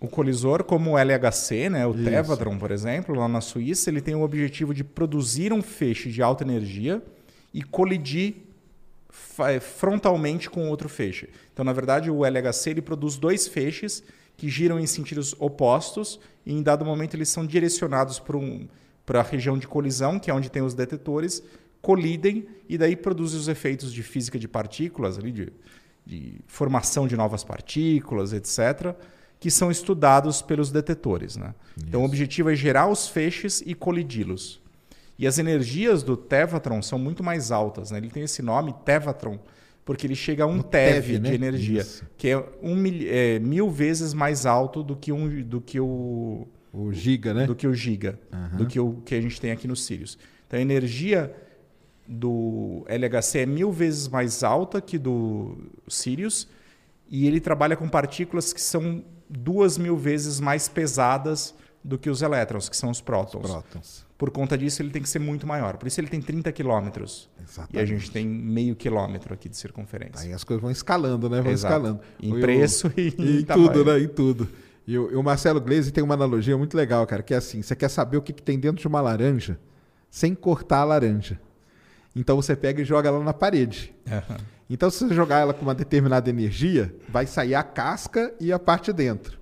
O 0.01 0.09
colisor, 0.09 0.65
como 0.65 0.95
o 0.95 0.99
LHC, 0.99 1.71
né, 1.71 1.87
o 1.87 1.95
Isso. 1.95 2.05
Tevatron, 2.05 2.59
por 2.59 2.73
exemplo, 2.73 3.15
lá 3.15 3.29
na 3.29 3.41
Suíça, 3.41 3.89
ele 3.89 4.01
tem 4.01 4.17
o 4.17 4.23
objetivo 4.23 4.75
de 4.75 4.83
produzir 4.83 5.53
um 5.53 5.63
feixe 5.63 6.11
de 6.11 6.21
alta 6.21 6.43
energia 6.43 7.01
e 7.57 7.63
colidir 7.63 8.35
fa- 9.09 9.59
frontalmente 9.59 10.51
com 10.51 10.69
outro 10.69 10.91
feixe. 10.91 11.31
Então, 11.51 11.65
na 11.65 11.73
verdade, 11.73 12.11
o 12.11 12.23
LHC 12.23 12.69
ele 12.69 12.83
produz 12.83 13.17
dois 13.17 13.49
feixes 13.49 14.05
que 14.37 14.47
giram 14.47 14.79
em 14.79 14.87
sentidos 14.87 15.35
opostos 15.39 16.21
e, 16.45 16.53
em 16.53 16.63
dado 16.63 16.85
momento, 16.85 17.15
eles 17.15 17.31
são 17.31 17.47
direcionados 17.47 18.19
para 18.19 18.37
um, 18.37 18.69
a 19.09 19.23
região 19.23 19.57
de 19.57 19.67
colisão, 19.67 20.19
que 20.19 20.31
é 20.31 20.35
onde 20.35 20.51
tem 20.51 20.61
os 20.61 20.75
detetores, 20.75 21.43
colidem 21.81 22.47
e 22.69 22.77
daí 22.77 22.95
produzem 22.95 23.41
os 23.41 23.49
efeitos 23.49 23.91
de 23.91 24.03
física 24.03 24.39
de 24.39 24.47
partículas, 24.47 25.19
ali, 25.19 25.33
de, 25.33 25.51
de 26.05 26.35
formação 26.47 27.09
de 27.09 27.17
novas 27.17 27.43
partículas, 27.43 28.35
etc., 28.35 28.95
que 29.41 29.51
são 29.51 29.71
estudados 29.71 30.43
pelos 30.43 30.71
detetores. 30.71 31.39
Né? 31.39 31.55
Então, 31.89 32.03
o 32.03 32.05
objetivo 32.05 32.51
é 32.51 32.55
gerar 32.55 32.87
os 32.87 33.09
feixes 33.09 33.63
e 33.65 33.75
colidi-los. 33.75 34.61
E 35.19 35.27
as 35.27 35.39
energias 35.39 36.03
do 36.03 36.17
Tevatron 36.17 36.83
são 36.83 36.99
muito 36.99 37.23
mais 37.25 37.51
altas. 37.51 37.91
Né? 37.91 37.99
Ele 37.99 38.11
tem 38.11 38.23
esse 38.23 38.43
nome, 38.43 38.75
Tevatron, 38.85 39.39
porque 39.85 40.07
ele 40.07 40.15
chega 40.15 40.45
a 40.45 40.47
um 40.47 40.61
TeV, 40.61 40.95
TeV, 41.13 41.19
né? 41.21 41.29
de 41.31 41.35
energia, 41.35 41.81
Isso. 41.81 42.05
que 42.19 42.29
é, 42.29 42.45
um, 42.63 42.75
mil- 42.77 43.07
é, 43.09 43.39
mil 43.39 43.71
vezes 43.71 44.13
mais 44.13 44.45
alto 44.45 44.83
do 44.83 44.95
que, 44.97 45.13
um, 45.13 45.43
do 45.43 45.61
que 45.61 45.79
o, 45.81 46.47
O 46.73 46.93
Giga, 46.93 47.33
né? 47.33 47.47
do 47.47 47.55
que 47.55 47.67
o 47.67 47.73
giga, 47.75 48.19
do 48.57 48.67
que 48.67 48.79
o 48.79 49.01
que 49.05 49.15
a 49.15 49.21
gente 49.21 49.41
tem 49.41 49.53
aqui 49.53 49.67
no 49.67 49.75
Sirius. 49.77 50.19
Então 50.47 50.59
a 50.59 50.63
energia 50.63 51.35
do 52.07 52.85
LHC 52.89 53.41
é 53.41 53.47
mil 53.47 53.73
vezes 53.73 54.09
mais 54.09 54.45
alta 54.45 54.81
que 54.81 54.99
do 54.99 55.57
Sirius 55.89 56.47
e 57.09 57.27
ele 57.27 57.41
trabalha 57.41 57.77
com 57.77 57.89
partículas 57.89 58.53
que 58.53 58.61
são 58.61 59.05
duas 59.29 59.77
mil 59.77 59.97
vezes 59.97 60.39
mais 60.39 60.69
pesadas 60.69 61.55
do 61.87 61.97
que 61.99 62.11
os 62.11 62.21
elétrons, 62.23 62.69
que 62.69 62.77
são 62.77 62.91
os 62.91 63.01
prótons. 63.01 63.43
Prótons. 63.49 64.07
Por 64.19 64.31
conta 64.31 64.57
disso, 64.59 64.83
ele 64.83 64.91
tem 64.91 65.01
que 65.01 65.09
ser 65.09 65.19
muito 65.19 65.47
maior. 65.47 65.77
Por 65.77 65.87
isso, 65.87 66.01
ele 66.01 66.09
tem 66.09 66.21
30 66.21 66.51
quilômetros. 66.51 67.29
E 67.73 67.79
a 67.79 67.85
gente 67.85 68.11
tem 68.11 68.27
meio 68.27 68.75
quilômetro 68.75 69.33
aqui 69.33 69.49
de 69.49 69.57
circunferência. 69.57 70.27
Aí 70.27 70.33
as 70.33 70.43
coisas 70.43 70.61
vão 70.61 70.71
escalando, 70.71 71.31
né? 71.31 71.41
Vão 71.41 71.53
Exato. 71.53 71.75
escalando. 71.75 72.01
Em 72.21 72.33
O- 72.37 72.41
preço 72.41 72.93
e 72.97 73.15
e 73.19 73.41
em 73.41 73.45
tamanho. 73.45 73.69
tudo, 73.73 73.85
né? 73.85 74.01
Em 74.01 74.09
tudo. 74.09 74.49
E 74.87 74.99
o, 74.99 75.13
e 75.13 75.17
o 75.17 75.23
Marcelo 75.23 75.61
Gleisi 75.61 75.93
tem 75.93 76.03
uma 76.03 76.15
analogia 76.15 76.57
muito 76.57 76.77
legal, 76.77 77.07
cara, 77.07 77.23
que 77.23 77.35
é 77.35 77.37
assim: 77.37 77.61
você 77.63 77.77
quer 77.77 77.89
saber 77.89 78.17
o 78.17 78.23
que, 78.23 78.33
que 78.33 78.43
tem 78.43 78.59
dentro 78.59 78.81
de 78.81 78.87
uma 78.89 79.01
laranja 79.01 79.59
sem 80.11 80.35
cortar 80.35 80.79
a 80.81 80.85
laranja. 80.85 81.39
Então 82.15 82.37
você 82.37 82.57
pega 82.57 82.81
e 82.81 82.85
joga 82.85 83.09
ela 83.09 83.23
na 83.23 83.33
parede. 83.35 83.95
Aham. 84.11 84.39
Então, 84.69 84.91
se 84.91 85.07
você 85.07 85.15
jogar 85.15 85.39
ela 85.39 85.55
com 85.55 85.63
uma 85.63 85.75
determinada 85.75 86.29
energia, 86.29 86.93
vai 87.09 87.25
sair 87.27 87.55
a 87.55 87.63
casca 87.63 88.35
e 88.41 88.53
a 88.53 88.59
parte 88.59 88.87
de 88.87 88.95
dentro. 88.95 89.39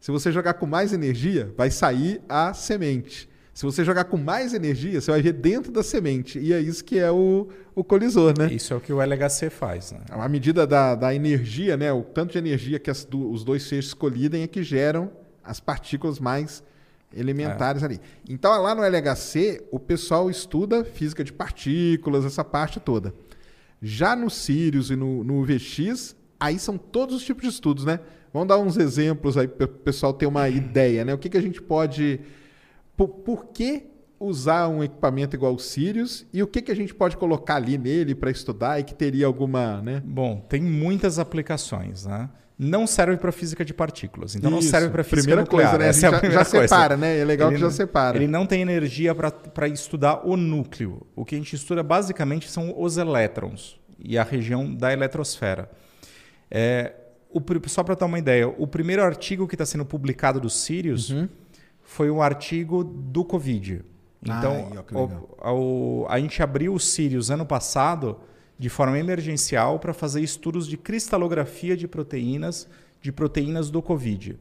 Se 0.00 0.10
você 0.10 0.30
jogar 0.30 0.54
com 0.54 0.66
mais 0.66 0.92
energia, 0.92 1.52
vai 1.56 1.70
sair 1.70 2.20
a 2.28 2.52
semente. 2.54 3.28
Se 3.52 3.64
você 3.64 3.84
jogar 3.84 4.04
com 4.04 4.18
mais 4.18 4.52
energia, 4.52 5.00
você 5.00 5.10
vai 5.10 5.22
ver 5.22 5.32
dentro 5.32 5.72
da 5.72 5.82
semente. 5.82 6.38
E 6.38 6.52
é 6.52 6.60
isso 6.60 6.84
que 6.84 6.98
é 6.98 7.10
o, 7.10 7.48
o 7.74 7.82
colisor, 7.82 8.34
né? 8.38 8.52
Isso 8.52 8.72
é 8.74 8.76
o 8.76 8.80
que 8.80 8.92
o 8.92 9.00
LHC 9.00 9.48
faz. 9.48 9.92
Né? 9.92 10.00
A 10.10 10.28
medida 10.28 10.66
da, 10.66 10.94
da 10.94 11.14
energia, 11.14 11.74
né? 11.76 11.90
O 11.90 12.02
tanto 12.02 12.32
de 12.32 12.38
energia 12.38 12.78
que 12.78 12.90
as 12.90 13.04
du- 13.04 13.30
os 13.30 13.42
dois 13.44 13.66
feixes 13.66 13.94
colidem 13.94 14.42
é 14.42 14.46
que 14.46 14.62
geram 14.62 15.10
as 15.42 15.58
partículas 15.58 16.20
mais 16.20 16.62
elementares 17.14 17.82
ali. 17.82 17.98
Então, 18.28 18.50
lá 18.60 18.74
no 18.74 18.82
LHC, 18.84 19.64
o 19.70 19.78
pessoal 19.80 20.28
estuda 20.30 20.84
física 20.84 21.24
de 21.24 21.32
partículas, 21.32 22.24
essa 22.26 22.44
parte 22.44 22.78
toda. 22.78 23.14
Já 23.80 24.14
no 24.14 24.28
Sirius 24.28 24.90
e 24.90 24.96
no, 24.96 25.24
no 25.24 25.42
VX, 25.44 26.14
aí 26.38 26.58
são 26.58 26.76
todos 26.76 27.14
os 27.16 27.24
tipos 27.24 27.42
de 27.42 27.48
estudos, 27.48 27.84
né? 27.86 28.00
Vamos 28.36 28.48
dar 28.48 28.58
uns 28.58 28.76
exemplos 28.76 29.38
aí 29.38 29.48
para 29.48 29.64
o 29.64 29.68
pessoal 29.68 30.12
ter 30.12 30.26
uma 30.26 30.46
ideia, 30.46 31.06
né? 31.06 31.14
O 31.14 31.18
que, 31.18 31.30
que 31.30 31.38
a 31.38 31.40
gente 31.40 31.62
pode... 31.62 32.20
Por, 32.94 33.08
por 33.08 33.46
que 33.46 33.84
usar 34.20 34.68
um 34.68 34.84
equipamento 34.84 35.34
igual 35.34 35.54
o 35.54 35.58
Sirius 35.58 36.26
e 36.34 36.42
o 36.42 36.46
que, 36.46 36.60
que 36.60 36.70
a 36.70 36.76
gente 36.76 36.94
pode 36.94 37.16
colocar 37.16 37.56
ali 37.56 37.78
nele 37.78 38.14
para 38.14 38.30
estudar 38.30 38.78
e 38.78 38.84
que 38.84 38.94
teria 38.94 39.24
alguma, 39.24 39.80
né? 39.80 40.02
Bom, 40.04 40.44
tem 40.50 40.60
muitas 40.60 41.18
aplicações, 41.18 42.04
né? 42.04 42.28
Não 42.58 42.86
serve 42.86 43.16
para 43.16 43.32
física 43.32 43.64
de 43.64 43.72
partículas, 43.72 44.34
então 44.36 44.50
não 44.50 44.58
Isso. 44.58 44.68
serve 44.68 44.90
para 44.90 45.02
física 45.02 45.22
Primeira 45.22 45.40
nuclear. 45.40 45.70
coisa, 45.70 45.78
né? 45.78 45.86
A 45.86 45.88
Essa 45.88 46.00
gente 46.00 46.04
é 46.04 46.08
a 46.08 46.10
já- 46.12 46.18
primeira 46.20 46.44
já 46.44 46.50
coisa. 46.50 46.68
separa, 46.68 46.96
né? 46.98 47.18
É 47.18 47.24
legal 47.24 47.50
que 47.50 47.56
já 47.56 47.64
não- 47.66 47.70
separa. 47.72 48.16
Ele 48.18 48.26
não 48.26 48.44
tem 48.44 48.60
energia 48.60 49.14
para 49.14 49.66
estudar 49.68 50.26
o 50.26 50.36
núcleo. 50.36 51.06
O 51.16 51.24
que 51.24 51.34
a 51.34 51.38
gente 51.38 51.54
estuda 51.56 51.82
basicamente 51.82 52.50
são 52.50 52.74
os 52.78 52.98
elétrons 52.98 53.80
e 53.98 54.18
a 54.18 54.22
região 54.22 54.74
da 54.74 54.92
eletrosfera. 54.92 55.70
É, 56.50 56.92
o 57.36 57.68
só 57.68 57.82
para 57.82 57.96
ter 57.96 58.04
uma 58.04 58.18
ideia, 58.18 58.48
o 58.48 58.66
primeiro 58.66 59.02
artigo 59.02 59.46
que 59.46 59.54
está 59.54 59.66
sendo 59.66 59.84
publicado 59.84 60.40
do 60.40 60.48
Sirius 60.50 61.10
Uhum. 61.10 61.28
foi 61.82 62.10
um 62.10 62.20
artigo 62.22 62.82
do 62.84 63.24
Covid. 63.24 63.82
Então, 64.22 64.70
ó, 64.94 65.52
o- 65.52 66.02
o- 66.02 66.06
a 66.08 66.18
gente 66.18 66.42
abriu 66.42 66.74
o 66.74 66.80
Sirius 66.80 67.30
ano 67.30 67.46
passado 67.46 68.18
de 68.58 68.68
forma 68.68 68.98
emergencial 68.98 69.78
para 69.78 69.92
fazer 69.92 70.20
estudos 70.22 70.66
de 70.66 70.76
cristalografia 70.76 71.76
de 71.76 71.86
proteínas, 71.86 72.66
de 73.02 73.12
proteínas 73.12 73.70
do 73.70 73.80
Covid, 73.82 74.38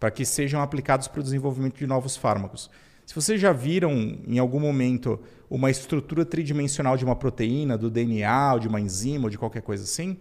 para 0.00 0.10
que 0.10 0.24
sejam 0.24 0.60
aplicados 0.62 1.06
para 1.06 1.20
o 1.20 1.22
desenvolvimento 1.22 1.76
de 1.78 1.86
novos 1.86 2.16
fármacos. 2.16 2.70
Se 3.06 3.14
vocês 3.14 3.40
já 3.40 3.52
viram 3.52 3.92
em 4.26 4.38
algum 4.38 4.58
momento 4.60 5.20
uma 5.50 5.70
estrutura 5.70 6.24
tridimensional 6.24 6.96
de 6.96 7.04
uma 7.04 7.14
proteína, 7.16 7.76
do 7.76 7.90
DNA, 7.90 8.54
ou 8.54 8.58
de 8.60 8.68
uma 8.68 8.80
enzima, 8.80 9.24
ou 9.24 9.30
de 9.30 9.36
qualquer 9.38 9.62
coisa 9.62 9.84
assim, 9.84 10.16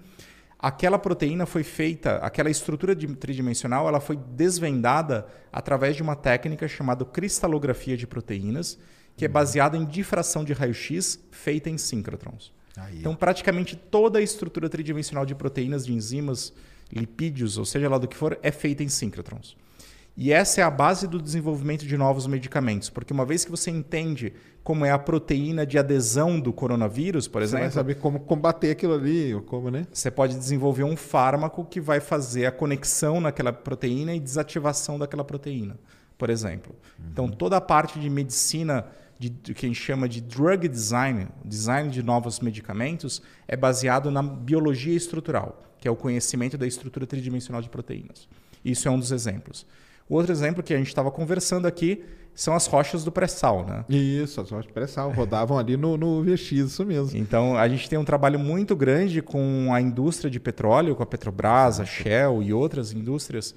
aquela 0.59 0.99
proteína 0.99 1.45
foi 1.45 1.63
feita, 1.63 2.17
aquela 2.17 2.49
estrutura 2.49 2.93
tridimensional, 2.93 3.87
ela 3.87 4.01
foi 4.01 4.17
desvendada 4.17 5.25
através 5.51 5.95
de 5.95 6.03
uma 6.03 6.15
técnica 6.17 6.67
chamada 6.67 7.05
cristalografia 7.05 7.95
de 7.95 8.05
proteínas, 8.05 8.77
que 9.15 9.23
é 9.23 9.27
baseada 9.27 9.77
em 9.77 9.85
difração 9.85 10.43
de 10.43 10.51
raio-x 10.51 11.19
feita 11.31 11.69
em 11.69 11.77
síncrotrons. 11.77 12.53
Aí, 12.75 12.99
Então, 12.99 13.15
praticamente 13.15 13.75
toda 13.75 14.19
a 14.19 14.21
estrutura 14.21 14.69
tridimensional 14.69 15.25
de 15.25 15.33
proteínas, 15.33 15.85
de 15.85 15.93
enzimas, 15.93 16.53
lipídios, 16.91 17.57
ou 17.57 17.65
seja 17.65 17.89
lá 17.89 17.97
do 17.97 18.07
que 18.07 18.15
for, 18.15 18.37
é 18.41 18.51
feita 18.51 18.83
em 18.83 18.89
síncrotrons. 18.89 19.55
E 20.21 20.33
essa 20.33 20.59
é 20.59 20.63
a 20.65 20.69
base 20.69 21.07
do 21.07 21.21
desenvolvimento 21.21 21.85
de 21.85 21.95
novos 21.95 22.27
medicamentos, 22.27 22.89
porque 22.89 23.13
uma 23.13 23.25
vez 23.25 23.45
que 23.45 23.51
você 23.51 23.71
entende 23.71 24.33
como 24.61 24.83
é 24.83 24.91
a 24.91 24.99
proteína 24.99 25.65
de 25.65 25.77
adesão 25.77 26.37
do 26.37 26.51
coronavírus, 26.51 27.25
por 27.25 27.41
Você 27.41 27.45
exemplo, 27.45 27.63
vai 27.63 27.71
saber 27.71 27.95
como 27.95 28.19
combater 28.19 28.71
aquilo 28.71 28.95
ali, 28.95 29.33
ou 29.33 29.41
como, 29.41 29.71
né? 29.71 29.87
você 29.93 30.11
pode 30.11 30.35
desenvolver 30.35 30.83
um 30.83 30.97
fármaco 30.97 31.63
que 31.63 31.79
vai 31.79 32.01
fazer 32.01 32.45
a 32.45 32.51
conexão 32.51 33.21
naquela 33.21 33.53
proteína 33.53 34.13
e 34.13 34.19
desativação 34.19 34.99
daquela 34.99 35.23
proteína, 35.23 35.79
por 36.17 36.29
exemplo. 36.29 36.75
Então, 37.13 37.29
toda 37.29 37.55
a 37.55 37.61
parte 37.61 37.97
de 37.97 38.09
medicina, 38.09 38.87
de, 39.17 39.29
de 39.29 39.53
que 39.53 39.65
a 39.65 39.69
gente 39.69 39.81
chama 39.81 40.09
de 40.09 40.19
drug 40.19 40.67
design, 40.67 41.29
design 41.45 41.89
de 41.89 42.03
novos 42.03 42.41
medicamentos, 42.41 43.21
é 43.47 43.55
baseado 43.55 44.11
na 44.11 44.21
biologia 44.21 44.97
estrutural, 44.97 45.63
que 45.79 45.87
é 45.87 45.91
o 45.91 45.95
conhecimento 45.95 46.57
da 46.57 46.67
estrutura 46.67 47.07
tridimensional 47.07 47.61
de 47.61 47.69
proteínas. 47.69 48.27
Isso 48.65 48.85
é 48.85 48.91
um 48.91 48.99
dos 48.99 49.13
exemplos. 49.13 49.65
O 50.09 50.15
outro 50.15 50.31
exemplo 50.31 50.63
que 50.63 50.73
a 50.73 50.77
gente 50.77 50.87
estava 50.87 51.11
conversando 51.11 51.67
aqui 51.67 52.03
são 52.33 52.55
as 52.55 52.65
rochas 52.65 53.03
do 53.03 53.11
pré-sal, 53.11 53.65
né? 53.65 53.85
Isso, 53.89 54.41
as 54.41 54.49
rochas 54.49 54.71
pré-sal 54.71 55.11
rodavam 55.11 55.59
ali 55.59 55.77
no, 55.77 55.97
no 55.97 56.23
VX, 56.23 56.51
isso 56.51 56.85
mesmo. 56.85 57.17
Então, 57.19 57.55
a 57.55 57.67
gente 57.67 57.87
tem 57.87 57.99
um 57.99 58.05
trabalho 58.05 58.39
muito 58.39 58.75
grande 58.75 59.21
com 59.21 59.73
a 59.73 59.79
indústria 59.79 60.31
de 60.31 60.39
petróleo, 60.39 60.95
com 60.95 61.03
a 61.03 61.05
Petrobras, 61.05 61.79
a 61.79 61.85
Shell 61.85 62.41
e 62.41 62.51
outras 62.53 62.91
indústrias, 62.91 63.53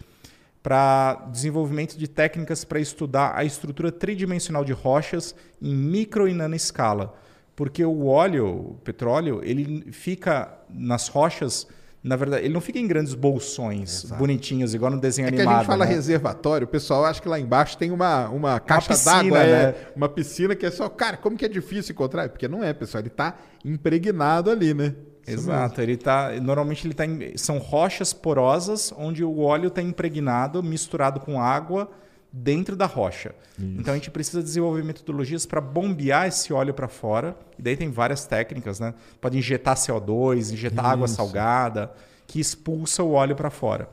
para 0.62 1.14
desenvolvimento 1.32 1.96
de 1.96 2.06
técnicas 2.06 2.64
para 2.64 2.78
estudar 2.78 3.32
a 3.34 3.44
estrutura 3.44 3.90
tridimensional 3.90 4.64
de 4.64 4.72
rochas 4.72 5.34
em 5.60 5.74
micro 5.74 6.28
e 6.28 6.34
nanoescala. 6.34 7.14
Porque 7.56 7.84
o 7.84 8.06
óleo, 8.06 8.46
o 8.46 8.74
petróleo, 8.82 9.40
ele 9.42 9.92
fica 9.92 10.52
nas 10.68 11.08
rochas, 11.08 11.66
na 12.02 12.16
verdade, 12.16 12.44
ele 12.44 12.52
não 12.54 12.60
fica 12.60 12.78
em 12.80 12.86
grandes 12.86 13.14
bolsões 13.14 14.04
bonitinhos, 14.18 14.74
igual 14.74 14.90
no 14.90 15.00
desenho 15.00 15.28
É 15.28 15.30
que 15.30 15.36
animado. 15.36 15.54
a 15.54 15.58
gente 15.58 15.66
fala 15.68 15.84
né? 15.86 15.92
reservatório, 15.94 16.64
o 16.64 16.68
pessoal 16.68 17.04
acha 17.04 17.22
que 17.22 17.28
lá 17.28 17.38
embaixo 17.38 17.78
tem 17.78 17.90
uma, 17.92 18.28
uma 18.28 18.58
caixa 18.58 18.94
d'água, 19.04 19.38
né? 19.38 19.50
é, 19.50 19.92
uma 19.94 20.08
piscina 20.08 20.56
que 20.56 20.66
é 20.66 20.70
só. 20.70 20.88
Cara, 20.88 21.16
como 21.16 21.36
que 21.36 21.44
é 21.44 21.48
difícil 21.48 21.92
encontrar? 21.92 22.28
Porque 22.28 22.48
não 22.48 22.62
é, 22.64 22.72
pessoal, 22.72 23.00
ele 23.02 23.10
tá 23.10 23.36
impregnado 23.64 24.50
ali, 24.50 24.74
né? 24.74 24.94
Isso 25.26 25.38
Exato, 25.42 25.80
ele 25.80 25.96
tá, 25.96 26.32
normalmente 26.42 26.84
ele 26.84 26.94
tá 26.94 27.06
em- 27.06 27.36
são 27.36 27.58
rochas 27.58 28.12
porosas 28.12 28.92
onde 28.98 29.22
o 29.22 29.38
óleo 29.38 29.68
está 29.68 29.80
impregnado, 29.80 30.60
misturado 30.64 31.20
com 31.20 31.40
água 31.40 31.88
dentro 32.32 32.74
da 32.74 32.86
rocha. 32.86 33.34
Então 33.58 33.92
a 33.92 33.96
gente 33.96 34.10
precisa 34.10 34.42
desenvolver 34.42 34.82
metodologias 34.82 35.44
para 35.44 35.60
bombear 35.60 36.26
esse 36.26 36.52
óleo 36.52 36.72
para 36.72 36.88
fora. 36.88 37.36
E 37.58 37.62
daí 37.62 37.76
tem 37.76 37.90
várias 37.90 38.24
técnicas, 38.24 38.80
né? 38.80 38.94
Pode 39.20 39.36
injetar 39.36 39.76
CO2, 39.76 40.52
injetar 40.52 40.86
água 40.86 41.06
salgada, 41.06 41.92
que 42.26 42.40
expulsa 42.40 43.02
o 43.02 43.12
óleo 43.12 43.36
para 43.36 43.50
fora. 43.50 43.88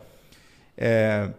É, 0.77 1.29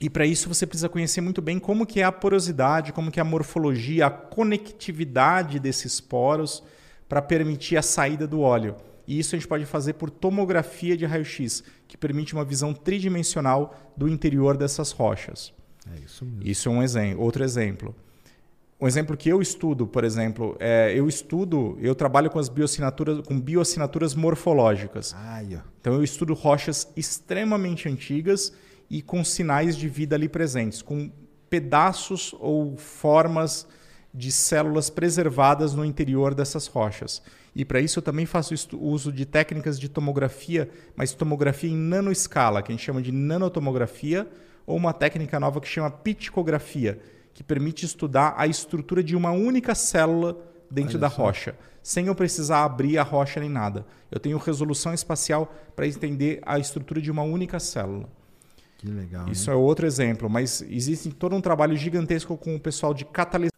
e 0.00 0.10
para 0.10 0.26
isso 0.26 0.48
você 0.48 0.66
precisa 0.66 0.88
conhecer 0.88 1.20
muito 1.20 1.40
bem 1.40 1.58
como 1.58 1.86
que 1.86 2.00
é 2.00 2.04
a 2.04 2.12
porosidade, 2.12 2.92
como 2.92 3.10
que 3.10 3.20
é 3.20 3.22
a 3.22 3.24
morfologia, 3.24 4.06
a 4.06 4.10
conectividade 4.10 5.60
desses 5.60 6.00
poros 6.00 6.62
para 7.08 7.22
permitir 7.22 7.76
a 7.76 7.82
saída 7.82 8.26
do 8.26 8.40
óleo. 8.40 8.76
E 9.06 9.18
isso 9.18 9.34
a 9.34 9.38
gente 9.38 9.48
pode 9.48 9.64
fazer 9.64 9.94
por 9.94 10.10
tomografia 10.10 10.96
de 10.96 11.06
raio-x, 11.06 11.64
que 11.86 11.96
permite 11.96 12.34
uma 12.34 12.44
visão 12.44 12.74
tridimensional 12.74 13.74
do 13.96 14.06
interior 14.06 14.56
dessas 14.56 14.90
rochas. 14.90 15.56
É 15.94 16.04
isso. 16.04 16.26
Isso 16.40 16.68
é 16.68 16.72
um 16.72 16.82
exemplo. 16.82 17.22
Outro 17.22 17.44
exemplo. 17.44 17.94
Um 18.80 18.86
exemplo 18.86 19.16
que 19.16 19.28
eu 19.28 19.42
estudo, 19.42 19.88
por 19.88 20.04
exemplo, 20.04 20.56
é, 20.60 20.92
eu 20.94 21.08
estudo, 21.08 21.76
eu 21.80 21.96
trabalho 21.96 22.30
com 22.30 22.38
as 22.38 22.48
bioassinaturas, 22.48 23.26
com 23.26 23.40
bioassinaturas 23.40 24.14
morfológicas. 24.14 25.14
Ai. 25.16 25.60
Então 25.80 25.94
eu 25.94 26.04
estudo 26.04 26.32
rochas 26.32 26.88
extremamente 26.96 27.88
antigas 27.88 28.52
e 28.88 29.02
com 29.02 29.24
sinais 29.24 29.76
de 29.76 29.88
vida 29.88 30.14
ali 30.14 30.28
presentes, 30.28 30.80
com 30.80 31.10
pedaços 31.50 32.34
ou 32.38 32.76
formas 32.76 33.66
de 34.14 34.30
células 34.30 34.88
preservadas 34.90 35.74
no 35.74 35.84
interior 35.84 36.34
dessas 36.34 36.66
rochas. 36.68 37.20
E 37.54 37.64
para 37.64 37.80
isso 37.80 37.98
eu 37.98 38.02
também 38.02 38.26
faço 38.26 38.54
uso 38.80 39.12
de 39.12 39.26
técnicas 39.26 39.78
de 39.78 39.88
tomografia, 39.88 40.70
mas 40.94 41.12
tomografia 41.12 41.70
em 41.70 41.76
nanoescala, 41.76 42.62
que 42.62 42.70
a 42.70 42.74
gente 42.74 42.84
chama 42.84 43.02
de 43.02 43.10
nanotomografia, 43.10 44.28
ou 44.68 44.76
uma 44.76 44.92
técnica 44.92 45.40
nova 45.40 45.62
que 45.62 45.66
chama 45.66 45.90
piticografia, 45.90 47.00
que 47.32 47.42
permite 47.42 47.86
estudar 47.86 48.34
a 48.36 48.46
estrutura 48.46 49.02
de 49.02 49.16
uma 49.16 49.30
única 49.30 49.74
célula 49.74 50.36
dentro 50.70 50.98
da 50.98 51.08
rocha, 51.08 51.56
sem 51.82 52.08
eu 52.08 52.14
precisar 52.14 52.64
abrir 52.64 52.98
a 52.98 53.02
rocha 53.02 53.40
nem 53.40 53.48
nada. 53.48 53.86
Eu 54.10 54.20
tenho 54.20 54.36
resolução 54.36 54.92
espacial 54.92 55.50
para 55.74 55.86
entender 55.86 56.40
a 56.44 56.58
estrutura 56.58 57.00
de 57.00 57.10
uma 57.10 57.22
única 57.22 57.58
célula. 57.58 58.06
Que 58.76 58.88
legal. 58.88 59.26
Isso 59.28 59.50
é 59.50 59.54
outro 59.54 59.86
exemplo, 59.86 60.28
mas 60.28 60.60
existe 60.60 61.08
todo 61.10 61.34
um 61.34 61.40
trabalho 61.40 61.74
gigantesco 61.74 62.36
com 62.36 62.54
o 62.54 62.60
pessoal 62.60 62.92
de 62.92 63.06
catalisação. 63.06 63.57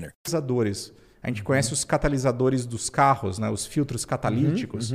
Catalisadores. 0.00 0.92
A 1.22 1.28
gente 1.28 1.42
conhece 1.42 1.72
os 1.72 1.84
catalisadores 1.84 2.64
dos 2.66 2.88
carros, 2.88 3.38
né? 3.38 3.50
os 3.50 3.66
filtros 3.66 4.04
catalíticos, 4.04 4.92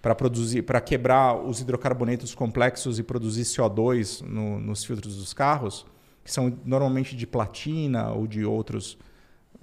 para 0.00 0.14
produzir, 0.14 0.62
para 0.62 0.80
quebrar 0.80 1.34
os 1.36 1.60
hidrocarbonetos 1.60 2.34
complexos 2.34 2.98
e 2.98 3.02
produzir 3.02 3.42
CO2 3.42 4.20
no- 4.22 4.60
nos 4.60 4.84
filtros 4.84 5.16
dos 5.16 5.32
carros, 5.34 5.84
que 6.24 6.30
são 6.32 6.56
normalmente 6.64 7.16
de 7.16 7.26
platina 7.26 8.10
ou 8.12 8.26
de 8.26 8.44
outros 8.44 8.96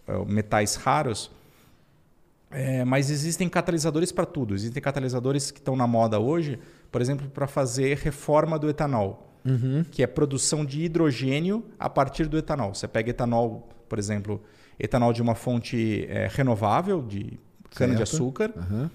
eh, 0.07 0.25
metais 0.27 0.75
raros. 0.75 1.31
É, 2.51 2.85
mas 2.85 3.09
existem 3.09 3.49
catalisadores 3.49 4.11
para 4.11 4.25
tudo. 4.25 4.53
Existem 4.53 4.81
catalisadores 4.81 5.51
que 5.51 5.59
estão 5.59 5.75
na 5.75 5.87
moda 5.87 6.19
hoje, 6.19 6.59
por 6.91 7.01
exemplo, 7.01 7.27
para 7.29 7.47
fazer 7.47 7.97
reforma 7.97 8.57
do 8.59 8.69
etanol, 8.69 9.33
que 9.91 10.01
é 10.03 10.07
produção 10.07 10.65
de 10.65 10.83
hidrogênio 10.83 11.63
a 11.79 11.89
partir 11.89 12.27
do 12.27 12.37
etanol. 12.37 12.73
Você 12.73 12.87
pega 12.87 13.09
etanol, 13.11 13.67
por 13.89 13.99
exemplo, 13.99 14.41
etanol 14.79 15.13
de 15.13 15.21
uma 15.21 15.35
fonte 15.35 16.05
é, 16.09 16.27
renovável, 16.31 17.01
de 17.01 17.39
cana-de-açúcar, 17.75 18.53
Aham. 18.57 18.89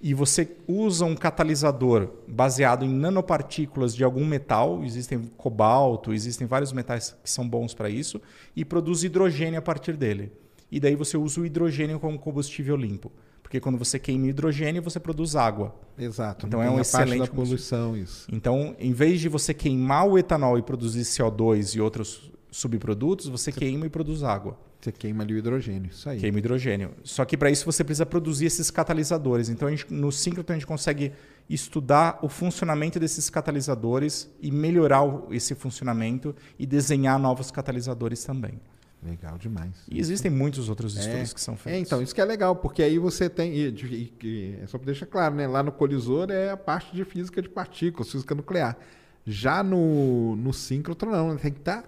e 0.00 0.14
você 0.14 0.48
usa 0.66 1.04
um 1.04 1.14
catalisador 1.14 2.08
baseado 2.26 2.84
em 2.84 2.88
nanopartículas 2.88 3.94
de 3.94 4.04
algum 4.04 4.24
metal, 4.24 4.82
existem 4.84 5.30
cobalto, 5.36 6.12
existem 6.12 6.46
vários 6.46 6.72
metais 6.72 7.16
que 7.22 7.30
são 7.30 7.48
bons 7.48 7.74
para 7.74 7.90
isso, 7.90 8.20
e 8.54 8.64
produz 8.64 9.02
hidrogênio 9.02 9.58
a 9.58 9.62
partir 9.62 9.96
dele. 9.96 10.32
E 10.70 10.78
daí 10.78 10.94
você 10.94 11.16
usa 11.16 11.40
o 11.40 11.46
hidrogênio 11.46 11.98
como 11.98 12.18
combustível 12.18 12.76
limpo. 12.76 13.10
Porque 13.42 13.58
quando 13.58 13.76
você 13.76 13.98
queima 13.98 14.28
hidrogênio, 14.28 14.80
você 14.80 15.00
produz 15.00 15.34
água. 15.34 15.74
Exato. 15.98 16.46
Então 16.46 16.62
é 16.62 16.66
um 16.66 16.74
a 16.74 16.76
parte 16.76 16.86
excelente 16.86 17.28
da 17.28 17.34
poluição, 17.34 17.96
isso. 17.96 18.28
Então, 18.30 18.76
em 18.78 18.92
vez 18.92 19.20
de 19.20 19.28
você 19.28 19.52
queimar 19.52 20.06
o 20.06 20.16
etanol 20.16 20.56
e 20.56 20.62
produzir 20.62 21.00
CO2 21.00 21.74
e 21.74 21.80
outros 21.80 22.30
subprodutos, 22.48 23.26
você 23.26 23.50
queima 23.50 23.86
e 23.86 23.90
produz 23.90 24.22
água. 24.22 24.56
Você 24.80 24.90
queima 24.92 25.22
ali 25.22 25.34
o 25.34 25.38
hidrogênio, 25.38 25.90
isso 25.90 26.08
aí. 26.08 26.18
Queima 26.18 26.38
hidrogênio. 26.38 26.92
Só 27.04 27.24
que 27.26 27.36
para 27.36 27.50
isso 27.50 27.66
você 27.66 27.84
precisa 27.84 28.06
produzir 28.06 28.46
esses 28.46 28.70
catalisadores. 28.70 29.48
Então, 29.50 29.68
a 29.68 29.70
gente, 29.70 29.92
no 29.92 30.10
síncroton, 30.10 30.54
a 30.54 30.56
gente 30.56 30.66
consegue 30.66 31.12
estudar 31.50 32.18
o 32.22 32.28
funcionamento 32.28 32.98
desses 32.98 33.28
catalisadores 33.28 34.30
e 34.40 34.50
melhorar 34.50 35.02
o- 35.02 35.34
esse 35.34 35.54
funcionamento 35.54 36.34
e 36.58 36.64
desenhar 36.64 37.18
novos 37.18 37.50
catalisadores 37.50 38.24
também. 38.24 38.58
Legal 39.02 39.36
demais. 39.38 39.72
E 39.90 39.98
existem 39.98 40.30
muitos 40.30 40.68
outros 40.68 40.96
estudos 40.96 41.30
É. 41.30 41.34
que 41.34 41.40
são 41.40 41.54
É, 41.54 41.56
feitos. 41.56 41.80
então, 41.82 42.02
isso 42.02 42.14
que 42.14 42.20
é 42.20 42.24
legal, 42.24 42.54
porque 42.56 42.82
aí 42.82 42.98
você 42.98 43.28
tem. 43.30 43.52
E, 43.54 43.68
e- 43.68 44.12
e- 44.22 44.58
é 44.62 44.66
só 44.66 44.78
para 44.78 44.86
deixar 44.86 45.06
claro, 45.06 45.34
né? 45.34 45.46
Lá 45.46 45.62
no 45.62 45.72
colisor 45.72 46.30
é 46.30 46.50
a 46.50 46.56
parte 46.56 46.94
de 46.94 47.04
física 47.04 47.40
de 47.42 47.48
partículas, 47.48 48.10
física 48.10 48.34
nuclear. 48.34 48.76
Já 49.26 49.62
no, 49.62 50.36
no 50.36 50.52
síncrotron, 50.52 51.10
não, 51.10 51.36
tem 51.36 51.50
que 51.52 51.58
estar 51.60 51.84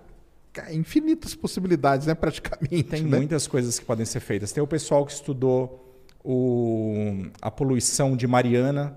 infinitas 0.73 1.35
possibilidades, 1.35 2.07
né? 2.07 2.15
Praticamente. 2.15 2.83
Tem 2.85 3.03
né? 3.03 3.17
muitas 3.19 3.47
coisas 3.47 3.79
que 3.79 3.85
podem 3.85 4.05
ser 4.05 4.21
feitas. 4.21 4.53
Tem 4.53 4.63
o 4.63 4.67
pessoal 4.67 5.05
que 5.07 5.13
estudou 5.13 5.79
o- 6.25 7.27
a 7.41 7.51
poluição 7.51 8.17
de 8.17 8.27
Mariana, 8.27 8.97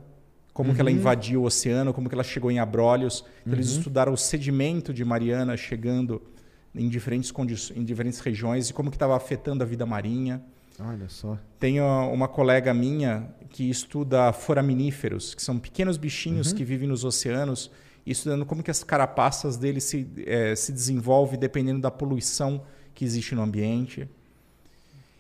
como 0.53 0.73
que 0.73 0.79
ela 0.81 0.89
Uhum. 0.89 0.95
invadiu 0.97 1.41
o 1.41 1.45
oceano, 1.45 1.93
como 1.93 2.07
que 2.07 2.15
ela 2.15 2.23
chegou 2.23 2.49
em 2.51 2.59
Abrolhos. 2.59 3.23
Então, 3.41 3.53
Eles 3.53 3.71
Uhum. 3.73 3.77
estudaram 3.79 4.13
o 4.13 4.17
sedimento 4.17 4.93
de 4.93 5.03
Mariana 5.03 5.57
chegando 5.57 6.21
em 6.73 6.87
diferentes, 6.89 7.31
em 7.75 7.83
diferentes 7.83 8.19
regiões 8.19 8.69
e 8.69 8.73
como 8.73 8.89
que 8.89 8.95
estava 8.95 9.15
afetando 9.15 9.63
a 9.63 9.65
vida 9.67 9.85
marinha. 9.85 10.41
Olha 10.79 11.07
só. 11.07 11.37
Tenho 11.59 11.85
uma 12.13 12.27
colega 12.27 12.73
minha 12.73 13.29
que 13.49 13.69
estuda 13.69 14.31
foraminíferos, 14.33 15.33
que 15.33 15.41
são 15.41 15.57
pequenos 15.57 15.95
bichinhos 15.97 16.51
Uhum. 16.51 16.57
que 16.57 16.63
vivem 16.65 16.87
nos 16.87 17.03
oceanos 17.05 17.71
estudando 18.11 18.45
como 18.45 18.61
que 18.61 18.71
as 18.71 18.83
carapaças 18.83 19.57
dele 19.57 19.81
se, 19.81 20.07
eh, 20.25 20.55
se 20.55 20.71
desenvolvem 20.71 21.39
dependendo 21.39 21.81
da 21.81 21.89
poluição 21.89 22.63
que 22.93 23.03
existe 23.03 23.33
no 23.33 23.41
ambiente. 23.41 24.07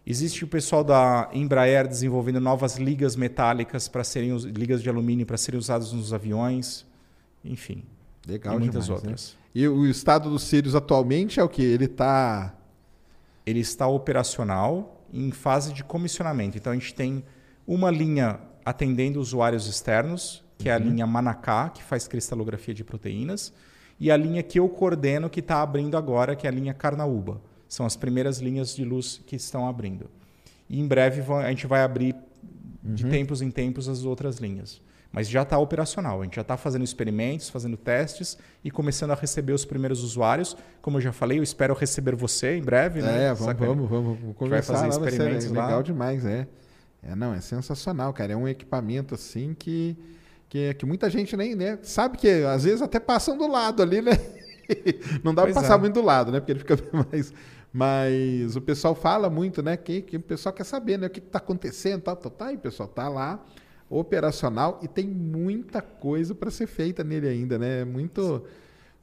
Existe 0.05 0.43
o 0.43 0.47
pessoal 0.47 0.83
da 0.83 1.29
Embraer 1.33 1.87
desenvolvendo 1.87 2.39
novas 2.39 2.77
ligas 2.77 3.15
metálicas 3.15 3.87
para 3.87 4.03
serem 4.03 4.37
ligas 4.37 4.83
de 4.83 4.89
alumínio 4.89 5.25
para 5.25 5.35
serem 5.35 5.57
usadas 5.57 5.91
nos 5.91 6.13
aviões, 6.13 6.85
enfim, 7.43 7.83
Legal 8.27 8.55
e 8.55 8.59
muitas 8.59 8.85
demais, 8.85 9.03
né? 9.03 9.09
outras. 9.09 9.37
E 9.55 9.67
o 9.67 9.87
estado 9.87 10.29
do 10.29 10.37
Sirius 10.37 10.75
atualmente 10.75 11.39
é 11.39 11.43
o 11.43 11.49
que? 11.49 11.63
Ele 11.63 11.87
tá. 11.87 12.53
Ele 13.45 13.59
está 13.59 13.87
operacional 13.87 15.01
em 15.11 15.31
fase 15.31 15.73
de 15.73 15.83
comissionamento. 15.83 16.57
Então 16.57 16.71
a 16.71 16.75
gente 16.75 16.93
tem 16.93 17.23
uma 17.65 17.89
linha 17.89 18.39
atendendo 18.63 19.19
usuários 19.19 19.67
externos, 19.67 20.43
que 20.57 20.69
é 20.69 20.73
a 20.73 20.77
linha 20.77 21.05
Manacá, 21.05 21.69
que 21.69 21.83
faz 21.83 22.07
cristalografia 22.07 22.73
de 22.73 22.83
proteínas, 22.83 23.53
e 23.99 24.11
a 24.11 24.17
linha 24.17 24.43
que 24.43 24.59
eu 24.59 24.67
coordeno, 24.67 25.29
que 25.29 25.39
está 25.39 25.61
abrindo 25.61 25.95
agora, 25.97 26.35
que 26.35 26.47
é 26.47 26.49
a 26.49 26.53
linha 26.53 26.73
Carnaúba. 26.73 27.41
São 27.67 27.85
as 27.85 27.95
primeiras 27.95 28.39
linhas 28.39 28.75
de 28.75 28.83
luz 28.83 29.21
que 29.25 29.35
estão 29.35 29.67
abrindo. 29.67 30.09
E 30.69 30.79
em 30.79 30.87
breve 30.87 31.21
a 31.33 31.49
gente 31.49 31.67
vai 31.67 31.81
abrir 31.81 32.15
de 32.83 33.05
tempos 33.05 33.41
em 33.41 33.49
tempos 33.49 33.89
as 33.89 34.03
outras 34.05 34.37
linhas. 34.37 34.81
Mas 35.11 35.29
já 35.29 35.43
está 35.43 35.57
operacional, 35.57 36.19
a 36.19 36.23
gente 36.25 36.35
já 36.35 36.41
está 36.41 36.57
fazendo 36.57 36.83
experimentos, 36.83 37.49
fazendo 37.49 37.77
testes 37.77 38.37
e 38.61 38.69
começando 38.69 39.11
a 39.11 39.15
receber 39.15 39.53
os 39.53 39.63
primeiros 39.63 40.03
usuários. 40.03 40.57
Como 40.81 40.97
eu 40.97 41.01
já 41.01 41.13
falei, 41.13 41.39
eu 41.39 41.43
espero 41.43 41.73
receber 41.73 42.15
você 42.15 42.57
em 42.57 42.61
breve. 42.61 43.01
né? 43.01 43.27
É, 43.27 43.27
vamos, 43.27 43.45
Saca? 43.45 43.65
vamos, 43.65 43.89
vamos, 43.89 44.19
vamos 44.19 44.35
conversar 44.35 44.73
fazer 44.73 44.87
lá, 44.89 44.99
vai 44.99 45.09
experimentos 45.09 45.51
lá. 45.51 45.65
legal 45.65 45.81
demais, 45.83 46.25
é. 46.25 46.45
É, 47.01 47.15
não, 47.15 47.33
é 47.33 47.39
sensacional, 47.39 48.11
cara. 48.11 48.33
É 48.33 48.35
um 48.35 48.45
equipamento 48.45 49.15
assim 49.15 49.55
que, 49.57 49.95
que, 50.55 50.73
que 50.75 50.85
muita 50.85 51.09
gente 51.09 51.35
nem 51.35 51.53
né, 51.53 51.77
sabe 51.81 52.17
que 52.17 52.29
às 52.29 52.63
vezes 52.63 52.81
até 52.81 52.97
passam 52.97 53.37
do 53.37 53.45
lado 53.45 53.83
ali, 53.83 54.01
né? 54.01 54.13
Não 55.21 55.35
dá 55.35 55.43
pra 55.43 55.53
passar 55.53 55.75
é. 55.75 55.77
muito 55.77 55.95
do 55.95 56.01
lado, 56.01 56.31
né? 56.31 56.39
Porque 56.39 56.53
ele 56.53 56.59
fica 56.59 56.77
mais. 57.11 57.33
Mas 57.73 58.55
o 58.55 58.61
pessoal 58.61 58.95
fala 58.95 59.29
muito, 59.29 59.61
né? 59.61 59.75
Que, 59.75 60.01
que 60.01 60.15
o 60.15 60.21
pessoal 60.21 60.53
quer 60.53 60.63
saber, 60.63 60.97
né? 60.97 61.07
O 61.07 61.09
que, 61.09 61.19
que 61.19 61.27
tá 61.27 61.39
acontecendo, 61.39 62.03
tal, 62.03 62.15
tal, 62.15 62.31
tal. 62.31 62.51
E 62.51 62.55
o 62.55 62.59
pessoal 62.59 62.87
tá 62.87 63.09
lá, 63.09 63.43
operacional, 63.89 64.79
e 64.81 64.87
tem 64.87 65.05
muita 65.05 65.81
coisa 65.81 66.33
para 66.33 66.49
ser 66.49 66.67
feita 66.67 67.03
nele 67.03 67.27
ainda, 67.27 67.59
né? 67.59 67.81
É 67.81 67.85
Muito. 67.85 68.45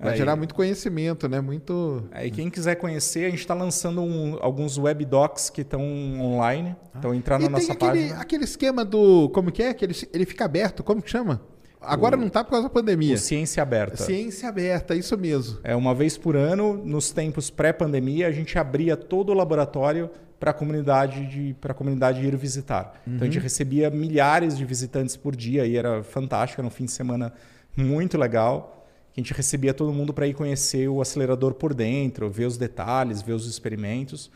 Vai 0.02 0.14
É, 0.14 0.16
gerar 0.16 0.34
muito 0.34 0.52
conhecimento, 0.54 1.28
né? 1.28 1.40
Muito. 1.40 2.02
E 2.22 2.30
quem 2.30 2.50
quiser 2.50 2.74
conhecer, 2.74 3.26
a 3.26 3.30
gente 3.30 3.38
está 3.38 3.54
lançando 3.54 4.02
um- 4.02 4.36
alguns 4.40 4.76
webdocs 4.76 5.48
que 5.48 5.60
estão 5.60 5.80
online. 6.20 6.74
Então 6.98 7.14
entrar 7.14 7.38
na 7.38 7.46
Ah. 7.46 7.48
e 7.48 7.52
nossa 7.52 7.66
tem 7.66 7.88
aquele, 7.88 8.02
página. 8.08 8.20
aquele 8.20 8.44
esquema 8.44 8.84
do. 8.84 9.28
Como 9.30 9.52
que 9.52 9.62
é? 9.62 9.72
Que 9.72 9.84
ele, 9.84 9.94
ele 10.12 10.26
fica 10.26 10.44
aberto, 10.44 10.82
como 10.82 11.00
que 11.00 11.08
chama? 11.08 11.40
Agora 11.80 12.16
não 12.16 12.28
tá 12.28 12.44
por 12.44 12.50
causa 12.50 12.68
da 12.68 12.70
pandemia. 12.70 13.14
O 13.14 13.18
Ciência 13.18 13.60
Aberta. 13.62 13.96
Ciência 13.96 14.48
aberta, 14.48 14.94
isso 14.94 15.18
mesmo. 15.18 15.58
É 15.64 15.74
uma 15.74 15.92
vez 15.94 16.16
por 16.16 16.36
ano, 16.36 16.74
nos 16.84 17.10
tempos 17.10 17.50
pré-pandemia, 17.50 18.28
a 18.28 18.32
gente 18.32 18.56
abria 18.56 18.96
todo 18.96 19.30
o 19.30 19.34
laboratório 19.34 20.08
para 20.38 20.50
a 20.52 20.54
comunidade 20.54 21.26
de 21.26 21.54
para 21.60 21.72
a 21.72 21.74
comunidade 21.74 22.24
ir 22.24 22.36
visitar. 22.36 23.00
Então 23.06 23.22
a 23.22 23.24
gente 23.24 23.38
Uhum. 23.38 23.42
recebia 23.42 23.90
milhares 23.90 24.56
de 24.56 24.64
visitantes 24.64 25.16
por 25.16 25.34
dia 25.36 25.64
e 25.66 25.76
era 25.76 26.02
fantástico, 26.04 26.60
era 26.60 26.66
um 26.66 26.70
fim 26.70 26.84
de 26.84 26.92
semana 26.92 27.32
muito 27.76 28.16
legal. 28.16 28.81
A 29.16 29.20
gente 29.20 29.32
recebia 29.34 29.74
todo 29.74 29.92
mundo 29.92 30.12
para 30.14 30.26
ir 30.26 30.34
conhecer 30.34 30.88
o 30.88 31.00
acelerador 31.00 31.54
por 31.54 31.74
dentro, 31.74 32.30
ver 32.30 32.46
os 32.46 32.56
detalhes, 32.56 33.20
ver 33.20 33.32
os 33.32 33.46
experimentos. 33.46 34.30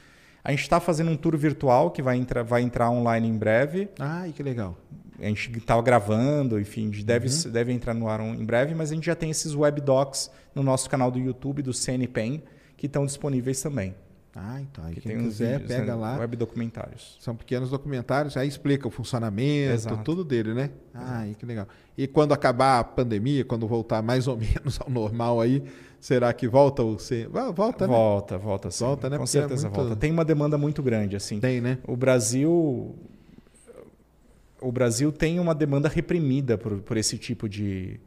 A 0.45 0.51
gente 0.51 0.61
está 0.63 0.79
fazendo 0.79 1.11
um 1.11 1.17
tour 1.17 1.37
virtual 1.37 1.91
que 1.91 2.03
vai 2.03 2.17
entrar, 2.17 2.43
vai 2.43 2.63
entrar 2.63 2.91
online 2.91 3.27
em 3.27 3.37
breve. 3.37 3.89
Ai, 3.99 4.33
que 4.33 4.43
legal. 4.43 4.77
A 5.19 5.25
gente 5.25 5.51
estava 5.57 5.81
gravando, 5.81 6.61
enfim, 6.61 6.91
deve, 6.91 7.27
Uhum. 7.29 7.51
deve 7.51 7.73
entrar 7.73 7.95
no 7.95 8.07
ar 8.07 8.21
em 8.21 8.45
breve, 8.45 8.75
mas 8.75 8.93
a 8.93 8.95
gente 8.95 9.07
já 9.07 9.15
tem 9.15 9.31
esses 9.31 9.55
webdocs 9.55 10.31
no 10.55 10.63
nosso 10.63 10.91
canal 10.91 11.11
do 11.11 11.19
YouTube, 11.19 11.63
do 11.63 11.73
CNPEN, 11.73 12.43
que 12.77 12.85
estão 12.87 13.07
disponíveis 13.07 13.61
também. 13.63 13.95
Ah, 14.39 14.61
então. 14.61 14.85
Aí 14.85 14.95
Que 14.95 15.01
quem 15.01 15.17
quiser, 15.17 15.61
vídeos, 15.61 15.69
pega 15.79 15.95
né, 15.95 16.01
lá. 16.01 16.19
Web 16.19 16.37
documentários. 16.37 17.17
São 17.21 17.35
pequenos 17.35 17.71
documentários, 17.71 18.37
aí 18.37 18.47
explica 18.47 18.87
o 18.87 18.91
funcionamento, 18.91 19.73
Exato. 19.73 20.05
tudo 20.05 20.23
dele, 20.23 20.53
né? 20.53 20.71
Ai, 20.93 21.35
que 21.39 21.47
legal. 21.47 21.67
E 21.97 22.07
quando 22.07 22.33
acabar 22.33 22.79
a 22.81 22.85
pandemia, 22.85 23.47
quando 23.47 23.67
voltar 23.67 24.03
mais 24.03 24.29
ou 24.29 24.37
menos 24.39 24.79
ao 24.79 24.91
normal 24.91 25.41
aí, 25.41 25.63
será 25.99 26.31
que 26.35 26.47
volta 26.47 26.83
o? 26.83 26.99
Va- 27.31 27.51
Volta, 27.51 27.87
né? 27.87 27.95
Volta, 27.95 28.37
volta 28.37 28.71
sim. 28.71 28.85
Volta, 28.85 29.09
né? 29.09 29.17
Com 29.17 29.25
Porque 29.25 29.39
é 29.39 29.41
certeza 29.41 29.69
muito- 29.69 29.81
volta. 29.81 29.97
Tem 29.97 30.13
uma 30.13 30.25
demanda 30.25 30.59
muito 30.59 30.83
grande, 30.83 31.17
assim. 31.17 31.41
Tem, 31.41 31.63
né? 31.63 31.79
O 31.89 31.97
Brasil 31.97 32.95
o 34.61 34.73
Brasil 34.73 35.13
tem 35.13 35.39
uma 35.39 35.55
demanda 35.55 35.89
reprimida 35.89 36.57
por, 36.59 36.79
por 36.81 36.97
esse 36.97 37.19
tipo 37.19 37.49
de, 37.49 38.01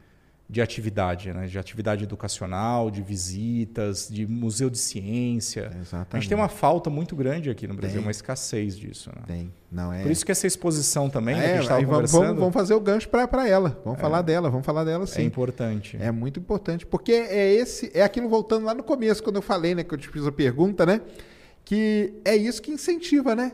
de 0.50 0.62
atividade, 0.62 1.32
né? 1.32 1.46
de 1.46 1.60
atividade 1.60 2.04
educacional, 2.04 2.90
de 2.90 3.04
visitas, 3.04 4.08
de 4.10 4.26
museu 4.26 4.68
de 4.68 4.80
ciência. 4.80 5.72
A 5.72 5.80
Exatamente. 5.80 6.24
gente 6.24 6.30
tem 6.30 6.36
uma 6.36 6.50
falta 6.50 6.90
muito 6.90 7.16
grande 7.16 7.52
aqui 7.52 7.68
no 7.68 7.76
Brasil, 7.76 7.98
Tem. 7.98 8.06
uma 8.06 8.10
escassez 8.10 8.76
disso. 8.76 9.12
né? 9.16 9.22
Tem. 9.28 9.54
Não 9.72 9.94
é. 9.94 10.02
Por 10.02 10.12
isso 10.12 10.26
que 10.26 10.32
essa 10.32 10.48
exposição 10.48 11.08
também, 11.08 11.36
né, 11.36 11.42
que 11.42 11.46
a 11.46 11.50
é, 11.50 11.54
gente 11.54 11.64
estava 11.66 11.86
conversando, 11.86 12.24
vamos, 12.24 12.40
vamos 12.40 12.54
fazer 12.56 12.74
o 12.74 12.80
gancho 12.80 13.08
para 13.08 13.48
ela. 13.48 13.80
Vamos 13.86 14.02
falar 14.02 14.24
dela, 14.24 14.50
vamos 14.50 14.66
falar 14.66 14.84
dela 14.84 15.04
é 15.04 15.08
sim. 15.08 15.24
importante. 15.24 15.96
É 16.02 16.12
muito 16.12 16.40
importante, 16.40 16.84
porque 16.84 17.12
é 17.12 17.54
esse, 17.54 17.92
é 17.94 18.02
aquilo 18.02 18.28
voltando 18.28 18.66
lá 18.66 18.74
no 18.74 18.82
começo, 18.82 19.22
quando 19.22 19.36
eu 19.36 19.44
falei, 19.44 19.76
né, 19.76 19.84
que 19.84 19.94
eu 19.94 20.00
te 20.00 20.10
fiz 20.10 20.26
a 20.26 20.32
pergunta, 20.32 20.84
né, 20.84 21.00
que 21.64 22.16
é 22.26 22.36
isso 22.36 22.60
que 22.60 22.72
incentiva, 22.72 23.36
né? 23.36 23.52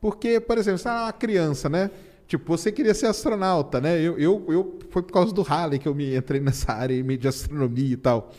Porque, 0.00 0.38
por 0.38 0.56
exemplo, 0.56 0.78
você 0.78 0.88
é 0.88 0.92
uma 0.92 1.12
criança, 1.12 1.68
né? 1.68 1.90
Tipo, 2.28 2.56
você 2.56 2.70
queria 2.70 2.92
ser 2.94 3.06
astronauta, 3.06 3.80
né? 3.80 3.98
Eu, 4.00 4.18
eu, 4.18 4.44
eu 4.48 4.78
foi 4.90 5.02
por 5.02 5.12
causa 5.12 5.32
do 5.32 5.40
Halley 5.42 5.78
que 5.78 5.88
eu 5.88 5.94
me 5.94 6.14
entrei 6.14 6.40
nessa 6.40 6.72
área 6.72 7.02
de 7.02 7.26
astronomia 7.26 7.94
e 7.94 7.96
tal. 7.96 8.30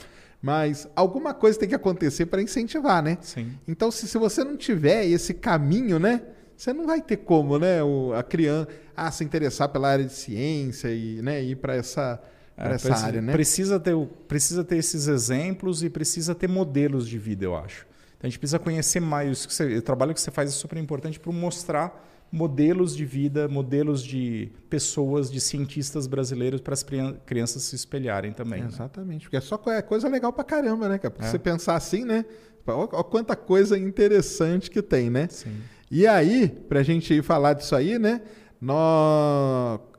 Mas 0.42 0.88
alguma 0.96 1.34
coisa 1.34 1.60
tem 1.60 1.68
que 1.68 1.76
acontecer 1.76 2.28
para 2.28 2.42
incentivar, 2.42 3.04
né? 3.04 3.18
Sim. 3.20 3.52
Então, 3.68 3.92
se, 3.92 4.08
se 4.08 4.18
você 4.18 4.44
não 4.44 4.56
tiver 4.56 5.06
esse 5.06 5.34
caminho, 5.34 6.00
né? 6.00 6.22
Você 6.56 6.72
não 6.72 6.86
vai 6.86 7.02
ter 7.02 7.18
como, 7.18 7.58
né? 7.58 7.82
O, 7.84 8.14
a 8.14 8.22
criança 8.22 8.70
ah, 8.96 9.10
se 9.12 9.24
interessar 9.24 9.70
pela 9.70 9.90
área 9.90 10.06
de 10.06 10.14
ciência 10.14 10.90
e 10.94 11.22
né, 11.22 11.42
ir 11.42 11.56
para 11.56 11.74
essa, 11.76 12.22
pra 12.56 12.72
É, 12.72 12.76
essa 12.76 12.88
precisa, 12.90 13.08
área, 13.08 13.22
né? 13.22 13.32
Precisa 13.34 13.80
ter, 13.80 13.98
precisa 14.28 14.64
ter 14.64 14.78
esses 14.78 15.08
exemplos 15.08 15.84
e 15.84 15.90
precisa 15.90 16.36
ter 16.36 16.48
modelos 16.48 17.08
de 17.08 17.18
vida, 17.18 17.44
eu 17.46 17.56
acho. 17.56 17.88
Então, 18.18 18.28
a 18.28 18.30
gente 18.30 18.38
precisa 18.40 18.60
conhecer 18.60 19.00
mais. 19.00 19.44
O, 19.46 19.48
que 19.48 19.54
você- 19.54 19.78
o 19.78 19.82
trabalho 19.82 20.14
que 20.14 20.22
você 20.22 20.30
faz 20.32 20.50
é 20.50 20.54
super 20.54 20.78
importante 20.78 21.20
para 21.20 21.32
mostrar 21.32 22.06
modelos 22.32 22.96
de 22.96 23.06
vida, 23.06 23.48
modelos 23.48 24.04
de 24.04 24.52
pessoas, 24.70 25.32
de 25.32 25.40
cientistas 25.42 26.06
brasileiros 26.08 26.62
para 26.62 26.74
as 26.74 26.84
crian- 26.84 27.16
crianças 27.26 27.64
se 27.64 27.76
espelharem 27.76 28.32
também. 28.32 28.62
né? 28.62 28.68
Exatamente, 28.68 29.24
porque 29.24 29.38
é 29.38 29.42
só 29.42 29.60
é 29.68 29.82
coisa 29.82 30.08
legal 30.08 30.32
pra 30.32 30.44
caramba, 30.44 30.88
né, 30.88 30.98
cara? 30.98 31.12
Porque 31.12 31.26
É. 31.26 31.30
você 31.32 31.40
pensar 31.40 31.76
assim, 31.76 32.06
né? 32.06 32.26
Olha 32.68 32.88
quanta 33.04 33.36
coisa 33.36 33.78
interessante 33.80 34.70
que 34.70 34.82
tem, 34.82 35.10
né? 35.10 35.28
Sim. 35.32 35.56
E 35.90 36.06
aí, 36.06 36.48
pra 36.48 36.84
gente 36.84 37.12
ir 37.16 37.24
falar 37.24 37.54
disso 37.54 37.76
aí, 37.76 37.98
né? 37.98 38.22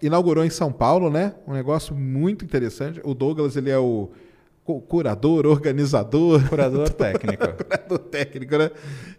Inaugurou 0.02 0.44
em 0.44 0.50
São 0.50 0.70
Paulo, 0.72 1.10
né? 1.10 1.34
Um 1.46 1.52
negócio 1.52 1.94
muito 1.94 2.44
interessante. 2.44 3.00
O 3.04 3.14
Douglas, 3.14 3.56
ele 3.56 3.70
é 3.70 3.78
o 3.78 4.10
cu- 4.64 4.80
curador, 4.82 5.46
organizador, 5.46 6.48
Curador 6.48 6.88
técnico. 6.94 7.44
curador 7.64 7.98
técnico, 7.98 8.56
né? 8.56 8.70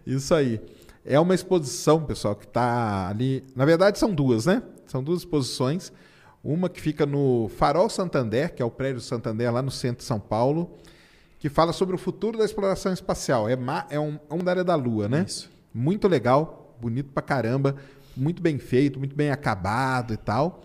Isso 0.06 0.34
aí. 0.34 0.60
É 1.04 1.18
uma 1.18 1.34
exposição, 1.34 2.02
pessoal, 2.04 2.34
que 2.36 2.44
está 2.46 3.08
ali. 3.08 3.44
Na 3.56 3.64
verdade, 3.64 3.98
são 3.98 4.14
duas, 4.14 4.46
né? 4.46 4.62
São 4.86 5.02
duas 5.02 5.20
exposições. 5.20 5.92
Uma 6.44 6.68
que 6.68 6.80
fica 6.80 7.04
no 7.06 7.48
Farol 7.56 7.88
Santander, 7.88 8.54
que 8.54 8.62
é 8.62 8.64
o 8.64 8.70
prédio 8.70 9.00
Santander, 9.00 9.52
lá 9.52 9.62
no 9.62 9.70
centro 9.70 9.98
de 9.98 10.04
São 10.04 10.18
Paulo, 10.20 10.70
que 11.38 11.48
fala 11.48 11.72
sobre 11.72 11.94
o 11.94 11.98
futuro 11.98 12.38
da 12.38 12.44
exploração 12.44 12.92
espacial. 12.92 13.48
É, 13.48 13.56
ma- 13.56 13.86
é 13.90 13.98
um, 13.98 14.18
é 14.30 14.34
um 14.34 14.38
da 14.38 14.52
área 14.52 14.64
da 14.64 14.74
Lua, 14.74 15.08
né? 15.08 15.24
Isso. 15.26 15.50
Muito 15.74 16.06
legal, 16.06 16.76
bonito 16.80 17.10
pra 17.12 17.22
caramba, 17.22 17.76
muito 18.16 18.42
bem 18.42 18.58
feito, 18.58 18.98
muito 18.98 19.16
bem 19.16 19.30
acabado 19.30 20.12
e 20.12 20.16
tal. 20.16 20.62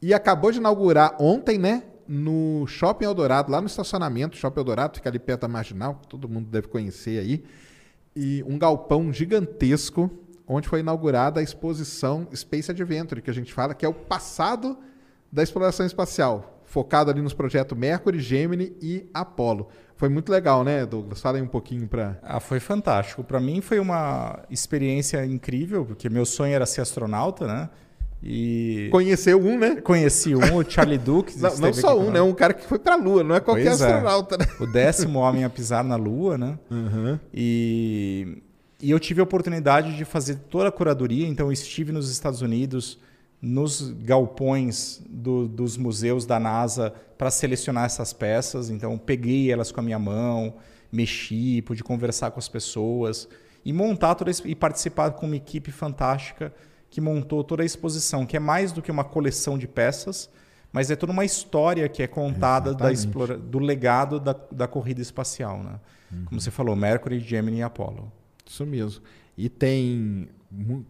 E 0.00 0.14
acabou 0.14 0.50
de 0.50 0.58
inaugurar 0.58 1.16
ontem, 1.20 1.58
né? 1.58 1.82
No 2.06 2.64
Shopping 2.66 3.04
Eldorado, 3.04 3.52
lá 3.52 3.60
no 3.60 3.66
estacionamento. 3.66 4.36
Shopping 4.36 4.60
Eldorado 4.60 4.96
fica 4.96 5.08
ali 5.08 5.18
perto 5.18 5.42
da 5.42 5.48
Marginal, 5.48 5.96
que 5.96 6.08
todo 6.08 6.28
mundo 6.28 6.48
deve 6.48 6.66
conhecer 6.68 7.18
aí. 7.20 7.44
E 8.20 8.42
um 8.48 8.58
galpão 8.58 9.12
gigantesco, 9.12 10.10
onde 10.44 10.68
foi 10.68 10.80
inaugurada 10.80 11.38
a 11.38 11.42
exposição 11.42 12.26
Space 12.34 12.68
Adventure, 12.68 13.22
que 13.22 13.30
a 13.30 13.32
gente 13.32 13.54
fala 13.54 13.74
que 13.74 13.86
é 13.86 13.88
o 13.88 13.94
passado 13.94 14.76
da 15.30 15.40
exploração 15.40 15.86
espacial, 15.86 16.60
focado 16.64 17.12
ali 17.12 17.22
nos 17.22 17.32
projetos 17.32 17.78
Mercury, 17.78 18.18
Gemini 18.18 18.76
e 18.82 19.08
Apollo. 19.14 19.68
Foi 19.94 20.08
muito 20.08 20.32
legal, 20.32 20.64
né, 20.64 20.84
Douglas? 20.84 21.20
Fala 21.20 21.38
aí 21.38 21.42
um 21.42 21.46
pouquinho 21.46 21.86
para 21.86 22.18
Ah, 22.20 22.40
foi 22.40 22.58
fantástico. 22.58 23.22
Para 23.22 23.38
mim 23.38 23.60
foi 23.60 23.78
uma 23.78 24.42
experiência 24.50 25.24
incrível, 25.24 25.84
porque 25.84 26.10
meu 26.10 26.26
sonho 26.26 26.52
era 26.52 26.66
ser 26.66 26.80
astronauta, 26.80 27.46
né? 27.46 27.70
E 28.22 28.88
conhecer 28.90 29.36
um, 29.36 29.58
né? 29.58 29.76
conheci 29.76 30.34
um, 30.34 30.56
o 30.56 30.68
Charlie 30.68 30.98
Duke. 30.98 31.38
Não, 31.38 31.56
não 31.56 31.72
só 31.72 31.98
um, 31.98 32.10
né? 32.10 32.20
Um 32.20 32.34
cara 32.34 32.52
que 32.52 32.66
foi 32.66 32.78
pra 32.78 32.96
Lua, 32.96 33.22
não 33.22 33.34
é 33.34 33.40
qualquer 33.40 33.68
Pois 33.68 33.80
é. 33.80 33.86
astronauta, 33.86 34.36
né? 34.36 34.46
O 34.60 34.66
décimo 34.66 35.20
homem 35.20 35.44
a 35.44 35.50
pisar 35.50 35.84
na 35.84 35.96
Lua, 35.96 36.36
né? 36.36 36.58
E, 37.32 38.42
e 38.80 38.90
eu 38.90 38.98
tive 38.98 39.20
a 39.20 39.24
oportunidade 39.24 39.96
de 39.96 40.04
fazer 40.04 40.36
toda 40.50 40.68
a 40.68 40.72
curadoria. 40.72 41.26
Então, 41.28 41.52
estive 41.52 41.92
nos 41.92 42.10
Estados 42.10 42.42
Unidos 42.42 42.98
nos 43.40 43.90
galpões 43.90 45.00
do, 45.08 45.46
dos 45.46 45.76
museus 45.76 46.26
da 46.26 46.40
NASA 46.40 46.92
para 47.16 47.30
selecionar 47.30 47.84
essas 47.84 48.12
peças. 48.12 48.68
Então, 48.68 48.98
peguei 48.98 49.52
elas 49.52 49.70
com 49.70 49.78
a 49.78 49.82
minha 49.82 49.98
mão, 49.98 50.54
mexi, 50.90 51.62
pude 51.62 51.84
conversar 51.84 52.32
com 52.32 52.40
as 52.40 52.48
pessoas 52.48 53.28
e 53.64 53.72
montar 53.72 54.16
toda 54.16 54.30
e 54.44 54.54
participar 54.54 55.12
com 55.12 55.26
uma 55.26 55.36
equipe 55.36 55.70
fantástica 55.70 56.52
que 56.90 57.00
montou 57.00 57.44
toda 57.44 57.62
a 57.62 57.66
exposição, 57.66 58.24
que 58.24 58.36
é 58.36 58.40
mais 58.40 58.72
do 58.72 58.80
que 58.80 58.90
uma 58.90 59.04
coleção 59.04 59.58
de 59.58 59.68
peças, 59.68 60.30
mas 60.72 60.90
é 60.90 60.96
toda 60.96 61.12
uma 61.12 61.24
história 61.24 61.88
que 61.88 62.02
é 62.02 62.06
contada 62.06 62.74
da 62.74 62.92
explora, 62.92 63.36
do 63.36 63.58
legado 63.58 64.20
da, 64.20 64.34
da 64.50 64.68
corrida 64.68 65.00
espacial, 65.00 65.62
né? 65.62 65.80
Uhum. 66.12 66.24
Como 66.26 66.40
você 66.40 66.50
falou, 66.50 66.74
Mercury, 66.76 67.20
Gemini 67.20 67.58
e 67.58 67.62
Apollo. 67.62 68.10
Isso 68.46 68.64
mesmo. 68.66 69.02
E 69.36 69.48
tem 69.48 70.28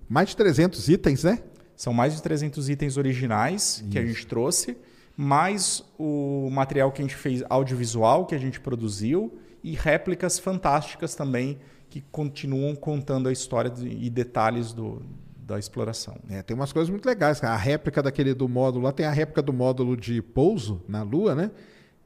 mais 0.09 0.31
de 0.31 0.37
300 0.37 0.89
itens, 0.89 1.25
né? 1.25 1.43
São 1.77 1.93
mais 1.93 2.15
de 2.15 2.23
300 2.23 2.69
itens 2.69 2.97
originais 2.97 3.81
Isso. 3.81 3.91
que 3.91 3.99
a 3.99 4.05
gente 4.05 4.27
trouxe, 4.27 4.77
mais 5.17 5.85
o 5.99 6.49
material 6.51 6.91
que 6.93 7.01
a 7.01 7.05
gente 7.05 7.17
fez 7.17 7.43
audiovisual 7.49 8.27
que 8.27 8.35
a 8.35 8.39
gente 8.39 8.61
produziu 8.61 9.37
e 9.63 9.75
réplicas 9.75 10.39
fantásticas 10.39 11.15
também 11.15 11.59
que 11.91 12.01
continuam 12.01 12.75
contando 12.75 13.29
a 13.29 13.33
história 13.33 13.73
e 13.85 14.09
detalhes 14.11 14.73
do, 14.73 15.03
da 15.49 15.59
exploração. 15.59 16.17
É, 16.29 16.43
tem 16.43 16.55
umas 16.55 16.73
coisas 16.75 16.91
muito 16.91 17.07
legais. 17.07 17.43
A 17.43 17.57
réplica 17.57 18.03
daquele 18.03 18.35
do 18.35 18.47
módulo 18.47 18.85
lá 18.85 18.93
tem 18.93 19.07
a 19.07 19.11
réplica 19.11 19.41
do 19.41 19.53
módulo 19.53 19.97
de 19.97 20.21
pouso 20.21 20.83
na 20.87 21.03
Lua, 21.03 21.35
né? 21.35 21.51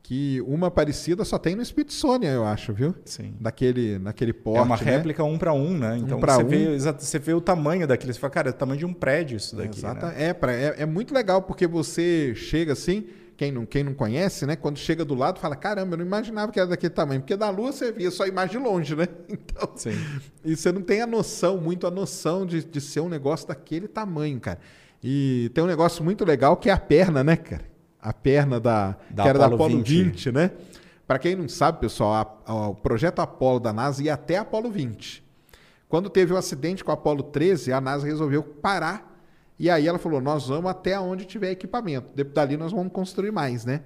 Que 0.00 0.40
uma 0.42 0.70
parecida 0.70 1.24
só 1.24 1.38
tem 1.38 1.56
no 1.56 1.62
Smithsonian, 1.62 2.30
eu 2.32 2.44
acho, 2.44 2.72
viu? 2.72 2.94
Sim. 3.04 3.34
Daquele, 3.40 3.98
naquele 3.98 4.32
porte. 4.32 4.60
É 4.60 4.62
uma 4.62 4.76
né? 4.76 4.82
réplica 4.84 5.24
um 5.24 5.36
para 5.38 5.52
um, 5.52 5.76
né? 5.76 5.98
Então 5.98 6.18
um 6.18 6.20
você, 6.20 6.42
um. 6.42 6.46
vê, 6.46 6.78
você 6.78 7.18
vê 7.18 7.34
o 7.34 7.40
tamanho 7.40 7.86
daquele. 7.86 8.12
Você 8.12 8.20
fala, 8.20 8.30
cara, 8.30 8.48
é 8.48 8.52
o 8.52 8.54
tamanho 8.54 8.78
de 8.78 8.86
um 8.86 8.94
prédio 8.94 9.36
isso 9.36 9.56
daqui. 9.56 9.78
Exato. 9.78 10.06
Né? 10.06 10.14
É, 10.16 10.32
pra, 10.32 10.52
é, 10.52 10.82
é 10.82 10.86
muito 10.86 11.12
legal 11.12 11.42
porque 11.42 11.66
você 11.66 12.34
chega 12.36 12.72
assim 12.72 13.06
quem 13.36 13.50
não, 13.50 13.66
quem 13.66 13.82
não 13.82 13.94
conhece, 13.94 14.46
né? 14.46 14.56
Quando 14.56 14.78
chega 14.78 15.04
do 15.04 15.14
lado, 15.14 15.40
fala: 15.40 15.56
caramba, 15.56 15.94
eu 15.94 15.98
não 15.98 16.06
imaginava 16.06 16.52
que 16.52 16.58
era 16.58 16.68
daquele 16.68 16.92
tamanho. 16.92 17.20
Porque 17.20 17.36
da 17.36 17.50
Lua 17.50 17.72
você 17.72 17.90
via 17.90 18.10
só 18.10 18.24
a 18.24 18.28
imagem 18.28 18.58
de 18.58 18.66
longe, 18.66 18.94
né? 18.94 19.08
Então, 19.28 19.70
Sim. 19.74 19.92
E 20.44 20.56
você 20.56 20.72
não 20.72 20.82
tem 20.82 21.00
a 21.00 21.06
noção, 21.06 21.58
muito 21.58 21.86
a 21.86 21.90
noção 21.90 22.46
de, 22.46 22.64
de 22.64 22.80
ser 22.80 23.00
um 23.00 23.08
negócio 23.08 23.48
daquele 23.48 23.88
tamanho, 23.88 24.38
cara. 24.40 24.58
E 25.02 25.50
tem 25.54 25.64
um 25.64 25.66
negócio 25.66 26.04
muito 26.04 26.24
legal 26.24 26.56
que 26.56 26.70
é 26.70 26.72
a 26.72 26.78
perna, 26.78 27.24
né, 27.24 27.36
cara? 27.36 27.64
A 28.00 28.12
perna 28.12 28.60
da, 28.60 28.96
da 29.10 29.22
que 29.22 29.28
era 29.28 29.38
Apollo 29.38 29.50
da 29.50 29.54
Apollo 29.54 29.76
20, 29.78 30.04
20 30.04 30.32
né? 30.32 30.50
Para 31.06 31.18
quem 31.18 31.36
não 31.36 31.48
sabe, 31.48 31.80
pessoal, 31.80 32.12
a, 32.46 32.52
a, 32.52 32.68
o 32.68 32.74
projeto 32.74 33.20
Apollo 33.20 33.60
da 33.60 33.72
NASA 33.72 34.02
ia 34.02 34.14
até 34.14 34.38
Apollo 34.38 34.70
20. 34.70 35.22
Quando 35.88 36.08
teve 36.08 36.32
o 36.32 36.36
um 36.36 36.38
acidente 36.38 36.82
com 36.82 36.90
a 36.90 36.94
Apollo 36.94 37.24
13, 37.24 37.72
a 37.72 37.80
NASA 37.80 38.06
resolveu 38.06 38.42
parar 38.42 39.11
e 39.62 39.70
aí 39.70 39.86
ela 39.86 39.96
falou: 39.96 40.20
nós 40.20 40.48
vamos 40.48 40.68
até 40.68 40.98
onde 40.98 41.24
tiver 41.24 41.52
equipamento. 41.52 42.08
Dali 42.24 42.56
nós 42.56 42.72
vamos 42.72 42.92
construir 42.92 43.30
mais, 43.30 43.64
né? 43.64 43.82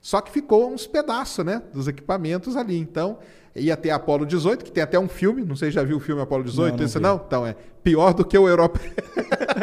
Só 0.00 0.20
que 0.20 0.30
ficou 0.30 0.70
uns 0.70 0.86
pedaços, 0.86 1.44
né? 1.44 1.64
Dos 1.74 1.88
equipamentos 1.88 2.56
ali. 2.56 2.78
Então, 2.78 3.18
ia 3.52 3.76
ter 3.76 3.90
Apolo 3.90 4.24
18, 4.24 4.64
que 4.64 4.70
tem 4.70 4.84
até 4.84 4.96
um 4.96 5.08
filme. 5.08 5.44
Não 5.44 5.56
sei 5.56 5.70
se 5.70 5.74
já 5.74 5.82
viu 5.82 5.96
o 5.96 6.00
filme 6.00 6.22
Apolo 6.22 6.44
18? 6.44 6.70
Não, 6.70 6.78
não 6.78 6.84
Esse 6.84 6.98
vi. 6.98 7.02
não? 7.02 7.20
Então, 7.26 7.44
é 7.44 7.56
pior 7.82 8.14
do 8.14 8.24
que 8.24 8.38
o 8.38 8.48
Europa. 8.48 8.78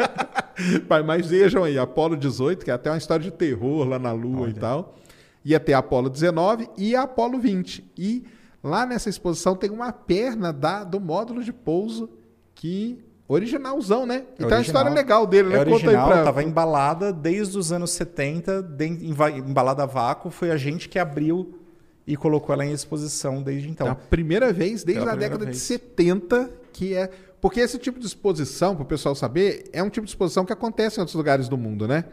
Mas 1.06 1.28
vejam 1.28 1.64
aí, 1.64 1.78
Apolo 1.78 2.14
18, 2.14 2.62
que 2.62 2.70
é 2.70 2.74
até 2.74 2.90
uma 2.90 2.98
história 2.98 3.24
de 3.24 3.30
terror 3.30 3.88
lá 3.88 3.98
na 3.98 4.12
Lua 4.12 4.42
Olha. 4.42 4.50
e 4.50 4.54
tal. 4.54 4.98
Ia 5.42 5.58
ter 5.58 5.72
Apolo 5.72 6.10
19 6.10 6.68
e 6.76 6.94
Apolo 6.94 7.38
20. 7.38 7.90
E 7.96 8.22
lá 8.62 8.84
nessa 8.84 9.08
exposição 9.08 9.56
tem 9.56 9.70
uma 9.70 9.94
perna 9.94 10.52
da, 10.52 10.84
do 10.84 11.00
módulo 11.00 11.42
de 11.42 11.54
pouso 11.54 12.10
que 12.54 13.02
Originalzão, 13.26 14.04
né? 14.04 14.24
Então 14.34 14.50
é 14.50 14.58
a 14.58 14.60
história 14.60 14.90
legal 14.90 15.26
dele, 15.26 15.48
né? 15.48 15.56
É 15.56 15.60
original, 15.60 16.08
pra... 16.08 16.24
tava 16.24 16.42
embalada 16.42 17.12
desde 17.12 17.56
os 17.56 17.72
anos 17.72 17.90
70, 17.92 18.76
embalada 19.46 19.84
a 19.84 19.86
vácuo, 19.86 20.30
foi 20.30 20.50
a 20.50 20.56
gente 20.56 20.88
que 20.88 20.98
abriu 20.98 21.58
e 22.06 22.16
colocou 22.16 22.52
ela 22.52 22.66
em 22.66 22.72
exposição 22.72 23.42
desde 23.42 23.70
então. 23.70 23.86
É 23.86 23.90
a 23.90 23.94
primeira 23.94 24.52
vez, 24.52 24.84
desde 24.84 25.08
a 25.08 25.14
década 25.14 25.46
vez. 25.46 25.56
de 25.56 25.62
70, 25.62 26.50
que 26.72 26.94
é... 26.94 27.10
Porque 27.40 27.60
esse 27.60 27.78
tipo 27.78 27.98
de 27.98 28.06
exposição, 28.06 28.74
para 28.74 28.84
o 28.84 28.86
pessoal 28.86 29.14
saber, 29.14 29.64
é 29.72 29.82
um 29.82 29.88
tipo 29.88 30.04
de 30.04 30.10
exposição 30.10 30.44
que 30.44 30.52
acontece 30.52 30.98
em 30.98 31.00
outros 31.00 31.14
lugares 31.14 31.48
do 31.48 31.56
mundo, 31.56 31.88
né? 31.88 32.04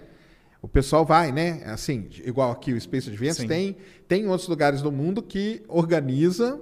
O 0.62 0.68
pessoal 0.68 1.06
vai, 1.06 1.32
né? 1.32 1.62
Assim, 1.66 2.08
igual 2.24 2.52
aqui 2.52 2.72
o 2.72 2.80
Space 2.80 3.10
Adventures, 3.10 3.48
tem, 3.48 3.76
tem 4.08 4.28
outros 4.28 4.48
lugares 4.48 4.82
do 4.82 4.92
mundo 4.92 5.22
que 5.22 5.64
organizam 5.68 6.62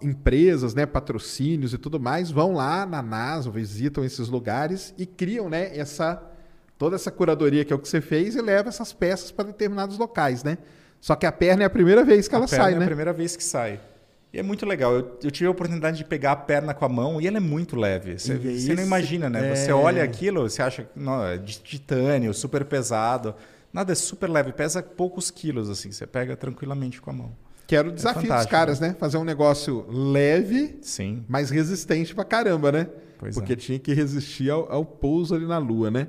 empresas, 0.00 0.74
né, 0.74 0.86
patrocínios 0.86 1.72
e 1.74 1.78
tudo 1.78 1.98
mais 1.98 2.30
vão 2.30 2.52
lá 2.52 2.86
na 2.86 3.02
NASA, 3.02 3.50
visitam 3.50 4.04
esses 4.04 4.28
lugares 4.28 4.94
e 4.96 5.06
criam, 5.06 5.48
né, 5.48 5.76
essa 5.76 6.22
toda 6.78 6.96
essa 6.96 7.10
curadoria 7.10 7.64
que 7.64 7.72
é 7.72 7.76
o 7.76 7.78
que 7.78 7.88
você 7.88 8.00
fez 8.00 8.34
e 8.34 8.42
leva 8.42 8.68
essas 8.68 8.92
peças 8.92 9.30
para 9.30 9.44
determinados 9.46 9.98
locais, 9.98 10.42
né? 10.42 10.58
Só 11.00 11.14
que 11.14 11.26
a 11.26 11.32
perna 11.32 11.62
é 11.62 11.66
a 11.66 11.70
primeira 11.70 12.04
vez 12.04 12.26
que 12.26 12.34
a 12.34 12.38
ela 12.38 12.48
sai, 12.48 12.72
é 12.72 12.74
né? 12.76 12.80
É 12.80 12.84
a 12.84 12.86
primeira 12.86 13.12
vez 13.12 13.36
que 13.36 13.44
sai. 13.44 13.80
E 14.32 14.38
é 14.38 14.42
muito 14.42 14.64
legal. 14.64 14.92
Eu, 14.92 15.18
eu, 15.22 15.30
tive 15.30 15.46
a 15.46 15.50
oportunidade 15.50 15.98
de 15.98 16.04
pegar 16.04 16.32
a 16.32 16.36
perna 16.36 16.72
com 16.72 16.84
a 16.84 16.88
mão 16.88 17.20
e 17.20 17.26
ela 17.26 17.36
é 17.36 17.40
muito 17.40 17.76
leve. 17.76 18.18
Você, 18.18 18.36
você 18.36 18.74
não 18.74 18.82
imagina, 18.82 19.28
né? 19.28 19.50
É... 19.50 19.54
Você 19.54 19.72
olha 19.72 20.02
aquilo, 20.02 20.48
você 20.48 20.62
acha 20.62 20.88
não, 20.96 21.24
é 21.24 21.36
de 21.36 21.60
titânio, 21.60 22.32
super 22.32 22.64
pesado. 22.64 23.34
Nada, 23.72 23.92
é 23.92 23.94
super 23.94 24.28
leve, 24.28 24.52
pesa 24.52 24.82
poucos 24.82 25.30
quilos, 25.30 25.68
assim. 25.68 25.92
Você 25.92 26.06
pega 26.06 26.36
tranquilamente 26.36 27.00
com 27.00 27.10
a 27.10 27.12
mão. 27.12 27.36
Que 27.72 27.76
era 27.76 27.88
o 27.88 27.92
desafio 27.92 28.30
é 28.30 28.36
dos 28.36 28.44
caras, 28.44 28.80
né? 28.80 28.94
Fazer 28.98 29.16
um 29.16 29.24
negócio 29.24 29.86
leve, 29.88 30.76
Sim. 30.82 31.24
mas 31.26 31.48
resistente 31.48 32.14
pra 32.14 32.22
caramba, 32.22 32.70
né? 32.70 32.86
Pois 33.18 33.34
Porque 33.34 33.54
é. 33.54 33.56
tinha 33.56 33.78
que 33.78 33.94
resistir 33.94 34.50
ao, 34.50 34.70
ao, 34.70 34.84
pouso 34.84 35.34
ali 35.34 35.46
na 35.46 35.56
Lua, 35.56 35.90
né? 35.90 36.08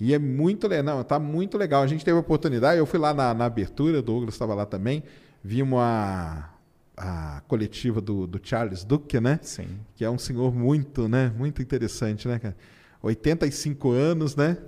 E 0.00 0.12
é 0.12 0.18
muito 0.18 0.66
legal, 0.66 0.96
não, 0.96 1.04
tá 1.04 1.20
muito 1.20 1.56
legal. 1.56 1.84
A 1.84 1.86
gente 1.86 2.04
teve 2.04 2.16
a 2.16 2.20
oportunidade, 2.20 2.78
eu 2.78 2.84
fui 2.84 2.98
lá 2.98 3.14
na, 3.14 3.32
na 3.32 3.44
abertura, 3.44 4.00
o 4.00 4.02
Douglas 4.02 4.34
estava 4.34 4.56
lá 4.56 4.66
também, 4.66 5.04
vimos 5.40 5.78
a, 5.78 6.50
a 6.96 7.42
coletiva 7.46 8.00
do, 8.00 8.26
do 8.26 8.40
Charles 8.42 8.82
Duke, 8.82 9.20
né? 9.20 9.38
Sim. 9.40 9.68
Que 9.94 10.04
é 10.04 10.10
um 10.10 10.18
senhor 10.18 10.52
muito, 10.52 11.06
né? 11.06 11.32
Muito 11.38 11.62
interessante, 11.62 12.26
né, 12.26 12.40
cara? 12.40 12.56
85 13.00 13.92
anos, 13.92 14.34
né? 14.34 14.58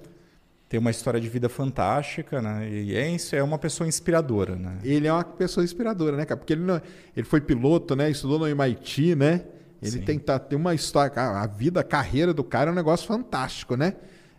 Tem 0.68 0.80
uma 0.80 0.90
história 0.90 1.20
de 1.20 1.28
vida 1.28 1.48
fantástica, 1.48 2.42
né? 2.42 2.68
E 2.68 2.96
é 2.96 3.08
isso, 3.08 3.36
é 3.36 3.42
uma 3.42 3.58
pessoa 3.58 3.86
inspiradora, 3.86 4.56
né? 4.56 4.78
Ele 4.82 5.06
é 5.06 5.12
uma 5.12 5.22
pessoa 5.22 5.62
inspiradora, 5.62 6.16
né, 6.16 6.24
cara? 6.24 6.36
Porque 6.36 6.54
ele, 6.54 6.62
não, 6.62 6.80
ele 7.16 7.26
foi 7.26 7.40
piloto, 7.40 7.94
né? 7.94 8.10
Estudou 8.10 8.38
no 8.38 8.48
MIT, 8.48 9.14
né? 9.14 9.42
Ele 9.80 10.00
tem, 10.00 10.18
tá, 10.18 10.38
tem 10.38 10.58
uma 10.58 10.74
história, 10.74 11.12
a 11.14 11.46
vida, 11.46 11.80
a 11.80 11.84
carreira 11.84 12.34
do 12.34 12.42
cara 12.42 12.70
é 12.70 12.72
um 12.72 12.74
negócio 12.74 13.06
fantástico, 13.06 13.76
né? 13.76 13.94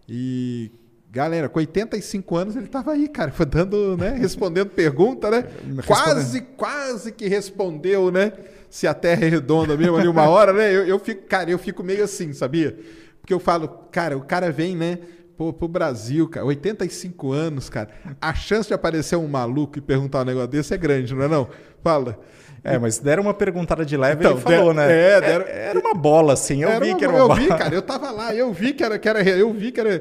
E 0.10 0.72
galera, 1.10 1.48
com 1.48 1.60
85 1.60 2.36
anos 2.36 2.56
ele 2.56 2.66
estava 2.66 2.92
aí, 2.92 3.08
cara, 3.08 3.32
foi 3.32 3.46
dando, 3.48 3.96
né, 3.98 4.16
respondendo 4.20 4.70
pergunta, 4.70 5.32
né? 5.32 5.46
Quase, 5.86 6.42
quase 6.42 7.12
que 7.12 7.28
respondeu, 7.28 8.12
né? 8.12 8.34
Se 8.70 8.86
a 8.86 8.94
Terra 8.94 9.26
é 9.26 9.30
redonda 9.30 9.78
mesmo 9.78 9.96
ali 9.96 10.08
uma 10.08 10.28
hora, 10.28 10.52
né? 10.52 10.76
Eu, 10.76 10.86
eu 10.86 11.00
fico, 11.00 11.26
cara, 11.26 11.50
eu 11.50 11.58
fico 11.58 11.84
meio 11.84 12.04
assim, 12.04 12.34
sabia? 12.34 12.78
Porque 13.22 13.34
eu 13.34 13.40
falo, 13.40 13.68
cara, 13.92 14.18
o 14.18 14.22
cara 14.22 14.52
vem, 14.52 14.76
né? 14.76 15.00
Pô, 15.38 15.54
pro 15.54 15.68
Brasil, 15.68 16.28
cara, 16.28 16.46
85 16.48 17.32
anos, 17.32 17.70
cara. 17.70 17.90
A 18.20 18.34
chance 18.34 18.68
de 18.68 18.74
aparecer 18.74 19.16
um 19.16 19.28
maluco 19.28 19.78
e 19.78 19.82
perguntar 19.82 20.22
um 20.22 20.26
negócio 20.26 20.48
desse 20.48 20.74
é 20.74 20.78
grande, 20.78 21.14
não 21.14 21.24
é 21.24 21.28
não? 21.28 21.48
Fala. 21.84 22.20
É, 22.64 22.78
mas 22.78 22.98
deram 22.98 23.24
uma 23.24 23.34
perguntada 23.34 23.86
de 23.86 23.96
leve 23.96 24.20
então, 24.20 24.32
ele 24.32 24.42
falou, 24.42 24.74
né? 24.74 24.92
É, 24.92 25.22
deram... 25.22 25.46
Era 25.48 25.80
uma 25.80 25.94
bola, 25.94 26.34
assim. 26.34 26.64
Eu 26.64 26.80
vi 26.82 26.90
uma, 26.90 26.98
que 26.98 27.04
era 27.06 27.14
uma 27.14 27.20
eu 27.20 27.28
bola. 27.28 27.40
Eu 27.40 27.44
vi, 27.44 27.58
cara. 27.58 27.76
Eu 27.76 27.82
tava 27.82 28.12
lá, 28.12 28.36
eu 28.36 28.52
vi 28.52 28.74
que 28.74 28.84
era. 28.84 28.98
Que 29.00 29.08
era 29.08 29.22
eu 29.24 29.54
vi 29.54 29.72
que 29.72 29.80
era. 29.80 30.00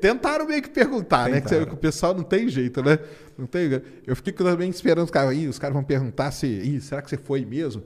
Tentaram 0.00 0.46
meio 0.46 0.62
que 0.62 0.68
perguntar, 0.68 1.30
Tentaram. 1.30 1.60
né? 1.60 1.66
Que 1.66 1.74
o 1.74 1.76
pessoal 1.76 2.14
não 2.14 2.22
tem 2.22 2.48
jeito, 2.48 2.82
né? 2.82 2.98
Não 3.36 3.46
tem. 3.46 3.82
Eu 4.06 4.14
fiquei 4.14 4.32
também 4.32 4.70
esperando 4.70 5.06
os 5.06 5.10
caras. 5.10 5.34
Ih, 5.34 5.48
os 5.48 5.58
caras 5.58 5.74
vão 5.74 5.82
perguntar 5.82 6.30
se. 6.30 6.46
Ih, 6.46 6.80
será 6.80 7.02
que 7.02 7.08
você 7.08 7.16
foi 7.16 7.44
mesmo? 7.44 7.82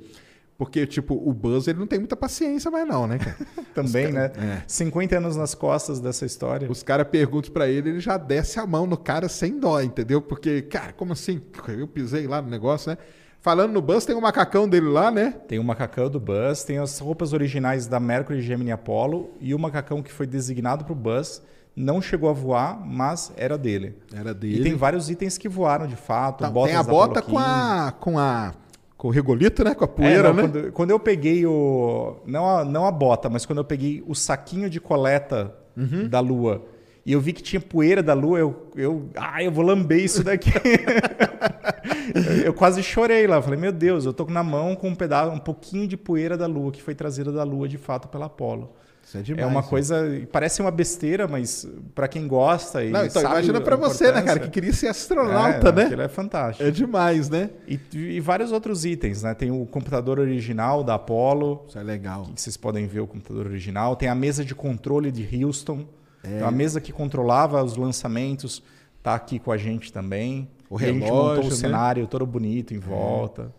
Porque, 0.58 0.86
tipo, 0.86 1.14
o 1.14 1.32
Buzz 1.32 1.66
ele 1.66 1.78
não 1.78 1.86
tem 1.86 1.98
muita 1.98 2.16
paciência 2.16 2.70
mais, 2.70 2.86
não, 2.86 3.06
né, 3.06 3.18
cara? 3.18 3.36
Também, 3.74 4.12
cara, 4.12 4.32
né? 4.36 4.58
É. 4.58 4.62
50 4.66 5.16
anos 5.16 5.36
nas 5.36 5.54
costas 5.54 5.98
dessa 5.98 6.24
história. 6.24 6.70
Os 6.70 6.82
caras 6.82 7.08
perguntam 7.08 7.52
para 7.52 7.68
ele, 7.68 7.90
ele 7.90 8.00
já 8.00 8.16
desce 8.16 8.60
a 8.60 8.66
mão 8.66 8.86
no 8.86 8.96
cara 8.96 9.28
sem 9.28 9.58
dó, 9.58 9.80
entendeu? 9.80 10.20
Porque, 10.22 10.62
cara, 10.62 10.92
como 10.92 11.12
assim? 11.12 11.40
Eu 11.68 11.88
pisei 11.88 12.26
lá 12.26 12.40
no 12.40 12.48
negócio, 12.48 12.90
né? 12.90 12.98
Falando 13.40 13.72
no 13.72 13.82
Buzz, 13.82 14.04
tem 14.04 14.14
o 14.14 14.18
um 14.18 14.22
macacão 14.22 14.68
dele 14.68 14.86
lá, 14.86 15.10
né? 15.10 15.34
Tem 15.48 15.58
o 15.58 15.64
macacão 15.64 16.08
do 16.08 16.20
Buzz, 16.20 16.62
tem 16.62 16.78
as 16.78 16.96
roupas 17.00 17.32
originais 17.32 17.88
da 17.88 17.98
Mercury, 17.98 18.40
Gemini 18.40 18.70
e 18.70 18.72
Apollo 18.72 19.32
e 19.40 19.52
o 19.52 19.58
macacão 19.58 20.00
que 20.00 20.12
foi 20.12 20.28
designado 20.28 20.84
para 20.84 20.92
o 20.92 20.96
Buzz. 20.96 21.42
Não 21.74 22.00
chegou 22.00 22.30
a 22.30 22.32
voar, 22.32 22.80
mas 22.86 23.32
era 23.36 23.58
dele. 23.58 23.96
Era 24.14 24.32
dele. 24.32 24.60
E 24.60 24.62
tem 24.62 24.76
vários 24.76 25.10
itens 25.10 25.36
que 25.38 25.48
voaram 25.48 25.88
de 25.88 25.96
fato. 25.96 26.40
Tá, 26.40 26.52
tem 26.52 26.76
a 26.76 26.82
bota 26.84 27.20
com 27.20 27.36
a, 27.36 27.92
com 27.98 28.16
a 28.16 28.54
com 29.02 29.08
o 29.08 29.10
regolito, 29.10 29.64
né? 29.64 29.74
Com 29.74 29.82
a 29.82 29.88
poeira, 29.88 30.28
é, 30.28 30.32
não, 30.32 30.34
né? 30.34 30.42
Quando, 30.42 30.72
quando, 30.72 30.90
eu 30.92 31.00
peguei 31.00 31.44
o. 31.44 32.18
Não 32.24 32.48
a, 32.48 32.64
não 32.64 32.86
a 32.86 32.92
bota, 32.92 33.28
mas 33.28 33.44
quando 33.44 33.58
eu 33.58 33.64
peguei 33.64 34.00
o 34.06 34.14
saquinho 34.14 34.70
de 34.70 34.80
coleta 34.80 35.52
uhum. 35.76 36.06
da 36.06 36.20
Lua 36.20 36.62
E 37.04 37.12
eu 37.12 37.20
vi 37.20 37.32
que 37.32 37.42
tinha 37.42 37.60
poeira 37.60 38.00
da 38.00 38.14
lua, 38.14 38.38
eu, 38.38 38.70
eu, 38.76 39.08
ah, 39.16 39.42
eu 39.42 39.50
vou 39.50 39.64
lamber 39.64 39.98
isso 39.98 40.22
daqui. 40.22 40.52
eu, 42.46 42.54
quase 42.54 42.80
chorei 42.80 43.26
lá. 43.26 43.42
Falei, 43.42 43.58
meu 43.58 43.72
Deus, 43.72 44.06
eu 44.06 44.12
tô 44.12 44.24
na 44.26 44.44
mão 44.44 44.76
com 44.76 44.90
um 44.90 44.94
pedaço, 44.94 45.32
um 45.32 45.38
pouquinho 45.40 45.88
de 45.88 45.96
poeira 45.96 46.36
da 46.36 46.46
lua, 46.46 46.70
que 46.70 46.80
foi 46.80 46.94
trazida 46.94 47.32
da 47.32 47.42
lua 47.42 47.66
de 47.66 47.78
fato 47.78 48.06
pela 48.06 48.26
Apollo. 48.26 48.70
Isso 49.12 49.18
é 49.18 49.22
demais. 49.22 49.46
É 49.46 49.46
uma 49.46 49.60
né? 49.60 49.66
coisa, 49.68 50.28
parece 50.32 50.62
uma 50.62 50.70
besteira, 50.70 51.28
mas 51.28 51.68
para 51.94 52.08
quem 52.08 52.26
gosta 52.26 52.82
e 52.82 52.90
Não, 52.90 53.04
então 53.04 53.20
imagina 53.20 53.58
a 53.58 53.60
pra 53.60 53.76
você, 53.76 54.10
né, 54.10 54.22
cara, 54.22 54.40
que 54.40 54.48
queria 54.48 54.72
ser 54.72 54.88
astronauta, 54.88 55.68
é, 55.68 55.72
né? 55.72 55.82
Aquilo 55.84 56.02
é 56.02 56.08
fantástico. 56.08 56.66
É 56.66 56.70
demais, 56.70 57.28
né? 57.28 57.50
E, 57.68 57.78
e 57.94 58.20
vários 58.20 58.52
outros 58.52 58.86
itens, 58.86 59.22
né? 59.22 59.34
Tem 59.34 59.50
o 59.50 59.66
computador 59.66 60.18
original 60.18 60.82
da 60.82 60.94
Apollo, 60.94 61.66
Isso 61.68 61.78
é 61.78 61.82
legal. 61.82 62.24
que 62.34 62.40
vocês 62.40 62.56
podem 62.56 62.86
ver 62.86 63.00
o 63.00 63.06
computador 63.06 63.46
original. 63.46 63.96
Tem 63.96 64.08
a 64.08 64.14
mesa 64.14 64.42
de 64.42 64.54
controle 64.54 65.10
de 65.10 65.44
Houston. 65.44 65.84
É. 66.24 66.36
Então, 66.36 66.48
a 66.48 66.50
mesa 66.50 66.80
que 66.80 66.92
controlava 66.92 67.62
os 67.62 67.76
lançamentos 67.76 68.62
tá 69.02 69.14
aqui 69.14 69.38
com 69.38 69.52
a 69.52 69.58
gente 69.58 69.92
também. 69.92 70.48
O 70.70 70.80
E 70.80 70.84
a 70.84 70.86
gente 70.88 71.02
relógio, 71.02 71.26
montou 71.26 71.44
o 71.44 71.50
né? 71.50 71.54
cenário 71.54 72.06
todo 72.06 72.24
bonito 72.24 72.72
em 72.72 72.78
volta. 72.78 73.52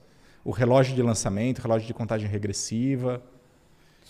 O 0.43 0.49
relógio 0.49 0.95
de 0.95 1.01
lançamento, 1.03 1.59
relógio 1.59 1.85
de 1.85 1.93
contagem 1.93 2.27
regressiva. 2.27 3.21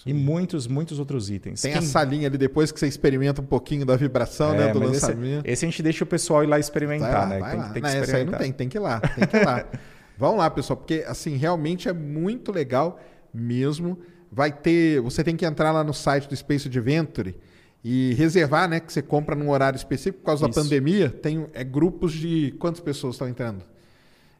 E 0.05 0.13
muitos, 0.13 0.67
muitos 0.67 0.99
outros 0.99 1.30
itens. 1.30 1.61
Tem 1.61 1.71
Quem- 1.71 1.80
a 1.80 1.81
salinha 1.81 2.27
ali 2.27 2.38
depois 2.38 2.71
que 2.71 2.80
você 2.80 2.88
experimenta 2.88 3.41
um 3.41 3.45
pouquinho 3.45 3.85
da 3.85 3.95
vibração, 3.95 4.53
É, 4.53 4.57
né, 4.67 4.73
do 4.73 4.84
esse, 4.84 4.91
lançamento. 4.93 5.45
esse 5.45 5.65
a 5.65 5.69
gente 5.69 5.81
deixa 5.81 6.03
o 6.03 6.07
pessoal 6.07 6.43
ir 6.43 6.47
lá 6.47 6.59
experimentar, 6.59 7.13
lá, 7.13 7.25
né? 7.27 7.39
vai 7.39 7.51
tem, 7.51 7.59
lá. 7.59 7.65
tem 7.69 7.73
que 7.73 7.81
não, 7.81 7.88
essa 7.89 7.97
aí 7.97 8.03
experimentar. 8.03 8.31
não 8.39 8.45
tem, 8.45 8.51
tem 8.53 8.69
que 8.69 8.77
ir 8.77 8.81
lá, 8.81 8.99
tem 8.99 9.27
que 9.27 9.38
ir 9.38 9.45
lá. 9.45 9.65
Vão 10.17 10.35
lá, 10.35 10.49
pessoal, 10.49 10.77
porque 10.77 11.03
assim, 11.07 11.38
realmente 11.38 11.88
é 11.89 11.93
muito 11.93 12.51
legal 12.51 12.99
mesmo. 13.34 13.97
Vai 14.31 14.51
ter, 14.51 14.99
você 15.01 15.23
tem 15.23 15.35
que 15.35 15.45
entrar 15.45 15.71
lá 15.71 15.84
no 15.84 15.93
site 15.93 16.27
do 16.27 16.35
Space 16.35 16.67
Adventure 16.67 17.35
e 17.84 18.13
reservar, 18.15 18.67
né, 18.69 18.80
que 18.80 18.91
você 18.91 19.01
compra 19.01 19.35
num 19.35 19.49
horário 19.49 19.77
específico 19.77 20.19
por 20.19 20.25
causa 20.25 20.45
Isso. 20.47 20.55
da 20.55 20.61
pandemia. 20.63 21.09
Tem 21.09 21.47
é, 21.53 21.63
grupos 21.63 22.13
de 22.13 22.53
quantas 22.59 22.81
pessoas 22.81 23.15
estão 23.15 23.27
entrando? 23.27 23.63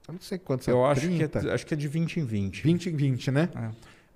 Eu 0.08 0.14
não 0.14 0.22
sei 0.22 0.38
quantos, 0.38 0.68
Eu 0.68 0.76
são, 0.76 0.86
acho 0.86 1.02
que, 1.08 1.16
30? 1.28 1.40
é, 1.48 1.54
acho 1.54 1.66
que 1.66 1.74
é 1.74 1.78
de 1.78 1.88
20 1.88 2.20
em 2.20 2.26
20. 2.26 2.62
20 2.64 2.90
em 2.90 2.96
20, 2.96 3.32
né? 3.32 3.50
É. 3.56 3.70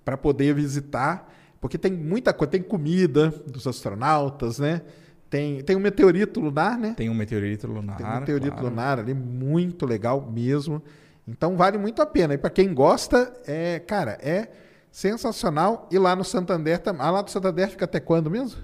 Para 0.04 0.16
poder 0.16 0.54
visitar, 0.54 1.32
porque 1.60 1.76
tem 1.78 1.92
muita 1.92 2.32
coisa, 2.32 2.52
tem 2.52 2.62
comida 2.62 3.28
dos 3.46 3.66
astronautas, 3.66 4.58
né? 4.58 4.82
Tem, 5.28 5.62
tem 5.62 5.76
um 5.76 5.80
meteorito 5.80 6.40
lunar, 6.40 6.78
né? 6.78 6.94
Tem 6.96 7.10
um 7.10 7.14
meteorito 7.14 7.66
lunar. 7.66 7.96
Tem 7.96 8.06
um 8.06 8.20
meteorito 8.20 8.52
claro. 8.52 8.68
lunar 8.68 8.98
ali, 8.98 9.12
muito 9.12 9.84
legal 9.84 10.26
mesmo. 10.30 10.82
Então 11.26 11.56
vale 11.56 11.76
muito 11.76 12.00
a 12.00 12.06
pena. 12.06 12.34
E 12.34 12.38
para 12.38 12.48
quem 12.48 12.72
gosta, 12.72 13.32
é, 13.46 13.78
cara, 13.80 14.18
é 14.22 14.48
sensacional. 14.90 15.86
E 15.90 15.98
lá 15.98 16.16
no 16.16 16.24
Santander, 16.24 16.80
ah, 16.98 17.10
lá 17.10 17.20
do 17.20 17.30
Santander 17.30 17.68
fica 17.68 17.84
até 17.84 18.00
quando 18.00 18.30
mesmo? 18.30 18.58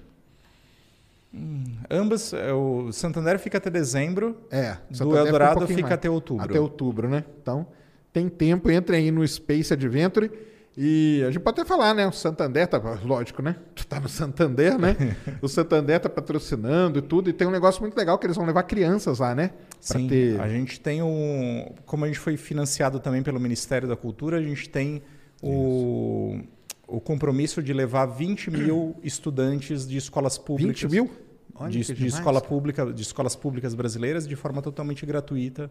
Ambas, 1.91 2.33
é, 2.33 2.53
o 2.53 2.93
Santander 2.93 3.39
fica 3.39 3.59
até 3.59 3.69
dezembro, 3.69 4.37
É, 4.51 4.77
do 4.89 5.09
um 5.11 5.17
Eldorado 5.17 5.59
pouquinho 5.59 5.79
fica 5.79 5.89
mais. 5.89 5.99
até 5.99 6.09
outubro. 6.09 6.45
Até 6.45 6.61
outubro, 6.61 7.09
né? 7.09 7.25
Então, 7.43 7.67
tem 8.13 8.29
tempo, 8.29 8.71
entre 8.71 8.97
aí 8.97 9.11
no 9.11 9.27
Space 9.27 9.73
Adventure. 9.73 10.31
E 10.77 11.23
a 11.23 11.31
gente 11.31 11.41
pode 11.41 11.61
até 11.61 11.69
falar, 11.69 11.95
né? 11.95 12.07
O 12.07 12.13
Santander 12.13 12.67
tá, 12.67 12.79
lógico, 13.05 13.41
né? 13.41 13.55
Tu 13.77 13.87
tá 13.87 14.01
no 14.01 14.09
Santander, 14.09 14.77
né? 14.77 14.97
o 15.41 15.49
Santander 15.49 16.01
tá 16.01 16.09
patrocinando 16.09 16.99
e 16.99 17.03
tudo. 17.03 17.31
E 17.31 17.33
tem 17.33 17.47
um 17.47 17.51
negócio 17.51 17.81
muito 17.81 17.97
legal 17.97 18.19
que 18.19 18.27
eles 18.27 18.37
vão 18.37 18.45
levar 18.45 18.65
crianças 18.65 19.21
lá, 19.21 19.35
né? 19.35 19.53
Pra 19.87 20.01
Sim, 20.01 20.09
ter. 20.09 20.41
a 20.41 20.49
gente 20.49 20.81
tem 20.81 21.01
um. 21.01 21.73
Como 21.87 22.05
a 22.05 22.09
gente 22.09 22.19
foi 22.19 22.37
financiado 22.37 22.99
também 22.99 23.23
pelo 23.23 23.39
Ministério 23.39 23.87
da 23.87 23.97
Cultura, 23.97 24.39
a 24.39 24.43
gente 24.43 24.69
tem 24.69 25.01
o, 25.41 26.41
o 26.89 27.01
compromisso 27.01 27.63
de 27.63 27.73
levar 27.73 28.07
20 28.07 28.51
mil 28.51 28.97
estudantes 29.05 29.87
de 29.87 29.97
escolas 29.97 30.37
públicas. 30.39 30.83
20 30.83 30.91
mil? 30.91 31.11
Olha 31.55 31.71
de, 31.71 31.95
de 31.95 32.07
escola 32.09 32.41
pública, 32.41 32.93
de 32.93 33.03
escolas 33.03 33.37
públicas 33.37 33.75
brasileiras 33.75 34.27
de 34.27 34.35
forma 34.35 34.61
totalmente 34.61 35.07
gratuita 35.07 35.71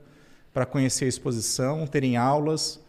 para 0.53 0.65
conhecer 0.65 1.05
a 1.05 1.07
exposição, 1.09 1.85
terem 1.85 2.15
aulas. 2.15 2.79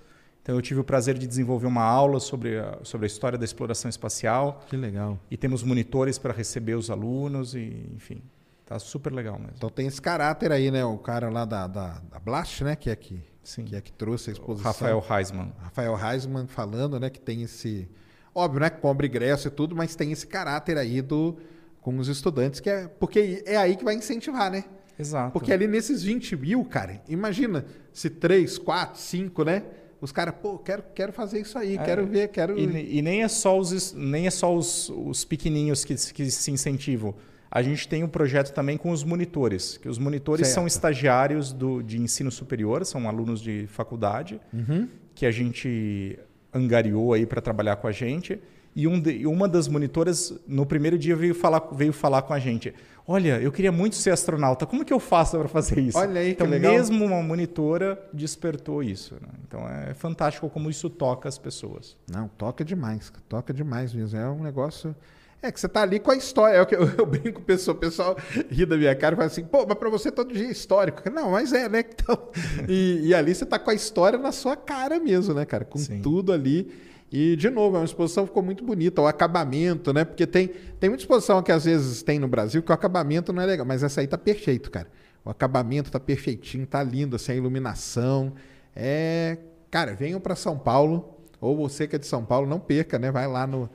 Então 0.44 0.54
eu 0.54 0.60
tive 0.60 0.78
o 0.78 0.84
prazer 0.84 1.16
de 1.16 1.26
desenvolver 1.26 1.66
uma 1.66 1.82
aula 1.82 2.20
sobre 2.20 2.58
a, 2.58 2.78
sobre 2.82 3.06
a 3.06 3.08
história 3.08 3.38
da 3.38 3.46
exploração 3.46 3.88
espacial 3.88 4.62
Que 4.68 4.76
legal. 4.76 5.18
e 5.30 5.38
temos 5.38 5.62
monitores 5.62 6.18
para 6.18 6.34
receber 6.34 6.74
os 6.74 6.90
alunos 6.90 7.54
e 7.54 7.90
enfim, 7.96 8.20
tá 8.66 8.78
super 8.78 9.10
legal 9.10 9.38
mesmo. 9.38 9.54
Então 9.56 9.70
tem 9.70 9.86
esse 9.86 10.02
caráter 10.02 10.52
aí, 10.52 10.70
né? 10.70 10.84
O 10.84 10.98
cara 10.98 11.30
lá 11.30 11.46
da, 11.46 11.66
da, 11.66 11.98
da 12.10 12.18
Blast, 12.18 12.62
né? 12.62 12.76
Que 12.76 12.90
é 12.90 12.96
que, 12.96 13.22
Sim. 13.42 13.64
que 13.64 13.74
é 13.74 13.80
que 13.80 13.90
trouxe 13.90 14.28
a 14.28 14.32
exposição. 14.34 14.70
Rafael 14.70 15.02
Heisman. 15.10 15.50
Rafael 15.62 15.98
Heisman 15.98 16.46
falando, 16.46 17.00
né? 17.00 17.08
Que 17.08 17.20
tem 17.20 17.40
esse. 17.40 17.88
Óbvio, 18.34 18.60
né? 18.60 18.68
Compra 18.68 19.06
ingresso 19.06 19.48
e 19.48 19.50
tudo, 19.50 19.74
mas 19.74 19.96
tem 19.96 20.12
esse 20.12 20.26
caráter 20.26 20.76
aí 20.76 21.00
do 21.00 21.38
com 21.80 21.96
os 21.96 22.08
estudantes, 22.08 22.60
que 22.60 22.68
é. 22.68 22.86
Porque 22.86 23.42
é 23.46 23.56
aí 23.56 23.76
que 23.76 23.84
vai 23.84 23.94
incentivar, 23.94 24.50
né? 24.50 24.64
Exato. 24.98 25.32
Porque 25.32 25.54
ali 25.54 25.66
nesses 25.66 26.02
20 26.02 26.36
mil, 26.36 26.64
cara, 26.66 27.00
imagina 27.08 27.64
se 27.94 28.10
3, 28.10 28.58
4, 28.58 29.00
5, 29.00 29.42
né? 29.42 29.62
Os 30.00 30.12
caras, 30.12 30.34
pô, 30.42 30.58
quero, 30.58 30.82
quero 30.94 31.12
fazer 31.12 31.40
isso 31.40 31.56
aí, 31.58 31.78
quero 31.78 32.06
ver, 32.06 32.28
quero. 32.28 32.58
E, 32.58 32.98
e 32.98 33.02
nem 33.02 33.22
é 33.22 33.28
só 33.28 33.58
os, 33.58 33.92
nem 33.94 34.26
é 34.26 34.30
só 34.30 34.54
os, 34.54 34.90
os 34.90 35.24
pequenininhos 35.24 35.84
que, 35.84 35.94
que 36.12 36.30
se 36.30 36.50
incentivam. 36.50 37.14
A 37.50 37.62
gente 37.62 37.86
tem 37.88 38.02
um 38.02 38.08
projeto 38.08 38.52
também 38.52 38.76
com 38.76 38.90
os 38.90 39.04
monitores, 39.04 39.76
que 39.78 39.88
os 39.88 39.96
monitores 39.98 40.48
são 40.48 40.64
Certo. 40.64 40.72
estagiários 40.74 41.52
do, 41.52 41.82
de 41.82 42.00
ensino 42.00 42.30
superior, 42.30 42.84
são 42.84 43.08
alunos 43.08 43.40
de 43.40 43.66
faculdade, 43.68 44.40
Uhum. 44.52 44.88
que 45.14 45.24
a 45.24 45.30
gente 45.30 46.18
angariou 46.52 47.12
aí 47.12 47.24
para 47.26 47.40
trabalhar 47.40 47.76
com 47.76 47.86
a 47.86 47.92
gente. 47.92 48.40
E 48.76 48.88
um 48.88 49.00
de- 49.00 49.24
uma 49.26 49.46
das 49.48 49.68
monitoras, 49.68 50.34
no 50.48 50.66
primeiro 50.66 50.98
dia, 50.98 51.14
veio 51.14 51.34
falar, 51.34 51.68
veio 51.72 51.92
falar 51.92 52.22
com 52.22 52.32
a 52.34 52.40
gente. 52.40 52.74
Olha, 53.06 53.39
eu 53.40 53.52
queria 53.52 53.70
muito 53.70 53.97
ser 53.97 54.10
astronauta, 54.10 54.64
como 54.64 54.85
que 54.85 54.93
eu 54.93 54.98
faço 54.98 55.39
para 55.39 55.48
fazer 55.48 55.78
isso? 55.78 55.98
Olha 55.98 56.20
aí 56.20 56.28
que 56.28 56.32
então, 56.32 56.47
legal. 56.47 56.72
mesmo 56.72 57.05
uma 57.05 57.22
monitora 57.22 58.02
despertou 58.12 58.82
isso. 58.82 59.14
né? 59.16 59.28
Então, 59.47 59.68
é 59.68 59.93
fantástico 59.93 60.48
como 60.48 60.70
isso 60.70 60.89
toca 60.89 61.28
as 61.28 61.36
pessoas. 61.36 61.97
Não, 62.10 62.28
toca 62.28 62.64
demais, 62.64 63.12
toca 63.28 63.52
demais 63.52 63.93
mesmo. 63.93 64.18
É 64.18 64.28
um 64.28 64.43
negócio. 64.43 64.97
É 65.43 65.52
que 65.52 65.60
você 65.60 65.68
tá 65.68 65.82
ali 65.82 66.01
com 66.01 66.10
a 66.10 66.16
história. 66.16 66.56
É 66.56 66.62
o 66.62 66.66
que 66.66 66.74
eu, 66.74 66.89
eu 66.97 67.05
brinco 67.05 67.35
com 67.35 67.40
o 67.40 67.44
pessoal, 67.44 67.76
o 67.76 67.81
pessoal 67.81 68.16
ri 68.51 68.64
da 68.64 68.78
minha 68.78 68.94
cara 68.97 69.14
e 69.14 69.16
fala 69.16 69.26
assim, 69.26 69.44
pô, 69.44 69.66
mas 69.68 69.76
pra 69.76 69.90
você 69.90 70.10
todo 70.10 70.32
dia 70.32 70.47
é 70.47 70.51
histórico. 70.51 71.02
Não, 71.10 71.32
mas 71.32 71.52
é, 71.52 71.68
né? 71.68 71.85
Então, 71.93 72.18
e, 72.66 73.09
e 73.09 73.14
ali 73.14 73.35
você 73.35 73.44
tá 73.44 73.59
com 73.59 73.70
a 73.70 73.74
história 73.74 74.18
na 74.18 74.32
sua 74.32 74.56
cara 74.56 74.98
mesmo, 74.98 75.35
né, 75.35 75.44
cara? 75.44 75.66
Com 75.66 75.78
Sim. 75.78 76.01
tudo 76.01 76.32
ali. 76.32 76.72
E, 77.10 77.36
de 77.36 77.48
novo, 77.48 77.76
é 77.76 77.78
uma 77.81 77.85
exposição 77.85 78.24
que 78.24 78.28
ficou 78.28 78.43
muito 78.43 78.64
bonita, 78.64 79.01
o 79.01 79.06
acabamento, 79.06 79.93
né? 79.93 80.05
Porque 80.05 80.26
tem, 80.26 80.48
tem 80.81 80.90
muita 80.90 81.02
exposição 81.02 81.43
que 81.43 81.52
às 81.52 81.64
vezes 81.64 82.02
tem 82.02 82.18
no 82.18 82.26
Brasil 82.26 82.62
que 82.62 82.70
o 82.70 82.74
acabamento 82.74 83.32
não 83.32 83.43
é 83.43 83.47
legal, 83.47 83.64
mas 83.64 83.82
essa 83.82 84.01
aí 84.01 84.06
tá 84.06 84.18
perfeito, 84.18 84.70
cara. 84.70 84.89
O 85.24 85.31
acabamento 85.31 85.90
tá 85.90 86.01
perfeitinho, 86.01 86.66
tá 86.66 86.82
lindo, 86.82 87.16
assim, 87.16 87.32
a 87.32 87.35
iluminação. 87.36 88.32
É. 88.74 89.39
Cara, 89.70 89.94
venham 89.94 90.20
para 90.20 90.35
São 90.35 90.59
Paulo, 90.59 91.18
ou 91.40 91.56
você 91.56 91.86
que 91.86 91.97
é 91.97 91.98
de 91.98 92.06
São 92.06 92.24
Paulo, 92.24 92.47
não 92.48 92.60
perca, 92.60 92.98
né? 92.98 93.10
Vai 93.10 93.26
lá 93.26 93.47
no, 93.47 93.68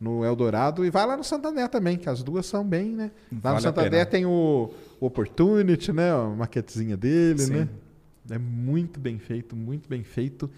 no 0.00 0.24
Eldorado 0.24 0.84
e 0.84 0.90
vai 0.90 1.06
lá 1.06 1.16
no 1.16 1.22
Santander 1.24 1.68
também, 1.68 1.96
que 1.96 2.08
as 2.08 2.22
duas 2.22 2.46
são 2.46 2.64
bem, 2.64 2.90
né? 2.90 3.10
Lá 3.32 3.38
Vale 3.40 3.56
no 3.56 3.62
Santander 3.62 4.06
tem 4.06 4.26
o, 4.26 4.70
o 4.98 5.06
Opportunity, 5.06 5.92
né? 5.92 6.10
A 6.12 6.24
maquetezinha 6.24 6.96
dele, 6.96 7.40
Sim. 7.40 7.52
né? 7.52 7.68
É 8.30 8.38
muito 8.38 8.98
bem 8.98 9.18
feito, 9.18 9.54
muito 9.54 9.88
bem 9.88 10.02
feito 10.02 10.50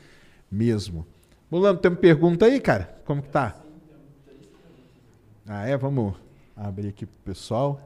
mesmo. 0.50 1.06
Mulano, 1.52 1.78
tem 1.78 1.90
uma 1.90 1.98
pergunta 1.98 2.46
aí, 2.46 2.58
cara? 2.58 2.98
Como 3.04 3.20
que 3.20 3.28
tá? 3.28 3.54
Ah, 5.46 5.68
é? 5.68 5.76
Vamos 5.76 6.14
abrir 6.56 6.88
aqui 6.88 7.04
pro 7.04 7.18
pessoal. 7.18 7.78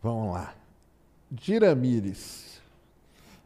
Vamos 0.00 0.34
lá. 0.34 0.54
Diramires. 1.28 2.60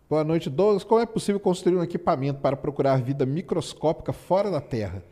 Boa 0.07 0.23
noite, 0.23 0.51
Douglas. 0.51 0.85
Como 0.85 1.01
é 1.01 1.07
possível 1.07 1.41
construir 1.41 1.77
um 1.77 1.83
equipamento 1.83 2.41
para 2.43 2.59
procurar 2.59 3.01
vida 3.01 3.25
microscópica 3.25 4.13
fora 4.13 4.51
da 4.51 4.61
Terra? 4.61 5.03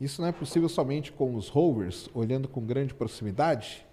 Isso 0.00 0.20
não 0.20 0.28
é 0.28 0.32
possível 0.32 0.68
somente 0.68 1.12
com 1.12 1.34
os 1.34 1.48
rovers, 1.48 2.08
olhando 2.14 2.48
com 2.48 2.60
grande 2.60 2.92
proximidade? 2.92 3.86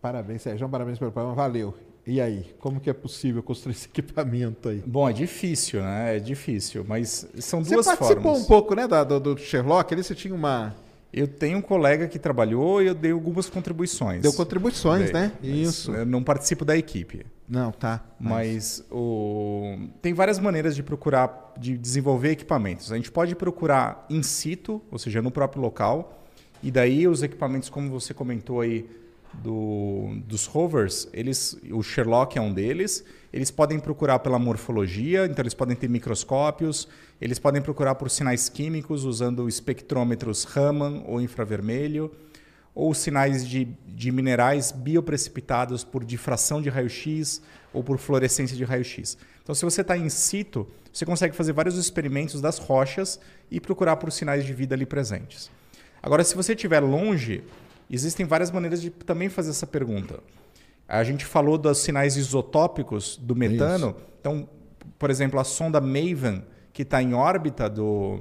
Parabéns, 0.00 0.42
Sérgio. 0.42 0.68
Parabéns 0.68 0.98
pelo 0.98 1.10
programa. 1.10 1.34
Valeu. 1.34 1.74
E 2.06 2.20
aí, 2.20 2.54
como 2.58 2.80
que 2.80 2.88
é 2.88 2.92
possível 2.92 3.42
construir 3.42 3.72
esse 3.72 3.86
equipamento 3.92 4.68
aí? 4.68 4.82
Bom, 4.86 5.08
é 5.08 5.12
difícil, 5.12 5.82
né? 5.82 6.16
É 6.16 6.20
difícil, 6.20 6.84
mas 6.86 7.26
são 7.38 7.62
Você 7.64 7.74
duas 7.74 7.86
participou 7.86 8.22
formas. 8.22 8.42
um 8.42 8.46
pouco, 8.46 8.74
né, 8.74 8.86
do, 8.86 9.20
do 9.20 9.36
Sherlock? 9.36 9.92
Ali 9.92 10.02
você 10.02 10.14
tinha 10.14 10.34
uma... 10.34 10.74
Eu 11.12 11.26
tenho 11.26 11.58
um 11.58 11.62
colega 11.62 12.06
que 12.06 12.18
trabalhou 12.18 12.82
e 12.82 12.86
eu 12.86 12.94
dei 12.94 13.12
algumas 13.12 13.48
contribuições. 13.48 14.20
Deu 14.22 14.32
contribuições, 14.32 15.04
Dei, 15.04 15.12
né? 15.12 15.32
Isso. 15.42 15.90
Eu 15.90 16.04
não 16.04 16.22
participo 16.22 16.66
da 16.66 16.76
equipe. 16.76 17.24
Não, 17.48 17.72
tá. 17.72 18.04
Mas 18.20 18.84
o... 18.90 19.88
tem 20.02 20.12
várias 20.12 20.38
maneiras 20.38 20.76
de 20.76 20.82
procurar, 20.82 21.54
de 21.58 21.78
desenvolver 21.78 22.32
equipamentos. 22.32 22.92
A 22.92 22.96
gente 22.96 23.10
pode 23.10 23.34
procurar 23.34 24.04
in 24.10 24.22
situ, 24.22 24.82
ou 24.90 24.98
seja, 24.98 25.22
no 25.22 25.30
próprio 25.30 25.62
local, 25.62 26.24
e 26.62 26.70
daí 26.70 27.08
os 27.08 27.22
equipamentos, 27.22 27.70
como 27.70 27.88
você 27.88 28.12
comentou 28.12 28.60
aí, 28.60 28.86
do, 29.42 30.16
dos 30.26 30.46
rovers, 30.46 31.08
eles, 31.12 31.58
o 31.70 31.82
Sherlock 31.82 32.38
é 32.38 32.40
um 32.40 32.52
deles. 32.52 33.04
Eles 33.32 33.50
podem 33.50 33.78
procurar 33.78 34.18
pela 34.20 34.38
morfologia, 34.38 35.26
então 35.26 35.42
eles 35.42 35.54
podem 35.54 35.76
ter 35.76 35.88
microscópios, 35.88 36.88
eles 37.20 37.38
podem 37.38 37.60
procurar 37.60 37.94
por 37.94 38.10
sinais 38.10 38.48
químicos 38.48 39.04
usando 39.04 39.48
espectrômetros 39.48 40.44
Raman 40.44 41.02
ou 41.06 41.20
infravermelho, 41.20 42.10
ou 42.78 42.94
sinais 42.94 43.44
de, 43.44 43.64
de 43.88 44.12
minerais 44.12 44.70
bioprecipitados 44.70 45.82
por 45.82 46.04
difração 46.04 46.62
de 46.62 46.68
raio-x 46.68 47.42
ou 47.72 47.82
por 47.82 47.98
fluorescência 47.98 48.56
de 48.56 48.62
raio-x. 48.62 49.18
Então, 49.42 49.52
se 49.52 49.64
você 49.64 49.80
está 49.80 49.96
in 49.96 50.08
situ, 50.08 50.64
você 50.92 51.04
consegue 51.04 51.34
fazer 51.34 51.52
vários 51.52 51.76
experimentos 51.76 52.40
das 52.40 52.56
rochas 52.58 53.18
e 53.50 53.60
procurar 53.60 53.96
por 53.96 54.12
sinais 54.12 54.44
de 54.44 54.54
vida 54.54 54.76
ali 54.76 54.86
presentes. 54.86 55.50
Agora, 56.00 56.22
se 56.22 56.36
você 56.36 56.52
estiver 56.52 56.78
longe, 56.78 57.42
existem 57.90 58.24
várias 58.24 58.52
maneiras 58.52 58.80
de 58.80 58.90
também 58.90 59.28
fazer 59.28 59.50
essa 59.50 59.66
pergunta. 59.66 60.20
A 60.86 61.02
gente 61.02 61.24
falou 61.26 61.58
dos 61.58 61.78
sinais 61.78 62.16
isotópicos 62.16 63.16
do 63.16 63.34
metano. 63.34 63.88
Isso. 63.88 64.06
Então, 64.20 64.48
por 65.00 65.10
exemplo, 65.10 65.40
a 65.40 65.44
sonda 65.44 65.80
MAVEN, 65.80 66.44
que 66.72 66.82
está 66.82 67.02
em 67.02 67.12
órbita 67.12 67.68
do, 67.68 68.20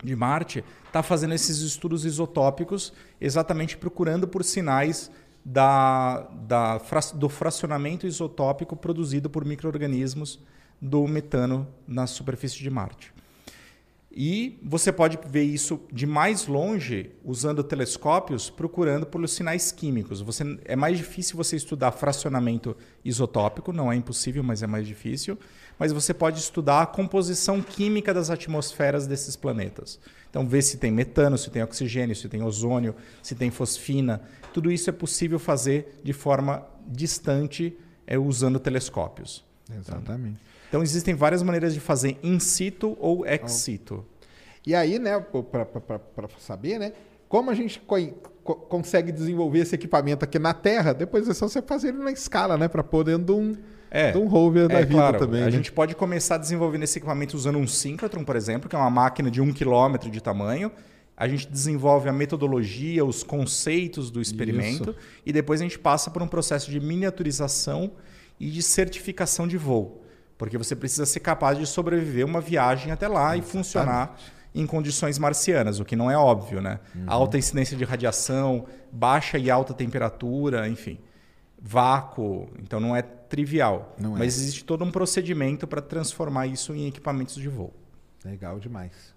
de 0.00 0.14
Marte, 0.14 0.62
está 0.94 1.02
fazendo 1.02 1.34
esses 1.34 1.58
estudos 1.58 2.04
isotópicos, 2.04 2.92
exatamente 3.20 3.76
procurando 3.76 4.28
por 4.28 4.44
sinais 4.44 5.10
da, 5.44 6.20
da, 6.46 6.78
do 7.14 7.28
fracionamento 7.28 8.06
isotópico 8.06 8.76
produzido 8.76 9.28
por 9.28 9.44
micro-organismos 9.44 10.38
do 10.80 11.04
metano 11.08 11.66
na 11.84 12.06
superfície 12.06 12.58
de 12.58 12.70
Marte. 12.70 13.12
E 14.16 14.60
você 14.62 14.92
pode 14.92 15.18
ver 15.26 15.42
isso 15.42 15.80
de 15.92 16.06
mais 16.06 16.46
longe 16.46 17.10
usando 17.24 17.64
telescópios, 17.64 18.48
procurando 18.48 19.04
pelos 19.04 19.32
sinais 19.32 19.72
químicos. 19.72 20.20
Você, 20.20 20.56
é 20.64 20.76
mais 20.76 20.96
difícil 20.96 21.36
você 21.36 21.56
estudar 21.56 21.90
fracionamento 21.90 22.76
isotópico, 23.04 23.72
não 23.72 23.90
é 23.90 23.96
impossível, 23.96 24.44
mas 24.44 24.62
é 24.62 24.68
mais 24.68 24.86
difícil. 24.86 25.36
Mas 25.76 25.90
você 25.90 26.14
pode 26.14 26.38
estudar 26.38 26.82
a 26.82 26.86
composição 26.86 27.60
química 27.60 28.14
das 28.14 28.30
atmosferas 28.30 29.08
desses 29.08 29.34
planetas. 29.34 29.98
Então, 30.34 30.44
ver 30.44 30.62
se 30.62 30.78
tem 30.78 30.90
metano, 30.90 31.38
se 31.38 31.48
tem 31.48 31.62
oxigênio, 31.62 32.16
se 32.16 32.28
tem 32.28 32.42
ozônio, 32.42 32.92
se 33.22 33.36
tem 33.36 33.52
fosfina. 33.52 34.20
Tudo 34.52 34.68
isso 34.68 34.90
é 34.90 34.92
possível 34.92 35.38
fazer 35.38 36.00
de 36.02 36.12
forma 36.12 36.66
distante 36.88 37.78
é, 38.04 38.18
usando 38.18 38.58
telescópios. 38.58 39.44
Exatamente. 39.72 40.40
Então, 40.68 40.82
existem 40.82 41.14
várias 41.14 41.40
maneiras 41.40 41.72
de 41.72 41.78
fazer 41.78 42.18
in 42.20 42.40
situ 42.40 42.96
ou 42.98 43.24
ex 43.24 43.52
situ. 43.52 44.04
E 44.66 44.74
aí, 44.74 44.98
né, 44.98 45.20
para 45.20 46.28
saber, 46.40 46.80
né, 46.80 46.92
como 47.28 47.48
a 47.52 47.54
gente 47.54 47.78
co 48.44 48.54
co 48.54 48.66
consegue 48.66 49.10
desenvolver 49.10 49.60
esse 49.60 49.74
equipamento 49.74 50.24
aqui 50.24 50.38
na 50.38 50.52
Terra, 50.52 50.92
depois 50.92 51.28
é 51.28 51.34
só 51.34 51.48
você 51.48 51.62
fazer 51.62 51.88
ele 51.88 51.98
na 51.98 52.12
escala, 52.12 52.58
né, 52.58 52.68
para 52.68 52.84
pôr 52.84 53.04
dentro 53.04 53.24
de 53.24 53.32
um, 53.32 53.56
é, 53.90 54.12
de 54.12 54.18
um 54.18 54.28
rover 54.28 54.68
da 54.68 54.80
é, 54.80 54.84
vida 54.84 54.94
claro, 54.94 55.18
também. 55.18 55.42
A 55.42 55.46
né? 55.46 55.50
gente 55.50 55.72
pode 55.72 55.94
começar 55.94 56.36
desenvolvendo 56.36 56.82
esse 56.82 56.98
equipamento 56.98 57.36
usando 57.36 57.58
um 57.58 57.66
síncrotron, 57.66 58.24
por 58.24 58.36
exemplo, 58.36 58.68
que 58.68 58.76
é 58.76 58.78
uma 58.78 58.90
máquina 58.90 59.30
de 59.30 59.40
um 59.40 59.52
quilômetro 59.52 60.10
de 60.10 60.20
tamanho. 60.20 60.70
A 61.16 61.28
gente 61.28 61.48
desenvolve 61.48 62.08
a 62.08 62.12
metodologia, 62.12 63.04
os 63.04 63.22
conceitos 63.22 64.10
do 64.10 64.20
experimento 64.20 64.90
Isso. 64.90 64.96
e 65.24 65.32
depois 65.32 65.60
a 65.60 65.64
gente 65.64 65.78
passa 65.78 66.10
por 66.10 66.20
um 66.20 66.26
processo 66.26 66.70
de 66.70 66.80
miniaturização 66.80 67.92
e 68.38 68.50
de 68.50 68.62
certificação 68.62 69.46
de 69.46 69.56
voo. 69.56 70.02
Porque 70.36 70.58
você 70.58 70.74
precisa 70.74 71.06
ser 71.06 71.20
capaz 71.20 71.56
de 71.56 71.66
sobreviver 71.66 72.26
uma 72.26 72.40
viagem 72.40 72.90
até 72.90 73.06
lá 73.06 73.36
Exatamente. 73.36 73.48
e 73.48 73.50
funcionar 73.52 74.20
em 74.54 74.66
condições 74.66 75.18
marcianas, 75.18 75.80
o 75.80 75.84
que 75.84 75.96
não 75.96 76.10
é 76.10 76.16
óbvio, 76.16 76.60
né? 76.60 76.78
Uhum. 76.94 77.04
Alta 77.06 77.36
incidência 77.36 77.76
de 77.76 77.84
radiação, 77.84 78.66
baixa 78.92 79.36
e 79.36 79.50
alta 79.50 79.74
temperatura, 79.74 80.68
enfim, 80.68 80.98
vácuo, 81.60 82.48
então 82.62 82.78
não 82.78 82.94
é 82.94 83.02
trivial. 83.02 83.94
Não 83.98 84.14
é. 84.14 84.20
Mas 84.20 84.38
existe 84.38 84.64
todo 84.64 84.84
um 84.84 84.92
procedimento 84.92 85.66
para 85.66 85.82
transformar 85.82 86.46
isso 86.46 86.72
em 86.72 86.86
equipamentos 86.86 87.34
de 87.34 87.48
voo. 87.48 87.74
Legal 88.24 88.60
demais. 88.60 89.12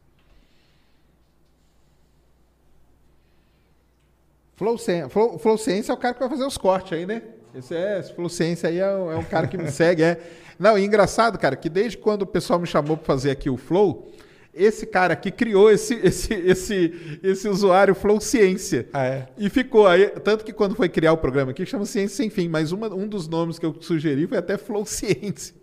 Flow, 4.56 4.76
Flow, 5.10 5.38
Flow 5.38 5.58
Ciência 5.58 5.92
é 5.92 5.96
o 5.96 5.98
cara 5.98 6.16
que 6.16 6.20
vai 6.20 6.30
fazer 6.30 6.46
os 6.46 6.58
cortes 6.58 6.94
aí, 6.94 7.06
né? 7.06 7.22
Esse 7.54 7.76
é, 7.76 8.00
esse 8.00 8.12
Flow 8.14 8.28
Ciência 8.28 8.70
aí 8.70 8.80
é, 8.80 8.82
é 8.82 9.16
um 9.16 9.24
cara 9.24 9.46
que 9.46 9.56
me 9.56 9.70
segue, 9.72 10.02
é. 10.02 10.20
Não, 10.58 10.80
e 10.80 10.84
engraçado, 10.84 11.38
cara, 11.38 11.56
que 11.56 11.70
desde 11.70 11.96
quando 11.96 12.24
o 12.24 12.26
pessoal 12.26 12.60
me 12.60 12.66
chamou 12.66 12.98
para 12.98 13.06
fazer 13.06 13.30
aqui 13.30 13.52
o 13.52 13.58
Flow, 13.58 14.12
esse 14.58 14.86
cara 14.86 15.14
aqui 15.14 15.32
criou 15.32 15.72
esse, 15.72 15.94
esse, 15.96 16.34
esse, 16.34 17.20
esse 17.24 17.48
usuário 17.48 17.94
Flow 17.94 18.20
Ciência. 18.20 18.88
Ah, 18.92 19.06
é? 19.06 19.28
E 19.38 19.50
ficou 19.50 19.88
aí. 19.88 20.08
Tanto 20.24 20.44
que 20.44 20.52
quando 20.52 20.76
foi 20.76 20.90
criar 20.90 21.14
o 21.14 21.18
programa 21.18 21.52
aqui, 21.52 21.66
chama 21.66 21.86
Ciência 21.86 22.18
Sem 22.18 22.30
Fim. 22.30 22.48
Mas 22.48 22.72
uma, 22.72 22.94
um 22.94 23.08
dos 23.08 23.28
nomes 23.28 23.60
que 23.60 23.66
eu 23.66 23.76
sugeri 23.82 24.28
foi 24.28 24.38
até 24.38 24.58
Flow 24.58 24.84
Ciência. 24.88 25.56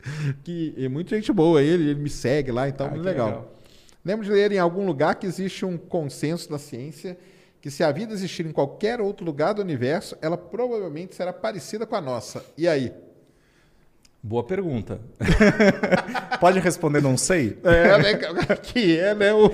Que 0.43 0.75
é 0.79 0.89
muita 0.89 1.17
gente 1.17 1.33
boa. 1.33 1.63
Ele, 1.63 1.91
ele 1.91 2.01
me 2.01 2.11
segue 2.11 2.53
lá, 2.53 2.69
então, 2.69 2.87
ah, 2.87 2.91
muito 2.91 3.05
legal. 3.05 3.27
legal. 3.27 3.55
Lembro 4.05 4.25
de 4.25 4.31
ler 4.31 4.53
em 4.53 4.59
algum 4.59 4.87
lugar 4.87 5.15
que 5.17 5.27
existe 5.27 5.65
um 5.65 5.77
consenso 5.77 6.51
da 6.51 6.59
ciência 6.59 7.17
que 7.65 7.71
se 7.71 7.83
a 7.83 7.91
vida 7.91 8.13
existir 8.13 8.45
em 8.45 8.53
qualquer 8.53 9.01
outro 9.01 9.25
lugar 9.25 9.55
do 9.55 9.63
universo, 9.63 10.15
ela 10.21 10.37
provavelmente 10.37 11.15
será 11.15 11.33
parecida 11.33 11.87
com 11.87 11.97
a 11.97 12.01
nossa. 12.03 12.45
E 12.59 12.69
aí? 12.69 12.93
Boa 14.27 14.43
pergunta. 14.43 15.03
Pode 16.41 16.59
responder 16.59 17.03
não 17.03 17.15
sei? 17.15 17.59
É, 17.63 17.99
né? 17.99 18.15
Que 18.57 18.99
é, 18.99 19.15
né? 19.15 19.35
O... 19.35 19.51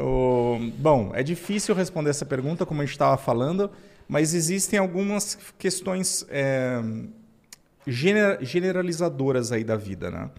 o... 0.00 0.58
Bom, 0.78 1.10
é 1.14 1.22
difícil 1.22 1.74
responder 1.74 2.08
essa 2.08 2.24
pergunta, 2.24 2.64
como 2.64 2.80
a 2.80 2.84
gente 2.86 2.94
estava 2.94 3.18
falando, 3.18 3.70
mas 4.08 4.32
existem 4.32 4.78
algumas 4.78 5.36
questões 5.58 6.26
é, 6.30 6.82
generalizadoras 7.86 9.52
aí 9.52 9.62
da 9.62 9.76
vida, 9.76 10.10
né? 10.10 10.30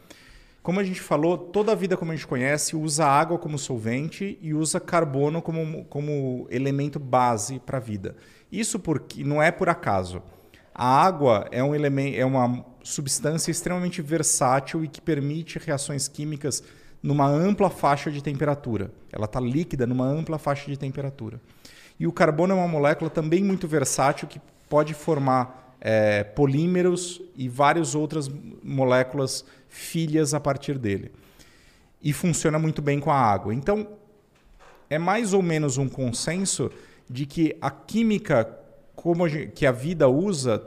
Como 0.64 0.80
a 0.80 0.84
gente 0.84 1.00
falou, 1.00 1.38
toda 1.38 1.72
a 1.72 1.76
vida 1.76 1.96
como 1.96 2.12
a 2.12 2.16
gente 2.16 2.26
conhece 2.26 2.76
usa 2.76 3.06
água 3.06 3.38
como 3.38 3.60
solvente 3.60 4.40
e 4.42 4.56
usa 4.56 4.80
carbono 4.80 5.40
como, 5.40 5.86
como 5.86 6.48
elemento 6.50 6.98
base 6.98 7.60
para 7.60 7.78
a 7.78 7.82
vida. 7.82 8.16
Isso 8.52 8.80
porque 8.80 9.24
não 9.24 9.40
é 9.40 9.52
por 9.52 9.70
acaso. 9.70 10.24
A 10.74 11.06
água 11.06 11.48
é 11.52 11.64
um 11.64 11.76
elemento, 11.76 12.20
é 12.20 12.26
uma 12.26 12.66
substância 12.88 13.52
extremamente 13.52 14.02
versátil 14.02 14.84
e 14.84 14.88
que 14.88 15.02
permite 15.02 15.60
reações 15.60 16.08
químicas 16.08 16.64
numa 17.04 17.28
ampla 17.28 17.70
faixa 17.70 18.10
de 18.10 18.24
temperatura. 18.24 18.92
Ela 19.12 19.26
está 19.26 19.40
líquida 19.40 19.86
numa 19.86 20.06
ampla 20.06 20.38
faixa 20.38 20.70
de 20.70 20.78
temperatura. 20.78 21.40
E 22.00 22.08
o 22.08 22.12
carbono 22.12 22.54
é 22.54 22.56
uma 22.56 22.68
molécula 22.68 23.10
também 23.10 23.44
muito 23.44 23.68
versátil 23.68 24.28
que 24.28 24.42
pode 24.70 24.94
formar 24.94 25.76
é, 25.82 26.24
polímeros 26.24 27.22
e 27.36 27.50
várias 27.50 27.94
outras 27.94 28.30
moléculas 28.64 29.46
filhas 29.68 30.34
a 30.34 30.40
partir 30.40 30.78
dele. 30.78 31.12
E 32.02 32.14
funciona 32.14 32.58
muito 32.58 32.82
bem 32.82 33.00
com 33.00 33.12
a 33.12 33.20
água. 33.20 33.54
Então, 33.54 33.88
é 34.90 34.98
mais 34.98 35.34
ou 35.34 35.42
menos 35.42 35.78
um 35.78 35.90
consenso 35.90 36.72
de 37.10 37.26
que 37.26 37.56
a 37.62 37.70
química 37.70 38.58
como 38.96 39.26
que 39.54 39.66
a 39.66 39.72
vida 39.72 40.10
usa 40.10 40.66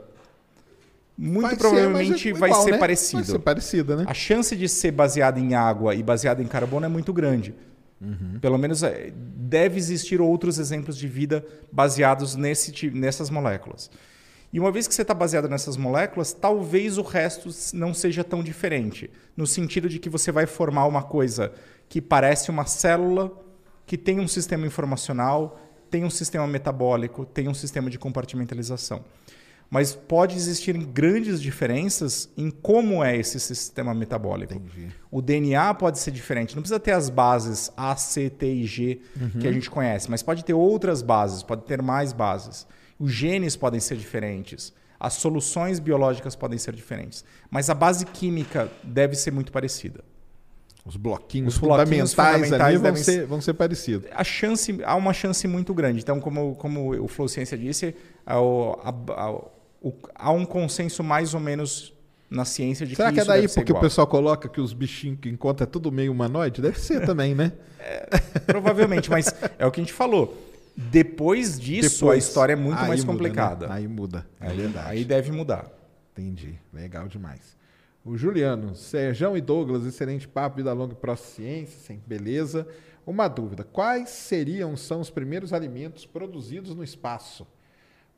muito 1.23 1.49
vai 1.49 1.55
provavelmente 1.55 2.23
ser, 2.23 2.33
vai 2.33 2.49
igual, 2.49 2.63
ser 2.63 2.71
né? 2.71 2.77
parecido. 2.79 3.23
Vai 3.23 3.31
ser 3.31 3.39
parecida, 3.39 3.95
né? 3.95 4.05
A 4.07 4.13
chance 4.13 4.55
de 4.55 4.67
ser 4.67 4.91
baseada 4.91 5.39
em 5.39 5.53
água 5.53 5.93
e 5.93 6.01
baseada 6.01 6.41
em 6.41 6.47
carbono 6.47 6.87
é 6.87 6.89
muito 6.89 7.13
grande. 7.13 7.53
Uhum. 8.01 8.39
Pelo 8.41 8.57
menos 8.57 8.81
é, 8.81 9.13
deve 9.15 9.77
existir 9.77 10.19
outros 10.19 10.57
exemplos 10.57 10.97
de 10.97 11.07
vida 11.07 11.45
baseados 11.71 12.35
nesse, 12.35 12.89
nessas 12.89 13.29
moléculas. 13.29 13.91
E 14.51 14.59
uma 14.59 14.71
vez 14.71 14.87
que 14.87 14.95
você 14.95 15.03
está 15.03 15.13
baseado 15.13 15.47
nessas 15.47 15.77
moléculas, 15.77 16.33
talvez 16.33 16.97
o 16.97 17.03
resto 17.03 17.51
não 17.75 17.93
seja 17.93 18.23
tão 18.23 18.41
diferente. 18.41 19.07
No 19.37 19.45
sentido 19.45 19.87
de 19.87 19.99
que 19.99 20.09
você 20.09 20.31
vai 20.31 20.47
formar 20.47 20.87
uma 20.87 21.03
coisa 21.03 21.53
que 21.87 22.01
parece 22.01 22.49
uma 22.49 22.65
célula, 22.65 23.31
que 23.85 23.95
tem 23.95 24.19
um 24.19 24.27
sistema 24.27 24.65
informacional, 24.65 25.61
tem 25.91 26.03
um 26.03 26.09
sistema 26.09 26.47
metabólico, 26.47 27.25
tem 27.25 27.47
um 27.47 27.53
sistema 27.53 27.91
de 27.91 27.99
compartimentalização 27.99 29.03
mas 29.71 29.95
pode 29.95 30.35
existir 30.35 30.77
grandes 30.77 31.41
diferenças 31.41 32.29
em 32.35 32.51
como 32.51 33.01
é 33.01 33.15
esse 33.15 33.39
sistema 33.39 33.93
metabólico. 33.93 34.53
Entendi. 34.53 34.89
O 35.09 35.21
DNA 35.21 35.73
pode 35.75 35.97
ser 35.97 36.11
diferente, 36.11 36.55
não 36.55 36.61
precisa 36.61 36.79
ter 36.79 36.91
as 36.91 37.09
bases 37.09 37.71
A, 37.77 37.95
C, 37.95 38.29
T 38.29 38.45
e 38.45 38.65
G 38.65 38.99
uhum. 39.15 39.29
que 39.29 39.47
a 39.47 39.49
uhum. 39.49 39.53
gente 39.53 39.69
conhece, 39.69 40.11
mas 40.11 40.21
pode 40.21 40.43
ter 40.43 40.53
outras 40.53 41.01
bases, 41.01 41.41
pode 41.41 41.63
ter 41.63 41.81
mais 41.81 42.11
bases. 42.11 42.67
Os 42.99 43.13
genes 43.13 43.55
podem 43.55 43.79
ser 43.79 43.95
diferentes, 43.95 44.73
as 44.99 45.13
soluções 45.13 45.79
biológicas 45.79 46.35
podem 46.35 46.59
ser 46.59 46.75
diferentes, 46.75 47.23
mas 47.49 47.69
a 47.69 47.73
base 47.73 48.05
química 48.05 48.69
deve 48.83 49.15
ser 49.15 49.31
muito 49.31 49.53
parecida. 49.53 50.03
Os 50.83 50.97
bloquinhos, 50.97 51.53
Os 51.53 51.59
bloquinhos 51.59 52.13
fundamentais, 52.13 52.49
fundamentais 52.49 52.81
vão, 52.81 52.95
ser, 52.95 53.25
vão 53.25 53.41
ser 53.41 53.53
parecidos. 53.53 54.09
A 54.11 54.23
chance, 54.23 54.79
há 54.83 54.95
uma 54.95 55.13
chance 55.13 55.47
muito 55.47 55.73
grande. 55.73 56.01
Então, 56.01 56.19
como, 56.19 56.55
como 56.55 57.03
o 57.03 57.07
Flow 57.07 57.27
Ciência 57.27 57.55
disse, 57.57 57.95
a, 58.25 58.35
a, 58.35 58.89
a, 58.89 59.41
o, 59.81 59.93
há 60.13 60.31
um 60.31 60.45
consenso 60.45 61.03
mais 61.03 61.33
ou 61.33 61.39
menos 61.39 61.93
na 62.29 62.45
ciência 62.45 62.85
de 62.85 62.95
Será 62.95 63.09
que, 63.09 63.15
que 63.15 63.21
é 63.21 63.25
daí 63.25 63.47
porque 63.47 63.71
igual. 63.71 63.79
o 63.79 63.85
pessoal 63.85 64.07
coloca 64.07 64.47
que 64.47 64.61
os 64.61 64.71
bichinhos 64.71 65.19
que 65.19 65.27
encontra 65.27 65.65
é 65.65 65.67
tudo 65.67 65.91
meio 65.91 66.11
humanoide? 66.11 66.61
Deve 66.61 66.79
ser 66.79 67.03
também, 67.05 67.35
né? 67.35 67.51
É, 67.79 68.39
provavelmente, 68.45 69.09
mas 69.09 69.33
é 69.57 69.65
o 69.65 69.71
que 69.71 69.81
a 69.81 69.83
gente 69.83 69.93
falou. 69.93 70.37
Depois 70.77 71.59
disso, 71.59 71.99
Depois. 72.01 72.15
a 72.15 72.17
história 72.17 72.53
é 72.53 72.55
muito 72.55 72.79
Aí 72.79 72.87
mais 72.87 73.03
muda, 73.03 73.17
complicada. 73.17 73.67
né? 73.67 73.73
Aí 73.75 73.87
muda. 73.87 74.25
É 74.39 74.53
verdade. 74.53 74.89
Aí 74.89 75.03
deve 75.03 75.31
mudar. 75.31 75.69
Entendi. 76.13 76.57
Legal 76.71 77.07
demais. 77.07 77.57
O 78.05 78.17
Juliano, 78.17 78.75
Serjão 78.75 79.35
e 79.35 79.41
Douglas, 79.41 79.85
excelente 79.85 80.27
papo, 80.27 80.57
vida 80.57 80.71
longa 80.73 80.95
e 80.95 81.17
ciência, 81.17 81.79
sempre 81.79 82.03
beleza. 82.07 82.67
Uma 83.05 83.27
dúvida: 83.27 83.63
quais 83.63 84.09
seriam 84.09 84.77
são 84.77 85.01
os 85.01 85.09
primeiros 85.09 85.53
alimentos 85.53 86.05
produzidos 86.05 86.73
no 86.73 86.83
espaço? 86.83 87.45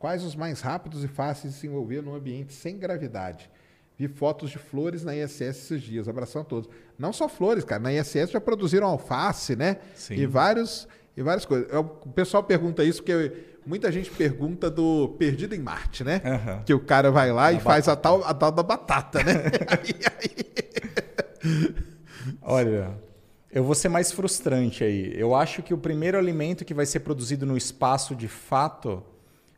Quais 0.03 0.21
os 0.25 0.35
mais 0.35 0.59
rápidos 0.59 1.01
e 1.01 1.07
fáceis 1.07 1.53
de 1.53 1.59
se 1.61 1.65
envolver 1.65 2.01
num 2.01 2.13
ambiente 2.13 2.51
sem 2.51 2.77
gravidade? 2.77 3.49
Vi 3.97 4.09
fotos 4.09 4.49
de 4.49 4.57
flores 4.57 5.01
na 5.01 5.15
ISS 5.15 5.39
esses 5.39 5.81
dias. 5.81 6.09
Abração 6.09 6.41
a 6.41 6.43
todos. 6.43 6.69
Não 6.99 7.13
só 7.13 7.29
flores, 7.29 7.63
cara. 7.63 7.81
Na 7.81 7.93
ISS 7.93 8.29
já 8.31 8.41
produziram 8.41 8.85
alface, 8.85 9.55
né? 9.55 9.77
Sim. 9.95 10.15
E 10.15 10.25
vários 10.25 10.89
e 11.15 11.23
várias 11.23 11.45
coisas. 11.45 11.71
Eu- 11.71 11.79
O 12.05 12.09
pessoal 12.09 12.43
pergunta 12.43 12.83
isso 12.83 13.01
porque 13.01 13.31
muita 13.65 13.89
gente 13.93 14.11
pergunta 14.11 14.69
do 14.69 15.15
Perdido 15.17 15.55
em 15.55 15.59
Marte, 15.59 16.03
né? 16.03 16.21
Aham. 16.25 16.63
Que 16.65 16.73
o 16.73 16.81
cara 16.81 17.09
vai 17.09 17.31
lá 17.31 17.53
e 17.53 17.61
faz 17.61 17.87
a 17.87 17.95
tal, 17.95 18.25
a 18.25 18.33
tal 18.33 18.51
da 18.51 18.61
batata, 18.61 19.23
né? 19.23 19.35
Olha, 22.43 22.91
eu 23.49 23.63
vou 23.63 23.73
ser 23.73 23.87
mais 23.87 24.11
frustrante 24.11 24.83
aí. 24.83 25.13
Eu 25.17 25.33
acho 25.33 25.63
que 25.63 25.73
o 25.73 25.77
primeiro 25.77 26.17
alimento 26.17 26.65
que 26.65 26.73
vai 26.73 26.85
ser 26.85 26.99
produzido 26.99 27.45
no 27.45 27.55
espaço 27.55 28.13
de 28.13 28.27
fato 28.27 29.01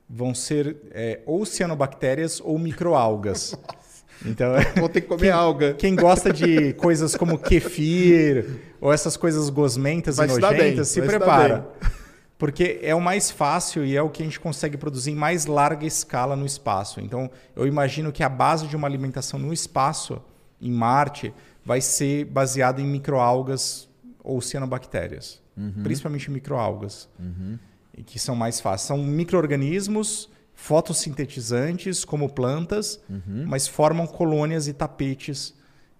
vão 0.10 0.34
ser 0.34 0.78
é, 0.92 1.22
ou 1.26 1.46
cianobactérias 1.46 2.42
ou 2.44 2.58
microalgas. 2.58 3.56
Então, 4.24 4.54
Vou 4.80 4.88
ter 4.88 5.02
que 5.02 5.08
comer 5.08 5.32
alga. 5.32 5.74
quem 5.74 5.96
gosta 5.96 6.32
de 6.32 6.74
coisas 6.74 7.16
como 7.16 7.38
kefir 7.38 8.62
ou 8.80 8.94
essas 8.94 9.18
coisas 9.18 9.50
gosmentas 9.50 10.18
Vai 10.18 10.28
e 10.28 10.40
dar 10.40 10.50
bem, 10.50 10.60
nojentas, 10.60 10.88
se 10.88 11.02
prepara. 11.02 11.68
Porque 12.38 12.80
é 12.82 12.94
o 12.94 13.02
mais 13.02 13.32
fácil 13.32 13.86
e 13.86 13.96
é 13.96 14.02
o 14.02 14.10
que 14.10 14.22
a 14.22 14.26
gente 14.26 14.40
consegue 14.40 14.78
produzir 14.78 15.12
em 15.12 15.16
mais 15.16 15.46
larga 15.46 15.86
escala 15.86 16.36
no 16.36 16.46
espaço. 16.46 17.00
Então, 17.00 17.30
eu 17.56 17.66
imagino 17.66 18.12
que 18.12 18.24
a 18.24 18.30
base 18.30 18.68
de 18.68 18.76
uma 18.76 18.88
alimentação 18.88 19.40
no 19.40 19.54
espaço, 19.54 20.22
em 20.62 20.72
Marte, 20.72 21.34
vai 21.64 21.80
ser 21.80 22.26
baseada 22.26 22.82
em 22.82 22.86
microalgas 22.86 23.88
ou 24.22 24.42
cianobactérias. 24.42 25.42
Uhum. 25.56 25.84
Principalmente 25.84 26.30
microalgas, 26.30 27.08
e 27.18 27.58
que 28.04 28.20
são 28.20 28.36
mais 28.36 28.60
fáceis. 28.60 28.88
São 28.88 28.98
micro-organismos 28.98 30.30
fotossintetizantes, 30.54 32.06
como 32.06 32.30
plantas, 32.30 33.00
mas 33.46 33.68
formam 33.68 34.08
colônias 34.08 34.68
e 34.68 34.74
tapetes 34.74 35.54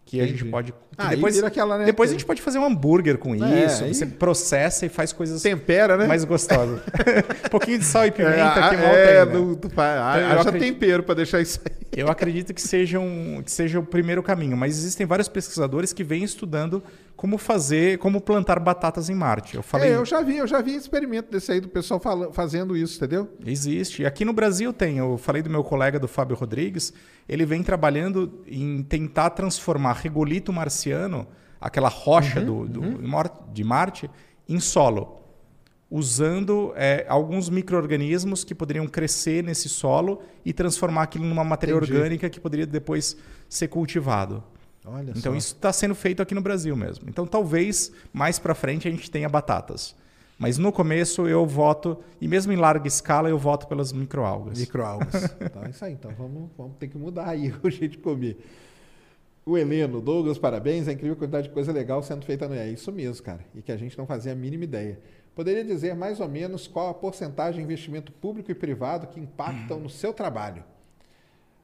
que 0.06 0.18
a 0.20 0.24
Uhum. 0.24 0.26
Entendi. 0.30 0.40
gente 0.44 0.52
pode... 0.52 0.74
Ah, 0.98 1.08
depois 1.10 1.44
aquela, 1.44 1.80
né, 1.80 1.86
depois 1.86 2.10
a 2.12 2.14
gente 2.14 2.26
pode 2.26 2.40
fazer 2.42 2.60
um 2.60 2.66
hambúrguer 2.66 3.18
com 3.18 3.34
É, 3.44 3.66
isso. 3.66 3.84
aí- 3.84 3.94
Você 3.94 4.06
processa 4.06 4.86
e 4.86 4.90
faz 4.90 5.12
coisas 5.12 5.42
Tempera, 5.42 5.98
né? 5.98 6.06
mais 6.06 6.24
gostosas. 6.24 6.80
um 7.46 7.50
pouquinho 7.50 7.80
de 7.80 7.86
sal 7.86 8.06
e 8.06 8.12
pimenta 8.12 8.36
é, 8.38 8.70
que 8.70 8.76
é, 8.76 9.26
né? 9.26 9.32
do, 9.32 9.56
do, 9.56 9.70
pa- 9.70 10.16
Então, 10.30 10.42
acredito- 10.42 10.60
tempero 10.74 11.04
para 11.04 11.16
deixar 11.16 11.42
isso 11.42 11.60
aí. 11.66 11.76
Eu 11.98 12.08
acredito 12.10 12.54
que 12.54 12.62
seja, 12.62 13.00
um, 13.00 13.42
que 13.44 13.52
seja 13.52 13.80
o 13.80 13.84
primeiro 13.84 14.22
caminho, 14.22 14.56
mas 14.56 14.78
existem 14.78 15.06
vários 15.08 15.28
pesquisadores 15.28 15.92
que 15.92 16.04
vêm 16.04 16.24
estudando 16.24 16.84
como 17.16 17.38
fazer, 17.38 17.98
como 18.00 18.20
plantar 18.20 18.60
batatas 18.60 19.10
em 19.10 19.16
Marte. 19.16 19.56
Eu 19.56 19.64
falei, 19.64 19.92
É, 19.92 19.96
eu 19.96 20.06
já 20.06 20.22
vi, 20.22 20.38
eu 20.38 20.46
já 20.48 20.62
vi 20.62 20.76
experimento 20.76 21.32
desse 21.32 21.52
aí 21.52 21.60
do 21.62 21.70
pessoal 21.70 22.00
fala- 22.00 22.32
fazendo 22.34 22.76
isso, 22.76 22.98
entendeu? 22.98 23.30
existe. 23.46 24.06
Aqui 24.06 24.26
no 24.26 24.34
Brasil 24.34 24.74
tem. 24.74 24.98
Eu 24.98 25.18
falei 25.18 25.42
do 25.42 25.50
meu 25.50 25.64
colega 25.64 25.98
do 26.00 26.08
Fábio 26.08 26.36
Rodrigues, 26.36 26.94
ele 27.28 27.46
vem 27.46 27.64
trabalhando 27.64 28.42
em 28.46 28.84
tentar 28.84 29.30
transformar 29.32 29.94
regolito 29.94 30.52
marciano, 30.52 31.26
aquela 31.60 31.88
rocha 31.90 32.40
Uhum, 32.42 32.66
do, 32.68 32.68
do- 32.68 33.08
mor- 33.08 33.32
de 33.54 33.64
Marte, 33.64 34.10
em 34.48 34.60
solo. 34.60 35.22
Usando 35.90 36.74
é, 36.76 37.06
alguns 37.08 37.48
micro-organismos 37.48 38.44
que 38.44 38.56
poderiam 38.56 38.88
crescer 38.88 39.44
nesse 39.44 39.70
solo 39.70 40.22
e 40.44 40.52
transformar 40.52 41.04
aquilo 41.04 41.26
numa 41.26 41.44
matéria 41.44 41.74
Entendi. 41.76 41.94
orgânica 41.94 42.30
que 42.30 42.40
poderia 42.40 42.66
depois 42.66 43.16
ser 43.48 43.68
cultivado. 43.68 44.44
Olha 44.86 45.12
Então 45.16 45.32
só. 45.34 45.38
isso 45.38 45.54
está 45.56 45.74
sendo 45.74 45.96
feito 45.96 46.22
aqui 46.22 46.36
no 46.36 46.42
Brasil 46.42 46.76
mesmo. 46.76 47.10
Então 47.10 47.26
talvez 47.26 47.92
mais 48.14 48.38
para 48.40 48.54
frente 48.54 48.88
a 48.88 48.92
gente 48.92 49.10
tenha 49.10 49.28
batatas. 49.28 49.96
Mas 50.38 50.58
no 50.58 50.72
começo 50.72 51.28
eu 51.28 51.46
voto, 51.46 51.98
e 52.20 52.28
mesmo 52.28 52.52
em 52.52 52.58
larga 52.58 52.88
escala, 52.88 53.30
eu 53.30 53.38
voto 53.40 53.68
pelas 53.68 53.94
microalgas. 53.94 54.60
Microalgas. 54.60 55.34
então 55.40 55.64
é 55.66 55.70
isso 55.70 55.86
aí. 55.86 55.94
Então 55.94 56.12
vamos, 56.18 56.50
vamos 56.58 56.76
ter 56.78 56.88
que 56.90 56.98
mudar 56.98 57.30
aí 57.30 57.54
o 57.64 57.70
jeito 57.70 57.94
de 57.94 57.98
comer. 58.00 58.38
O 59.46 59.58
Heleno, 59.58 60.02
Douglas, 60.02 60.38
parabéns. 60.38 60.88
É 60.88 60.92
incrível 60.92 61.14
a 61.14 61.18
quantidade 61.18 61.48
de 61.48 61.54
coisa 61.54 61.72
legal 61.72 62.02
sendo 62.04 62.26
feita 62.26 62.48
no 62.48 62.56
É 62.56 62.68
isso 62.68 62.92
mesmo, 62.92 63.24
cara. 63.24 63.46
E 63.56 63.62
que 63.62 63.72
a 63.72 63.78
gente 63.78 63.98
não 63.98 64.06
fazia 64.06 64.34
a 64.34 64.36
mínima 64.36 64.64
ideia. 64.66 65.00
Poderia 65.36 65.64
dizer 65.64 65.96
mais 65.96 66.20
ou 66.20 66.28
menos 66.28 66.68
qual 66.68 66.90
a 66.90 66.94
porcentagem 66.94 67.60
de 67.60 67.64
investimento 67.64 68.12
público 68.12 68.52
e 68.52 68.56
privado 68.56 69.08
que 69.08 69.20
impactam 69.20 69.80
no 69.82 69.90
seu 69.90 70.14
trabalho? 70.14 70.64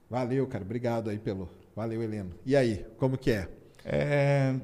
Valeu, 0.10 0.45
cara. 0.48 0.64
Obrigado 0.64 1.10
aí 1.10 1.18
pelo. 1.18 1.49
Valeu, 1.76 2.02
Heleno. 2.03 2.31
E 2.45 2.56
aí, 2.56 2.85
como 2.98 3.18
que 3.18 3.31
é? 3.31 3.48
É, 3.85 4.56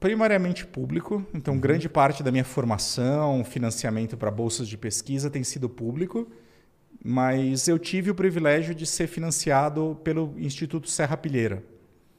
primariamente 0.00 0.66
público, 0.66 1.16
Uhum. 1.16 1.26
então 1.34 1.58
grande 1.58 1.88
parte 1.88 2.22
da 2.22 2.30
minha 2.32 2.44
formação, 2.44 3.44
financiamento 3.44 4.16
para 4.16 4.30
bolsas 4.30 4.66
de 4.68 4.76
pesquisa 4.76 5.30
tem 5.30 5.44
sido 5.44 5.68
público, 5.68 6.26
mas 7.04 7.68
eu 7.68 7.78
tive 7.78 8.10
o 8.10 8.14
privilégio 8.14 8.74
de 8.74 8.86
ser 8.86 9.06
financiado 9.06 9.98
pelo 10.02 10.34
Instituto 10.38 10.88
Serra 10.88 11.16
Pilheira. 11.16 11.62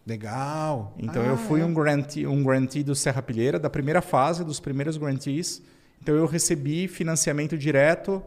Legal. 0.05 0.93
Então 0.99 1.23
Ah, 1.23 1.27
eu 1.27 1.37
fui 1.37 1.61
é. 1.61 1.65
um, 1.65 1.73
grantee, 1.73 2.27
um 2.27 2.43
grantee 2.43 2.83
do 2.83 2.93
Serra 2.93 3.21
Pilheira, 3.23 3.57
da 3.57 3.69
primeira 3.69 4.01
fase, 4.01 4.43
dos 4.43 4.59
primeiros 4.59 4.97
grantees. 4.97 5.61
Então 6.01 6.13
eu 6.15 6.27
recebi 6.27 6.87
financiamento 6.87 7.57
direto 7.57 8.21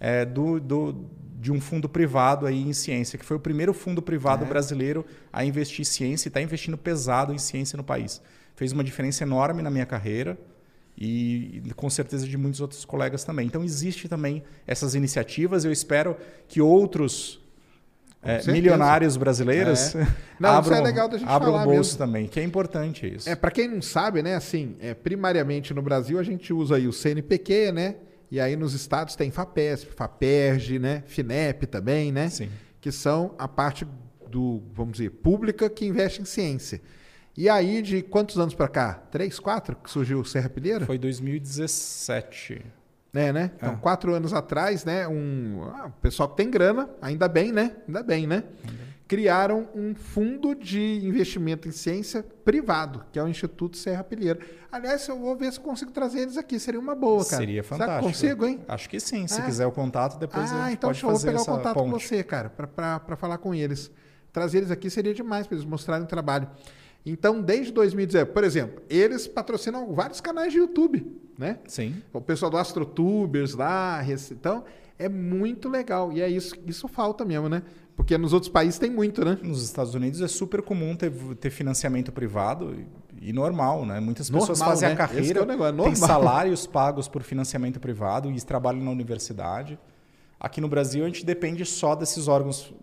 é, 0.00 0.24
do, 0.24 0.58
do- 0.58 1.06
de 1.42 1.50
um 1.50 1.60
fundo 1.60 1.88
privado 1.88 2.46
aí 2.46 2.62
em 2.62 2.72
ciência, 2.72 3.18
que 3.18 3.24
foi 3.24 3.36
o 3.36 3.40
primeiro 3.40 3.74
fundo 3.74 4.00
É. 4.00 4.04
privado 4.04 4.46
brasileiro 4.46 5.04
a 5.32 5.44
investir 5.44 5.80
em 5.80 5.84
ciência 5.84 6.28
e 6.28 6.30
está 6.30 6.40
investindo 6.40 6.78
pesado 6.78 7.34
em 7.34 7.38
ciência 7.38 7.76
no 7.76 7.82
país. 7.82 8.22
Fez 8.54 8.70
uma 8.70 8.84
diferença 8.84 9.24
enorme 9.24 9.60
na 9.60 9.68
minha 9.70 9.84
carreira 9.84 10.38
e 10.96 11.60
com 11.74 11.90
certeza 11.90 12.28
de 12.28 12.36
muitos 12.36 12.60
outros 12.60 12.84
colegas 12.84 13.24
também. 13.24 13.44
Então 13.46 13.64
existe 13.64 14.08
também 14.08 14.44
essas 14.66 14.94
iniciativas. 14.94 15.64
Eu 15.64 15.72
espero 15.72 16.16
que 16.46 16.60
outros 16.60 17.40
é, 18.22 18.40
milionários 18.52 19.16
brasileiros 19.16 19.96
É. 19.96 20.06
Não, 20.38 20.50
isso 20.50 20.58
abram, 20.58 20.76
é 20.76 20.80
legal 20.80 21.08
da 21.08 21.18
gente 21.18 21.28
abram 21.28 21.52
falar 21.52 21.62
o 21.64 21.66
bolso 21.66 21.90
mesmo. 21.90 21.98
também, 21.98 22.28
que 22.28 22.38
é 22.38 22.44
importante 22.44 23.14
isso. 23.16 23.28
É, 23.28 23.34
para 23.34 23.50
quem 23.50 23.66
não 23.68 23.82
sabe, 23.82 24.22
né, 24.22 24.36
assim, 24.36 24.76
é, 24.80 24.94
primariamente 24.94 25.74
no 25.74 25.82
Brasil 25.82 26.18
a 26.20 26.22
gente 26.22 26.52
usa 26.52 26.76
aí 26.76 26.86
o 26.86 26.92
CNPq, 26.92 27.72
né? 27.72 27.96
E 28.32 28.40
aí 28.40 28.56
nos 28.56 28.72
estados 28.72 29.14
tem 29.14 29.30
FAPESP, 29.30 29.92
FAPERJ, 29.92 30.78
né? 30.78 31.02
FINEP 31.06 31.66
também, 31.66 32.10
né? 32.10 32.30
Sim. 32.30 32.48
Que 32.80 32.90
são 32.90 33.34
a 33.38 33.46
parte 33.46 33.86
do, 34.26 34.62
vamos 34.72 34.92
dizer, 34.96 35.10
pública 35.10 35.68
que 35.68 35.84
investe 35.84 36.22
em 36.22 36.24
ciência. 36.24 36.80
E 37.36 37.46
aí, 37.46 37.82
de 37.82 38.00
quantos 38.00 38.38
anos 38.38 38.54
para 38.54 38.68
cá? 38.68 38.94
Três, 39.10 39.38
quatro 39.38 39.76
que 39.76 39.90
surgiu 39.90 40.18
o 40.20 40.24
Serra 40.24 40.48
Pilheira? 40.48 40.86
Foi 40.86 40.96
2017. 40.96 42.64
É, 43.12 43.30
né? 43.34 43.50
Então, 43.54 43.74
É. 43.74 43.76
quatro 43.76 44.14
anos 44.14 44.32
atrás, 44.32 44.86
né? 44.86 45.06
Um, 45.06 45.64
ah, 45.64 45.88
o 45.88 46.00
pessoal 46.00 46.26
que 46.30 46.36
tem 46.38 46.50
grana, 46.50 46.88
ainda 47.02 47.28
bem, 47.28 47.52
né? 47.52 47.76
Ainda 47.86 48.02
bem, 48.02 48.26
né? 48.26 48.44
Criaram 49.16 49.68
um 49.74 49.94
fundo 49.94 50.54
de 50.54 51.04
investimento 51.04 51.68
em 51.68 51.70
ciência 51.70 52.24
privado, 52.46 53.04
que 53.12 53.18
é 53.18 53.22
o 53.22 53.28
Instituto 53.28 53.76
Serra 53.76 54.02
Pilheira. 54.02 54.40
Aliás, 54.70 55.06
eu 55.06 55.18
vou 55.18 55.36
ver 55.36 55.52
se 55.52 55.60
consigo 55.60 55.90
trazer 55.90 56.20
eles 56.20 56.38
aqui. 56.38 56.58
Seria 56.58 56.80
uma 56.80 56.94
boa, 56.94 57.22
cara. 57.22 57.36
Seria 57.36 57.62
fantástico. 57.62 58.06
consigo, 58.06 58.46
hein? 58.46 58.60
Acho 58.66 58.88
que 58.88 58.98
sim. 58.98 59.26
Se 59.26 59.38
Ah. 59.38 59.44
quiser 59.44 59.66
o 59.66 59.70
contato, 59.70 60.18
depois 60.18 60.50
Ah, 60.50 60.72
então 60.72 60.88
pode 60.88 60.94
deixa 60.94 61.04
eu 61.04 61.10
vou 61.10 61.18
fazer 61.18 61.26
pegar 61.28 61.38
o 61.40 61.42
essa 61.42 61.50
contato 61.52 61.74
com 61.74 61.90
ponte. 61.90 62.02
você, 62.08 62.22
cara, 62.24 62.48
para 62.48 63.16
falar 63.18 63.36
com 63.36 63.54
eles. 63.54 63.90
Trazer 64.32 64.56
eles 64.58 64.70
aqui 64.70 64.88
seria 64.88 65.12
demais 65.12 65.46
para 65.46 65.56
eles 65.58 65.66
mostrarem 65.68 66.04
o 66.06 66.08
trabalho. 66.08 66.48
Então, 67.04 67.42
desde 67.42 67.70
2019, 67.70 68.32
por 68.32 68.44
exemplo, 68.44 68.82
eles 68.88 69.26
patrocinam 69.26 69.92
vários 69.92 70.22
canais 70.22 70.52
de 70.54 70.58
YouTube, 70.58 71.20
né? 71.38 71.58
Sim. 71.68 71.96
O 72.14 72.20
pessoal 72.22 72.50
do 72.50 72.56
AstroTubers 72.56 73.52
lá, 73.52 74.02
então 74.30 74.64
é 74.98 75.06
muito 75.08 75.68
legal. 75.68 76.10
E 76.12 76.22
é 76.22 76.28
isso, 76.30 76.54
isso 76.66 76.88
falta 76.88 77.26
mesmo, 77.26 77.48
né? 77.50 77.62
Porque 78.02 78.18
nos 78.18 78.32
outros 78.32 78.50
países 78.50 78.80
tem 78.80 78.90
muito, 78.90 79.24
né? 79.24 79.38
Nos 79.44 79.62
Estados 79.62 79.94
Unidos 79.94 80.20
é 80.20 80.26
super 80.26 80.60
comum 80.60 80.96
ter, 80.96 81.12
ter 81.36 81.50
financiamento 81.50 82.10
privado 82.10 82.74
e, 83.20 83.28
e 83.28 83.32
normal, 83.32 83.86
né? 83.86 84.00
Muitas 84.00 84.28
pessoas 84.28 84.58
Normal, 84.58 84.68
fazem 84.70 84.88
né? 84.88 84.94
a 84.94 84.96
carreira, 84.96 85.42
é 85.42 85.46
negócio, 85.46 85.72
é 85.72 85.76
têm 85.84 85.92
normal. 85.92 86.08
salários 86.08 86.66
pagos 86.66 87.06
por 87.06 87.22
financiamento 87.22 87.78
privado 87.78 88.28
e 88.28 88.40
trabalham 88.40 88.82
na 88.82 88.90
universidade. 88.90 89.78
Aqui 90.40 90.60
no 90.60 90.66
Brasil 90.66 91.04
a 91.04 91.06
gente 91.06 91.24
depende 91.24 91.64
só 91.64 91.94
desses 91.94 92.26
órgãos 92.26 92.74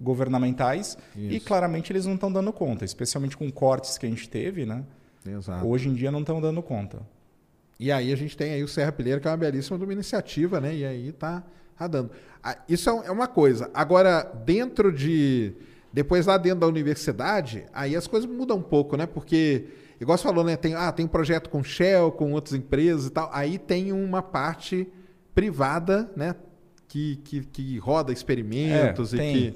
governamentais 0.00 0.98
e 1.14 1.36
Isso. 1.36 1.46
claramente 1.46 1.92
eles 1.92 2.04
não 2.04 2.14
estão 2.14 2.32
dando 2.32 2.52
conta, 2.52 2.84
especialmente 2.84 3.36
com 3.36 3.48
cortes 3.52 3.96
que 3.96 4.04
a 4.04 4.08
gente 4.08 4.28
teve, 4.28 4.66
né? 4.66 4.82
Exato. 5.24 5.64
Hoje 5.64 5.88
em 5.88 5.94
dia 5.94 6.10
não 6.10 6.20
estão 6.20 6.40
dando 6.40 6.60
conta. 6.60 7.06
E 7.78 7.92
aí 7.92 8.12
a 8.12 8.16
gente 8.16 8.36
tem 8.36 8.52
aí 8.52 8.64
o 8.64 8.68
Serra 8.68 8.90
Pilheira, 8.90 9.20
que 9.20 9.28
é 9.28 9.30
uma 9.30 9.36
belíssima 9.36 9.78
de 9.78 9.84
uma 9.84 9.92
iniciativa, 9.92 10.60
né? 10.60 10.74
E 10.74 10.84
aí 10.84 11.12
tá, 11.12 11.44
tá 11.78 11.86
dando. 11.86 12.10
Ah, 12.42 12.56
Isso 12.68 12.88
é 12.90 13.06
é 13.06 13.10
uma 13.10 13.26
coisa. 13.26 13.70
Agora, 13.74 14.22
dentro 14.44 14.92
de. 14.92 15.52
Depois 15.92 16.26
lá 16.26 16.36
dentro 16.36 16.60
da 16.60 16.66
universidade, 16.66 17.64
aí 17.72 17.96
as 17.96 18.06
coisas 18.06 18.28
mudam 18.28 18.58
um 18.58 18.62
pouco, 18.62 18.96
né? 18.98 19.06
Porque, 19.06 19.66
igual 20.00 20.18
você 20.18 20.24
falou, 20.24 20.44
né? 20.44 20.54
Tem, 20.56 20.74
ah, 20.74 20.92
tem 20.92 21.06
um 21.06 21.08
projeto 21.08 21.48
com 21.48 21.64
Shell, 21.64 22.12
com 22.12 22.32
outras 22.32 22.54
empresas 22.54 23.06
e 23.06 23.10
tal. 23.10 23.30
Aí 23.32 23.56
tem 23.58 23.92
uma 23.92 24.20
parte 24.22 24.86
privada, 25.34 26.10
né? 26.16 26.34
Que, 26.88 27.16
que, 27.24 27.40
que 27.46 27.78
roda 27.78 28.12
experimentos 28.12 29.12
É, 29.12 29.16
e 29.16 29.18
tem- 29.18 29.34
que, 29.34 29.50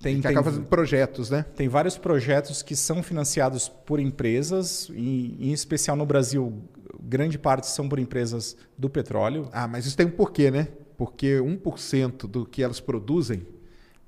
tem- 0.00 0.12
e 0.12 0.16
que 0.16 0.22
tem- 0.22 0.30
acaba 0.30 0.50
fazendo 0.50 0.66
projetos, 0.66 1.28
né? 1.30 1.44
Tem 1.56 1.68
vários 1.68 1.96
projetos 1.98 2.62
que 2.62 2.76
são 2.76 3.02
financiados 3.02 3.68
por 3.68 3.98
empresas, 3.98 4.88
e, 4.94 5.36
em 5.40 5.52
especial 5.52 5.96
no 5.96 6.06
Brasil, 6.06 6.62
grande 7.02 7.38
parte 7.38 7.66
são 7.66 7.88
por 7.88 7.98
empresas 7.98 8.56
do 8.76 8.88
petróleo. 8.90 9.48
Ah, 9.52 9.66
mas 9.66 9.86
isso 9.86 9.96
tem 9.96 10.06
um 10.06 10.10
porquê, 10.10 10.50
né? 10.50 10.68
Porque 10.98 11.38
1% 11.38 12.26
do 12.26 12.44
que 12.44 12.62
elas 12.62 12.80
produzem 12.80 13.46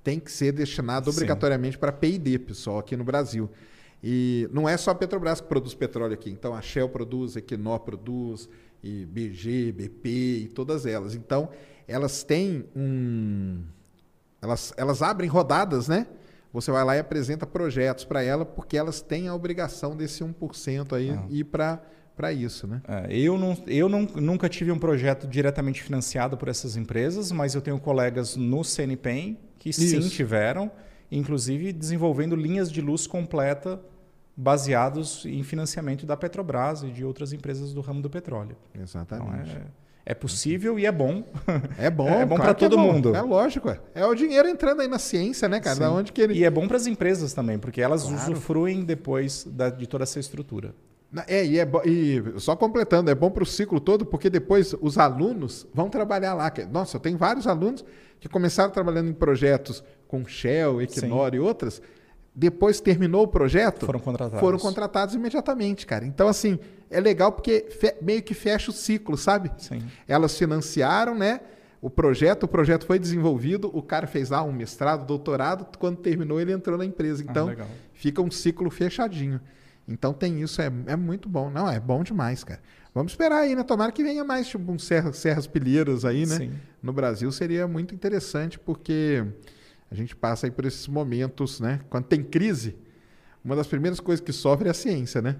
tem 0.03 0.19
que 0.19 0.31
ser 0.31 0.53
destinado 0.53 1.09
obrigatoriamente 1.09 1.79
para 1.79 1.93
P&D, 1.93 2.39
pessoal, 2.41 2.81
aqui 2.81 2.97
no 2.97 3.05
Brasil. 3.05 3.49
E 4.03 4.49
não 4.53 4.69
é 4.69 4.77
só 4.77 4.91
a 4.91 4.95
Petrobras 4.95 5.41
que 5.41 5.47
produz 5.47 5.73
petróleo 5.73 6.15
aqui. 6.15 6.31
Então, 6.31 6.53
a 6.53 6.61
Shell 6.61 6.89
produz, 6.89 7.37
a 7.37 7.39
Equinor 7.39 7.81
produz, 7.81 8.49
e 8.83 9.07
BG, 9.07 9.73
BP 9.73 10.09
e 10.09 10.49
todas 10.49 10.85
elas. 10.85 11.15
Então, 11.15 11.51
elas 11.87 12.25
têm 12.25 12.65
um... 12.75 13.63
Elas, 14.43 14.73
elas 14.77 15.01
abrem 15.03 15.29
rodadas, 15.29 15.87
né? 15.87 16.07
Você 16.53 16.73
vai 16.73 16.83
lá 16.83 16.97
e 16.97 16.99
apresenta 16.99 17.47
projetos 17.47 18.05
para 18.05 18.23
ela, 18.23 18.45
porque 18.45 18.77
elas 18.77 19.01
têm 19.01 19.29
a 19.29 19.35
obrigação 19.35 19.95
desse 19.95 20.25
1% 20.25 20.93
aí 20.95 21.17
ir 21.29 21.45
para 21.45 21.81
isso, 22.35 22.67
né? 22.67 22.83
É, 22.87 23.17
eu 23.17 23.39
não, 23.39 23.57
eu 23.67 23.89
não, 23.89 24.03
nunca 24.03 24.49
tive 24.49 24.71
um 24.71 24.79
projeto 24.79 25.27
diretamente 25.27 25.83
financiado 25.83 26.37
por 26.37 26.49
essas 26.49 26.77
empresas, 26.77 27.33
mas 27.33 27.55
eu 27.55 27.63
tenho 27.63 27.79
colegas 27.81 28.37
no 28.37 28.63
CNPEM 28.63 29.39
que 29.59 29.73
sim 29.73 29.99
Isso. 29.99 30.11
tiveram, 30.11 30.71
inclusive 31.11 31.73
desenvolvendo 31.73 32.37
linhas 32.37 32.71
de 32.71 32.81
luz 32.83 33.07
completa 33.07 33.81
baseados 34.37 35.25
em 35.27 35.43
financiamento 35.43 36.07
da 36.07 36.17
Petrobras 36.17 36.83
e 36.83 36.89
de 36.91 37.05
outras 37.05 37.33
empresas 37.33 37.73
do 37.73 37.81
ramo 37.81 38.01
do 38.01 38.09
petróleo. 38.09 38.57
Então 38.71 38.83
Exatamente. 38.83 39.51
é, 39.57 39.63
é 40.07 40.15
possível 40.15 40.79
e 40.79 40.87
é 40.87 40.93
bom. 40.93 41.25
É 41.79 41.91
bom, 41.91 42.09
É 42.21 42.25
bom 42.25 42.37
claro 42.37 42.55
que 42.55 42.65
é 42.65 42.69
todo 42.69 42.79
bom. 42.79 42.93
mundo. 42.93 43.15
É 43.15 43.21
lógico, 43.21 43.69
é. 43.69 43.81
É 43.95 44.05
o 44.07 44.15
dinheiro 44.15 44.49
entrando 44.49 44.81
aí 44.81 44.89
na 44.89 44.99
ciência, 44.99 45.49
né, 45.49 45.61
cara? 45.61 45.79
Da 45.79 45.89
Sim. 45.89 45.93
onde 45.95 46.13
que 46.13 46.21
ele. 46.23 46.35
E 46.35 46.45
é 46.45 46.51
bom 46.51 46.67
para 46.67 46.77
as 46.77 46.87
empresas 46.87 47.33
também, 47.35 47.59
porque 47.59 47.81
elas 47.83 48.03
Claro. 48.05 48.17
usufruem 48.33 48.83
depois 48.85 49.45
da- 49.45 49.69
de 49.71 49.87
toda 49.87 50.05
essa 50.05 50.19
estrutura. 50.19 50.75
É, 51.27 51.45
e, 51.45 51.59
é 51.59 51.69
e 51.87 52.23
só 52.39 52.55
completando, 52.55 53.11
é 53.11 53.15
bom 53.15 53.31
para 53.31 53.43
o 53.43 53.47
ciclo 53.47 53.81
todo, 53.81 54.07
porque 54.07 54.31
depois 54.31 54.75
os 54.81 54.97
alunos 54.97 55.67
vão 55.75 55.89
trabalhar 55.91 56.35
lá. 56.35 56.53
Nossa, 56.71 56.97
eu 56.97 57.01
tenho 57.01 57.19
vários 57.19 57.47
alunos 57.47 57.85
que 58.21 58.29
começaram 58.29 58.71
trabalhando 58.71 59.09
em 59.11 59.13
projetos 59.15 59.83
com 60.07 60.25
Shell, 60.25 60.81
Equinor 60.83 61.35
e 61.35 61.41
outras. 61.41 61.83
Depois 62.33 62.81
terminou 62.81 63.25
o 63.25 63.29
projeto, 63.29 63.87
Foram 63.87 63.99
contratados. 63.99 64.41
foram 64.41 64.59
contratados 64.59 65.15
imediatamente, 65.17 65.85
cara. 65.85 66.07
Então, 66.07 66.29
assim, 66.29 66.61
é 66.89 67.01
legal 67.01 67.33
porque 67.33 67.67
meio 68.01 68.23
que 68.23 68.33
fecha 68.33 68.71
o 68.71 68.75
ciclo, 68.75 69.17
sabe? 69.17 69.51
Sim. 69.59 69.83
Elas 70.07 70.39
financiaram, 70.39 71.17
né? 71.17 71.41
O 71.83 71.91
projeto, 71.91 72.45
o 72.45 72.49
projeto 72.49 72.87
foi 72.87 72.99
desenvolvido, 73.01 73.69
o 73.75 73.83
cara 73.83 74.07
fez 74.07 74.31
lá 74.31 74.43
um 74.45 74.53
mestrado, 74.53 75.07
doutorado, 75.07 75.67
quando 75.79 75.97
terminou 75.97 76.41
ele 76.41 76.53
entrou 76.53 76.79
na 76.79 76.85
empresa. 76.85 77.25
Ah, 77.27 77.31
Então, 77.31 77.47
legal. 77.47 77.67
fica 77.95 78.23
um 78.23 78.31
ciclo 78.31 78.71
fechadinho. 78.71 79.41
Então 79.91 80.13
tem 80.13 80.41
isso, 80.41 80.63
é, 80.63 80.71
é 80.87 80.97
muito 80.97 81.29
bom. 81.29 81.51
Não, 81.51 81.69
é 81.69 81.81
bom 81.81 82.03
demais, 82.05 82.45
cara. 82.45 82.61
Vamos 82.95 83.13
esperar 83.13 83.39
aí, 83.41 83.55
né? 83.55 83.63
Tomara 83.65 83.91
que 83.93 84.03
venha 84.03 84.25
mais, 84.25 84.49
tipo, 84.49 84.71
um 84.71 84.79
serra, 84.79 85.13
serras 85.13 85.47
pilheiras 85.47 86.05
aí, 86.05 86.25
né? 86.27 86.37
Sim. 86.37 86.53
No 86.83 86.93
Brasil 86.93 87.31
seria 87.33 87.67
muito 87.69 87.95
interessante, 87.95 88.59
porque 88.59 89.25
a 89.91 89.95
gente 89.95 90.15
passa 90.15 90.47
aí 90.47 90.51
por 90.51 90.65
esses 90.65 90.87
momentos, 90.89 91.61
né? 91.61 91.81
Quando 91.91 92.05
tem 92.05 92.23
crise, 92.23 92.77
uma 93.45 93.55
das 93.57 93.67
primeiras 93.67 94.01
coisas 94.01 94.25
que 94.25 94.33
sofre 94.33 94.69
é 94.69 94.71
a 94.71 94.75
ciência, 94.75 95.21
né? 95.21 95.37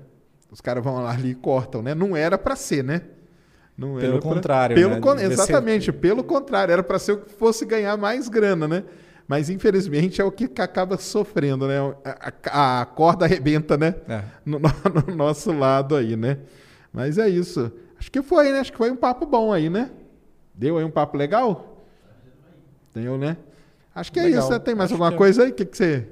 Os 0.51 0.61
caras 0.61 0.83
vão 0.83 0.97
lá 1.03 1.13
ali 1.13 1.31
e 1.31 1.35
cortam, 1.35 1.81
né? 1.83 1.95
Não 1.95 2.17
era 2.17 2.37
para 2.37 2.57
ser, 2.57 2.83
né? 2.83 3.03
Não 3.79 3.95
Pelo 3.95 4.01
era 4.15 4.21
pra- 4.21 4.21
contrário, 4.21 4.77
Pelo 4.77 4.95
né? 4.97 5.01
con- 5.01 5.15
Devia 5.15 5.29
ser- 5.29 5.43
Exatamente, 5.43 5.93
pelo 5.93 6.23
contrário. 6.25 6.73
Era 6.73 6.83
para 6.83 6.99
ser 6.99 7.13
o 7.13 7.19
que 7.21 7.33
fosse 7.33 7.65
ganhar 7.65 7.97
mais 7.97 8.29
grana, 8.29 8.67
né? 8.69 8.85
Mas 9.31 9.49
infelizmente 9.49 10.21
é 10.21 10.25
o 10.25 10.33
que 10.33 10.49
ca- 10.49 10.65
acaba 10.65 10.99
sofrendo, 10.99 11.69
né? 11.69 11.79
A, 12.05 12.33
a- 12.51 12.81
a 12.81 12.85
corda 12.85 13.27
arrebenta, 13.27 13.77
né? 13.77 13.95
É. 14.09 14.25
No, 14.45 14.59
no- 14.59 14.69
no 15.07 15.15
nosso 15.15 15.53
lado 15.53 15.95
aí, 15.95 16.17
né? 16.17 16.39
Mas 16.93 17.17
é 17.17 17.29
isso. 17.29 17.71
Acho 17.97 18.11
que 18.11 18.23
foi, 18.23 18.51
né? 18.51 18.59
Acho 18.59 18.73
que 18.73 18.79
foi 18.79 18.91
um 18.91 18.97
papo 18.97 19.25
bom 19.25 19.53
aí, 19.53 19.71
né? 19.71 19.89
Deu 20.53 20.79
aí 20.79 20.85
um 20.85 20.91
papo 20.91 21.17
legal? 21.17 21.81
Deu, 22.93 23.17
né? 23.17 23.37
Acho 23.95 24.11
que 24.11 24.19
é 24.19 24.25
Legal. 24.25 24.41
isso. 24.41 24.51
né? 24.51 24.59
Tem 24.59 24.75
mais 24.75 24.87
Acho 24.91 24.95
alguma 24.95 25.11
que 25.11 25.15
é. 25.15 25.19
coisa 25.19 25.45
aí? 25.45 25.51
O 25.51 25.55
que, 25.55 25.65
que 25.65 25.77
você. 25.77 26.09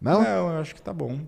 Não? 0.00 0.22
Não, 0.22 0.52
eu 0.52 0.58
acho 0.60 0.76
que 0.76 0.82
tá 0.82 0.92
bom. 0.92 1.18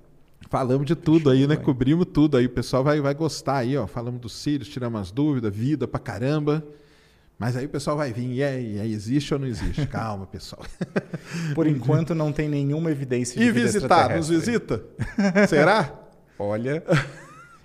Falamos 0.49 0.87
de 0.87 0.95
tudo 0.95 1.31
aí, 1.31 1.49
né? 1.49 1.57
bem. 1.57 1.65
Cobrimos 1.65 2.07
tudo 2.13 2.37
aí. 2.37 2.47
O 2.47 2.51
pessoal 2.51 2.85
vai, 2.85 3.01
vai 3.01 3.13
gostar 3.15 3.57
aí, 3.57 3.77
ó. 3.77 3.89
Falamos 3.89 4.21
dos 4.21 4.33
cílios, 4.37 4.69
tiramos 4.69 5.01
as 5.01 5.11
dúvidas, 5.11 5.53
vida 5.53 5.89
pra 5.89 5.99
caramba. 5.99 6.65
Mas 7.45 7.59
aí 7.59 7.67
o 7.67 7.69
pessoal 7.69 7.95
vai 7.95 8.11
vir. 8.11 8.33
E 8.33 8.43
aí, 8.43 8.81
aí 8.81 8.91
existe 8.91 9.35
ou 9.35 9.39
não 9.39 9.47
existe? 9.47 9.85
Calma, 9.89 10.27
pessoal. 10.27 10.65
Por 11.55 11.67
enquanto 11.67 12.15
não 12.15 12.33
tem 12.33 12.49
nenhuma 12.49 12.91
evidência 12.91 13.39
de 13.39 13.47
E 13.47 13.53
visitar? 13.53 14.17
Nos 14.17 14.31
visita? 14.31 14.83
Será? 15.47 15.93
Olha, 16.39 16.83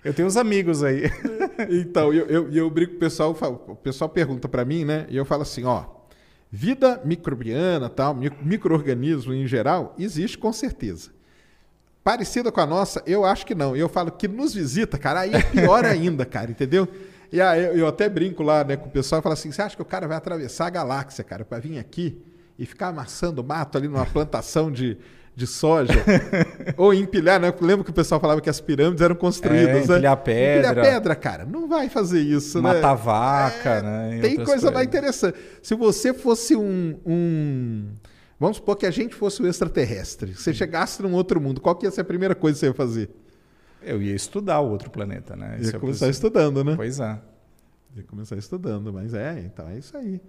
eu 0.03 0.13
tenho 0.13 0.27
uns 0.27 0.35
amigos 0.35 0.83
aí. 0.83 1.03
Então, 1.69 2.11
eu, 2.13 2.25
eu, 2.25 2.51
eu 2.51 2.69
brinco 2.69 2.91
com 2.91 2.97
o 2.97 2.99
pessoal, 2.99 3.31
o 3.69 3.75
pessoal 3.77 4.09
pergunta 4.09 4.49
pra 4.49 4.65
mim, 4.65 4.83
né? 4.83 5.05
E 5.07 5.15
eu 5.15 5.23
falo 5.23 5.43
assim, 5.43 5.63
ó, 5.63 5.85
vida 6.51 6.99
microbiana, 7.05 7.87
tal, 7.87 8.13
mi- 8.13 8.29
micro-organismo 8.43 9.33
em 9.33 9.47
geral, 9.47 9.95
existe 9.97 10.37
com 10.37 10.51
certeza. 10.51 11.11
Parecida 12.03 12.51
com 12.51 12.59
a 12.59 12.65
nossa, 12.65 13.01
eu 13.07 13.23
acho 13.23 13.45
que 13.45 13.55
não. 13.55 13.77
Eu 13.77 13.87
falo 13.87 14.11
que 14.11 14.27
nos 14.27 14.53
visita, 14.53 14.97
cara, 14.97 15.21
aí 15.21 15.33
é 15.33 15.41
pior 15.41 15.85
ainda, 15.85 16.25
cara, 16.25 16.51
entendeu? 16.51 16.85
E 17.31 17.39
aí 17.39 17.63
eu, 17.63 17.77
eu 17.77 17.87
até 17.87 18.09
brinco 18.09 18.41
lá, 18.43 18.63
né, 18.63 18.75
com 18.75 18.87
o 18.87 18.91
pessoal 18.91 19.19
e 19.19 19.23
falo 19.23 19.33
assim: 19.33 19.51
você 19.51 19.61
acha 19.61 19.75
que 19.75 19.81
o 19.81 19.85
cara 19.85 20.07
vai 20.07 20.17
atravessar 20.17 20.67
a 20.67 20.69
galáxia, 20.69 21.23
cara, 21.23 21.45
pra 21.45 21.59
vir 21.59 21.77
aqui 21.77 22.17
e 22.57 22.65
ficar 22.65 22.87
amassando 22.87 23.43
mato 23.43 23.77
ali 23.77 23.87
numa 23.87 24.05
plantação 24.05 24.71
de, 24.71 24.97
de 25.35 25.45
soja? 25.47 25.93
Ou 26.75 26.93
empilhar, 26.93 27.39
né? 27.39 27.53
Lembro 27.61 27.83
que 27.85 27.91
o 27.91 27.93
pessoal 27.93 28.19
falava 28.19 28.41
que 28.41 28.49
as 28.49 28.59
pirâmides 28.59 29.01
eram 29.01 29.15
construídas, 29.15 29.67
É, 29.67 29.73
né? 29.73 29.93
empilhar 29.95 30.17
pedra. 30.17 30.69
Empilhar 30.71 30.85
pedra, 30.93 31.15
cara. 31.15 31.45
Não 31.45 31.67
vai 31.67 31.87
fazer 31.87 32.19
isso, 32.21 32.61
né? 32.61 32.73
Matar 32.73 32.95
vaca, 32.95 33.69
É, 33.69 33.81
né? 33.81 34.19
Tem 34.21 34.35
coisa 34.37 34.69
coisas. 34.71 34.83
interessante. 34.83 35.37
Se 35.61 35.75
você 35.75 36.13
fosse 36.13 36.55
um, 36.55 36.99
um- 37.05 37.85
Vamos 38.39 38.55
supor 38.57 38.77
que 38.77 38.85
a 38.85 38.91
gente 38.91 39.13
fosse 39.13 39.41
o 39.41 39.47
extraterrestre. 39.47 40.33
Você 40.33 40.53
chegasse 40.53 41.01
num 41.03 41.13
outro 41.13 41.41
mundo, 41.41 41.59
qual 41.59 41.75
que 41.75 41.85
ia 41.85 41.91
ser 41.91 42.01
a 42.01 42.05
primeira 42.05 42.33
coisa 42.33 42.55
que 42.55 42.59
você 42.61 42.67
ia 42.67 42.73
fazer? 42.73 43.09
Eu 43.81 44.01
ia 44.01 44.15
estudar 44.15 44.59
o 44.59 44.69
outro 44.69 44.89
planeta, 44.89 45.35
né? 45.35 45.57
Ia 45.61 45.69
é 45.69 45.79
começar 45.79 46.09
estudando, 46.09 46.63
né? 46.63 46.75
Pois 46.75 46.99
é. 46.99 47.19
Ia 47.95 48.03
começar 48.03 48.37
estudando, 48.37 48.93
mas 48.93 49.13
é, 49.13 49.39
então 49.39 49.67
é 49.67 49.77
isso 49.77 49.95
aí. 49.97 50.21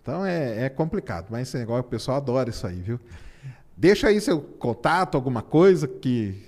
Então 0.00 0.24
é, 0.24 0.64
é 0.64 0.68
complicado, 0.68 1.26
mas 1.30 1.48
esse 1.48 1.58
negócio, 1.58 1.80
o 1.80 1.88
pessoal 1.90 2.16
adora 2.18 2.50
isso 2.50 2.66
aí, 2.66 2.80
viu? 2.80 3.00
Deixa 3.76 4.08
aí 4.08 4.20
seu 4.20 4.40
contato, 4.40 5.14
alguma 5.14 5.42
coisa 5.42 5.86
que. 5.86 6.47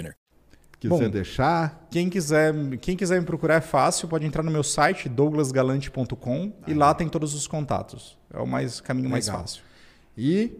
Quiser 0.79 0.89
Bom, 0.89 1.09
deixar. 1.09 1.87
Quem 1.91 2.09
quiser, 2.09 2.53
quem 2.79 2.97
quiser 2.97 3.19
me 3.19 3.25
procurar 3.25 3.55
é 3.55 3.61
fácil, 3.61 4.07
pode 4.07 4.25
entrar 4.25 4.41
no 4.43 4.49
meu 4.51 4.63
site 4.63 5.07
douglasgalante.com 5.07 6.51
e 6.67 6.73
lá 6.73 6.93
tem 6.93 7.07
todos 7.07 7.33
os 7.35 7.45
contatos. 7.47 8.17
É 8.33 8.39
o 8.39 8.47
mais 8.47 8.81
caminho 8.81 9.09
mais 9.09 9.27
Legal. 9.27 9.41
fácil. 9.41 9.63
E 10.17 10.51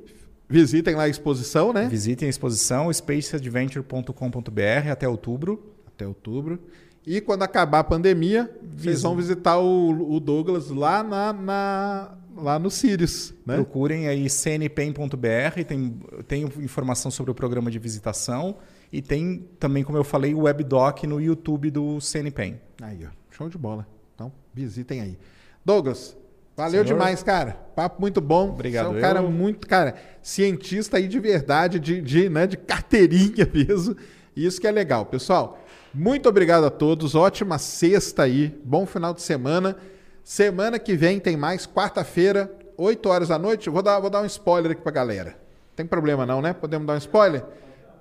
visitem 0.47 0.95
lá 0.95 1.03
a 1.03 1.09
exposição, 1.09 1.73
né? 1.73 1.87
Visitem 1.89 2.27
a 2.27 2.29
exposição 2.29 2.91
spaceadventure.com.br 2.93 4.89
até 4.91 5.07
outubro. 5.07 5.73
Até 5.87 6.05
outubro. 6.07 6.59
E 7.05 7.19
quando 7.19 7.41
acabar 7.43 7.79
a 7.79 7.83
pandemia, 7.83 8.49
vocês 8.77 9.01
vão 9.01 9.15
visitar 9.15 9.57
o, 9.57 10.13
o 10.15 10.19
Douglas 10.19 10.69
lá, 10.69 11.01
na, 11.03 11.33
na- 11.33 12.17
lá 12.37 12.59
no 12.59 12.69
Sirius, 12.69 13.33
né? 13.45 13.55
Procurem 13.55 14.07
aí 14.07 14.27
cnpen.br, 14.29 15.63
tem, 15.67 15.99
tem 16.27 16.43
informação 16.59 17.09
sobre 17.09 17.31
o 17.31 17.35
programa 17.35 17.71
de 17.71 17.79
visitação 17.79 18.55
e 18.91 19.01
tem 19.01 19.47
também, 19.59 19.83
como 19.83 19.97
eu 19.97 20.03
falei, 20.03 20.33
o 20.33 20.41
webdoc 20.41 21.03
no 21.05 21.19
YouTube 21.21 21.71
do 21.71 21.99
CNPEN. 22.01 22.59
Aí, 22.81 23.05
ó. 23.05 23.09
Show 23.29 23.47
de 23.49 23.57
bola. 23.57 23.87
Então, 24.13 24.31
visitem 24.53 25.01
aí. 25.01 25.17
Douglas, 25.63 26.17
valeu 26.55 26.83
Senhor. 26.83 26.85
demais, 26.85 27.23
cara. 27.23 27.51
Papo 27.75 28.01
muito 28.01 28.19
bom. 28.19 28.49
Obrigado, 28.49 28.87
Você 28.89 28.95
é 28.95 28.97
um 28.97 29.01
cara 29.01 29.19
eu. 29.19 29.31
muito, 29.31 29.67
cara, 29.67 29.95
cientista 30.21 30.97
aí 30.97 31.07
de 31.07 31.19
verdade, 31.19 31.79
de, 31.79 32.01
de, 32.01 32.29
né, 32.29 32.45
de 32.45 32.57
carteirinha 32.57 33.47
mesmo. 33.53 33.95
Isso 34.35 34.59
que 34.59 34.67
é 34.67 34.71
legal. 34.71 35.05
Pessoal, 35.05 35.59
muito 35.93 36.27
obrigado 36.27 36.65
a 36.65 36.69
todos. 36.69 37.15
Ótima 37.15 37.57
sexta 37.57 38.23
aí. 38.23 38.57
Bom 38.63 38.85
final 38.85 39.13
de 39.13 39.21
semana. 39.21 39.77
Semana 40.23 40.77
que 40.77 40.95
vem 40.95 41.19
tem 41.19 41.35
mais, 41.35 41.65
quarta-feira, 41.65 42.51
8 42.77 43.09
horas 43.09 43.27
da 43.29 43.39
noite. 43.39 43.69
Vou 43.69 43.81
dar, 43.81 43.99
vou 43.99 44.09
dar 44.09 44.21
um 44.21 44.25
spoiler 44.25 44.71
aqui 44.71 44.81
pra 44.81 44.91
galera. 44.91 45.37
Tem 45.75 45.85
problema 45.85 46.25
não, 46.25 46.41
né? 46.41 46.53
Podemos 46.53 46.85
dar 46.85 46.93
um 46.93 46.97
spoiler? 46.97 47.43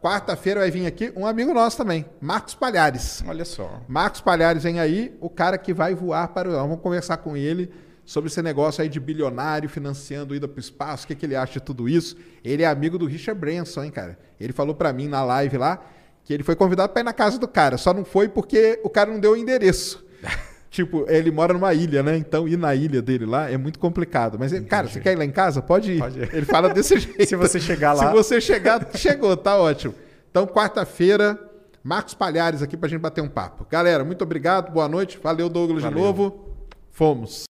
Quarta-feira 0.01 0.61
vai 0.61 0.71
vir 0.71 0.87
aqui 0.87 1.13
um 1.15 1.27
amigo 1.27 1.53
nosso 1.53 1.77
também, 1.77 2.07
Marcos 2.23 2.55
Palhares. 2.55 3.23
Olha 3.27 3.45
só. 3.45 3.83
Marcos 3.87 4.23
Palhares 4.23 4.63
vem 4.63 4.81
aí, 4.81 5.15
o 5.21 5.29
cara 5.29 5.59
que 5.59 5.75
vai 5.75 5.95
voar 5.95 6.29
para 6.29 6.49
o. 6.49 6.53
Vamos 6.53 6.81
conversar 6.81 7.19
com 7.19 7.37
ele 7.37 7.71
sobre 8.03 8.31
esse 8.31 8.41
negócio 8.41 8.81
aí 8.81 8.89
de 8.89 8.99
bilionário 8.99 9.69
financiando 9.69 10.35
ida 10.35 10.49
para 10.49 10.57
o 10.57 10.61
espaço, 10.61 11.05
o 11.05 11.07
que, 11.07 11.15
que 11.15 11.27
ele 11.27 11.37
acha 11.37 11.55
de 11.55 11.61
tudo 11.61 11.87
isso. 11.87 12.17
Ele 12.43 12.63
é 12.63 12.67
amigo 12.67 12.99
do 12.99 13.05
Richard 13.05 13.39
Branson, 13.39 13.85
hein, 13.85 13.91
cara? 13.91 14.19
Ele 14.41 14.55
falou 14.55 14.75
para 14.75 14.91
mim 14.91 15.07
na 15.07 15.23
live 15.23 15.59
lá 15.59 15.85
que 16.25 16.33
ele 16.33 16.43
foi 16.43 16.57
convidado 16.57 16.93
para 16.93 17.03
ir 17.03 17.05
na 17.05 17.13
casa 17.13 17.39
do 17.39 17.47
cara, 17.47 17.77
só 17.77 17.93
não 17.93 18.05
foi 18.05 18.29
porque 18.29 18.81
o 18.83 18.89
cara 18.89 19.11
não 19.11 19.21
deu 19.21 19.33
o 19.33 19.37
endereço. 19.37 20.05
tipo, 20.71 21.05
ele 21.09 21.31
mora 21.31 21.53
numa 21.53 21.75
ilha, 21.75 22.03
né? 22.03 22.17
Então 22.17 22.47
ir 22.49 22.57
na 22.57 22.75
ilha 22.75 23.03
dele 23.03 23.27
lá 23.27 23.51
é 23.51 23.59
muito 23.59 23.79
complicado. 23.79 24.39
Mas, 24.39 24.53
ele, 24.53 24.65
cara, 24.65 24.89
você 24.89 25.01
quer 25.01 25.13
ir 25.13 25.17
lá 25.17 25.25
em 25.25 25.31
casa? 25.31 25.61
Pode 25.61 25.93
ir. 25.93 25.99
Pode 25.99 26.19
ir. 26.21 26.31
Ele 26.33 26.47
fala 26.47 26.69
desse 26.73 26.97
jeito. 27.01 27.27
Se 27.27 27.37
você 27.37 27.59
chegar 27.61 27.93
lá. 27.93 28.07
Se 28.07 28.13
você 28.13 28.41
chegar, 28.41 28.87
chegou, 28.95 29.37
tá 29.37 29.59
ótimo. 29.59 29.95
Então, 30.31 30.47
quarta-feira, 30.47 31.39
Marcos 31.83 32.15
Palhares 32.15 32.63
aqui 32.63 32.77
pra 32.77 32.89
gente 32.89 33.01
bater 33.01 33.21
um 33.21 33.29
papo. 33.29 33.67
Galera, 33.69 34.05
muito 34.05 34.23
obrigado, 34.23 34.73
boa 34.73 34.89
noite. 34.89 35.19
Valeu, 35.23 35.49
Douglas, 35.49 35.83
de 35.83 35.89
Valeu. 35.89 36.05
novo. 36.05 36.57
Fomos. 36.91 37.45